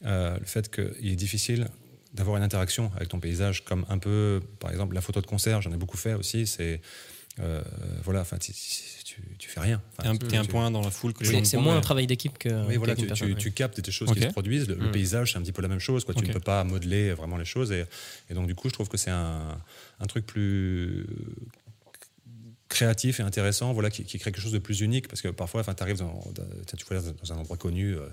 euh, 0.06 0.38
le 0.38 0.46
fait 0.46 0.70
qu'il 0.70 1.12
est 1.12 1.16
difficile 1.16 1.70
d'avoir 2.14 2.36
une 2.38 2.44
interaction 2.44 2.92
avec 2.96 3.08
ton 3.10 3.20
paysage, 3.20 3.64
comme 3.66 3.86
un 3.90 3.98
peu, 3.98 4.42
par 4.60 4.70
exemple, 4.72 4.94
la 4.94 5.02
photo 5.02 5.20
de 5.22 5.26
concert, 5.26 5.62
j'en 5.62 5.72
ai 5.74 5.78
beaucoup 5.78 5.98
fait 5.98 6.14
aussi. 6.14 6.46
C'est. 6.46 6.82
euh, 7.40 7.62
voilà, 8.04 8.22
enfin, 8.22 8.38
tu, 9.38 9.50
fais 9.50 9.60
rien. 9.60 9.82
Un, 10.00 10.12
Enfin, 10.12 10.12
un 10.40 10.42
tu- 10.44 10.48
point 10.50 10.72
dans 10.72 10.82
la 10.82 10.92
foule 10.92 11.14
que 11.14 11.24
C'est 11.46 11.58
moins 11.58 11.78
un 11.78 11.82
travail 11.82 12.08
d'équipe 12.08 12.38
que. 12.38 12.50
Oui, 12.68 12.78
voilà, 12.78 12.96
tu, 12.96 13.06
personne, 13.08 13.36
captes 13.54 13.80
des 13.82 13.92
choses 13.92 14.12
qui 14.14 14.22
se 14.22 14.28
produisent. 14.28 14.68
Le, 14.68 14.76
le 14.76 14.88
Mm. 14.90 14.92
paysage, 14.92 15.32
c'est 15.34 15.38
un 15.38 15.42
petit 15.42 15.52
peu 15.52 15.62
la 15.62 15.68
même 15.68 15.80
chose. 15.80 16.04
Quoi. 16.06 16.14
Tu 16.14 16.26
ne 16.26 16.34
peux 16.34 16.40
pas 16.40 16.64
modeler 16.64 17.14
vraiment 17.14 17.38
les 17.38 17.46
choses. 17.46 17.72
Et, 17.72 17.86
et 18.30 18.34
donc, 18.34 18.48
du 18.48 18.56
coup, 18.56 18.70
je 18.70 18.74
trouve 18.74 18.90
que 18.90 18.98
c'est 18.98 19.12
un, 19.12 19.58
un 20.00 20.06
truc 20.06 20.26
plus 20.26 21.06
créatif 22.70 23.20
et 23.20 23.24
intéressant, 23.24 23.72
voilà, 23.74 23.90
qui, 23.92 24.04
qui 24.04 24.18
crée 24.18 24.32
quelque 24.32 24.42
chose 24.42 24.52
de 24.52 24.58
plus 24.60 24.82
unique. 24.82 25.08
Parce 25.08 25.22
que 25.22 25.28
parfois, 25.30 25.64
tu 25.64 25.84
arrives 25.84 25.98
dans, 26.00 26.24
dans- 26.34 26.44
tu 26.76 26.86
vois, 26.90 27.00
dans 27.02 27.34
un 27.34 27.38
endroit 27.38 27.58
connu, 27.58 27.96
euh, 27.96 28.08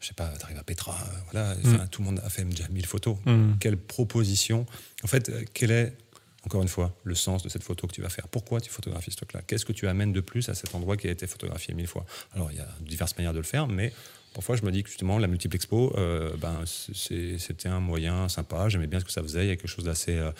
je 0.00 0.08
sais 0.08 0.14
pas, 0.14 0.32
tu 0.38 0.44
arrives 0.44 0.58
à 0.58 0.64
Petra, 0.64 0.94
euh, 1.00 1.16
voilà, 1.30 1.54
enfin, 1.64 1.86
tout 1.86 2.02
le 2.02 2.06
monde 2.06 2.20
a 2.24 2.28
fait 2.28 2.44
déjà 2.44 2.66
1000 2.68 2.86
photos. 2.86 3.16
Mm. 3.26 3.52
Quelle 3.60 3.76
proposition 3.76 4.66
En 5.04 5.06
fait, 5.06 5.28
euh, 5.28 5.44
quel 5.54 5.70
est, 5.70 5.96
encore 6.44 6.62
une 6.62 6.68
fois, 6.68 6.94
le 7.04 7.14
sens 7.14 7.42
de 7.42 7.48
cette 7.48 7.62
photo 7.62 7.86
que 7.86 7.92
tu 7.92 8.02
vas 8.02 8.08
faire 8.08 8.26
Pourquoi 8.28 8.60
tu 8.60 8.68
photographies 8.70 9.10
ce 9.12 9.16
truc-là? 9.16 9.42
Qu'est-ce 9.46 9.64
que 9.64 9.72
tu 9.72 9.86
amènes 9.86 10.12
de 10.12 10.20
plus 10.20 10.48
à 10.48 10.54
cet 10.54 10.74
endroit 10.74 10.96
qui 10.96 11.06
a 11.08 11.10
été 11.10 11.26
photographié 11.26 11.72
mille 11.74 11.86
fois? 11.86 12.04
Alors, 12.34 12.50
il 12.50 12.58
y 12.58 12.60
a 12.60 12.68
diverses 12.80 13.16
manières 13.16 13.32
de 13.32 13.38
le 13.38 13.44
faire, 13.44 13.68
mais 13.68 13.92
parfois, 14.34 14.56
je 14.56 14.62
me 14.64 14.72
dis 14.72 14.82
que 14.82 14.88
justement, 14.88 15.18
la 15.18 15.28
multiple 15.28 15.54
expo, 15.54 15.94
euh, 15.96 16.36
ben, 16.38 16.64
c'était 16.66 17.68
un 17.68 17.78
moyen 17.80 18.28
sympa. 18.28 18.68
J'aimais 18.68 18.86
bien 18.88 18.98
ce 18.98 19.04
que 19.04 19.12
ça 19.12 19.22
faisait. 19.22 19.44
Il 19.44 19.48
y 19.48 19.50
a 19.52 19.56
quelque 19.56 19.68
chose 19.68 19.84
d'assez 19.84 20.16
euh, 20.16 20.32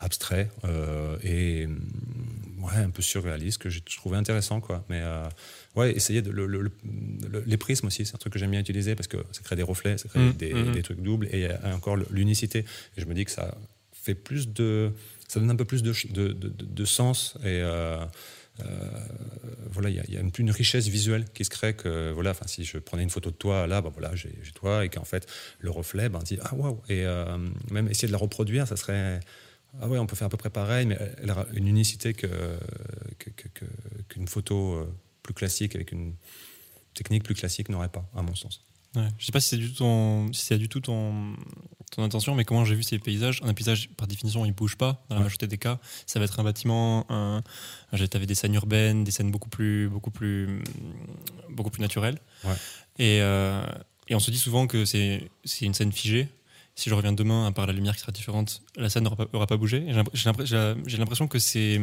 abstrait 0.00 0.48
euh, 0.64 1.18
et 1.22 1.66
hum, 1.66 2.64
ouais, 2.64 2.76
un 2.76 2.90
peu 2.90 3.02
surréaliste 3.02 3.58
que 3.58 3.68
j'ai- 3.68 3.82
je 3.86 3.96
trouvais 3.96 4.16
intéressant. 4.16 4.60
Quoi. 4.60 4.84
Mais 4.88 5.02
ouais, 5.76 5.92
essayer 5.94 6.22
de. 6.22 6.30
Le, 6.30 6.46
le- 6.46 6.62
le- 7.28 7.42
les 7.46 7.56
prismes 7.58 7.88
aussi, 7.88 8.06
c'est 8.06 8.14
un 8.14 8.18
truc 8.18 8.32
que 8.32 8.38
j'aime 8.38 8.50
bien 8.52 8.60
utiliser 8.60 8.94
parce 8.94 9.08
que 9.08 9.18
ça 9.32 9.42
crée 9.42 9.56
des 9.56 9.62
reflets, 9.62 9.98
ça 9.98 10.08
crée 10.08 10.20
Mhm, 10.20 10.32
des, 10.34 10.54
mhm. 10.54 10.72
des 10.72 10.82
trucs 10.82 11.02
doubles 11.02 11.26
et 11.32 11.40
il 11.40 11.42
y 11.42 11.46
a 11.46 11.74
encore 11.74 11.96
l'unicité. 12.10 12.60
Et 12.96 13.00
je 13.00 13.04
me 13.06 13.12
dis 13.14 13.24
que 13.24 13.30
ça 13.30 13.54
fait 13.92 14.14
plus 14.14 14.48
de. 14.48 14.92
Ça 15.30 15.38
donne 15.40 15.50
un 15.50 15.56
peu 15.56 15.64
plus 15.64 15.82
de, 15.82 15.92
de, 16.10 16.32
de- 16.32 16.50
sens 16.84 17.36
et. 17.40 17.44
euh, 17.62 18.04
euh, 18.60 18.90
voilà, 19.70 19.88
il 19.88 19.96
y 19.96 20.00
a, 20.16 20.18
a 20.18 20.20
une, 20.20 20.30
une 20.38 20.50
richesse 20.50 20.86
visuelle 20.88 21.24
qui 21.32 21.44
se 21.44 21.50
crée 21.50 21.72
que 21.74 22.10
voilà, 22.12 22.32
enfin, 22.32 22.46
si 22.46 22.64
je 22.64 22.76
prenais 22.78 23.02
une 23.02 23.08
photo 23.10 23.30
de 23.30 23.36
toi 23.36 23.66
là, 23.66 23.80
bah 23.80 23.90
voilà, 23.92 24.14
j'ai 24.16 24.30
toi 24.54 24.84
et 24.84 24.88
qu'en 24.90 25.04
fait 25.04 25.26
le 25.60 25.70
reflet, 25.70 26.08
ben 26.10 26.18
dit 26.18 26.36
ah 26.42 26.54
waouh 26.54 26.82
et 26.88 27.06
euh, 27.06 27.38
même 27.70 27.88
essayer 27.88 28.08
de 28.08 28.12
la 28.12 28.18
reproduire, 28.18 28.66
ça 28.66 28.76
serait 28.76 29.20
ah 29.80 29.88
ouais, 29.88 29.98
on 29.98 30.06
peut 30.06 30.16
faire 30.16 30.26
à 30.26 30.30
peu 30.30 30.36
près 30.36 30.50
pareil, 30.50 30.84
mais 30.84 30.98
elle 31.22 31.30
aura 31.30 31.46
une 31.54 31.68
unicité 31.68 32.12
que 32.12 32.26
que- 33.18 33.30
que- 33.30 33.64
qu'une 34.08 34.26
photo 34.28 34.86
plus 35.22 35.32
classique 35.32 35.74
avec 35.74 35.92
une 35.92 36.14
technique 36.92 37.22
plus 37.22 37.34
classique 37.36 37.68
n'aurait 37.70 37.88
pas, 37.88 38.04
à 38.14 38.20
mon 38.20 38.34
sens. 38.34 38.64
Ouais. 38.96 39.08
Je 39.16 39.24
sais 39.26 39.32
pas 39.32 39.40
si 39.40 39.50
c'est 39.50 39.58
du 39.58 39.68
tout 39.70 39.78
ton, 39.78 40.30
si 40.34 40.44
c'est 40.44 40.58
du 40.58 40.68
tout 40.68 40.80
ton, 40.80 41.34
ton 41.90 42.02
intention, 42.04 42.34
mais 42.34 42.44
comment 42.44 42.64
j'ai 42.64 42.74
vu 42.74 42.82
ces 42.82 42.98
paysages? 42.98 43.40
Un 43.44 43.52
paysage, 43.54 43.88
par 43.96 44.06
définition, 44.06 44.44
il 44.46 44.52
bouge 44.52 44.76
pas. 44.76 45.04
Dans 45.08 45.16
la 45.16 45.20
Ouais. 45.20 45.24
majorité 45.24 45.46
des 45.48 45.58
cas, 45.58 45.78
ça 46.06 46.18
va 46.18 46.24
être 46.24 46.38
un 46.38 46.44
bâtiment. 46.44 47.04
Un... 47.10 47.42
J'avais 47.92 48.26
des 48.26 48.34
scènes 48.34 48.54
urbaines, 48.54 49.02
des 49.04 49.10
scènes 49.10 49.30
beaucoup 49.30 49.48
plus, 49.48 49.88
beaucoup 49.88 50.10
plus, 50.10 50.62
beaucoup 51.50 51.70
plus 51.70 51.80
naturelles. 51.82 52.18
Ouais. 52.44 52.54
Et, 52.98 53.18
euh, 53.22 53.62
et 54.08 54.14
on 54.14 54.20
se 54.20 54.30
dit 54.30 54.38
souvent 54.38 54.66
que 54.66 54.84
c'est 54.84 55.30
c'est 55.44 55.64
une 55.64 55.74
scène 55.74 55.92
figée. 55.92 56.28
Si 56.76 56.88
je 56.88 56.94
reviens 56.94 57.12
demain, 57.12 57.46
à 57.46 57.52
part 57.52 57.66
la 57.66 57.72
lumière 57.72 57.94
qui 57.94 58.00
sera 58.00 58.12
différente, 58.12 58.62
la 58.76 58.88
scène 58.88 59.04
n'aura 59.04 59.16
pas, 59.16 59.26
aura 59.32 59.46
pas 59.46 59.56
bougé. 59.56 59.84
J'ai 59.88 59.94
l'impr- 59.94 60.10
J'ai 60.14 60.30
l'impr- 60.30 60.46
j'ai 60.46 60.74
j'ai 60.86 60.96
l'impression 60.96 61.26
que 61.28 61.38
ces, 61.38 61.80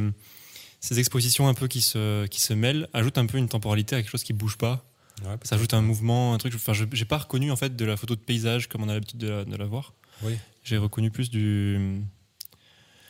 ces 0.80 1.00
expositions 1.00 1.48
un 1.50 1.54
peu 1.54 1.68
qui 1.68 1.82
se, 1.82 2.26
qui 2.28 2.40
se 2.42 2.54
mêlent 2.54 2.88
ajoutent 2.94 3.18
un 3.18 3.26
peu 3.26 3.38
une 3.38 3.50
temporalité 3.50 3.96
à 3.96 4.02
quelque 4.02 4.10
chose 4.12 4.24
qui 4.24 4.34
bouge 4.34 4.58
pas. 4.58 4.86
Ça 5.44 5.56
ajoute 5.56 5.74
un 5.74 5.82
mouvement, 5.82 6.36
un 6.36 6.38
truc. 6.38 6.54
Enfin, 6.56 6.74
je 6.74 6.86
j'ai 6.92 7.06
pas 7.06 7.18
reconnu 7.18 7.50
en 7.52 7.56
fait 7.56 7.76
de 7.76 7.86
la 7.86 7.98
photo 7.98 8.16
de 8.16 8.20
paysage 8.22 8.68
comme 8.70 8.84
on 8.84 8.90
a 8.90 8.94
l'habitude 8.94 9.18
de 9.20 9.56
la 9.56 9.66
voir. 9.66 9.94
Oui. 10.24 10.38
J'ai 10.64 10.78
reconnu 10.78 11.12
plus 11.12 11.30
du 11.30 12.02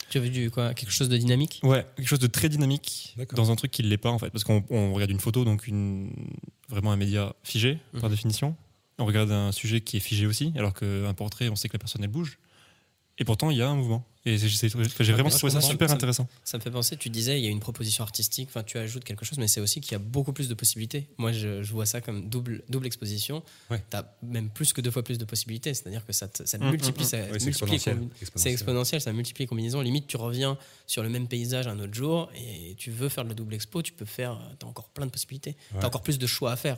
Tu 0.10 0.18
as 0.18 0.22
vu 0.22 0.30
du, 0.30 0.52
quoi, 0.52 0.74
quelque 0.74 0.92
chose 0.92 1.10
de 1.10 1.18
dynamique? 1.18 1.60
Ouais 1.64 1.86
quelque 1.96 2.08
chose 2.08 2.20
de 2.20 2.28
très 2.28 2.50
dynamique 2.50 3.16
dans 3.34 3.52
un 3.52 3.56
truc 3.56 3.72
qui 3.72 3.84
l'est 3.84 3.98
pas 3.98 4.10
en 4.12 4.20
fait 4.20 4.30
parce 4.30 4.44
qu'on 4.44 4.64
on 4.70 4.94
regarde 4.94 5.12
une 5.12 5.20
photo 5.20 5.44
donc 5.44 5.68
une 5.68 6.12
vraiment 6.70 6.92
un 6.92 6.98
média 6.98 7.36
figé 7.44 7.80
par 7.94 8.04
Mhm. 8.06 8.10
définition. 8.12 8.56
On 9.00 9.06
regarde 9.06 9.32
un 9.32 9.52
sujet 9.52 9.82
qui 9.82 9.98
est 9.98 10.02
figé 10.02 10.26
aussi 10.28 10.54
alors 10.56 10.74
qu'un 10.74 11.14
portrait 11.14 11.50
on 11.50 11.56
sait 11.56 11.68
que 11.70 11.74
la 11.74 11.80
personne 11.80 12.04
elle 12.04 12.10
bouge 12.10 12.40
et 13.20 13.26
pourtant 13.26 13.50
il 13.52 13.58
y 13.58 13.62
a 13.62 13.70
un 13.70 13.76
mouvement 13.76 14.06
et 14.28 14.38
j'ai 14.38 15.14
vraiment 15.14 15.30
trouvé 15.30 15.52
ça 15.52 15.62
super 15.62 15.92
intéressant. 15.92 16.28
Ça 16.44 16.58
me 16.58 16.64
fait 16.64 16.72
penser, 16.72 16.98
tu 16.98 17.10
disais, 17.10 17.40
il 17.40 17.44
y 17.44 17.48
a 17.48 17.50
une 17.52 17.60
proposition 17.60 18.04
artistique, 18.04 18.50
enfin, 18.50 18.64
tu 18.64 18.78
ajoutes 18.78 19.04
quelque 19.04 19.26
chose, 19.26 19.38
mais 19.38 19.48
c'est 19.48 19.62
aussi 19.62 19.82
qu'il 19.82 19.94
y 19.94 19.96
a 19.96 20.00
beaucoup 20.00 20.34
plus 20.34 20.50
de 20.50 20.54
possibilités. 20.54 21.08
Moi, 21.18 21.32
je, 21.32 21.64
je 21.64 21.72
vois 21.72 21.86
ça 21.86 22.02
comme 22.02 22.30
double, 22.30 22.64
double 22.70 22.86
exposition. 22.88 23.44
Ouais. 23.70 23.84
Tu 23.90 23.98
as 23.98 24.16
même 24.24 24.50
plus 24.50 24.74
que 24.74 24.82
deux 24.82 24.92
fois 24.92 25.04
plus 25.04 25.18
de 25.18 25.26
possibilités, 25.26 25.74
c'est-à-dire 25.74 26.06
que 26.06 26.14
ça, 26.14 26.28
te- 26.28 26.46
ça 26.46 26.58
te 26.58 26.64
Mm, 26.64 26.70
multiplie, 26.72 27.04
mm, 27.04 27.08
ça 27.08 27.18
Oui, 27.18 27.24
c'est 27.40 27.46
multiplie 27.46 27.76
exponentiel. 27.76 27.96
combi- 27.98 28.10
C'est 28.16 28.22
exponentiel. 28.24 28.54
exponentiel, 28.54 29.02
ça 29.02 29.14
multiplie 29.14 29.44
les 29.44 29.48
combinaisons. 29.48 29.82
Limite, 29.82 30.08
tu 30.08 30.18
reviens 30.18 30.58
sur 30.86 31.04
le 31.04 31.10
même 31.10 31.28
paysage 31.28 31.68
un 31.68 31.80
autre 31.80 31.94
jour 31.94 32.30
et 32.36 32.76
tu 32.78 32.92
veux 32.92 33.10
faire 33.10 33.24
de 33.24 33.30
la 33.30 33.36
double 33.36 33.54
expo, 33.54 33.82
tu 33.82 33.94
peux 33.94 34.06
faire, 34.06 34.38
tu 34.60 34.66
as 34.66 34.70
encore 34.70 34.90
plein 34.90 35.06
de 35.06 35.12
possibilités. 35.12 35.56
Tu 35.70 35.76
Ouais. 35.78 35.84
as 35.84 35.88
encore 35.88 36.02
plus 36.02 36.18
de 36.20 36.28
choix 36.28 36.52
à 36.52 36.56
faire. 36.56 36.78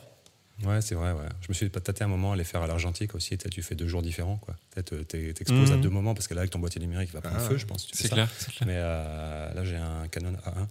Ouais, 0.64 0.80
c'est 0.80 0.94
vrai. 0.94 1.12
Ouais. 1.12 1.28
Je 1.40 1.46
me 1.48 1.54
suis 1.54 1.70
tâté 1.70 2.04
un 2.04 2.08
moment 2.08 2.32
à 2.32 2.36
les 2.36 2.44
faire 2.44 2.62
à 2.62 2.66
l'argentique 2.66 3.14
aussi. 3.14 3.36
Tu 3.38 3.62
fais 3.62 3.74
deux 3.74 3.88
jours 3.88 4.02
différents. 4.02 4.36
quoi. 4.38 4.54
Euh, 4.78 5.04
t'exposes 5.04 5.72
à 5.72 5.76
Mhm. 5.76 5.80
deux 5.82 5.90
moments 5.90 6.14
parce 6.14 6.28
que 6.28 6.34
là, 6.34 6.40
avec 6.40 6.50
ton 6.50 6.58
boîtier 6.58 6.80
numérique, 6.80 7.10
il 7.10 7.14
va 7.14 7.20
prendre 7.20 7.36
Ah, 7.38 7.48
feu, 7.48 7.56
je 7.56 7.66
pense. 7.66 7.86
clair, 7.86 8.28
c'est 8.38 8.50
clair. 8.52 8.66
Mais 8.66 8.76
euh, 8.76 9.54
là, 9.54 9.64
j'ai 9.64 9.76
un 9.76 10.06
Canon 10.08 10.32
A1 10.44 10.66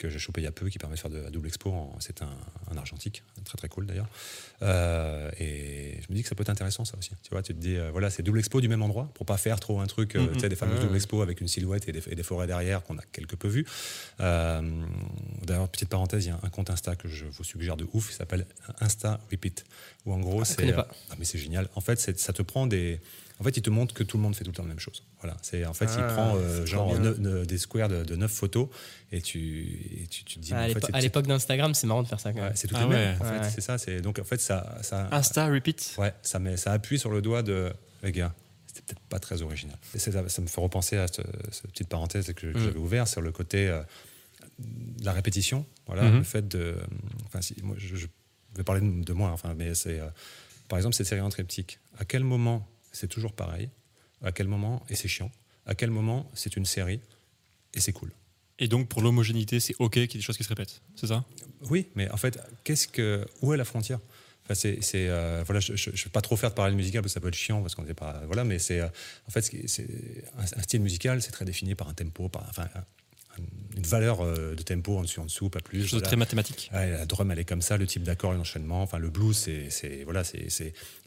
que 0.00 0.08
j'ai 0.08 0.18
chopé 0.18 0.40
il 0.40 0.44
y 0.44 0.46
a 0.46 0.52
peu 0.52 0.68
qui 0.68 0.78
permet 0.78 0.94
de 0.96 1.00
faire 1.00 1.10
de 1.10 1.18
la 1.18 1.30
double 1.30 1.46
expo. 1.48 1.92
C'est 2.00 2.22
un, 2.22 2.30
un 2.70 2.76
argentique, 2.76 3.22
très 3.44 3.56
très 3.58 3.68
cool 3.68 3.84
d'ailleurs. 3.86 4.08
Euh, 4.62 5.30
et 5.38 6.00
je 6.02 6.06
me 6.10 6.14
dis 6.14 6.22
que 6.22 6.28
ça 6.28 6.34
peut 6.34 6.42
être 6.42 6.48
intéressant 6.50 6.84
ça 6.84 6.96
aussi. 6.98 7.10
Tu 7.22 7.30
vois, 7.30 7.42
tu 7.42 7.54
te 7.54 7.58
dis, 7.60 7.76
euh, 7.76 7.90
voilà, 7.90 8.08
c'est 8.10 8.22
double 8.22 8.38
expo 8.38 8.60
du 8.60 8.68
même 8.68 8.82
endroit 8.82 9.10
pour 9.14 9.26
pas 9.26 9.36
faire 9.36 9.60
trop 9.60 9.80
un 9.80 9.86
truc, 9.86 10.16
euh, 10.16 10.32
tu 10.32 10.40
sais, 10.40 10.48
des 10.48 10.56
fameuses 10.56 10.78
Ouais. 10.78 10.84
double 10.84 10.96
expo 10.96 11.20
avec 11.22 11.40
une 11.40 11.48
silhouette 11.48 11.88
et 11.88 11.92
des, 11.92 12.02
et 12.08 12.14
des 12.14 12.22
forêts 12.22 12.46
derrière 12.46 12.82
qu'on 12.82 12.96
a 12.98 13.02
quelque 13.12 13.36
peu 13.36 13.48
vues. 13.48 13.66
Euh, 14.20 14.62
d'ailleurs, 15.44 15.68
petite 15.68 15.88
parenthèse, 15.88 16.24
il 16.24 16.28
y 16.28 16.32
a 16.32 16.40
un 16.42 16.48
compte 16.48 16.70
Insta 16.70 16.96
que 16.96 17.08
je 17.08 17.26
vous 17.26 17.44
suggère 17.44 17.76
de 17.76 17.86
ouf, 17.92 18.10
il 18.10 18.14
s'appelle 18.14 18.46
Insta 18.80 19.20
Repeat. 19.30 19.64
Où 20.06 20.12
en 20.14 20.18
gros, 20.20 20.44
c'est. 20.44 20.56
connais 20.56 20.72
pas. 20.72 20.88
Ah, 21.10 21.14
mais 21.18 21.24
c'est 21.26 21.38
génial. 21.38 21.68
En 21.74 21.80
fait, 21.80 21.98
c'est- 22.00 22.18
ça 22.18 22.32
te 22.32 22.42
prend 22.42 22.66
des. 22.66 23.00
En 23.40 23.42
fait, 23.42 23.56
il 23.56 23.62
te 23.62 23.70
montre 23.70 23.94
que 23.94 24.02
tout 24.04 24.18
le 24.18 24.22
monde 24.22 24.36
fait 24.36 24.44
tout 24.44 24.50
le 24.50 24.54
temps 24.56 24.62
la 24.64 24.68
même 24.68 24.78
chose. 24.78 25.02
Voilà. 25.22 25.36
C'est 25.40 25.64
en 25.64 25.72
fait, 25.72 25.86
il 25.86 26.00
Ah, 26.00 26.12
prend 26.12 26.36
euh, 26.36 26.66
genre 26.66 26.98
ne- 26.98 27.14
ne- 27.14 27.44
des 27.46 27.56
squares 27.58 27.88
de, 27.88 28.04
de 28.04 28.14
9 28.16 28.30
photos 28.30 28.68
et 29.12 29.22
tu, 29.22 29.98
et 30.02 30.06
tu, 30.08 30.24
tu 30.24 30.34
te 30.36 30.40
dis. 30.40 30.48
c'est- 30.50 30.94
à 30.94 31.00
l'époque 31.00 31.26
d'Instagram, 31.26 31.72
c'est 31.74 31.86
marrant 31.86 32.02
de 32.02 32.08
faire 32.08 32.20
ça 32.20 32.32
quand 32.32 32.40
Ouais, 32.40 32.44
même. 32.48 32.52
c'est 32.56 32.68
tout 32.68 32.74
Ah 32.78 32.82
le 32.82 32.88
même. 32.90 33.16
ouais. 33.18 33.26
En 33.26 33.32
fait, 33.32 33.40
Ouais. 33.46 33.50
c'est 33.50 33.60
ça. 33.62 33.78
C'est 33.78 34.00
donc 34.02 34.18
en 34.18 34.24
fait 34.24 34.40
ça, 34.40 34.76
ça, 34.82 35.08
Insta 35.10 35.46
repeat. 35.48 35.94
ouais, 35.98 36.12
ça 36.22 36.38
met, 36.38 36.56
ça 36.58 36.72
appuie 36.72 36.98
sur 36.98 37.10
le 37.10 37.22
doigt 37.22 37.42
de 37.42 37.72
les 38.02 38.12
gars. 38.12 38.34
C'était 38.66 38.82
peut-être 38.82 39.00
pas 39.08 39.18
très 39.18 39.40
original. 39.42 39.76
Et 39.94 39.98
ça, 39.98 40.28
ça 40.28 40.42
me 40.42 40.46
fait 40.46 40.60
repenser 40.60 40.96
à 40.98 41.06
cette, 41.08 41.26
cette 41.50 41.70
petite 41.72 41.88
parenthèse 41.88 42.32
que, 42.34 42.46
Mm. 42.46 42.58
j'avais 42.58 42.78
ouvert 42.78 43.08
sur 43.08 43.20
le 43.22 43.32
côté 43.32 43.68
euh, 43.68 43.80
de 44.58 45.04
la 45.04 45.12
répétition. 45.12 45.64
Voilà, 45.86 46.02
Mhm. 46.02 46.18
le 46.18 46.22
fait 46.24 46.46
de. 46.46 46.76
Enfin, 47.26 47.40
si, 47.40 47.56
moi, 47.62 47.74
je, 47.78 47.96
je 47.96 48.06
vais 48.54 48.62
parler 48.64 48.80
de, 48.82 49.02
de 49.02 49.12
moi. 49.12 49.30
Enfin, 49.30 49.54
mais 49.56 49.74
c'est. 49.74 49.98
euh, 49.98 50.06
par 50.68 50.78
exemple, 50.78 50.94
cette 50.94 51.06
série 51.06 51.20
en 51.20 51.30
triptyque, 51.30 51.80
à 51.98 52.04
quel 52.04 52.22
moment 52.22 52.66
c'est 52.92 53.08
toujours 53.08 53.32
pareil. 53.32 53.68
À 54.22 54.32
quel 54.32 54.48
moment, 54.48 54.84
et 54.90 54.94
c'est 54.96 55.08
chiant, 55.08 55.30
à 55.66 55.74
quel 55.74 55.90
moment 55.90 56.30
c'est 56.34 56.56
une 56.56 56.66
série 56.66 57.00
et 57.74 57.80
c'est 57.80 57.92
cool. 57.92 58.12
Et 58.58 58.68
donc, 58.68 58.88
pour 58.88 59.00
l'homogénéité, 59.00 59.58
c'est 59.60 59.74
OK 59.78 59.92
qu'il 59.92 60.00
y 60.00 60.04
ait 60.04 60.06
des 60.18 60.20
choses 60.20 60.36
qui 60.36 60.44
se 60.44 60.48
répètent, 60.48 60.82
c'est 60.94 61.06
ça? 61.06 61.24
Oui, 61.70 61.88
mais 61.94 62.10
en 62.10 62.18
fait, 62.18 62.38
qu'est-ce 62.64 62.86
que, 62.86 63.26
où 63.40 63.54
est 63.54 63.56
la 63.56 63.64
frontière? 63.64 63.98
Enfin, 64.44 64.54
c'est, 64.54 64.80
euh, 64.94 65.42
voilà, 65.46 65.60
je 65.60 65.72
ne 65.72 65.76
vais 65.76 66.10
pas 66.12 66.20
trop 66.20 66.36
faire 66.36 66.50
de 66.50 66.54
parallèle 66.54 66.76
musical 66.76 67.02
parce 67.02 67.12
que 67.12 67.14
ça 67.14 67.20
peut 67.20 67.28
être 67.28 67.34
chiant 67.34 67.62
parce 67.62 67.74
qu'on 67.74 67.84
n'est 67.84 67.94
pas 67.94 68.20
voilà, 68.26 68.42
mais 68.44 68.58
c'est 68.58 68.80
euh, 68.80 68.88
en 69.28 69.30
fait 69.30 69.42
c'est 69.42 70.24
un, 70.36 70.42
un 70.42 70.62
style 70.62 70.80
musical, 70.80 71.22
c'est 71.22 71.30
très 71.30 71.44
défini 71.44 71.74
par 71.74 71.88
un 71.88 71.94
tempo, 71.94 72.28
par 72.28 72.46
enfin 72.48 72.68
une 73.76 73.82
valeur 73.84 74.20
euh, 74.20 74.54
de 74.54 74.62
tempo 74.62 74.98
en 74.98 75.02
dessous, 75.02 75.20
en 75.20 75.24
dessous, 75.24 75.48
pas 75.48 75.60
plus. 75.60 75.82
Chose 75.82 75.90
voilà. 75.92 76.06
très 76.08 76.16
mathématique. 76.16 76.70
Ouais, 76.74 76.90
la 76.90 77.06
drum, 77.06 77.30
elle 77.30 77.38
est 77.38 77.44
comme 77.44 77.62
ça, 77.62 77.76
le 77.76 77.86
type 77.86 78.02
d'accord, 78.02 78.32
l'enchaînement. 78.32 78.82
Enfin, 78.82 78.98
le 78.98 79.10
blues, 79.10 79.36
c'est, 79.70 80.02
voilà, 80.04 80.24
c'est, 80.24 80.48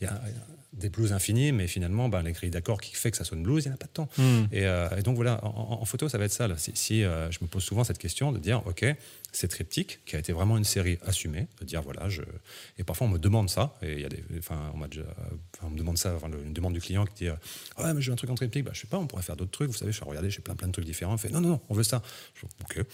il 0.02 0.04
y 0.04 0.06
a 0.08 0.22
des 0.74 0.90
blues 0.90 1.14
infinis, 1.14 1.52
mais 1.52 1.68
finalement, 1.68 2.10
ben, 2.10 2.24
les 2.24 2.32
grilles 2.32 2.50
d'accords 2.50 2.82
qui 2.82 2.96
fait 2.96 3.12
que 3.12 3.18
ça 3.18 3.24
sonne 3.26 3.44
blues, 3.44 3.64
il 3.66 3.68
n'y 3.68 3.72
en 3.74 3.76
a 3.76 3.78
pas 3.78 3.86
de 3.86 3.92
temps. 3.92 4.10
Hmm. 4.18 4.46
Et, 4.52 4.66
euh, 4.66 4.90
et 4.98 5.02
donc 5.04 5.16
voilà, 5.16 5.44
en, 5.46 5.50
en- 5.50 5.82
en 5.82 5.86
photo, 5.86 6.10
ça 6.10 6.18
va 6.18 6.26
être 6.26 6.32
ça. 6.32 6.48
là. 6.48 6.56
Si, 6.58 6.72
si, 6.74 7.04
euh, 7.04 7.30
je 7.30 7.40
me 7.42 7.48
pose 7.48 7.64
souvent 7.64 7.84
cette 7.84 8.00
question 8.00 8.32
de 8.32 8.40
dire, 8.40 8.66
ok, 8.66 8.84
c'est 9.34 9.48
triptyque, 9.48 10.00
qui 10.06 10.16
a 10.16 10.20
été 10.20 10.32
vraiment 10.32 10.58
une 10.58 10.64
série 10.64 11.00
assumée, 11.06 11.48
de 11.60 11.66
dire 11.66 11.82
voilà, 11.82 12.08
je. 12.08 12.22
Et 12.78 12.84
parfois 12.84 13.08
on 13.08 13.10
me 13.10 13.18
demande 13.18 13.50
ça, 13.50 13.78
et 13.82 13.94
il 13.94 14.00
y 14.00 14.06
a 14.06 14.10
des, 14.10 14.24
enfin, 14.38 14.72
on 14.76 14.86
déjà, 14.88 15.04
on 15.64 15.70
me 15.72 15.78
demande 15.78 15.98
ça, 15.98 16.16
enfin, 16.16 16.30
une 16.30 16.54
demande 16.54 16.74
du 16.74 16.82
client 16.82 17.06
qui 17.06 17.26
dit, 17.26 17.30
ouais, 17.30 17.94
mais 17.94 18.02
j'ai 18.02 18.12
un 18.12 18.16
truc 18.16 18.30
en 18.30 18.36
triptyque, 18.36 18.64
bah, 18.64 18.72
je 18.74 18.82
sais 18.82 18.88
pas, 18.88 18.98
on 18.98 19.08
pourrait 19.08 19.24
faire 19.24 19.36
d'autres 19.36 19.52
trucs. 19.52 19.70
Vous 19.70 19.78
savez, 19.78 19.92
je 19.92 19.98
suis 19.98 20.06
regardé, 20.06 20.30
j'ai 20.30 20.42
plein 20.42 20.56
plein 20.56 20.68
de 20.68 20.74
trucs 20.74 20.86
différents. 20.86 21.16
On 21.16 21.18
fait 21.18 21.30
non, 21.30 21.42
non, 21.42 21.50
non, 21.50 21.62
on 21.70 21.74
veut 21.74 21.84
ça. 21.84 22.02
Je 22.36 22.46
ok. 22.64 22.86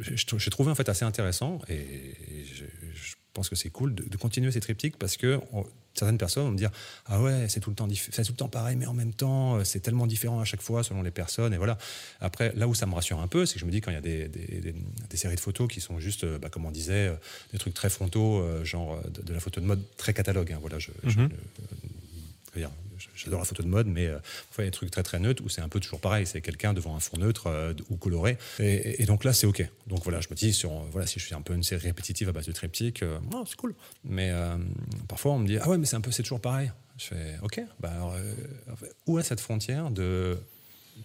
J'ai- 0.00 0.50
trouvé 0.50 0.70
en 0.70 0.74
fait 0.74 0.88
assez 0.88 1.04
intéressant, 1.04 1.60
et, 1.68 2.14
je, 2.44 2.64
pense 3.34 3.48
que 3.48 3.56
c'est 3.56 3.70
cool 3.70 3.94
de, 3.94 4.16
continuer 4.18 4.50
ces 4.50 4.60
triptyques 4.60 4.98
parce 4.98 5.16
que 5.16 5.40
certaines 5.94 6.18
personnes 6.18 6.44
vont 6.44 6.50
me 6.52 6.56
dire 6.56 6.70
ah 7.06 7.20
ouais 7.20 7.46
c'est 7.48 7.60
tout 7.60 7.70
le 7.70 7.76
temps 7.76 7.86
c'est 7.90 8.24
tout 8.24 8.32
le 8.32 8.36
temps 8.36 8.48
pareil 8.48 8.76
mais 8.76 8.86
en 8.86 8.94
même 8.94 9.12
temps 9.12 9.56
euh, 9.56 9.64
c'est 9.64 9.80
tellement 9.80 10.06
différent 10.06 10.40
à 10.40 10.44
chaque 10.44 10.62
fois 10.62 10.82
selon 10.82 11.02
les 11.02 11.10
personnes 11.10 11.52
et 11.54 11.56
voilà 11.58 11.76
après 12.20 12.52
là 12.56 12.66
où 12.68 12.74
ça 12.74 12.86
me 12.86 12.94
rassure 12.94 13.20
un 13.20 13.28
peu 13.28 13.44
c'est 13.46 13.54
que 13.54 13.60
je 13.60 13.66
me 13.66 13.70
dis 13.70 13.80
quand 13.80 13.90
il 13.90 13.94
y 13.94 13.98
a 13.98 14.00
des, 14.00 14.28
des- 14.28 14.60
des- 14.60 14.74
des 15.10 15.16
séries 15.16 15.36
de 15.36 15.40
photos 15.40 15.68
qui 15.68 15.80
sont 15.80 15.98
juste 15.98 16.24
euh, 16.24 16.38
bah, 16.38 16.48
comme 16.48 16.64
on 16.64 16.70
disait 16.70 17.08
euh, 17.08 17.14
des 17.52 17.58
trucs 17.58 17.74
très 17.74 17.90
frontaux 17.90 18.42
genre 18.64 19.00
de, 19.10 19.22
de 19.22 19.32
la 19.34 19.40
photo 19.40 19.60
de 19.60 19.66
mode 19.66 19.82
très 19.96 20.14
catalogue 20.14 20.50
hein, 20.52 20.58
voilà 20.60 20.78
je, 20.78 20.90
je- 21.04 21.18
Mhm. 21.20 21.28
je 22.54 22.60
J'adore 23.14 23.40
la 23.40 23.44
photo 23.44 23.62
de 23.62 23.68
mode, 23.68 23.86
mais 23.86 24.08
parfois 24.08 24.64
il 24.64 24.66
y 24.66 24.68
a 24.68 24.70
des 24.70 24.76
trucs 24.76 24.90
très 24.90 25.02
très 25.02 25.18
neutres 25.18 25.42
où 25.44 25.48
c'est 25.48 25.60
un 25.60 25.68
peu 25.68 25.80
toujours 25.80 26.00
pareil. 26.00 26.26
C'est 26.26 26.40
quelqu'un 26.40 26.72
devant 26.72 26.96
un 26.96 27.00
fond 27.00 27.18
neutre 27.18 27.46
euh, 27.46 27.74
ou 27.90 27.96
coloré. 27.96 28.38
Et, 28.58 29.04
donc 29.06 29.24
là, 29.24 29.32
c'est 29.32 29.46
OK. 29.46 29.66
Donc 29.86 30.02
voilà, 30.04 30.20
je 30.20 30.28
me 30.30 30.34
dis, 30.34 30.52
sur, 30.52 30.70
voilà, 30.90 31.06
si 31.06 31.18
je 31.18 31.26
fais 31.26 31.34
un 31.34 31.40
peu 31.40 31.54
une 31.54 31.62
série 31.62 31.86
répétitive 31.86 32.28
à 32.28 32.32
base 32.32 32.46
de 32.46 32.52
triptyque, 32.52 33.02
euh, 33.02 33.18
non, 33.30 33.44
c'est 33.46 33.56
cool. 33.56 33.74
Mais 34.04 34.30
euh, 34.30 34.56
parfois, 35.08 35.32
on 35.32 35.38
me 35.38 35.46
dit, 35.46 35.58
ah 35.58 35.68
ouais, 35.68 35.78
mais 35.78 35.86
c'est 35.86 35.96
un 35.96 36.00
peu, 36.00 36.10
c'est 36.10 36.22
toujours 36.22 36.40
pareil. 36.40 36.70
Je 36.98 37.06
fais, 37.06 37.38
OK. 37.42 37.60
Bah 37.80 37.90
où 39.06 39.18
est 39.18 39.22
cette 39.22 39.40
frontière 39.40 39.90
de. 39.90 40.38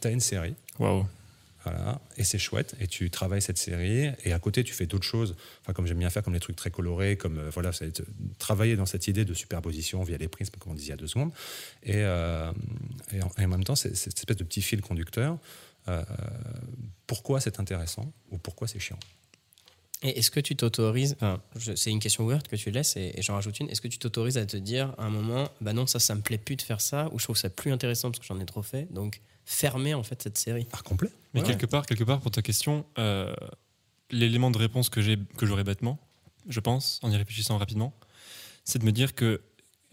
Tu 0.02 0.08
as 0.08 0.12
une 0.12 0.20
série, 0.20 0.54
Waouh. 0.80 1.08
Et 2.18 2.24
c'est 2.24 2.38
chouette, 2.38 2.76
et 2.80 2.88
tu 2.88 3.10
travailles 3.10 3.42
cette 3.42 3.58
série, 3.58 4.12
et 4.24 4.34
à 4.34 4.40
côté 4.40 4.64
tu 4.64 4.74
fais 4.74 4.86
d'autres 4.86 5.06
choses, 5.06 5.36
enfin 5.62 5.74
comme 5.74 5.86
j'aime 5.86 6.00
bien 6.00 6.10
faire, 6.10 6.24
comme 6.24 6.34
les 6.34 6.40
trucs 6.40 6.56
très 6.56 6.72
colorés, 6.72 7.18
comme 7.18 7.40
euh, 7.40 7.50
voilà, 7.50 7.72
travailler 8.40 8.76
dans 8.76 8.86
cette 8.86 9.08
idée 9.08 9.26
de 9.26 9.34
superposition 9.34 10.04
via 10.04 10.18
les 10.18 10.28
prismes, 10.28 10.56
comme 10.60 10.74
on 10.74 10.76
disait 10.76 10.88
il 10.88 10.92
y 10.92 10.94
a 10.94 10.98
deux 10.98 11.08
secondes, 11.08 11.32
et, 11.84 11.96
euh, 11.96 12.52
en, 13.38 13.48
même 13.48 13.64
temps 13.64 13.76
cette 13.76 13.94
espèce 13.94 14.38
de 14.38 14.44
petit 14.44 14.62
fil 14.62 14.82
conducteur. 14.82 15.38
euh, 15.88 16.04
pourquoi 17.06 17.40
c'est 17.40 17.60
intéressant 17.60 18.12
ou 18.32 18.38
pourquoi 18.38 18.68
c'est 18.68 18.80
chiant 18.80 19.00
Et 20.04 20.20
est-ce 20.20 20.30
que 20.30 20.40
tu 20.40 20.56
t'autorises, 20.56 21.16
enfin, 21.20 21.42
c'est 21.76 21.90
une 21.90 22.00
question 22.00 22.24
ouverte 22.24 22.48
que 22.48 22.56
tu 22.56 22.70
laisses 22.70 22.96
et, 22.98 23.14
et 23.16 23.22
j'en 23.24 23.34
rajoute 23.34 23.60
une, 23.60 23.70
est-ce 23.70 23.82
que 23.82 23.88
tu 23.88 23.98
t'autorises 23.98 24.38
à 24.38 24.46
te 24.46 24.56
dire 24.58 24.94
à 25.00 25.06
un 25.06 25.10
moment, 25.10 25.50
bah 25.60 25.74
non, 25.74 25.88
ça, 25.88 25.98
ça 26.00 26.14
me 26.14 26.22
plaît 26.22 26.38
plus 26.38 26.56
de 26.56 26.62
faire 26.62 26.82
ça, 26.82 27.10
ou 27.14 27.20
je 27.20 27.24
trouve 27.24 27.36
ça 27.38 27.50
plus 27.50 27.72
intéressant 27.72 28.12
parce 28.12 28.20
que 28.20 28.26
j'en 28.26 28.40
ai 28.40 28.46
trop 28.46 28.62
fait, 28.62 28.88
donc 28.94 29.22
fermer 29.46 29.96
en 29.96 30.04
fait 30.04 30.22
cette 30.22 30.38
série. 30.38 30.66
Par 30.66 30.84
complet. 30.84 31.10
Mais 31.34 31.42
Ouais. 31.42 31.48
quelque 31.48 31.66
part, 31.66 31.86
quelque 31.88 32.04
part, 32.04 32.20
pour 32.20 32.30
ta 32.30 32.44
question, 32.44 32.86
euh, 33.00 33.34
l'élément 34.12 34.52
de 34.52 34.58
réponse 34.60 34.90
que 34.90 35.02
j'aurais 35.02 35.64
bêtement, 35.64 35.98
je 36.48 36.60
pense, 36.60 37.00
en 37.02 37.10
y 37.12 37.18
réfléchissant 37.18 37.58
rapidement, 37.58 37.94
c'est 38.66 38.78
de 38.80 38.86
me 38.86 38.92
dire 38.92 39.16
que 39.16 39.42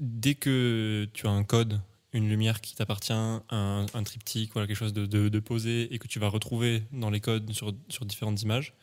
dès 0.00 0.34
que 0.34 1.09
tu 1.14 1.26
as 1.26 1.30
un 1.30 1.44
code, 1.44 1.80
une 2.12 2.28
lumière 2.28 2.61
qui 2.61 2.74
t'appartient, 2.74 3.12
un, 3.14 3.40
un 3.94 4.02
triptyque, 4.02 4.52
voilà, 4.52 4.66
quelque 4.68 4.76
chose 4.76 4.92
de, 4.92 5.07
de- 5.07 5.28
de 5.30 5.38
posé 5.40 5.92
et 5.94 5.98
que 5.98 6.07
tu 6.09 6.18
vas 6.18 6.28
retrouver 6.28 6.82
dans 6.92 7.09
les 7.11 7.20
codes 7.20 7.50
sur, 7.52 7.72
sur 7.88 8.05
différentes 8.05 8.42
images, 8.42 8.74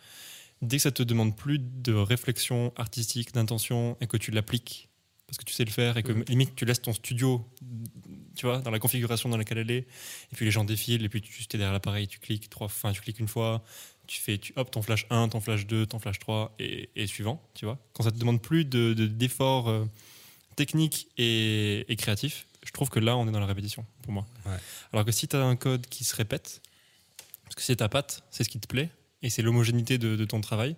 dès 0.62 0.78
que 0.78 0.84
ça 0.84 0.92
te 0.92 1.04
demande 1.04 1.36
plus 1.36 1.60
de 1.60 1.94
réflexion 1.94 2.72
artistique, 2.76 3.34
d'intention 3.34 3.98
et 4.02 4.08
que 4.08 4.18
tu 4.18 4.32
l'appliques 4.32 4.88
parce 5.28 5.38
que 5.38 5.46
tu 5.46 5.54
sais 5.54 5.64
le 5.64 5.72
faire 5.72 5.96
et 5.96 6.04
que 6.04 6.12
Mhm. 6.12 6.26
limite 6.28 6.56
tu 6.56 6.66
laisses 6.66 6.82
ton 6.82 6.92
studio, 6.92 7.48
tu 8.36 8.46
vois, 8.46 8.60
dans 8.60 8.70
la 8.72 8.80
configuration 8.80 9.30
dans 9.30 9.38
laquelle 9.38 9.60
elle 9.60 9.72
est, 9.72 9.88
et 10.32 10.36
puis 10.36 10.44
les 10.44 10.52
gens 10.52 10.66
défilent, 10.66 11.06
et 11.06 11.10
puis 11.10 11.22
tu 11.22 11.42
es 11.42 11.48
derrière 11.58 11.72
l'appareil, 11.72 12.08
tu 12.10 12.20
cliques 12.20 12.50
trois, 12.50 12.66
enfin 12.66 12.92
tu 12.92 13.00
cliques 13.00 13.20
une 13.20 13.30
fois, 13.30 13.64
tu 14.08 14.20
fais, 14.20 14.38
tu, 14.38 14.52
hop, 14.58 14.70
ton 14.72 14.82
flash 14.82 15.06
1, 15.10 15.30
ton 15.30 15.40
flash 15.40 15.66
2, 15.68 15.86
ton 15.86 16.00
flash 16.00 16.20
3, 16.20 16.54
et, 16.60 16.90
et 16.98 17.08
suivant, 17.08 17.42
tu 17.54 17.64
vois. 17.64 17.80
Quand 17.94 18.04
ça 18.04 18.12
te 18.12 18.18
demande 18.18 18.42
plus 18.42 18.66
de, 18.66 18.94
de- 18.94 19.08
d'efforts 19.08 19.70
euh, 19.70 19.86
techniques 20.58 21.08
et, 21.18 21.86
et 21.90 21.96
créatifs, 21.96 22.46
je 22.66 22.72
trouve 22.72 22.90
que 22.90 23.00
là, 23.00 23.16
on 23.16 23.26
est 23.26 23.32
dans 23.32 23.40
la 23.40 23.46
répétition, 23.46 23.86
pour 24.04 24.12
moi. 24.12 24.28
Ouais. 24.46 24.58
Alors 24.92 25.06
que 25.06 25.14
si 25.14 25.30
tu 25.30 25.38
as 25.38 25.44
un 25.46 25.56
code 25.56 25.88
qui 25.88 26.04
se 26.04 26.14
répète, 26.14 26.62
parce 27.46 27.56
que 27.56 27.62
c'est 27.62 27.78
ta 27.78 27.88
patte, 27.88 28.24
c'est 28.32 28.44
ce 28.44 28.50
qui 28.50 28.60
te 28.60 28.68
plaît, 28.68 28.90
et 29.24 29.30
c'est 29.30 29.42
l'homogénéité 29.42 29.98
de, 29.98 30.26
ton 30.26 30.42
travail, 30.42 30.76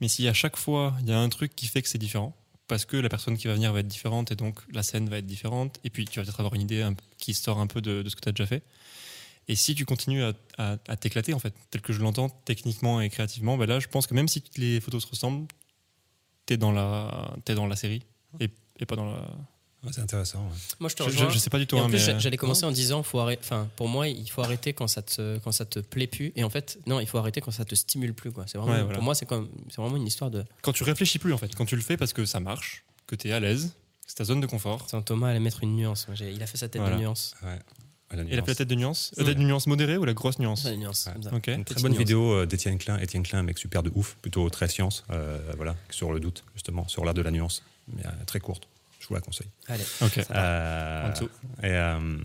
mais 0.00 0.08
si 0.08 0.26
à 0.28 0.34
chaque 0.34 0.56
fois, 0.56 0.94
il 1.00 1.08
y 1.08 1.12
a 1.12 1.18
un 1.18 1.28
truc 1.28 1.54
qui 1.54 1.66
fait 1.66 1.82
que 1.82 1.88
c'est 1.88 1.98
différent, 1.98 2.36
parce 2.66 2.84
que 2.84 2.96
la 2.96 3.08
personne 3.08 3.36
qui 3.36 3.46
va 3.46 3.54
venir 3.54 3.72
va 3.72 3.80
être 3.80 3.88
différente 3.88 4.32
et 4.32 4.36
donc 4.36 4.60
la 4.72 4.82
scène 4.82 5.08
va 5.08 5.18
être 5.18 5.26
différente. 5.26 5.78
Et 5.84 5.90
puis 5.90 6.06
tu 6.06 6.18
vas 6.18 6.24
peut-être 6.24 6.40
avoir 6.40 6.54
une 6.54 6.62
idée 6.62 6.88
qui 7.18 7.34
sort 7.34 7.58
un 7.58 7.66
peu 7.66 7.80
de, 7.82 8.02
ce 8.08 8.16
que 8.16 8.20
tu 8.22 8.28
as 8.28 8.32
déjà 8.32 8.46
fait. 8.46 8.62
Et 9.48 9.54
si 9.56 9.74
tu 9.74 9.84
continues 9.84 10.22
à, 10.24 10.32
à- 10.56 10.78
à 10.88 10.96
t'éclater, 10.96 11.34
en 11.34 11.38
fait, 11.38 11.54
tel 11.70 11.82
que 11.82 11.92
je 11.92 12.00
l'entends, 12.00 12.30
techniquement 12.30 13.00
et 13.02 13.10
créativement, 13.10 13.58
ben 13.58 13.66
là, 13.66 13.80
je 13.80 13.88
pense 13.88 14.06
que 14.06 14.14
même 14.14 14.28
si 14.28 14.42
les 14.56 14.80
photos 14.80 15.02
se 15.04 15.08
ressemblent, 15.10 15.46
tu 16.46 16.54
es, 16.54 16.56
dans 16.56 16.72
la- 16.72 17.36
t'es 17.44 17.54
dans 17.54 17.66
la 17.66 17.76
série 17.76 18.02
et, 18.40 18.48
et 18.80 18.86
pas 18.86 18.96
dans 18.96 19.10
la. 19.12 19.28
Ouais, 19.84 19.90
C'est 19.92 20.00
intéressant. 20.00 20.38
ouais. 20.40 20.54
Moi, 20.80 20.88
je 20.88 20.94
te 20.96 21.02
rejoins. 21.02 21.28
je- 21.28 21.34
je 21.34 21.38
sais 21.38 21.50
pas 21.50 21.58
du 21.58 21.66
tout, 21.66 21.78
hein, 21.78 21.88
mais. 21.90 21.98
j'a- 21.98 22.18
j'allais 22.18 22.36
commencer 22.36 22.64
en 22.64 22.72
disant, 22.72 23.02
faut 23.02 23.18
arrêter. 23.20 23.42
Enfin, 23.44 23.68
pour 23.76 23.88
moi, 23.88 24.08
il 24.08 24.26
faut 24.30 24.42
arrêter 24.42 24.72
quand 24.72 24.86
ça 24.88 25.02
te 25.02 25.38
quand 25.38 25.52
ça 25.52 25.64
te 25.64 25.78
plaît 25.80 26.06
plus. 26.06 26.32
Et 26.36 26.44
en 26.44 26.50
fait, 26.50 26.78
non, 26.86 27.00
il 27.00 27.06
faut 27.06 27.18
arrêter 27.18 27.40
quand 27.40 27.50
ça 27.50 27.64
te 27.64 27.74
stimule 27.74 28.14
plus. 28.14 28.32
Quoi. 28.32 28.44
C'est 28.46 28.58
vraiment, 28.58 28.72
Ouais, 28.72 28.80
voilà. 28.82 28.94
Pour 28.94 29.04
moi, 29.04 29.14
c'est 29.14 29.26
comme, 29.26 29.48
c'est 29.68 29.76
vraiment 29.80 29.96
une 29.96 30.06
histoire 30.06 30.30
de. 30.30 30.44
Quand 30.62 30.72
tu 30.72 30.84
réfléchis 30.84 31.18
plus, 31.18 31.32
en 31.32 31.38
fait, 31.38 31.54
quand 31.54 31.66
tu 31.66 31.76
le 31.76 31.82
fais 31.82 31.96
parce 31.96 32.12
que 32.12 32.24
ça 32.24 32.40
marche, 32.40 32.84
que 33.06 33.14
tu 33.16 33.28
es 33.28 33.32
à 33.32 33.40
l'aise, 33.40 33.66
que 33.66 34.04
c'est 34.06 34.16
ta 34.16 34.24
zone 34.24 34.40
de 34.40 34.46
confort. 34.46 34.82
Attends, 34.88 35.02
Thomas 35.02 35.28
allait 35.28 35.40
mettre 35.40 35.62
une 35.62 35.76
nuance. 35.76 36.06
Il 36.20 36.42
a 36.42 36.46
fait 36.46 36.56
sa 36.58 36.68
tête 36.68 36.80
Voilà. 36.80 36.96
de 36.96 37.00
nuance. 37.02 37.34
Ouais. 37.42 37.58
À 38.10 38.16
la 38.16 38.22
Et 38.22 38.26
la 38.36 38.42
nuance. 38.42 38.56
tête 38.56 38.68
de 38.68 38.74
nuance 38.74 39.12
euh, 39.16 39.22
Ouais. 39.22 39.28
Tête 39.30 39.38
de 39.38 39.42
nuance 39.44 39.66
modérée 39.66 39.96
ou 39.96 40.04
la 40.04 40.12
grosse 40.12 40.38
nuance 40.38 40.64
une 40.66 40.80
nuance. 40.80 41.06
Ouais. 41.06 41.14
comme. 41.22 41.32
Une 41.34 41.40
très 41.40 41.74
Petite 41.74 41.82
bonne 41.82 41.92
nuance. 41.92 41.98
vidéo 41.98 42.32
euh, 42.34 42.46
d'Étienne 42.46 42.78
Klein. 42.78 42.98
Étienne 42.98 43.22
Klein, 43.22 43.40
un 43.40 43.42
mec 43.42 43.58
super 43.58 43.82
de 43.82 43.90
ouf, 43.94 44.16
plutôt 44.22 44.48
très 44.50 44.68
science, 44.68 45.04
euh, 45.10 45.38
voilà, 45.56 45.74
sur 45.90 46.12
le 46.12 46.20
doute, 46.20 46.44
justement, 46.54 46.86
sur 46.86 47.04
l'art 47.04 47.14
de 47.14 47.22
la 47.22 47.30
nuance, 47.30 47.62
mais 47.88 48.04
euh, 48.06 48.10
très 48.26 48.40
courte. 48.40 48.68
Je 49.04 49.08
vous 49.08 49.14
la 49.14 49.20
conseille. 49.20 49.50
Allez. 49.68 49.84
Ok. 50.00 50.18
Euh, 50.30 51.06
En 51.06 51.10
dessous. 51.10 51.28
Et 51.62 51.66
euh, 51.66 52.18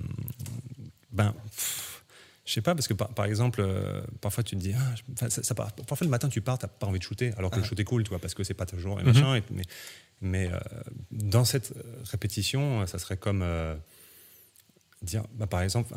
ben, 1.11 1.33
pff, 1.55 2.03
je 2.45 2.53
sais 2.53 2.61
pas, 2.61 2.73
parce 2.73 2.87
que 2.87 2.93
par, 2.93 3.09
par 3.09 3.25
exemple, 3.25 3.59
euh, 3.61 4.01
parfois 4.21 4.43
tu 4.45 4.55
te 4.55 4.61
dis, 4.61 4.73
ah, 4.73 5.29
ça, 5.29 5.43
ça 5.43 5.53
parfois 5.55 5.97
le 6.01 6.07
matin 6.07 6.29
tu 6.29 6.39
pars, 6.39 6.57
t'as 6.57 6.67
pas 6.69 6.87
envie 6.87 6.99
de 6.99 7.03
shooter, 7.03 7.33
alors 7.37 7.51
que 7.51 7.57
le 7.57 7.63
shoot 7.65 7.77
est 7.77 7.83
cool, 7.83 8.03
tu 8.03 8.09
vois, 8.09 8.19
parce 8.19 8.33
que 8.33 8.45
c'est 8.45 8.53
pas 8.53 8.65
toujours 8.65 8.97
et 9.01 9.03
Mhm. 9.03 9.13
machin. 9.13 9.35
et- 9.35 9.43
mais 9.51 9.63
mais 10.21 10.49
euh, 10.51 10.57
dans 11.11 11.43
cette 11.45 11.73
répétition, 12.11 12.85
ça 12.87 12.97
serait 12.97 13.17
comme 13.17 13.41
euh, 13.41 13.75
dire, 15.01 15.23
bah, 15.33 15.47
par 15.47 15.61
exemple, 15.61 15.93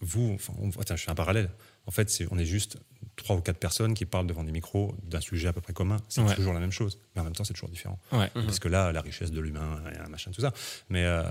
vous, 0.00 0.32
enfin, 0.34 0.52
on- 0.60 0.70
tiens, 0.70 0.94
je 0.96 1.02
fais 1.02 1.10
un 1.10 1.14
parallèle. 1.16 1.50
En 1.86 1.90
fait, 1.90 2.08
c'est, 2.10 2.26
on 2.30 2.38
est 2.38 2.44
juste 2.44 2.78
trois 3.18 3.36
ou 3.36 3.40
quatre 3.42 3.58
personnes 3.58 3.92
qui 3.94 4.04
parlent 4.06 4.26
devant 4.26 4.44
des 4.44 4.52
micros 4.52 4.94
d'un 5.04 5.20
sujet 5.20 5.48
à 5.48 5.52
peu 5.52 5.60
près 5.60 5.72
commun. 5.74 5.98
C'est 6.08 6.22
Ouais. 6.22 6.34
toujours 6.34 6.54
la 6.54 6.60
même 6.60 6.72
chose, 6.72 6.98
mais 7.14 7.20
en 7.20 7.24
même 7.24 7.34
temps, 7.34 7.44
c'est 7.44 7.52
toujours 7.52 7.68
différent. 7.68 7.98
Ouais. 8.12 8.30
Mhm. 8.34 8.46
Parce 8.46 8.58
que 8.58 8.68
là, 8.68 8.90
la 8.92 9.00
richesse 9.02 9.30
de 9.30 9.40
l'humain, 9.40 9.82
et 9.94 9.98
un 9.98 10.08
machin, 10.08 10.30
tout 10.30 10.40
ça. 10.40 10.52
Mais 10.88 11.04
euh, 11.04 11.22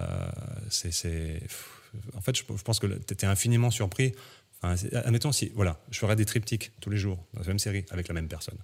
c'est, 0.69 0.91
c'est- 0.91 1.41
En 2.15 2.21
fait, 2.21 2.35
je, 2.37 2.43
je 2.55 2.61
pense 2.63 2.79
que 2.79 2.87
tu 2.87 3.13
étais 3.13 3.25
infiniment 3.25 3.71
surpris. 3.71 4.13
Enfin, 4.61 4.75
admettons, 4.93 5.31
si 5.31 5.51
voilà, 5.55 5.79
je 5.91 5.97
ferais 5.99 6.15
des 6.15 6.25
triptyques 6.25 6.71
tous 6.81 6.89
les 6.89 6.97
jours 6.97 7.25
dans 7.33 7.41
la 7.41 7.47
même 7.47 7.59
série 7.59 7.85
avec 7.91 8.07
la 8.07 8.13
même 8.13 8.27
personne. 8.27 8.57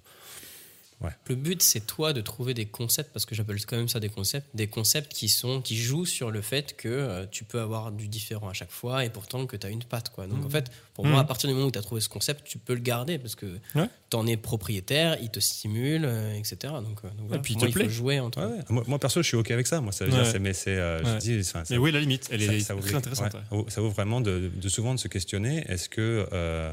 Le 1.28 1.34
but, 1.34 1.62
c'est 1.62 1.80
toi 1.86 2.14
de 2.14 2.22
trouver 2.22 2.54
des 2.54 2.64
concepts, 2.64 3.12
parce 3.12 3.26
que 3.26 3.34
j'appelle 3.34 3.62
quand 3.66 3.76
même 3.76 3.88
ça 3.88 4.00
des 4.00 4.08
concepts, 4.08 4.46
des 4.56 4.68
concepts 4.68 5.12
qui, 5.12 5.28
sont, 5.28 5.60
qui 5.60 5.76
jouent 5.76 6.06
sur 6.06 6.30
le 6.30 6.40
fait 6.40 6.76
que 6.76 6.88
euh, 6.88 7.26
tu 7.30 7.44
peux 7.44 7.60
avoir 7.60 7.92
du 7.92 8.08
différent 8.08 8.48
à 8.48 8.54
chaque 8.54 8.70
fois 8.70 9.04
et 9.04 9.10
pourtant 9.10 9.44
que 9.46 9.54
tu 9.56 9.66
as 9.66 9.70
une 9.70 9.84
patte. 9.84 10.08
Quoi. 10.08 10.26
Donc 10.26 10.42
en 10.46 10.48
fait, 10.48 10.70
pour 10.94 11.04
moi, 11.04 11.16
Mhm. 11.16 11.20
à 11.20 11.24
partir 11.24 11.48
du 11.48 11.54
moment 11.54 11.66
où 11.66 11.70
tu 11.70 11.78
as 11.78 11.82
trouvé 11.82 12.00
ce 12.00 12.08
concept, 12.08 12.44
tu 12.46 12.56
peux 12.56 12.72
le 12.72 12.80
garder 12.80 13.18
parce 13.18 13.34
que 13.34 13.58
Ouais. 13.74 13.86
tu 14.08 14.16
en 14.16 14.26
es 14.26 14.38
propriétaire, 14.38 15.18
il 15.20 15.28
te 15.30 15.40
stimule, 15.40 16.06
euh, 16.06 16.32
etc. 16.38 16.56
Donc, 16.82 17.00
euh, 17.04 17.08
donc 17.10 17.26
voilà, 17.28 17.42
puis 17.42 17.52
il 17.52 17.58
te 17.60 17.64
moi, 17.66 17.72
plaît. 17.74 17.84
faut 17.84 17.90
jouer 17.90 18.20
entre 18.20 18.40
Ouais, 18.40 18.56
ouais. 18.56 18.64
Moi, 18.70 18.84
moi, 18.86 18.98
perso, 18.98 19.20
je 19.20 19.28
suis 19.28 19.36
OK 19.36 19.50
avec 19.50 19.66
ça. 19.66 19.82
Moi, 19.82 19.92
ça 19.92 20.06
veut 20.06 20.10
dire, 20.10 20.20
Ouais. 20.20 20.30
c'est, 20.32 20.38
mais 20.38 20.54
c'est, 20.54 20.70
euh, 20.76 21.04
je 21.04 21.10
Ouais. 21.10 21.18
dis, 21.18 21.38
enfin, 21.40 21.64
ça- 21.66 21.74
Mais 21.74 21.78
oui, 21.78 21.92
la 21.92 22.00
limite, 22.00 22.28
elle 22.30 22.40
est 22.40 22.60
ça, 22.60 22.74
très 22.76 22.94
intéressante. 22.94 23.34
ouais. 23.34 23.58
ouais. 23.58 23.64
Ça 23.68 23.82
ouvre 23.82 23.92
vraiment 23.92 24.22
de, 24.22 24.50
de 24.54 24.68
souvent 24.70 24.94
de 24.94 25.00
se 25.00 25.08
questionner 25.08 25.64
est-ce 25.68 25.90
que. 25.90 26.26
euh, 26.32 26.72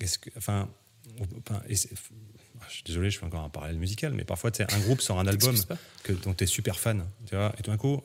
est-ce 0.00 0.18
que 0.18 0.28
enfin, 0.36 0.68
et 2.66 2.68
c'est- 2.68 2.70
je 2.70 2.74
suis 2.76 2.82
désolé, 2.84 3.10
je 3.10 3.18
fais 3.18 3.26
encore 3.26 3.42
un 3.42 3.48
parallèle 3.48 3.76
musical, 3.78 4.12
mais 4.12 4.24
parfois, 4.24 4.50
tu 4.50 4.64
sais, 4.64 4.74
un 4.74 4.78
groupe 4.80 5.00
sort 5.00 5.18
un 5.20 5.26
album 5.26 5.54
que, 6.02 6.12
dont 6.12 6.34
tu 6.34 6.44
es 6.44 6.46
super 6.46 6.78
fan, 6.78 7.04
tu 7.26 7.34
vois, 7.36 7.52
et 7.58 7.62
tout 7.62 7.70
d'un 7.70 7.76
coup, 7.76 8.02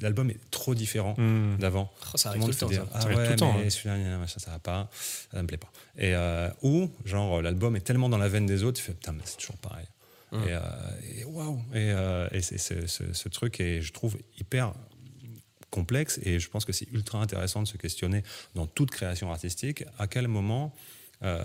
l'album 0.00 0.30
est 0.30 0.38
trop 0.50 0.74
différent 0.74 1.14
Hmm. 1.18 1.56
d'avant. 1.58 1.92
Oh, 2.12 2.16
ça 2.16 2.30
Tout 2.32 2.38
le 2.38 2.42
arrive 2.42 2.42
monde 2.42 2.58
tout 2.58 2.68
le 2.68 2.76
temps. 2.76 2.82
ça. 2.84 2.90
ah 2.94 3.00
Ça 3.00 3.08
ouais, 3.08 3.14
tout 3.24 3.30
le 3.30 3.36
temps, 3.36 3.58
mais 3.58 3.66
hein. 3.66 3.70
celui-là, 3.70 4.18
machin, 4.18 4.38
ça 4.38 4.50
va 4.50 4.58
pas, 4.58 4.90
ça 5.32 5.40
me 5.42 5.46
plaît 5.46 5.56
pas. 5.58 5.70
Et 5.96 6.14
euh, 6.14 6.48
ou 6.62 6.90
genre 7.04 7.40
l'album 7.42 7.76
est 7.76 7.80
tellement 7.80 8.08
dans 8.08 8.18
la 8.18 8.28
veine 8.28 8.46
des 8.46 8.62
autres, 8.64 8.78
tu 8.78 8.84
fais 8.84 8.92
putain, 8.94 9.12
mais 9.12 9.22
c'est 9.24 9.36
toujours 9.38 9.56
pareil. 9.58 9.86
Mm. 10.32 10.36
Et, 10.48 10.52
euh, 10.52 10.60
et 11.20 11.24
waouh. 11.24 11.58
Et, 11.72 11.90
euh, 11.92 12.28
et 12.32 12.40
c'est, 12.42 12.58
ce, 12.58 12.74
ce 12.86 13.28
truc 13.28 13.60
est, 13.60 13.80
je 13.80 13.92
trouve, 13.92 14.16
hyper 14.38 14.72
complexe 15.70 16.20
et 16.22 16.38
je 16.38 16.48
pense 16.48 16.64
que 16.64 16.72
c'est 16.72 16.88
ultra 16.92 17.18
intéressant 17.20 17.62
de 17.62 17.66
se 17.68 17.76
questionner 17.76 18.22
dans 18.54 18.66
toute 18.66 18.90
création 18.90 19.30
artistique 19.32 19.84
à 19.98 20.06
quel 20.06 20.28
moment 20.28 20.72
euh, 21.22 21.42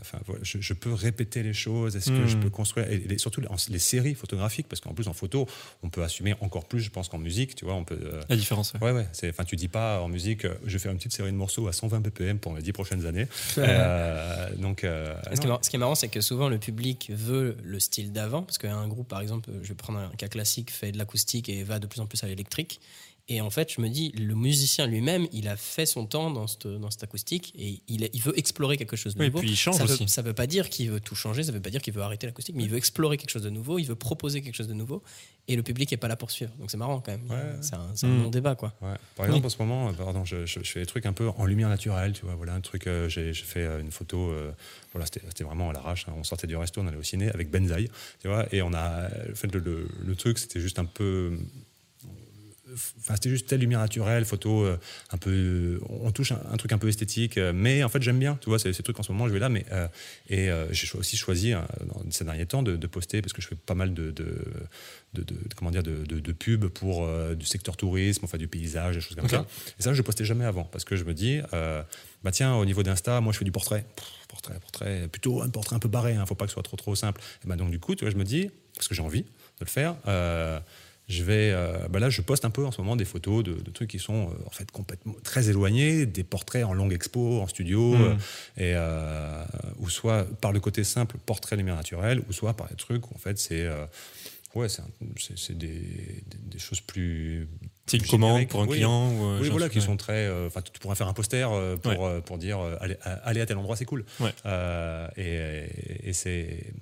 enfin, 0.00 0.18
je, 0.42 0.58
je 0.60 0.74
peux 0.74 0.92
répéter 0.92 1.42
les 1.42 1.52
choses 1.52 1.96
Est-ce 1.96 2.10
que 2.10 2.26
je 2.26 2.36
peux 2.36 2.50
construire 2.50 2.90
et 2.90 3.18
surtout 3.18 3.40
les, 3.40 3.48
les 3.68 3.78
séries 3.78 4.14
photographiques 4.14 4.66
parce 4.68 4.80
qu'en 4.80 4.92
plus 4.94 5.08
en 5.08 5.12
photo 5.12 5.46
on 5.82 5.88
peut 5.88 6.02
assumer 6.02 6.34
encore 6.40 6.66
plus 6.66 6.80
je 6.80 6.90
pense 6.90 7.08
qu'en 7.08 7.18
musique 7.18 7.54
tu 7.54 7.64
vois 7.64 7.74
on 7.74 7.84
peut 7.84 7.98
euh, 8.02 8.20
La 8.28 8.36
différence. 8.36 8.72
ouais. 8.74 8.80
Ouais, 8.80 8.92
ouais. 8.92 9.06
C'est, 9.12 9.30
enfin, 9.30 9.44
tu 9.44 9.56
dis 9.56 9.68
pas 9.68 10.00
en 10.00 10.08
musique, 10.08 10.44
euh, 10.44 10.54
je 10.66 10.72
vais 10.72 10.78
faire 10.78 10.92
une 10.92 10.98
petite 10.98 11.12
série 11.12 11.30
de 11.30 11.36
morceaux 11.36 11.68
à 11.68 11.72
120 11.72 12.02
ppm 12.02 12.38
pour 12.38 12.54
les 12.56 12.62
10 12.62 12.72
prochaines 12.72 13.06
années. 13.06 13.26
Euh, 13.58 14.54
donc, 14.56 14.84
euh, 14.84 15.14
qui, 15.30 15.46
ce 15.62 15.70
qui 15.70 15.76
est 15.76 15.78
marrant, 15.78 15.94
c'est 15.94 16.08
que 16.08 16.20
souvent 16.20 16.48
le 16.48 16.58
public 16.58 17.10
veut 17.14 17.56
le 17.62 17.80
style 17.80 18.12
d'avant, 18.12 18.42
parce 18.42 18.58
qu'un 18.58 18.86
groupe, 18.88 19.08
par 19.08 19.20
exemple, 19.20 19.50
je 19.62 19.68
vais 19.68 19.74
prendre 19.74 19.98
un 19.98 20.08
cas 20.16 20.28
classique, 20.28 20.70
fait 20.70 20.92
de 20.92 20.98
l'acoustique 20.98 21.48
et 21.48 21.62
va 21.62 21.78
de 21.78 21.86
plus 21.86 22.00
en 22.00 22.06
plus 22.06 22.22
à 22.24 22.26
l'électrique. 22.26 22.80
Et 23.32 23.40
en 23.40 23.48
fait, 23.48 23.72
je 23.72 23.80
me 23.80 23.88
dis, 23.88 24.10
le 24.18 24.34
musicien 24.34 24.86
lui-même, 24.88 25.26
il 25.32 25.46
a 25.46 25.56
fait 25.56 25.86
son 25.86 26.04
temps 26.04 26.30
dans 26.32 26.48
cette, 26.48 26.66
dans 26.66 26.90
cette 26.90 27.04
acoustique 27.04 27.52
et 27.56 27.80
il, 27.86 28.10
il 28.12 28.20
veut 28.20 28.36
explorer 28.38 28.76
quelque 28.76 28.96
chose 28.96 29.14
de 29.14 29.20
Oui, 29.20 29.26
et 29.26 29.28
nouveau. 29.28 29.38
puis 29.38 29.50
il 29.50 29.56
change 29.56 29.76
ça 29.76 29.84
aussi. 29.84 30.02
Veut, 30.02 30.08
ça 30.08 30.20
veut 30.22 30.34
pas 30.34 30.48
dire 30.48 30.68
qu'il 30.68 30.90
veut 30.90 30.98
tout 31.00 31.14
changer, 31.14 31.44
ça 31.44 31.52
veut 31.52 31.60
pas 31.62 31.70
dire 31.70 31.80
qu'il 31.80 31.94
veut 31.94 32.02
arrêter 32.02 32.26
l'acoustique, 32.26 32.56
mais 32.56 32.64
il 32.64 32.68
veut 32.70 32.76
explorer 32.76 33.16
quelque 33.16 33.30
chose 33.30 33.44
de 33.44 33.50
nouveau, 33.50 33.78
il 33.78 33.84
veut 33.84 33.94
proposer 33.94 34.42
quelque 34.42 34.56
chose 34.56 34.66
de 34.66 34.74
nouveau, 34.74 35.02
et 35.46 35.54
le 35.54 35.62
public 35.62 35.92
est 35.92 35.96
pas 35.96 36.08
là 36.08 36.16
pour 36.16 36.30
suivre. 36.32 36.50
Donc 36.58 36.72
c'est 36.72 36.76
marrant 36.76 36.98
quand 37.00 37.12
même. 37.12 37.30
Ouais. 37.30 37.56
C'est 37.62 37.74
un, 37.76 37.92
un 38.10 38.22
bon 38.24 38.30
débat, 38.30 38.56
quoi. 38.56 38.74
Ouais. 38.82 38.96
Par 39.14 39.26
exemple, 39.26 39.46
en 39.46 39.50
ce 39.50 39.58
moment, 39.58 39.88
euh, 39.88 39.92
pardon, 39.92 40.24
je, 40.24 40.44
je- 40.44 40.60
je 40.64 40.70
fais 40.70 40.80
des 40.80 40.86
trucs 40.86 41.06
un 41.06 41.12
peu 41.12 41.28
en 41.28 41.46
lumière 41.46 41.68
naturelle, 41.68 42.12
tu 42.12 42.24
vois. 42.24 42.34
Voilà, 42.34 42.54
un 42.54 42.60
truc, 42.60 42.88
euh, 42.88 43.08
j'ai, 43.08 43.32
fait 43.32 43.60
euh, 43.64 43.80
une 43.80 43.92
photo, 43.92 44.30
euh, 44.30 44.50
voilà, 44.92 45.06
c'était, 45.06 45.22
c'était 45.28 45.44
vraiment 45.44 45.70
à 45.70 45.72
l'arrache. 45.72 46.06
hein. 46.08 46.14
On 46.16 46.24
sortait 46.24 46.48
du 46.48 46.56
resto, 46.56 46.80
on 46.80 46.86
allait 46.88 46.96
au 46.96 47.02
ciné 47.04 47.30
avec 47.30 47.48
Benzaï, 47.48 47.88
tu 48.20 48.26
vois, 48.26 48.52
et 48.52 48.60
on 48.62 48.74
a 48.74 49.08
fait 49.34 49.52
le, 49.54 49.60
le- 49.60 49.88
le 50.04 50.16
truc, 50.16 50.38
c'était 50.38 50.58
juste 50.60 50.80
un 50.80 50.84
peu. 50.84 51.38
Enfin, 52.72 53.14
c'était 53.14 53.30
juste 53.30 53.46
telle 53.48 53.60
lumière 53.60 53.80
naturelle, 53.80 54.24
photo 54.24 54.64
euh, 54.64 54.78
un 55.10 55.16
peu. 55.16 55.80
On 55.88 56.10
touche 56.12 56.32
un, 56.32 56.40
un 56.50 56.56
truc 56.56 56.72
un 56.72 56.78
peu 56.78 56.88
esthétique, 56.88 57.38
euh, 57.38 57.52
mais 57.54 57.82
en 57.82 57.88
fait, 57.88 58.02
j'aime 58.02 58.18
bien, 58.18 58.38
tu 58.40 58.48
vois, 58.48 58.58
ces 58.58 58.72
trucs 58.72 58.98
en 58.98 59.02
ce 59.02 59.12
moment, 59.12 59.28
je 59.28 59.32
vais 59.32 59.38
là, 59.38 59.48
mais. 59.48 59.64
euh, 59.72 59.88
et 60.28 60.50
euh, 60.50 60.72
j'ai 60.72 60.88
aussi 60.98 61.16
choisi, 61.16 61.52
euh, 61.52 61.60
dans 61.86 62.02
ces 62.10 62.24
derniers 62.24 62.46
temps, 62.46 62.62
de, 62.62 62.76
de 62.76 62.86
poster, 62.86 63.20
parce 63.22 63.32
que 63.32 63.42
je 63.42 63.48
fais 63.48 63.56
pas 63.56 63.74
mal 63.74 63.94
de. 63.94 64.10
de 64.10 64.24
comment 65.56 65.70
dire 65.70 65.82
de, 65.82 66.32
pubs 66.32 66.68
pour 66.68 67.04
euh, 67.04 67.34
du 67.34 67.44
secteur 67.44 67.76
tourisme 67.76 68.24
enfin 68.24 68.38
du 68.38 68.46
paysage 68.46 68.94
des 68.94 69.00
choses 69.00 69.16
comme 69.16 69.28
ça 69.28 69.44
et 69.78 69.82
ça 69.82 69.92
je 69.92 70.02
postais 70.02 70.24
jamais 70.24 70.44
avant 70.44 70.62
parce 70.62 70.84
que 70.84 70.94
je 70.94 71.02
me 71.02 71.12
dis 71.14 71.40
euh, 71.52 71.82
bah 72.22 72.30
tiens 72.30 72.54
au 72.54 72.64
niveau 72.64 72.84
d'insta 72.84 73.20
moi 73.20 73.32
je 73.32 73.38
fais 73.38 73.44
du 73.44 73.50
portrait 73.50 73.84
Pff, 73.96 74.06
portrait 74.28 74.54
portrait 74.60 75.08
plutôt 75.08 75.42
un 75.42 75.48
portrait 75.48 75.74
un 75.74 75.80
peu 75.80 75.88
barré 75.88 76.14
hein, 76.14 76.24
faut 76.26 76.36
pas 76.36 76.44
que 76.44 76.50
ce 76.50 76.54
soit 76.54 76.62
trop 76.62 76.76
trop 76.76 76.94
simple 76.94 77.20
et 77.44 77.48
bah 77.48 77.56
donc 77.56 77.72
du 77.72 77.80
coup 77.80 77.96
tu 77.96 78.04
vois 78.04 78.12
je 78.12 78.16
me 78.16 78.22
dis 78.24 78.50
parce 78.76 78.86
que 78.86 78.94
j'ai 78.94 79.02
envie 79.02 79.22
de 79.22 79.28
le 79.62 79.66
faire 79.66 79.96
euh, 80.06 80.60
je 81.10 81.22
vais, 81.24 81.50
euh, 81.52 81.88
bah 81.88 81.98
là, 81.98 82.08
je 82.08 82.22
poste 82.22 82.44
un 82.44 82.50
peu 82.50 82.64
en 82.64 82.70
ce 82.72 82.80
moment 82.80 82.96
des 82.96 83.04
photos 83.04 83.42
de, 83.44 83.54
de 83.54 83.70
trucs 83.70 83.90
qui 83.90 83.98
sont 83.98 84.28
euh, 84.28 84.46
en 84.46 84.50
fait 84.50 84.70
complètement 84.70 85.14
très 85.24 85.48
éloignés, 85.50 86.06
des 86.06 86.24
portraits 86.24 86.64
en 86.64 86.72
longue 86.72 86.92
expo, 86.92 87.40
en 87.40 87.46
studio, 87.46 87.96
Mm. 87.96 88.02
euh, 88.02 88.14
et 88.56 88.72
euh, 88.76 89.44
ou 89.78 89.88
soit 89.90 90.24
par 90.40 90.52
le 90.52 90.60
côté 90.60 90.84
simple 90.84 91.16
portrait 91.26 91.56
lumière 91.56 91.76
naturelle, 91.76 92.22
ou 92.28 92.32
soit 92.32 92.54
par 92.54 92.68
des 92.68 92.76
trucs 92.76 93.10
où 93.10 93.14
en 93.14 93.18
fait 93.18 93.38
c'est 93.38 93.68
ouais, 94.54 94.68
c'est 94.68 95.58
des, 95.58 95.66
des, 95.68 96.22
des 96.52 96.58
choses 96.58 96.80
plus 96.80 97.48
plus 97.86 98.00
commande 98.08 98.46
pour 98.46 98.60
un 98.62 98.66
Oui. 98.68 98.76
client 98.76 99.10
ou, 99.12 99.38
Oui, 99.40 99.48
voilà, 99.50 99.68
qui 99.68 99.80
sont 99.80 99.96
très. 99.96 100.26
euh, 100.26 100.46
Enfin, 100.46 100.62
tu 100.62 100.78
pourrais 100.78 100.94
faire 100.94 101.08
un 101.08 101.12
poster 101.12 101.42
euh, 101.52 101.76
pour, 101.76 101.90
Ouais. 101.92 101.98
euh, 102.00 102.20
pour 102.20 102.38
dire 102.38 102.60
euh, 102.60 102.76
allez, 102.80 102.96
à- 103.02 103.46
tel 103.46 103.56
endroit, 103.58 103.74
c'est 103.76 103.84
cool. 103.84 104.04
Ouais. 104.20 104.32
Et 105.16 106.08
et 106.08 106.12
c'est. 106.12 106.72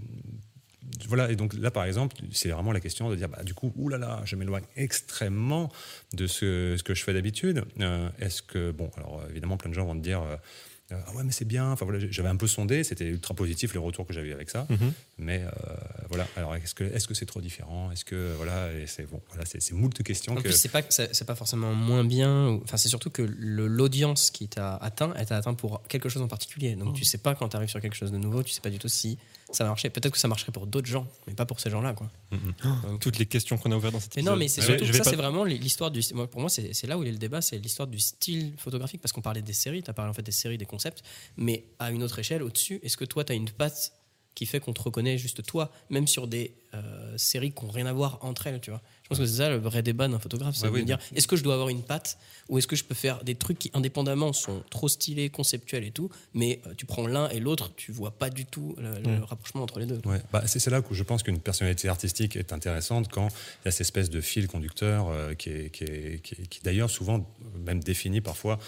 Voilà, 1.06 1.30
et 1.30 1.36
donc 1.36 1.54
là, 1.54 1.70
par 1.70 1.84
exemple, 1.84 2.16
c'est 2.32 2.48
vraiment 2.48 2.72
la 2.72 2.80
question 2.80 3.10
de 3.10 3.16
dire, 3.16 3.28
bah, 3.28 3.42
du 3.44 3.54
coup, 3.54 3.72
oulala, 3.76 4.22
je 4.24 4.36
m'éloigne 4.36 4.64
extrêmement 4.76 5.70
de 6.14 6.26
ce, 6.26 6.74
ce 6.76 6.82
que 6.82 6.94
je 6.94 7.04
fais 7.04 7.12
d'habitude. 7.12 7.64
Euh, 7.80 8.08
Est-ce 8.18 8.42
que, 8.42 8.70
bon, 8.70 8.90
alors 8.96 9.22
évidemment, 9.30 9.56
plein 9.56 9.70
de 9.70 9.74
gens 9.74 9.84
vont 9.84 9.94
te 9.94 10.02
dire, 10.02 10.22
euh, 10.22 10.36
ah 10.90 11.14
ouais, 11.14 11.22
mais 11.22 11.32
c'est 11.32 11.44
bien. 11.44 11.70
Enfin 11.70 11.84
voilà, 11.84 12.00
j'avais 12.10 12.30
un 12.30 12.36
peu 12.36 12.46
sondé, 12.46 12.82
c'était 12.82 13.04
ultra 13.04 13.34
positif 13.34 13.74
le 13.74 13.80
retour 13.80 14.06
que 14.06 14.14
j'avais 14.14 14.28
eu 14.28 14.32
avec 14.32 14.48
ça. 14.48 14.66
Mhm. 14.70 14.92
Mais 15.18 15.42
euh, 15.44 15.50
voilà, 16.08 16.26
alors 16.34 16.54
est-ce 16.56 16.74
que 16.74 16.82
est-ce 16.82 17.06
que 17.06 17.12
c'est 17.12 17.26
trop 17.26 17.42
différent? 17.42 17.92
Est-ce 17.92 18.06
que 18.06 18.32
voilà, 18.36 18.72
et 18.72 18.86
c'est 18.86 19.04
bon, 19.04 19.20
voilà, 19.28 19.44
c'est 19.44 19.60
c'est 19.60 19.74
moult 19.74 19.94
de 19.94 20.02
questions 20.02 20.32
En 20.32 20.36
que. 20.36 20.42
plus, 20.42 20.52
c'est 20.52 20.70
pas, 20.70 20.80
c'est 20.88 21.26
pas 21.26 21.34
forcément 21.34 21.74
moins 21.74 22.04
bien. 22.04 22.58
Enfin, 22.64 22.78
c'est 22.78 22.88
surtout 22.88 23.10
que 23.10 23.20
l'audience 23.20 24.30
qui 24.30 24.48
t'a 24.48 24.76
atteint, 24.76 25.12
elle 25.16 25.26
t'a 25.26 25.36
atteint 25.36 25.52
pour 25.52 25.82
quelque 25.88 26.08
chose 26.08 26.22
en 26.22 26.28
particulier. 26.28 26.74
Donc, 26.74 26.94
tu 26.94 27.04
sais 27.04 27.18
pas 27.18 27.34
quand 27.34 27.50
tu 27.50 27.56
arrives 27.56 27.68
sur 27.68 27.82
quelque 27.82 27.96
chose 27.96 28.10
de 28.12 28.18
nouveau, 28.18 28.42
tu 28.42 28.52
sais 28.52 28.62
pas 28.62 28.70
du 28.70 28.78
tout 28.78 28.88
si 28.88 29.18
ça 29.52 29.64
va 29.64 29.70
marcher. 29.70 29.90
Peut-être 29.90 30.12
que 30.12 30.18
ça 30.18 30.28
marcherait 30.28 30.52
pour 30.52 30.66
d'autres 30.66 30.86
gens, 30.86 31.06
mais 31.26 31.34
pas 31.34 31.46
pour 31.46 31.60
ces 31.60 31.70
gens-là, 31.70 31.94
quoi. 31.94 32.10
Mhm. 32.32 32.98
Toutes 32.98 33.18
les 33.18 33.26
questions 33.26 33.56
qu'on 33.58 33.72
a 33.72 33.76
ouvertes 33.76 33.94
dans 33.94 34.00
cette 34.00 34.16
Mais 34.16 34.22
non, 34.22 34.36
mais 34.36 34.48
c'est 34.48 34.60
épisode. 34.60 34.78
surtout 34.78 34.84
Je 34.86 34.92
vais 34.92 34.98
ça, 34.98 35.04
pas- 35.04 35.10
c'est 35.10 35.16
vraiment 35.16 35.44
l'histoire 35.44 35.90
du. 35.90 36.00
moi, 36.14 36.26
pour 36.30 36.40
moi, 36.40 36.50
c'est 36.50 36.72
c'est 36.74 36.86
là 36.86 36.98
où 36.98 37.02
il 37.02 37.06
y 37.06 37.08
a 37.08 37.12
le 37.12 37.18
débat, 37.18 37.40
c'est 37.40 37.58
l'histoire 37.58 37.88
du 37.88 37.98
style 37.98 38.54
photographique, 38.58 39.00
parce 39.00 39.12
qu'on 39.12 39.22
parlait 39.22 39.42
des 39.42 39.52
séries, 39.52 39.82
tu 39.82 39.90
as 39.90 39.94
parlé 39.94 40.10
en 40.10 40.14
fait 40.14 40.22
des 40.22 40.32
séries, 40.32 40.58
des 40.58 40.66
concepts, 40.66 41.02
mais 41.36 41.64
à 41.78 41.90
une 41.90 42.02
autre 42.02 42.18
échelle, 42.18 42.42
au-dessus, 42.42 42.80
est-ce 42.82 42.96
que 42.96 43.04
toi, 43.04 43.24
tu 43.24 43.32
as 43.32 43.36
une 43.36 43.50
patte 43.50 43.92
qui 44.34 44.46
fait 44.46 44.60
qu'on 44.60 44.72
te 44.72 44.82
reconnaît 44.82 45.18
juste 45.18 45.42
toi, 45.44 45.72
même 45.90 46.06
sur 46.06 46.28
des 46.28 46.54
euh, 46.74 47.16
séries 47.18 47.50
qui 47.52 47.64
n'ont 47.64 47.72
rien 47.72 47.86
à 47.86 47.92
voir 47.92 48.18
entre 48.22 48.46
elles, 48.46 48.60
tu 48.60 48.70
vois? 48.70 48.80
Je 49.10 49.16
pense 49.16 49.24
que 49.24 49.26
c'est 49.26 49.38
ça 49.38 49.48
le 49.48 49.56
vrai 49.56 49.82
débat 49.82 50.06
d'un 50.06 50.18
photographe, 50.18 50.54
c'est 50.54 50.64
Ouais, 50.64 50.68
de 50.68 50.74
oui, 50.74 50.80
me 50.82 50.86
dire, 50.86 50.98
est-ce 51.14 51.26
que 51.26 51.34
je 51.36 51.42
dois 51.42 51.54
avoir 51.54 51.70
une 51.70 51.82
patte, 51.82 52.18
ou 52.50 52.58
est-ce 52.58 52.66
que 52.66 52.76
je 52.76 52.84
peux 52.84 52.94
faire 52.94 53.24
des 53.24 53.34
trucs 53.34 53.58
qui, 53.58 53.70
indépendamment, 53.72 54.34
sont 54.34 54.62
trop 54.70 54.86
stylés, 54.86 55.30
conceptuels 55.30 55.84
et 55.84 55.90
tout, 55.92 56.10
mais 56.34 56.60
euh, 56.66 56.74
tu 56.76 56.84
prends 56.84 57.06
l'un 57.06 57.28
et 57.30 57.40
l'autre, 57.40 57.70
tu 57.74 57.90
vois 57.90 58.10
pas 58.10 58.28
du 58.28 58.44
tout 58.44 58.74
le, 58.78 58.98
le 59.00 59.24
rapprochement 59.24 59.62
entre 59.62 59.80
les 59.80 59.86
deux. 59.86 60.00
Ouais, 60.04 60.20
bah, 60.30 60.42
c'est 60.46 60.64
là 60.68 60.80
où 60.80 60.94
je 60.94 61.02
pense 61.02 61.22
qu'une 61.22 61.40
personnalité 61.40 61.88
artistique 61.88 62.36
est 62.36 62.52
intéressante 62.52 63.08
quand 63.10 63.28
il 63.28 63.64
y 63.64 63.68
a 63.68 63.70
cette 63.70 63.80
espèce 63.80 64.10
de 64.10 64.20
fil 64.20 64.46
conducteur 64.46 65.08
euh, 65.08 65.32
qui, 65.32 65.48
est, 65.50 65.70
qui, 65.70 65.84
est- 65.84 66.22
qui 66.22 66.34
est- 66.34 66.46
qui 66.46 66.60
d'ailleurs 66.62 66.90
souvent 66.90 67.26
même 67.64 67.82
définit 67.82 68.20
parfois 68.20 68.58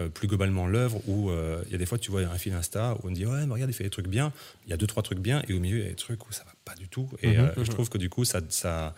euh, 0.00 0.08
plus 0.08 0.28
globalement 0.28 0.66
l'œuvre 0.66 1.00
où 1.08 1.30
euh, 1.30 1.62
il 1.66 1.72
y 1.72 1.74
a 1.74 1.78
des 1.78 1.86
fois 1.86 1.98
tu 1.98 2.10
vois 2.10 2.20
un 2.22 2.38
fil 2.38 2.52
Insta 2.52 2.96
où 3.02 3.08
on 3.08 3.10
dit 3.10 3.26
ouais 3.26 3.46
mais 3.46 3.52
regarde 3.54 3.70
il 3.70 3.74
fait 3.74 3.84
des 3.84 3.90
trucs 3.90 4.08
bien. 4.08 4.32
Il 4.66 4.70
y 4.70 4.72
a 4.72 4.76
deux 4.76 4.86
trois 4.86 5.02
trucs 5.02 5.18
bien 5.20 5.42
et 5.48 5.52
au 5.54 5.58
milieu 5.60 5.78
il 5.78 5.82
y 5.82 5.86
a 5.86 5.90
des 5.90 5.94
trucs 5.96 6.26
où 6.28 6.32
ça 6.32 6.44
va 6.44 6.52
pas 6.64 6.74
du 6.74 6.88
tout. 6.88 7.08
Et 7.22 7.36
Mhm. 7.36 7.44
euh, 7.44 7.64
je 7.64 7.70
trouve 7.70 7.88
que 7.88 7.98
du 7.98 8.08
coup 8.10 8.24
ça, 8.24 8.40
ça 8.50 8.94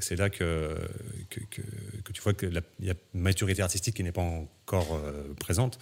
c'est 0.00 0.16
là 0.16 0.30
que, 0.30 0.76
que, 1.30 1.40
que, 1.50 1.62
que 2.04 2.12
tu 2.12 2.20
vois 2.22 2.34
qu'il 2.34 2.60
y 2.80 2.90
a 2.90 2.94
maturité 3.12 3.62
artistique 3.62 3.94
qui 3.96 4.02
n'est 4.02 4.12
pas 4.12 4.22
encore 4.22 4.94
euh, 4.94 5.34
présente 5.38 5.78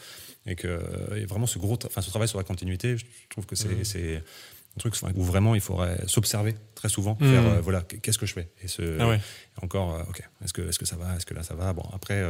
et 0.47 0.55
que 0.57 0.69
euh, 0.69 1.17
et 1.17 1.25
vraiment 1.25 1.47
ce 1.47 1.59
gros 1.59 1.79
enfin 1.87 2.03
ce 2.03 2.11
travail 2.11 2.29
sur 2.29 2.39
la 2.39 2.45
continuité 2.45 2.97
je 2.99 3.05
trouve 3.31 3.47
que 3.47 3.57
c'est 3.57 3.85
c'est 3.85 4.17
un 4.17 4.79
truc 4.79 4.95
où 5.15 5.23
vraiment 5.23 5.55
il 5.55 5.61
faudrait 5.61 6.01
s'observer 6.07 6.55
très 6.75 6.89
souvent 6.89 7.17
Mhm. 7.21 7.31
faire 7.31 7.47
euh, 7.47 7.61
voilà 7.61 7.83
qu'est-ce 7.83 8.19
que 8.19 8.27
je 8.27 8.33
fais 8.35 8.49
et 8.63 8.69
ce 8.69 8.99
Ah 9.01 9.09
ouais. 9.09 9.21
encore 9.63 9.95
euh, 9.95 10.03
ok 10.09 10.23
est-ce 10.45 10.53
que 10.53 10.63
est-ce 10.69 10.79
que 10.79 10.87
ça 10.87 10.97
va 10.97 11.17
est-ce 11.17 11.27
que 11.27 11.35
là 11.35 11.43
ça 11.43 11.55
va? 11.55 11.73
Bon 11.73 11.85
après 11.93 12.23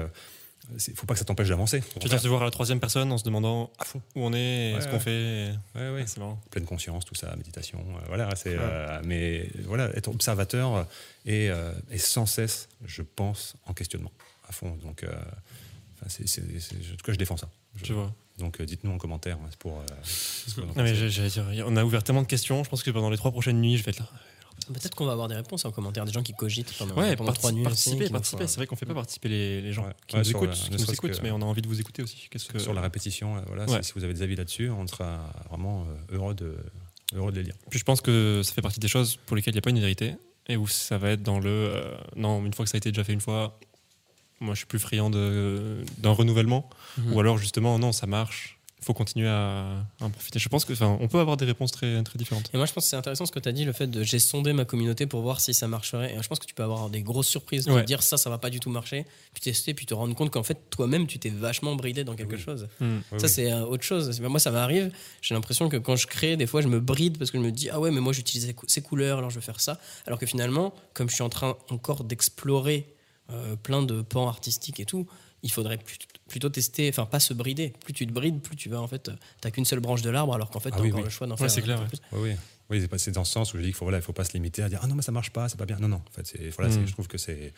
il 0.88 0.94
faut 0.94 1.06
pas 1.06 1.14
que 1.14 1.18
ça 1.18 1.24
t'empêche 1.24 1.48
d'avancer 1.48 1.80
Tu 1.80 1.94
contraire. 2.00 2.22
te 2.22 2.28
voir 2.28 2.42
à 2.42 2.44
la 2.44 2.50
troisième 2.50 2.80
personne 2.80 3.10
en 3.12 3.18
se 3.18 3.24
demandant 3.24 3.70
à 3.78 3.84
fond 3.84 4.00
où 4.14 4.24
on 4.24 4.32
est, 4.32 4.74
Ouais, 4.74 4.80
ce 4.80 4.88
qu'on 4.88 5.00
fait. 5.00 5.52
ouais, 5.74 5.80
ouais. 5.80 5.90
Ouais, 5.90 6.04
c'est 6.06 6.18
marrant. 6.18 6.40
pleine 6.50 6.64
conscience, 6.64 7.04
tout 7.04 7.14
ça, 7.14 7.34
méditation, 7.36 7.78
euh, 7.80 8.00
voilà. 8.08 8.34
C'est, 8.36 8.56
euh, 8.58 9.00
mais 9.04 9.48
voilà, 9.64 9.90
être 9.96 10.08
observateur 10.08 10.74
euh, 10.76 10.84
et, 11.26 11.50
euh, 11.50 11.72
et 11.90 11.98
sans 11.98 12.26
cesse, 12.26 12.68
je 12.84 13.02
pense, 13.02 13.54
en 13.66 13.74
questionnement 13.74 14.12
à 14.48 14.52
fond. 14.52 14.76
Donc, 14.82 15.04
enfin, 15.04 16.06
c'est, 16.08 16.28
c'est- 16.28 16.42
c'est- 16.60 16.74
en 16.76 16.96
tout 16.96 17.04
cas, 17.04 17.12
je 17.12 17.18
défends 17.18 17.36
ça. 17.36 17.48
Je- 17.76 17.84
Tu 17.84 17.92
vois. 17.92 18.12
donc, 18.38 18.60
euh, 18.60 18.66
dites-nous 18.66 18.90
en 18.92 18.98
commentaire 18.98 19.38
hein, 19.44 19.50
pour. 19.58 19.78
euh, 19.78 19.84
Non, 20.76 20.82
mais 20.82 20.94
j'allais 20.94 21.28
dire, 21.30 21.44
on 21.66 21.76
a 21.76 21.84
ouvert 21.84 22.02
tellement 22.04 22.22
de 22.22 22.26
questions. 22.26 22.62
Je 22.64 22.68
pense 22.70 22.82
que 22.82 22.90
pendant 22.90 23.10
les 23.10 23.16
trois 23.16 23.30
prochaines 23.30 23.60
nuits, 23.60 23.76
je 23.78 23.82
vais 23.84 23.90
être 23.90 24.00
là. 24.00 24.08
Peut-être 24.66 24.94
qu'on 24.94 25.06
va 25.06 25.12
avoir 25.12 25.28
des 25.28 25.34
réponses 25.34 25.64
en 25.64 25.70
commentaire, 25.72 26.04
des 26.04 26.12
gens 26.12 26.22
qui 26.22 26.32
cogitent 26.34 26.72
pendant, 26.78 26.94
Ouais, 26.96 27.16
pendant 27.16 27.32
trois 27.32 27.52
nuits. 27.52 27.64
C'est 27.74 27.96
vrai 28.56 28.66
qu'on 28.66 28.76
fait 28.76 28.86
pas 28.86 28.94
participer 28.94 29.28
les, 29.28 29.60
les 29.62 29.72
gens 29.72 29.86
Ouais. 29.86 29.92
qui 30.06 30.16
Ouais, 30.16 30.22
nous 30.22 30.30
écoutent, 30.30 30.48
la- 30.50 30.54
qui 30.54 30.66
ne 30.66 30.72
nous 30.72 30.78
serait-ce 30.78 30.92
écoutent, 30.94 31.18
que- 31.18 31.22
mais 31.22 31.30
on 31.30 31.40
a 31.42 31.44
envie 31.44 31.62
de 31.62 31.68
vous 31.68 31.80
écouter 31.80 32.02
aussi. 32.02 32.28
Qu'est-ce 32.30 32.46
que 32.46 32.58
Sur 32.58 32.74
la 32.74 32.80
répétition, 32.80 33.36
euh, 33.36 33.40
voilà, 33.46 33.64
Ouais. 33.66 33.82
si, 33.82 33.92
vous 33.94 34.04
avez 34.04 34.14
des 34.14 34.22
avis 34.22 34.36
là-dessus, 34.36 34.70
on 34.70 34.86
sera 34.86 35.32
vraiment 35.50 35.84
euh, 36.10 36.16
heureux, 36.16 36.34
de, 36.34 36.56
heureux 37.14 37.32
de 37.32 37.38
les 37.38 37.44
lire. 37.44 37.54
Puis 37.70 37.78
je 37.78 37.84
pense 37.84 38.00
que 38.00 38.42
ça 38.44 38.52
fait 38.52 38.62
partie 38.62 38.80
des 38.80 38.88
choses 38.88 39.16
pour 39.26 39.36
lesquelles 39.36 39.52
il 39.54 39.56
n'y 39.56 39.60
a 39.60 39.62
pas 39.62 39.70
une 39.70 39.80
vérité 39.80 40.14
et 40.48 40.56
où 40.56 40.66
ça 40.66 40.98
va 40.98 41.10
être 41.10 41.22
dans 41.22 41.38
le 41.40 41.50
euh, 41.50 41.94
non, 42.16 42.44
une 42.44 42.52
fois 42.54 42.64
que 42.64 42.70
ça 42.70 42.76
a 42.76 42.78
été 42.78 42.90
déjà 42.90 43.04
fait 43.04 43.12
une 43.12 43.20
fois, 43.20 43.58
moi 44.40 44.54
je 44.54 44.58
suis 44.58 44.66
plus 44.66 44.78
friand 44.78 45.10
de- 45.10 45.84
d'un 45.98 46.10
renouvellement 46.12 46.68
Mhm. 46.98 47.12
ou 47.14 47.20
alors 47.20 47.38
justement 47.38 47.78
non, 47.78 47.92
ça 47.92 48.06
marche, 48.06 48.58
faut 48.85 48.95
continuer 48.95 49.28
à, 49.28 49.76
à 50.01 50.05
en 50.05 50.11
profiter. 50.11 50.39
Je 50.39 50.49
pense 50.49 50.64
que, 50.64 50.72
enfin, 50.72 50.97
on 51.01 51.09
peut 51.09 51.18
avoir 51.20 51.37
des 51.37 51.45
réponses 51.45 51.70
très, 51.72 52.03
très 52.03 52.18
différentes. 52.18 52.51
Et 52.53 52.57
moi, 52.57 52.66
je 52.66 52.72
pense 52.72 52.85
que 52.85 52.91
c'est 52.91 52.97
intéressant 52.97 53.26
ce 53.26 53.33
que 53.33 53.39
tu 53.39 53.49
as 53.49 53.53
dit, 53.53 53.64
le 53.64 53.72
fait 53.72 53.87
de 53.87 54.03
j'ai 54.03 54.18
sondé 54.18 54.53
ma 54.53 54.64
communauté 54.64 55.07
pour 55.07 55.22
voir 55.22 55.41
si 55.41 55.55
ça 55.55 55.68
marcherait. 55.68 56.14
Et 56.14 56.22
je 56.22 56.28
pense 56.28 56.39
que 56.39 56.47
tu 56.47 56.55
peux 56.55 56.62
avoir 56.64 56.91
des 56.91 57.03
grosses 57.03 57.28
surprises, 57.28 57.64
de 57.66 57.72
Ouais. 57.72 57.83
te 57.83 57.87
dire 57.87 58.03
ça, 58.03 58.16
ça 58.16 58.28
va 58.30 58.39
pas 58.39 58.51
du 58.51 58.59
tout 58.61 58.70
marcher, 58.70 59.07
puis 59.33 59.41
tester, 59.43 59.72
puis 59.74 59.87
te 59.87 59.95
rendre 59.95 60.14
compte 60.14 60.30
qu'en 60.30 60.43
fait, 60.43 60.59
toi-même, 60.70 61.07
tu 61.07 61.18
t'es 61.18 61.28
vachement 61.30 61.74
bridé 61.76 62.05
dans 62.05 62.14
quelque 62.16 62.35
Oui. 62.37 62.41
chose. 62.43 62.68
Hmm. 62.80 62.99
Oui, 63.12 63.20
ça, 63.20 63.26
oui. 63.26 63.33
c'est 63.33 63.53
euh, 63.53 63.64
autre 63.64 63.85
chose. 63.85 64.20
Moi, 64.20 64.41
ça 64.41 64.51
m'arrive. 64.51 64.93
J'ai 65.20 65.35
l'impression 65.35 65.68
que 65.68 65.76
quand 65.76 65.97
je 65.97 66.07
crée, 66.07 66.37
des 66.37 66.47
fois, 66.47 66.61
je 66.62 66.68
me 66.68 66.80
bride 66.80 67.18
parce 67.18 67.30
que 67.30 67.39
je 67.39 67.43
me 67.45 67.53
dis, 67.53 67.70
ah 67.70 67.78
ouais, 67.80 67.91
mais 67.91 68.01
moi, 68.01 68.12
j'utilise 68.12 68.47
ces 68.47 68.55
cou- 68.55 68.66
ces 68.68 68.83
couleurs, 68.83 69.18
alors 69.18 69.30
je 69.30 69.37
vais 69.39 69.45
faire 69.45 69.61
ça. 69.61 69.78
Alors 70.07 70.18
que 70.18 70.26
finalement, 70.26 70.74
comme 70.95 71.09
je 71.09 71.14
suis 71.14 71.22
en 71.22 71.28
train 71.28 71.57
encore 71.70 72.05
d'explorer 72.05 72.87
euh, 73.30 73.57
plein 73.57 73.83
de 73.83 74.03
pans 74.03 74.26
artistiques 74.28 74.80
et 74.80 74.85
tout, 74.85 75.07
il 75.45 75.51
faudrait 75.51 75.78
plutôt, 76.33 76.49
tester, 76.49 76.89
enfin, 76.89 77.07
pas 77.07 77.20
se 77.20 77.35
brider. 77.35 77.72
Plus 77.85 77.93
tu 77.93 78.07
te 78.07 78.12
brides, 78.12 78.41
plus 78.43 78.57
tu 78.57 78.68
vas, 78.68 78.80
en 78.80 78.89
fait, 78.89 79.11
t'as 79.41 79.51
qu'une 79.51 79.64
seule 79.66 79.80
branche 79.80 80.03
de 80.03 80.11
l'arbre, 80.11 80.35
alors 80.35 80.51
qu'en 80.51 80.61
fait, 80.61 80.70
Ah 80.72 80.76
t'as 80.76 80.83
oui, 80.83 80.89
encore 80.89 81.01
oui. 81.01 81.05
le 81.05 81.11
choix 81.11 81.26
d'en 81.26 81.35
Ouais, 81.35 81.41
faire. 81.41 81.51
c'est 81.51 81.62
clair, 81.62 81.78
ouais. 81.80 81.87
plus. 81.87 81.99
Oui, 82.12 82.30
oui. 82.30 82.37
Oui, 82.70 82.89
c'est 82.97 83.11
dans 83.11 83.24
ce 83.24 83.33
sens 83.33 83.53
où 83.53 83.59
je 83.59 83.62
dis 83.62 83.68
qu'il 83.68 83.74
faut, 83.74 83.85
voilà, 83.85 83.99
il 83.99 84.03
faut 84.03 84.14
pas 84.14 84.24
se 84.24 84.33
limiter 84.33 84.62
à 84.62 84.68
dire 84.70 84.80
ah 84.83 84.87
non 84.87 84.95
mais 84.95 85.03
ça 85.03 85.12
marche 85.12 85.28
pas, 85.30 85.47
c'est 85.51 85.59
pas 85.59 85.66
bien. 85.66 85.76
Non 85.78 85.89
non, 85.89 85.97
en 86.09 86.11
fait, 86.16 86.26
c'est, 86.26 86.49
voilà, 86.57 86.70
Mm. 86.70 86.72
c'est- 86.72 86.87
je 86.87 86.93
trouve 86.93 87.07
que 87.07 87.18
c'est, 87.18 87.53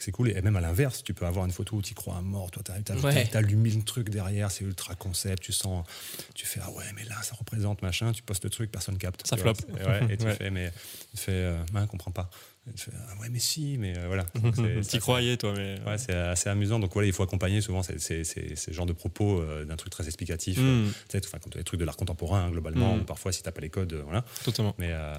c'est 0.00 0.10
cool 0.10 0.30
et 0.30 0.42
même 0.42 0.56
à 0.56 0.60
l'inverse, 0.60 1.04
tu 1.04 1.14
peux 1.14 1.24
avoir 1.24 1.44
une 1.44 1.52
photo 1.52 1.76
où 1.76 1.82
tu 1.82 1.94
crois 1.94 2.16
à 2.16 2.20
mort, 2.20 2.50
toi 2.50 2.62
t'as, 2.64 2.80
t'as, 2.80 2.96
Ouais. 2.96 3.28
mille 3.54 3.84
trucs 3.84 4.08
derrière, 4.08 4.50
c'est 4.50 4.64
ultra 4.64 4.96
concept, 4.96 5.40
tu 5.44 5.52
sens, 5.52 5.86
tu 6.34 6.46
fais 6.46 6.58
ah 6.64 6.70
ouais 6.72 6.84
mais 6.96 7.04
là 7.04 7.14
ça 7.22 7.36
représente 7.38 7.80
machin, 7.82 8.10
tu 8.10 8.24
postes 8.24 8.42
le 8.42 8.50
truc, 8.50 8.72
personne 8.72 8.98
capte. 8.98 9.24
Ça 9.24 9.36
floppe. 9.36 9.58
ouais, 9.72 10.12
et 10.12 10.16
tu 10.16 10.26
fais 10.32 10.50
mais, 10.50 10.72
tu 11.12 11.16
fais 11.18 11.30
euh, 11.32 11.58
ouais, 11.72 11.82
on 11.82 11.86
comprend 11.86 12.10
pas. 12.10 12.28
Fais, 12.74 12.90
ah 13.08 13.20
ouais 13.20 13.28
mais 13.30 13.38
si, 13.38 13.76
mais 13.78 13.96
euh, 13.96 14.06
voilà. 14.08 14.26
C'est- 14.54 14.76
Tu 14.80 14.82
ça, 14.82 14.96
y 14.96 15.00
croyais, 15.00 15.36
toi, 15.36 15.52
mais. 15.56 15.78
Ouais, 15.86 15.98
c'est 15.98 16.12
assez 16.14 16.48
amusant. 16.48 16.78
Donc 16.80 16.92
voilà, 16.92 17.06
il 17.06 17.12
faut 17.12 17.22
accompagner 17.22 17.60
souvent 17.60 17.82
ces, 17.82 17.98
ces, 17.98 18.24
ces, 18.24 18.56
ces 18.56 18.72
genres 18.72 18.86
de 18.86 18.92
propos 18.92 19.40
euh, 19.40 19.64
d'un 19.64 19.76
truc 19.76 19.90
très 19.92 20.06
explicatif. 20.06 20.58
Hmm, 20.58 20.86
Euh, 21.14 21.20
enfin, 21.24 21.38
comme 21.38 21.52
les 21.54 21.64
trucs 21.64 21.78
de 21.80 21.84
l'art 21.84 21.96
contemporain, 21.96 22.44
hein, 22.46 22.50
globalement, 22.50 22.96
Mm. 22.96 23.00
ou 23.00 23.04
parfois 23.04 23.30
si 23.32 23.42
t'as 23.42 23.52
pas 23.52 23.60
les 23.60 23.70
codes, 23.70 23.92
euh, 23.92 24.02
voilà. 24.04 24.24
totalement. 24.44 24.74
Mais, 24.78 24.88
euh, 24.90 25.14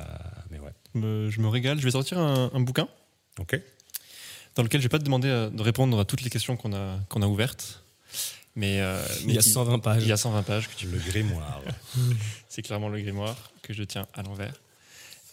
mais 0.52 0.60
ouais. 0.60 0.72
Me- 0.94 1.30
je 1.30 1.40
me 1.40 1.48
régale. 1.48 1.80
Je 1.80 1.84
vais 1.86 1.92
sortir 1.92 2.20
un, 2.20 2.52
un 2.54 2.60
bouquin 2.60 2.88
Ok. 3.40 3.60
dans 4.56 4.64
lequel 4.64 4.82
je 4.82 4.86
vais 4.86 4.90
pas 4.90 5.00
te 5.00 5.06
demander 5.06 5.30
de 5.52 5.62
répondre 5.62 6.00
à 6.00 6.06
toutes 6.06 6.22
les 6.24 6.30
questions 6.30 6.58
qu'on 6.58 6.74
a, 6.74 7.00
qu'on 7.10 7.22
a 7.22 7.28
ouvertes. 7.28 7.84
Mais, 8.56 8.82
mais 8.82 9.32
Il 9.32 9.34
y 9.36 9.38
a 9.38 9.42
qui- 9.42 9.50
120 9.52 9.80
pages. 9.80 10.02
Il 10.04 10.10
y 10.10 10.12
a 10.12 10.18
120 10.18 10.42
pages 10.44 10.68
que 10.68 10.76
tu 10.76 10.88
Le 10.88 10.98
grimoire. 10.98 11.62
C'est 12.50 12.62
clairement 12.64 12.90
le 12.90 13.00
grimoire 13.00 13.52
que 13.62 13.72
je 13.74 13.84
tiens 13.84 14.08
à 14.16 14.24
l'envers. 14.24 14.54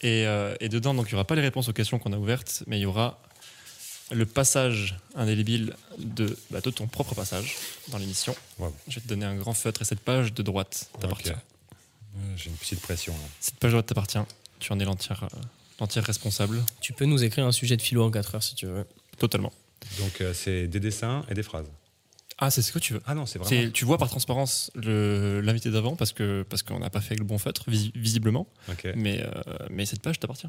Et, 0.05 0.27
euh, 0.27 0.55
et 0.59 0.69
dedans, 0.69 0.93
donc, 0.93 1.07
il 1.07 1.13
n'y 1.13 1.15
aura 1.15 1.25
pas 1.25 1.33
les 1.35 1.41
réponses 1.41 1.67
aux 1.67 1.73
questions 1.73 1.97
qu'on 1.97 2.13
a 2.13 2.17
ouvertes, 2.17 2.63
mais 2.67 2.77
il 2.77 2.81
y 2.81 2.85
aura 2.85 3.19
le 4.11 4.27
passage 4.27 4.95
indélébile 5.15 5.73
de, 5.97 6.37
bah, 6.51 6.61
de 6.61 6.69
ton 6.69 6.85
propre 6.85 7.15
passage 7.15 7.55
dans 7.87 7.97
l'émission. 7.97 8.35
Wow. 8.59 8.71
Je 8.87 8.95
vais 8.95 9.01
te 9.01 9.07
donner 9.07 9.25
un 9.25 9.35
grand 9.35 9.53
feutre 9.55 9.81
et 9.81 9.85
cette 9.85 9.99
page 10.01 10.31
de 10.33 10.43
droite 10.43 10.89
t'appartient. 10.99 11.31
Euh, 11.31 12.35
J'ai 12.37 12.51
une 12.51 12.55
petite 12.55 12.81
pression. 12.81 13.13
là. 13.13 13.27
Cette 13.39 13.55
page 13.55 13.71
de 13.71 13.77
droite 13.77 13.87
t'appartient. 13.87 14.19
Tu 14.59 14.71
en 14.71 14.79
es 14.79 14.85
l'entière 14.85 15.23
euh, 15.23 15.37
l'entière 15.79 16.03
responsable. 16.03 16.63
Tu 16.81 16.93
peux 16.93 17.05
nous 17.05 17.23
écrire 17.23 17.47
un 17.47 17.51
sujet 17.51 17.77
de 17.77 17.81
philo 17.81 18.03
en 18.03 18.11
4 18.11 18.35
heures 18.35 18.43
si 18.43 18.53
tu 18.53 18.67
veux. 18.67 18.85
Totalement. 19.17 19.51
Donc 19.99 20.21
euh, 20.21 20.33
c'est 20.35 20.67
des 20.67 20.79
dessins 20.79 21.25
et 21.29 21.33
des 21.33 21.43
phrases. 21.43 21.65
Ah, 22.37 22.51
c'est 22.51 22.61
ce 22.61 22.71
que 22.73 22.79
tu 22.79 22.93
veux. 22.93 23.01
Ah 23.05 23.15
non, 23.15 23.25
c'est 23.25 23.39
vraiment. 23.39 23.71
Tu 23.71 23.85
vois 23.85 23.97
par 23.97 24.09
transparence 24.09 24.69
l'invité 24.75 25.71
d'avant 25.71 25.95
parce 25.95 26.11
que 26.11 26.43
parce 26.49 26.63
qu'on 26.63 26.79
n'a 26.79 26.89
pas 26.89 26.99
fait 27.01 27.11
avec 27.13 27.19
le 27.19 27.25
bon 27.25 27.37
feutre, 27.37 27.69
visi- 27.69 27.91
visiblement. 27.95 28.47
Ok. 28.69 28.87
Mais, 28.95 29.21
euh, 29.21 29.29
mais 29.69 29.85
cette 29.85 30.01
page 30.01 30.19
t'appartient. 30.19 30.47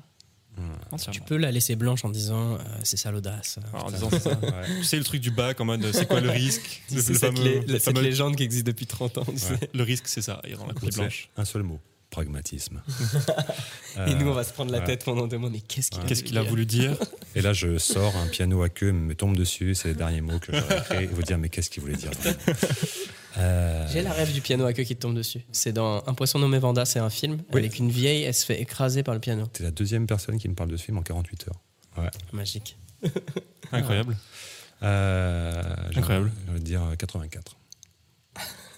Hmm. 0.58 0.96
Tu 1.12 1.20
peux 1.20 1.36
la 1.36 1.52
laisser 1.52 1.76
blanche 1.76 2.02
en 2.06 2.08
disant 2.08 2.54
euh, 2.54 2.58
c'est 2.82 2.96
ça 2.96 3.10
l'audace. 3.10 3.58
Alors, 3.74 3.86
en 3.86 3.90
disant 3.90 4.08
c'est 4.10 4.20
ça. 4.20 4.30
Ouais. 4.42 4.66
Tu 4.78 4.84
sais 4.84 4.96
le 4.96 5.04
truc 5.04 5.20
du 5.20 5.30
bac 5.30 5.60
en 5.60 5.66
mode 5.66 5.92
c'est 5.92 6.06
quoi 6.06 6.20
le 6.20 6.30
risque 6.44 6.82
C'est 6.88 6.94
le 6.96 7.02
cette, 7.02 7.18
fameux- 7.18 7.62
cette 7.68 7.82
fameux- 7.82 8.00
légende 8.00 8.36
qui 8.36 8.42
existe 8.42 8.66
depuis 8.66 8.86
30 8.86 9.18
ans. 9.18 9.24
tu 9.26 9.36
sais. 9.38 9.58
Le 9.74 9.82
risque, 9.82 10.08
c'est 10.08 10.22
ça, 10.22 10.40
il 10.48 10.56
dans 10.56 10.66
la 10.66 10.72
blanche. 10.72 11.28
Un 11.36 11.44
seul 11.44 11.62
mot. 11.62 11.78
Pragmatisme. 12.16 12.80
Et 14.06 14.14
nous, 14.14 14.26
Euh, 14.28 14.30
on 14.30 14.32
va 14.32 14.42
se 14.42 14.50
prendre 14.54 14.72
la 14.72 14.80
tête 14.80 15.04
pendant 15.04 15.26
deux 15.26 15.36
mois. 15.36 15.50
Mais 15.50 15.60
qu'est-ce 15.60 15.90
qu'il. 15.90 16.02
Qu'est-ce 16.04 16.22
qu'il 16.24 16.38
a 16.38 16.42
voulu 16.42 16.64
dire 16.64 16.96
Et 17.34 17.42
là, 17.42 17.52
je 17.52 17.76
sors 17.76 18.16
un 18.16 18.26
piano 18.28 18.62
à 18.62 18.70
queue, 18.70 18.90
me 18.90 19.14
tombe 19.14 19.36
dessus. 19.36 19.74
C'est 19.74 19.88
les 19.88 19.94
derniers 19.94 20.22
mots 20.22 20.38
que 20.38 20.50
j'aurais 20.50 20.78
écrits. 20.78 21.04
Et 21.04 21.06
vous 21.08 21.22
dire, 21.22 21.36
mais 21.36 21.50
qu'est-ce 21.50 21.68
qu'il 21.68 21.82
voulait 21.82 21.96
dire 21.96 22.10
Euh, 23.38 23.86
J'ai 23.92 24.00
la 24.00 24.14
rêve 24.14 24.32
du 24.32 24.40
piano 24.40 24.64
à 24.64 24.72
queue 24.72 24.84
qui 24.84 24.96
te 24.96 25.02
tombe 25.02 25.14
dessus. 25.14 25.42
C'est 25.52 25.72
dans 25.74 26.02
Un 26.06 26.14
poisson 26.14 26.38
nommé 26.38 26.58
Vanda, 26.58 26.86
c'est 26.86 27.00
un 27.00 27.10
film 27.10 27.42
Oui. 27.52 27.60
avec 27.60 27.78
une 27.78 27.90
vieille, 27.90 28.22
elle 28.22 28.32
se 28.32 28.46
fait 28.46 28.58
écraser 28.62 29.02
par 29.02 29.12
le 29.12 29.20
piano. 29.20 29.44
T'es 29.52 29.62
la 29.62 29.70
deuxième 29.70 30.06
personne 30.06 30.38
qui 30.38 30.48
me 30.48 30.54
parle 30.54 30.70
de 30.70 30.76
ce 30.78 30.84
film 30.84 30.96
en 30.96 31.02
48 31.02 31.48
heures. 31.48 32.10
Magique. 32.32 32.78
Incroyable. 33.72 34.16
Euh, 34.82 35.62
Incroyable. 35.94 36.32
envie 36.48 36.60
de 36.60 36.64
dire 36.64 36.82
euh, 36.82 36.94
84. 36.96 37.58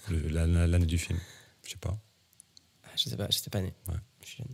Le- 0.09 0.27
la- 0.27 0.45
la- 0.45 0.67
L'année 0.67 0.85
du 0.85 0.97
film. 0.97 1.19
Je 1.65 1.69
sais 1.71 1.77
pas. 1.77 1.97
Ah, 2.99 3.03
Je 3.05 3.09
sais 3.09 3.17
pas, 3.17 3.27
j'étais 3.29 3.49
pas 3.49 3.61
né. 3.61 3.73
Ouais. 3.87 3.95
Je 4.23 4.27
suis 4.27 4.37
jeune. 4.39 4.47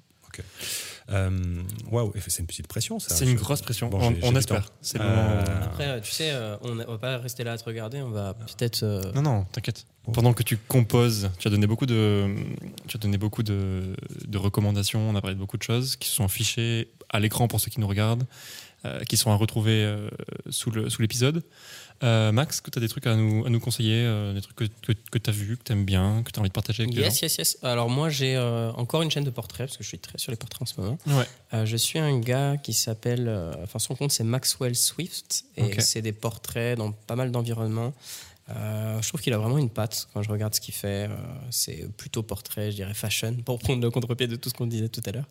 Euh, 1.11 1.61
Waouh, 1.91 2.11
c'est 2.27 2.39
une 2.39 2.47
petite 2.47 2.67
pression 2.67 2.99
ça. 2.99 3.15
C'est 3.15 3.25
une 3.25 3.35
grosse 3.37 3.61
pression. 3.61 3.87
Bon, 3.89 4.13
on 4.23 4.35
espère. 4.35 4.69
C'est 4.81 4.99
Euh, 4.99 5.43
Après, 5.63 5.87
euh, 5.87 5.99
tu 6.01 6.11
sais, 6.11 6.33
on, 6.61 6.79
a- 6.79 6.85
on 6.87 6.91
va 6.93 6.97
pas 6.97 7.17
rester 7.19 7.43
là 7.45 7.53
à 7.53 7.57
te 7.57 7.63
regarder, 7.63 8.01
on 8.01 8.09
va 8.09 8.33
peut-être. 8.33 8.83
euh, 8.83 9.11
Non, 9.13 9.21
non, 9.21 9.45
t'inquiète. 9.51 9.85
Bon. 10.03 10.11
Pendant 10.11 10.33
que 10.33 10.43
tu 10.43 10.57
composes, 10.57 11.29
tu 11.39 11.47
as 11.47 11.51
donné 11.51 11.67
beaucoup 11.67 11.85
de, 11.85 12.35
tu 12.87 12.97
as 12.97 12.99
donné 12.99 13.17
beaucoup 13.17 13.43
de, 13.43 13.95
de 14.27 14.37
recommandations. 14.37 15.09
On 15.09 15.15
a 15.15 15.21
parlé 15.21 15.35
de 15.35 15.39
beaucoup 15.39 15.57
de 15.57 15.63
choses 15.63 15.95
qui 15.95 16.09
sont 16.09 16.25
affichées 16.25 16.91
à 17.09 17.19
l'écran 17.19 17.47
pour 17.47 17.59
ceux 17.61 17.69
qui 17.71 17.79
nous 17.79 17.87
regardent, 17.87 18.25
qui 19.07 19.17
sont 19.17 19.31
à 19.31 19.35
retrouver 19.35 19.83
euh, 19.83 20.09
sous 20.49 20.71
l'épisode. 20.99 21.43
Euh, 22.03 22.33
Max, 22.33 22.59
que 22.59 22.69
tu 22.69 22.77
as 22.77 22.81
des 22.81 22.89
trucs 22.89 23.07
à 23.07 23.15
nous, 23.15 23.45
à 23.45 23.49
nous 23.49 23.59
conseiller, 23.59 24.03
euh, 24.05 24.33
des 24.33 24.41
trucs 24.41 24.57
que, 24.57 24.65
que, 24.81 24.91
que 25.11 25.17
tu 25.17 25.29
as 25.29 25.33
vus, 25.33 25.55
que 25.55 25.63
tu 25.63 25.71
aimes 25.71 25.85
bien, 25.85 26.23
que 26.23 26.31
tu 26.31 26.37
as 26.37 26.41
envie 26.41 26.49
de 26.49 26.53
partager 26.53 26.83
avec 26.83 26.93
les 26.93 27.01
Yes, 27.01 27.21
yes, 27.21 27.37
yes. 27.37 27.57
Alors 27.63 27.89
moi, 27.89 28.09
j'ai 28.09 28.35
euh, 28.35 28.71
encore 28.73 29.01
une 29.01 29.09
chaîne 29.09 29.23
de 29.23 29.29
portraits, 29.29 29.67
parce 29.67 29.77
que 29.77 29.83
je 29.83 29.87
suis 29.87 29.99
très 29.99 30.17
sur 30.17 30.31
les 30.31 30.35
portraits 30.35 30.63
en 30.63 30.65
ce 30.65 30.81
moment. 30.81 30.97
Ouais. 31.07 31.25
Euh, 31.53 31.65
je 31.65 31.77
suis 31.77 31.97
un 31.97 32.19
gars 32.19 32.57
qui 32.57 32.73
s'appelle, 32.73 33.27
euh, 33.29 33.53
enfin 33.63 33.79
son 33.79 33.95
compte 33.95 34.11
c'est 34.11 34.25
Maxwell 34.25 34.75
Swift, 34.75 35.45
et 35.55 35.79
c'est 35.79 36.01
des 36.01 36.11
portraits 36.11 36.77
dans 36.77 36.91
pas 36.91 37.15
mal 37.15 37.31
d'environnements. 37.31 37.93
Euh, 38.49 39.01
je 39.01 39.07
trouve 39.07 39.21
qu'il 39.21 39.33
a 39.33 39.37
vraiment 39.39 39.57
une 39.57 39.71
patte 39.71 40.07
quand 40.13 40.21
je 40.21 40.29
regarde 40.29 40.53
ce 40.53 40.61
qu'il 40.61 40.73
fait. 40.73 41.07
euh, 41.09 41.15
c'est 41.49 41.91
plutôt 41.97 42.21
portrait, 42.21 42.69
je 42.71 42.75
dirais 42.75 42.93
fashion, 42.93 43.35
pour 43.45 43.57
prendre 43.59 43.81
le 43.81 43.89
contre-pied 43.89 44.27
de 44.27 44.35
tout 44.35 44.49
ce 44.49 44.53
qu'on 44.53 44.67
disait 44.67 44.89
tout 44.89 45.01
à 45.05 45.11
l'heure. 45.11 45.25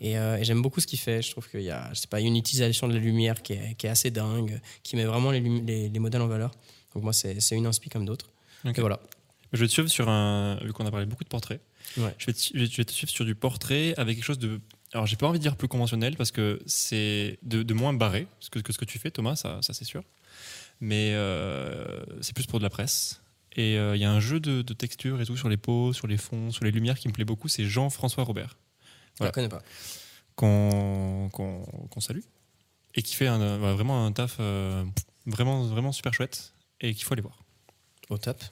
Et, 0.00 0.16
euh, 0.18 0.36
et 0.38 0.44
j'aime 0.44 0.62
beaucoup 0.62 0.80
ce 0.80 0.86
qu'il 0.86 0.98
fait. 0.98 1.20
Je 1.20 1.30
trouve 1.32 1.48
qu'il 1.50 1.60
y 1.62 1.70
a, 1.70 1.90
je 1.92 2.00
sais 2.00 2.06
pas, 2.06 2.20
une 2.20 2.34
utilisation 2.36 2.88
de 2.88 2.94
la 2.94 3.00
lumière 3.00 3.42
qui 3.42 3.52
est, 3.52 3.74
qui 3.76 3.86
est 3.86 3.90
assez 3.90 4.10
dingue, 4.10 4.58
qui 4.82 4.96
met 4.96 5.04
vraiment 5.04 5.30
les, 5.30 5.40
lumi- 5.40 5.64
les, 5.66 5.88
les 5.90 5.98
modèles 5.98 6.22
en 6.22 6.28
valeur. 6.28 6.50
Donc 6.94 7.02
moi, 7.02 7.12
c'est 7.12 7.36
une 7.52 7.66
inspi 7.66 7.90
comme 7.90 8.06
d'autres. 8.06 8.30
Voilà. 8.78 9.00
Je 9.52 9.60
vais 9.60 9.66
te 9.68 9.72
suivre 9.72 9.88
sur 9.88 10.08
un. 10.08 10.58
Vu 10.64 10.72
qu'on 10.72 10.86
a 10.86 10.90
parlé 10.90 11.06
beaucoup 11.06 11.24
de 11.24 11.28
portraits, 11.28 11.60
Ouais. 11.98 12.12
je, 12.18 12.26
vais 12.26 12.32
te, 12.32 12.40
je 12.52 12.58
vais- 12.58 12.66
je 12.66 12.76
vais 12.78 12.84
te 12.84 12.90
suivre 12.92 13.12
sur 13.12 13.24
du 13.24 13.34
portrait 13.36 13.94
avec 13.96 14.16
quelque 14.16 14.24
chose 14.24 14.38
de. 14.40 14.60
Alors, 14.92 15.06
j'ai 15.06 15.16
pas 15.16 15.26
envie 15.28 15.38
de 15.38 15.42
dire 15.42 15.56
plus 15.56 15.68
conventionnel 15.68 16.16
parce 16.16 16.30
que 16.32 16.60
c'est 16.66 17.38
de, 17.42 17.62
de 17.62 17.74
moins 17.74 17.92
barré 17.92 18.26
que, 18.50 18.58
que 18.60 18.72
ce 18.72 18.78
que 18.78 18.84
tu 18.84 18.98
fais, 18.98 19.10
Thomas, 19.10 19.36
ça, 19.36 19.58
ça 19.62 19.72
c'est 19.74 19.84
sûr. 19.84 20.02
Mais 20.80 21.12
euh, 21.14 22.04
c'est 22.20 22.34
plus 22.34 22.46
pour 22.46 22.58
de 22.58 22.64
la 22.64 22.70
presse. 22.70 23.22
Et 23.58 23.78
euh, 23.78 23.96
il 23.96 24.02
y 24.02 24.04
a 24.04 24.10
un 24.10 24.20
jeu 24.20 24.38
de, 24.40 24.60
de 24.62 24.74
texture 24.74 25.20
et 25.20 25.24
tout 25.26 25.36
sur 25.36 25.48
les 25.48 25.56
peaux, 25.56 25.92
sur 25.94 26.06
les 26.06 26.18
fonds, 26.18 26.50
sur 26.50 26.64
les 26.64 26.70
lumières 26.70 26.98
qui 26.98 27.08
me 27.08 27.12
plaît 27.14 27.24
beaucoup. 27.24 27.48
C'est 27.48 27.64
Jean-François 27.64 28.24
Robert, 28.24 28.58
Je 29.14 29.18
Voilà. 29.18 29.28
la 29.28 29.32
connais 29.32 29.48
pas. 29.48 29.62
qu'on 30.34 31.30
qu'on 31.32 31.62
qu'on 31.90 32.00
salue. 32.00 32.20
Et 32.94 33.02
qui 33.02 33.14
fait 33.14 33.26
un, 33.26 33.40
euh, 33.40 33.72
vraiment 33.74 34.04
un 34.06 34.12
taf 34.12 34.36
euh, 34.40 34.84
vraiment, 35.26 35.62
vraiment 35.64 35.92
super 35.92 36.12
chouette 36.14 36.52
et 36.80 36.94
qu'il 36.94 37.04
faut 37.04 37.12
aller 37.14 37.22
voir. 37.22 37.42
Au 38.10 38.18
top. 38.18 38.42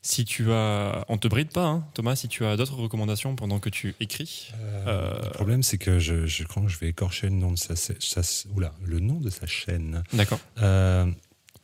Si 0.00 0.24
tu 0.24 0.52
as. 0.52 1.04
On 1.08 1.18
te 1.18 1.26
bride 1.28 1.50
pas, 1.50 1.66
hein, 1.66 1.86
Thomas, 1.94 2.14
si 2.16 2.28
tu 2.28 2.44
as 2.44 2.56
d'autres 2.56 2.76
recommandations 2.76 3.34
pendant 3.36 3.58
que 3.58 3.68
tu 3.68 3.94
écris. 4.00 4.52
Euh, 4.86 5.20
Le 5.24 5.30
problème, 5.30 5.62
c'est 5.62 5.78
que 5.78 5.98
je, 5.98 6.26
je 6.26 6.44
crois 6.44 6.62
que 6.62 6.68
je 6.68 6.78
vais 6.78 6.88
écorcher 6.88 7.28
le 7.28 7.34
nom 7.34 7.50
de 7.52 7.58
sa, 7.58 7.74
sa- 7.76 8.22
oula, 8.54 8.72
le 8.84 9.00
nom 9.00 9.20
de 9.20 9.28
sa 9.30 9.46
chaîne. 9.46 10.04
D'accord. 10.12 10.38
Euh, 10.62 11.04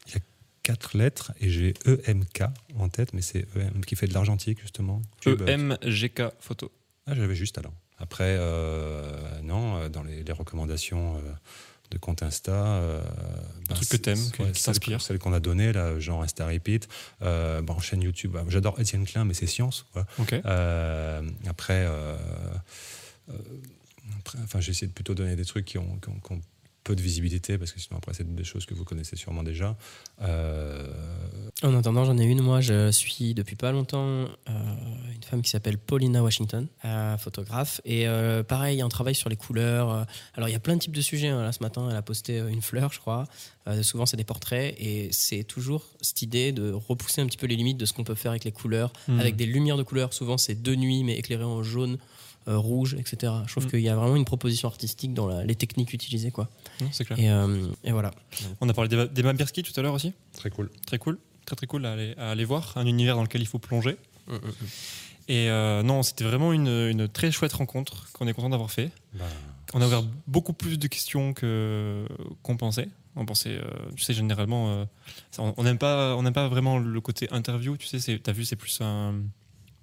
Il 0.09 0.15
y 0.15 0.17
a 0.17 0.21
quatre 0.65 0.97
lettres 0.99 1.33
et 1.41 1.49
j'ai 1.49 1.75
EMK 1.87 2.43
en 2.77 2.89
tête, 2.89 3.13
mais 3.15 3.23
c'est 3.23 3.47
EM 3.57 3.85
qui 3.85 3.95
fait 3.97 4.09
de 4.09 4.15
l'argentique 4.15 4.61
justement. 4.61 5.01
E. 5.27 5.37
EMGK 5.49 6.23
Photo. 6.41 6.73
Ah, 7.07 7.15
j'avais 7.15 7.37
juste 7.37 7.57
alors. 7.59 7.73
Après, 7.99 8.37
euh, 8.39 9.41
non, 9.43 9.77
euh, 9.77 9.89
dans 9.89 10.03
les, 10.03 10.25
les 10.25 10.33
recommandations 10.33 11.17
euh, 11.19 11.21
de 11.91 11.99
compte 11.99 12.23
Insta. 12.23 12.53
Euh, 12.53 13.03
ben, 13.69 13.75
truc 13.75 13.89
que 13.89 13.97
c'est- 13.97 13.99
t'aimes, 13.99 14.19
ouais, 14.41 14.53
qui 14.53 14.63
t'inspire. 14.63 15.01
Celles 15.01 15.19
qu'on 15.19 15.33
a 15.33 15.41
données, 15.41 15.73
là, 15.73 15.99
genre 16.01 16.23
Insta 16.23 16.47
Repeat. 16.47 16.89
Euh, 17.23 17.63
bon, 17.63 17.79
chaîne 17.79 18.03
YouTube, 18.03 18.33
bah, 18.33 18.45
j'adore 18.49 18.81
Étienne 18.81 19.05
Klein, 19.05 19.25
mais 19.25 19.35
c'est 19.35 19.47
science. 19.47 19.87
Quoi. 19.93 20.07
Euh, 20.45 21.23
après, 21.47 21.85
euh, 21.87 22.17
euh, 23.31 23.33
après, 24.19 24.39
enfin, 24.43 24.61
j'essaie 24.61 24.87
de 24.87 24.93
plutôt 24.93 25.15
donner 25.15 25.37
des 25.37 25.45
trucs 25.45 25.65
qui 25.67 25.79
ont, 25.79 25.97
qui 26.03 26.09
ont- 26.09 26.21
qui 26.21 26.33
ont 26.33 26.41
peu 26.83 26.95
de 26.95 27.01
visibilité 27.01 27.57
parce 27.57 27.73
que 27.73 27.81
sinon 27.81 27.97
après 27.97 28.13
c'est 28.13 28.35
des 28.35 28.45
choses 28.45 28.67
que 28.67 28.75
vous 28.75 28.85
connaissez 28.85 29.17
sûrement 29.17 29.43
déjà. 29.43 29.75
Euh, 30.21 30.87
En 31.65 31.75
attendant, 31.75 32.05
j'en 32.05 32.19
ai 32.19 32.25
une. 32.25 32.43
Moi, 32.43 32.61
je 32.61 32.91
suis 32.91 33.33
depuis 33.33 33.57
pas 33.57 33.73
longtemps 33.73 34.05
euh, 34.07 34.27
une 35.15 35.23
femme 35.23 35.41
qui 35.41 35.49
s'appelle 35.49 35.79
Paulina 35.79 36.23
Washington, 36.23 36.67
euh, 36.85 37.17
photographe. 37.17 37.81
Et 37.87 38.07
euh, 38.07 38.43
pareil, 38.43 38.83
on 38.83 38.91
travaille 38.91 39.15
sur 39.15 39.31
les 39.31 39.37
couleurs. 39.37 39.91
Euh, 39.91 40.05
Alors, 40.35 40.51
il 40.51 40.53
y 40.53 40.55
a 40.55 40.59
plein 40.61 40.75
de 40.75 40.81
types 40.81 40.95
de 40.95 41.01
sujets. 41.01 41.29
hein. 41.29 41.43
Là, 41.43 41.53
ce 41.53 41.63
matin, 41.63 41.89
elle 41.91 41.97
a 41.97 42.03
posté 42.03 42.37
une 42.37 42.61
fleur, 42.61 42.93
je 42.93 43.01
crois. 43.01 43.25
Euh, 43.67 43.83
souvent, 43.83 44.05
c'est 44.05 44.19
des 44.19 44.25
portraits. 44.25 44.75
Et 44.79 45.09
c'est 45.13 45.43
toujours 45.45 45.87
cette 46.03 46.21
idée 46.21 46.53
de 46.53 46.71
repousser 46.71 47.23
un 47.23 47.27
petit 47.27 47.39
peu 47.39 47.47
les 47.47 47.57
limites 47.57 47.79
de 47.79 47.87
ce 47.87 47.95
qu'on 47.95 48.05
peut 48.05 48.15
faire 48.15 48.33
avec 48.33 48.45
les 48.45 48.53
couleurs, 48.53 48.93
Mhm. 49.09 49.21
avec 49.21 49.37
des 49.37 49.47
lumières 49.47 49.79
de 49.79 49.85
couleurs. 49.85 50.13
Souvent, 50.13 50.37
c'est 50.37 50.61
de 50.61 50.75
nuit, 50.75 51.03
mais 51.03 51.17
éclairé 51.17 51.45
en 51.45 51.63
jaune. 51.63 51.97
euh, 52.47 52.59
rouge, 52.59 52.95
etc. 52.99 53.33
Je 53.47 53.53
trouve 53.53 53.65
Mhm. 53.65 53.71
qu'il 53.71 53.81
y 53.81 53.89
a 53.89 53.97
vraiment 53.97 54.17
une 54.17 54.27
proposition 54.27 54.69
artistique 54.69 55.15
dans 55.15 55.27
la- 55.27 55.47
les 55.47 55.55
techniques 55.55 55.95
utilisées. 55.95 56.31
Quoi. 56.31 56.51
C'est 56.93 57.07
clair. 57.07 57.19
Et, 57.19 57.31
euh, 57.31 57.69
et 57.85 57.91
voilà. 57.91 58.11
On 58.61 58.69
a 58.69 58.75
parlé 58.75 58.91
d'Emma- 58.91 59.07
d'Emma 59.07 59.33
Birsky 59.33 59.63
tout 59.63 59.73
à 59.75 59.81
l'heure 59.81 59.95
aussi? 59.95 60.13
très 60.35 60.51
cool. 60.51 60.69
Très 60.87 60.99
cool. 60.99 61.17
Très 61.47 61.57
très 61.57 61.67
cool 61.67 61.85
à 61.87 61.93
aller, 61.93 62.15
à 62.17 62.31
aller 62.31 62.45
voir. 62.45 62.73
Un 62.77 62.87
univers 62.87 63.17
dans 63.17 63.23
lequel 63.23 63.41
il 63.43 63.47
faut 63.47 63.59
plonger. 63.59 63.97
Mm, 64.29 64.37
Et 65.29 65.49
euh, 65.51 65.83
non, 65.83 66.03
c'était 66.03 66.25
vraiment 66.25 66.53
une, 66.53 66.69
une 66.69 67.09
très 67.09 67.31
chouette 67.31 67.53
rencontre 67.53 68.09
qu'on 68.13 68.27
est 68.27 68.33
content 68.35 68.51
d'avoir 68.51 68.71
fait. 68.71 68.91
Bah, 69.15 69.25
On 69.75 69.81
a 69.83 69.87
ouvert 69.87 70.05
beaucoup 70.27 70.53
plus 70.53 70.79
de 70.79 70.87
questions 70.87 71.33
que 71.35 72.07
qu'on 72.43 72.57
pensait. 72.57 72.89
On 73.17 73.25
pensait, 73.27 73.59
euh, 73.59 73.65
tu 73.97 74.03
sais, 74.03 74.13
généralement, 74.13 74.71
euh, 74.71 74.85
on 75.39 75.63
n'aime 75.63 75.79
pas, 75.79 76.17
on 76.17 76.23
n'aime 76.23 76.33
pas 76.33 76.49
vraiment 76.49 76.79
le 76.79 77.01
côté 77.01 77.29
interview. 77.31 77.77
Tu 77.77 77.87
sais, 77.87 78.19
t'as 78.19 78.33
vu, 78.33 78.45
c'est 78.45 78.57
plus 78.57 78.81
un, 78.81 79.15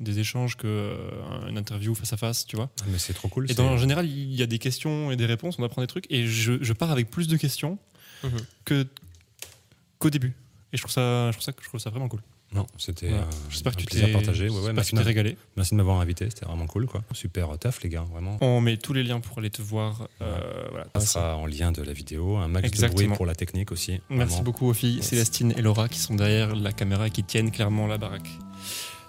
des 0.02 0.20
échanges 0.20 0.58
que 0.58 0.68
euh, 0.68 1.48
une 1.48 1.58
interview 1.58 1.96
face 1.96 2.12
à 2.12 2.18
face, 2.18 2.46
tu 2.46 2.58
vois. 2.58 2.70
mais 2.88 2.98
c'est 3.00 3.14
trop 3.14 3.30
cool. 3.30 3.50
Et 3.50 3.54
dans, 3.54 3.68
en 3.70 3.78
général, 3.78 4.06
il 4.10 4.34
y 4.36 4.42
a 4.42 4.48
des 4.48 4.60
questions 4.60 5.12
et 5.12 5.16
des 5.16 5.26
réponses. 5.28 5.56
On 5.60 5.64
apprend 5.64 5.82
des 5.82 5.88
trucs, 5.88 6.08
et 6.12 6.28
je, 6.28 6.62
je 6.62 6.74
pars 6.74 6.92
avec 6.92 7.10
plus 7.10 7.28
de 7.28 7.38
questions 7.38 7.78
Mhm. 8.24 8.38
que 8.66 8.88
qu'au 9.98 10.10
début. 10.12 10.34
Et 10.74 10.78
je 10.78 10.82
trouve 10.82 10.92
ça, 10.92 11.28
je 11.32 11.38
trouve 11.38 11.44
ça, 11.44 11.52
je 11.62 11.68
trouve 11.68 11.80
ça 11.80 11.90
vraiment 11.90 12.08
cool. 12.08 12.22
Non, 12.54 12.68
c'était 12.78 13.08
Voilà. 13.08 13.24
euh, 13.24 13.28
J'espère 13.50 13.72
un 13.72 13.76
que 13.76 13.80
tu 13.82 13.86
plaisir 13.86 14.08
t'es 14.08 14.12
partagé. 14.14 14.44
Ouais, 14.44 14.50
ouais, 14.50 14.56
j'espère 14.56 14.72
que 14.72 14.76
merci, 14.76 14.90
tu 14.92 14.96
de 14.98 15.02
régalé. 15.04 15.38
merci 15.56 15.72
de 15.72 15.78
m'avoir 15.78 16.02
invité, 16.02 16.30
c'était 16.30 16.46
vraiment 16.46 16.68
cool. 16.68 16.86
Quoi. 16.86 17.02
Super 17.14 17.58
taf, 17.58 17.82
les 17.82 17.90
gars, 17.90 18.06
vraiment. 18.12 18.38
On 18.42 18.60
met 18.60 18.76
tous 18.78 18.92
les 18.92 19.04
liens 19.04 19.22
pour 19.22 19.38
aller 19.40 19.50
te 19.50 19.62
voir. 19.62 20.08
euh, 20.22 20.38
voilà. 20.70 20.88
Ça 20.96 21.00
sera 21.02 21.38
en 21.38 21.46
lien 21.46 21.72
de 21.72 21.82
la 21.82 21.94
vidéo, 21.94 22.36
un 22.38 22.50
max 22.50 22.64
de 22.64 22.68
Exactement. 22.68 23.08
bruit 23.08 23.16
pour 23.18 23.26
la 23.26 23.36
technique 23.36 23.72
aussi. 23.72 24.02
Merci 24.10 24.42
beaucoup 24.42 24.68
aux 24.68 24.74
filles 24.74 24.96
Merci. 24.96 25.10
Célestine 25.12 25.54
et 25.58 25.62
Laura 25.62 25.88
qui 25.88 26.00
sont 26.00 26.16
derrière 26.16 26.54
la 26.56 26.74
caméra 26.74 27.08
et 27.08 27.12
qui 27.12 27.24
tiennent 27.24 27.52
clairement 27.52 27.88
la 27.88 27.98
baraque. 27.98 28.30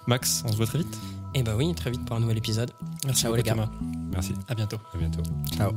Max, 0.07 0.43
on 0.45 0.51
se 0.51 0.55
voit 0.57 0.65
très 0.67 0.79
vite. 0.79 0.97
Et 1.35 1.43
bah 1.43 1.55
oui, 1.57 1.73
très 1.75 1.91
vite 1.91 2.05
pour 2.05 2.15
un 2.15 2.19
nouvel 2.21 2.37
épisode. 2.37 2.71
Merci 3.05 3.23
Ciao, 3.23 3.35
les 3.35 3.43
gars. 3.43 3.53
Thomas. 3.53 3.71
Merci, 4.11 4.33
À 4.47 4.55
bientôt. 4.55 4.77
à 4.93 4.97
bientôt. 4.97 5.21
Ciao. 5.55 5.73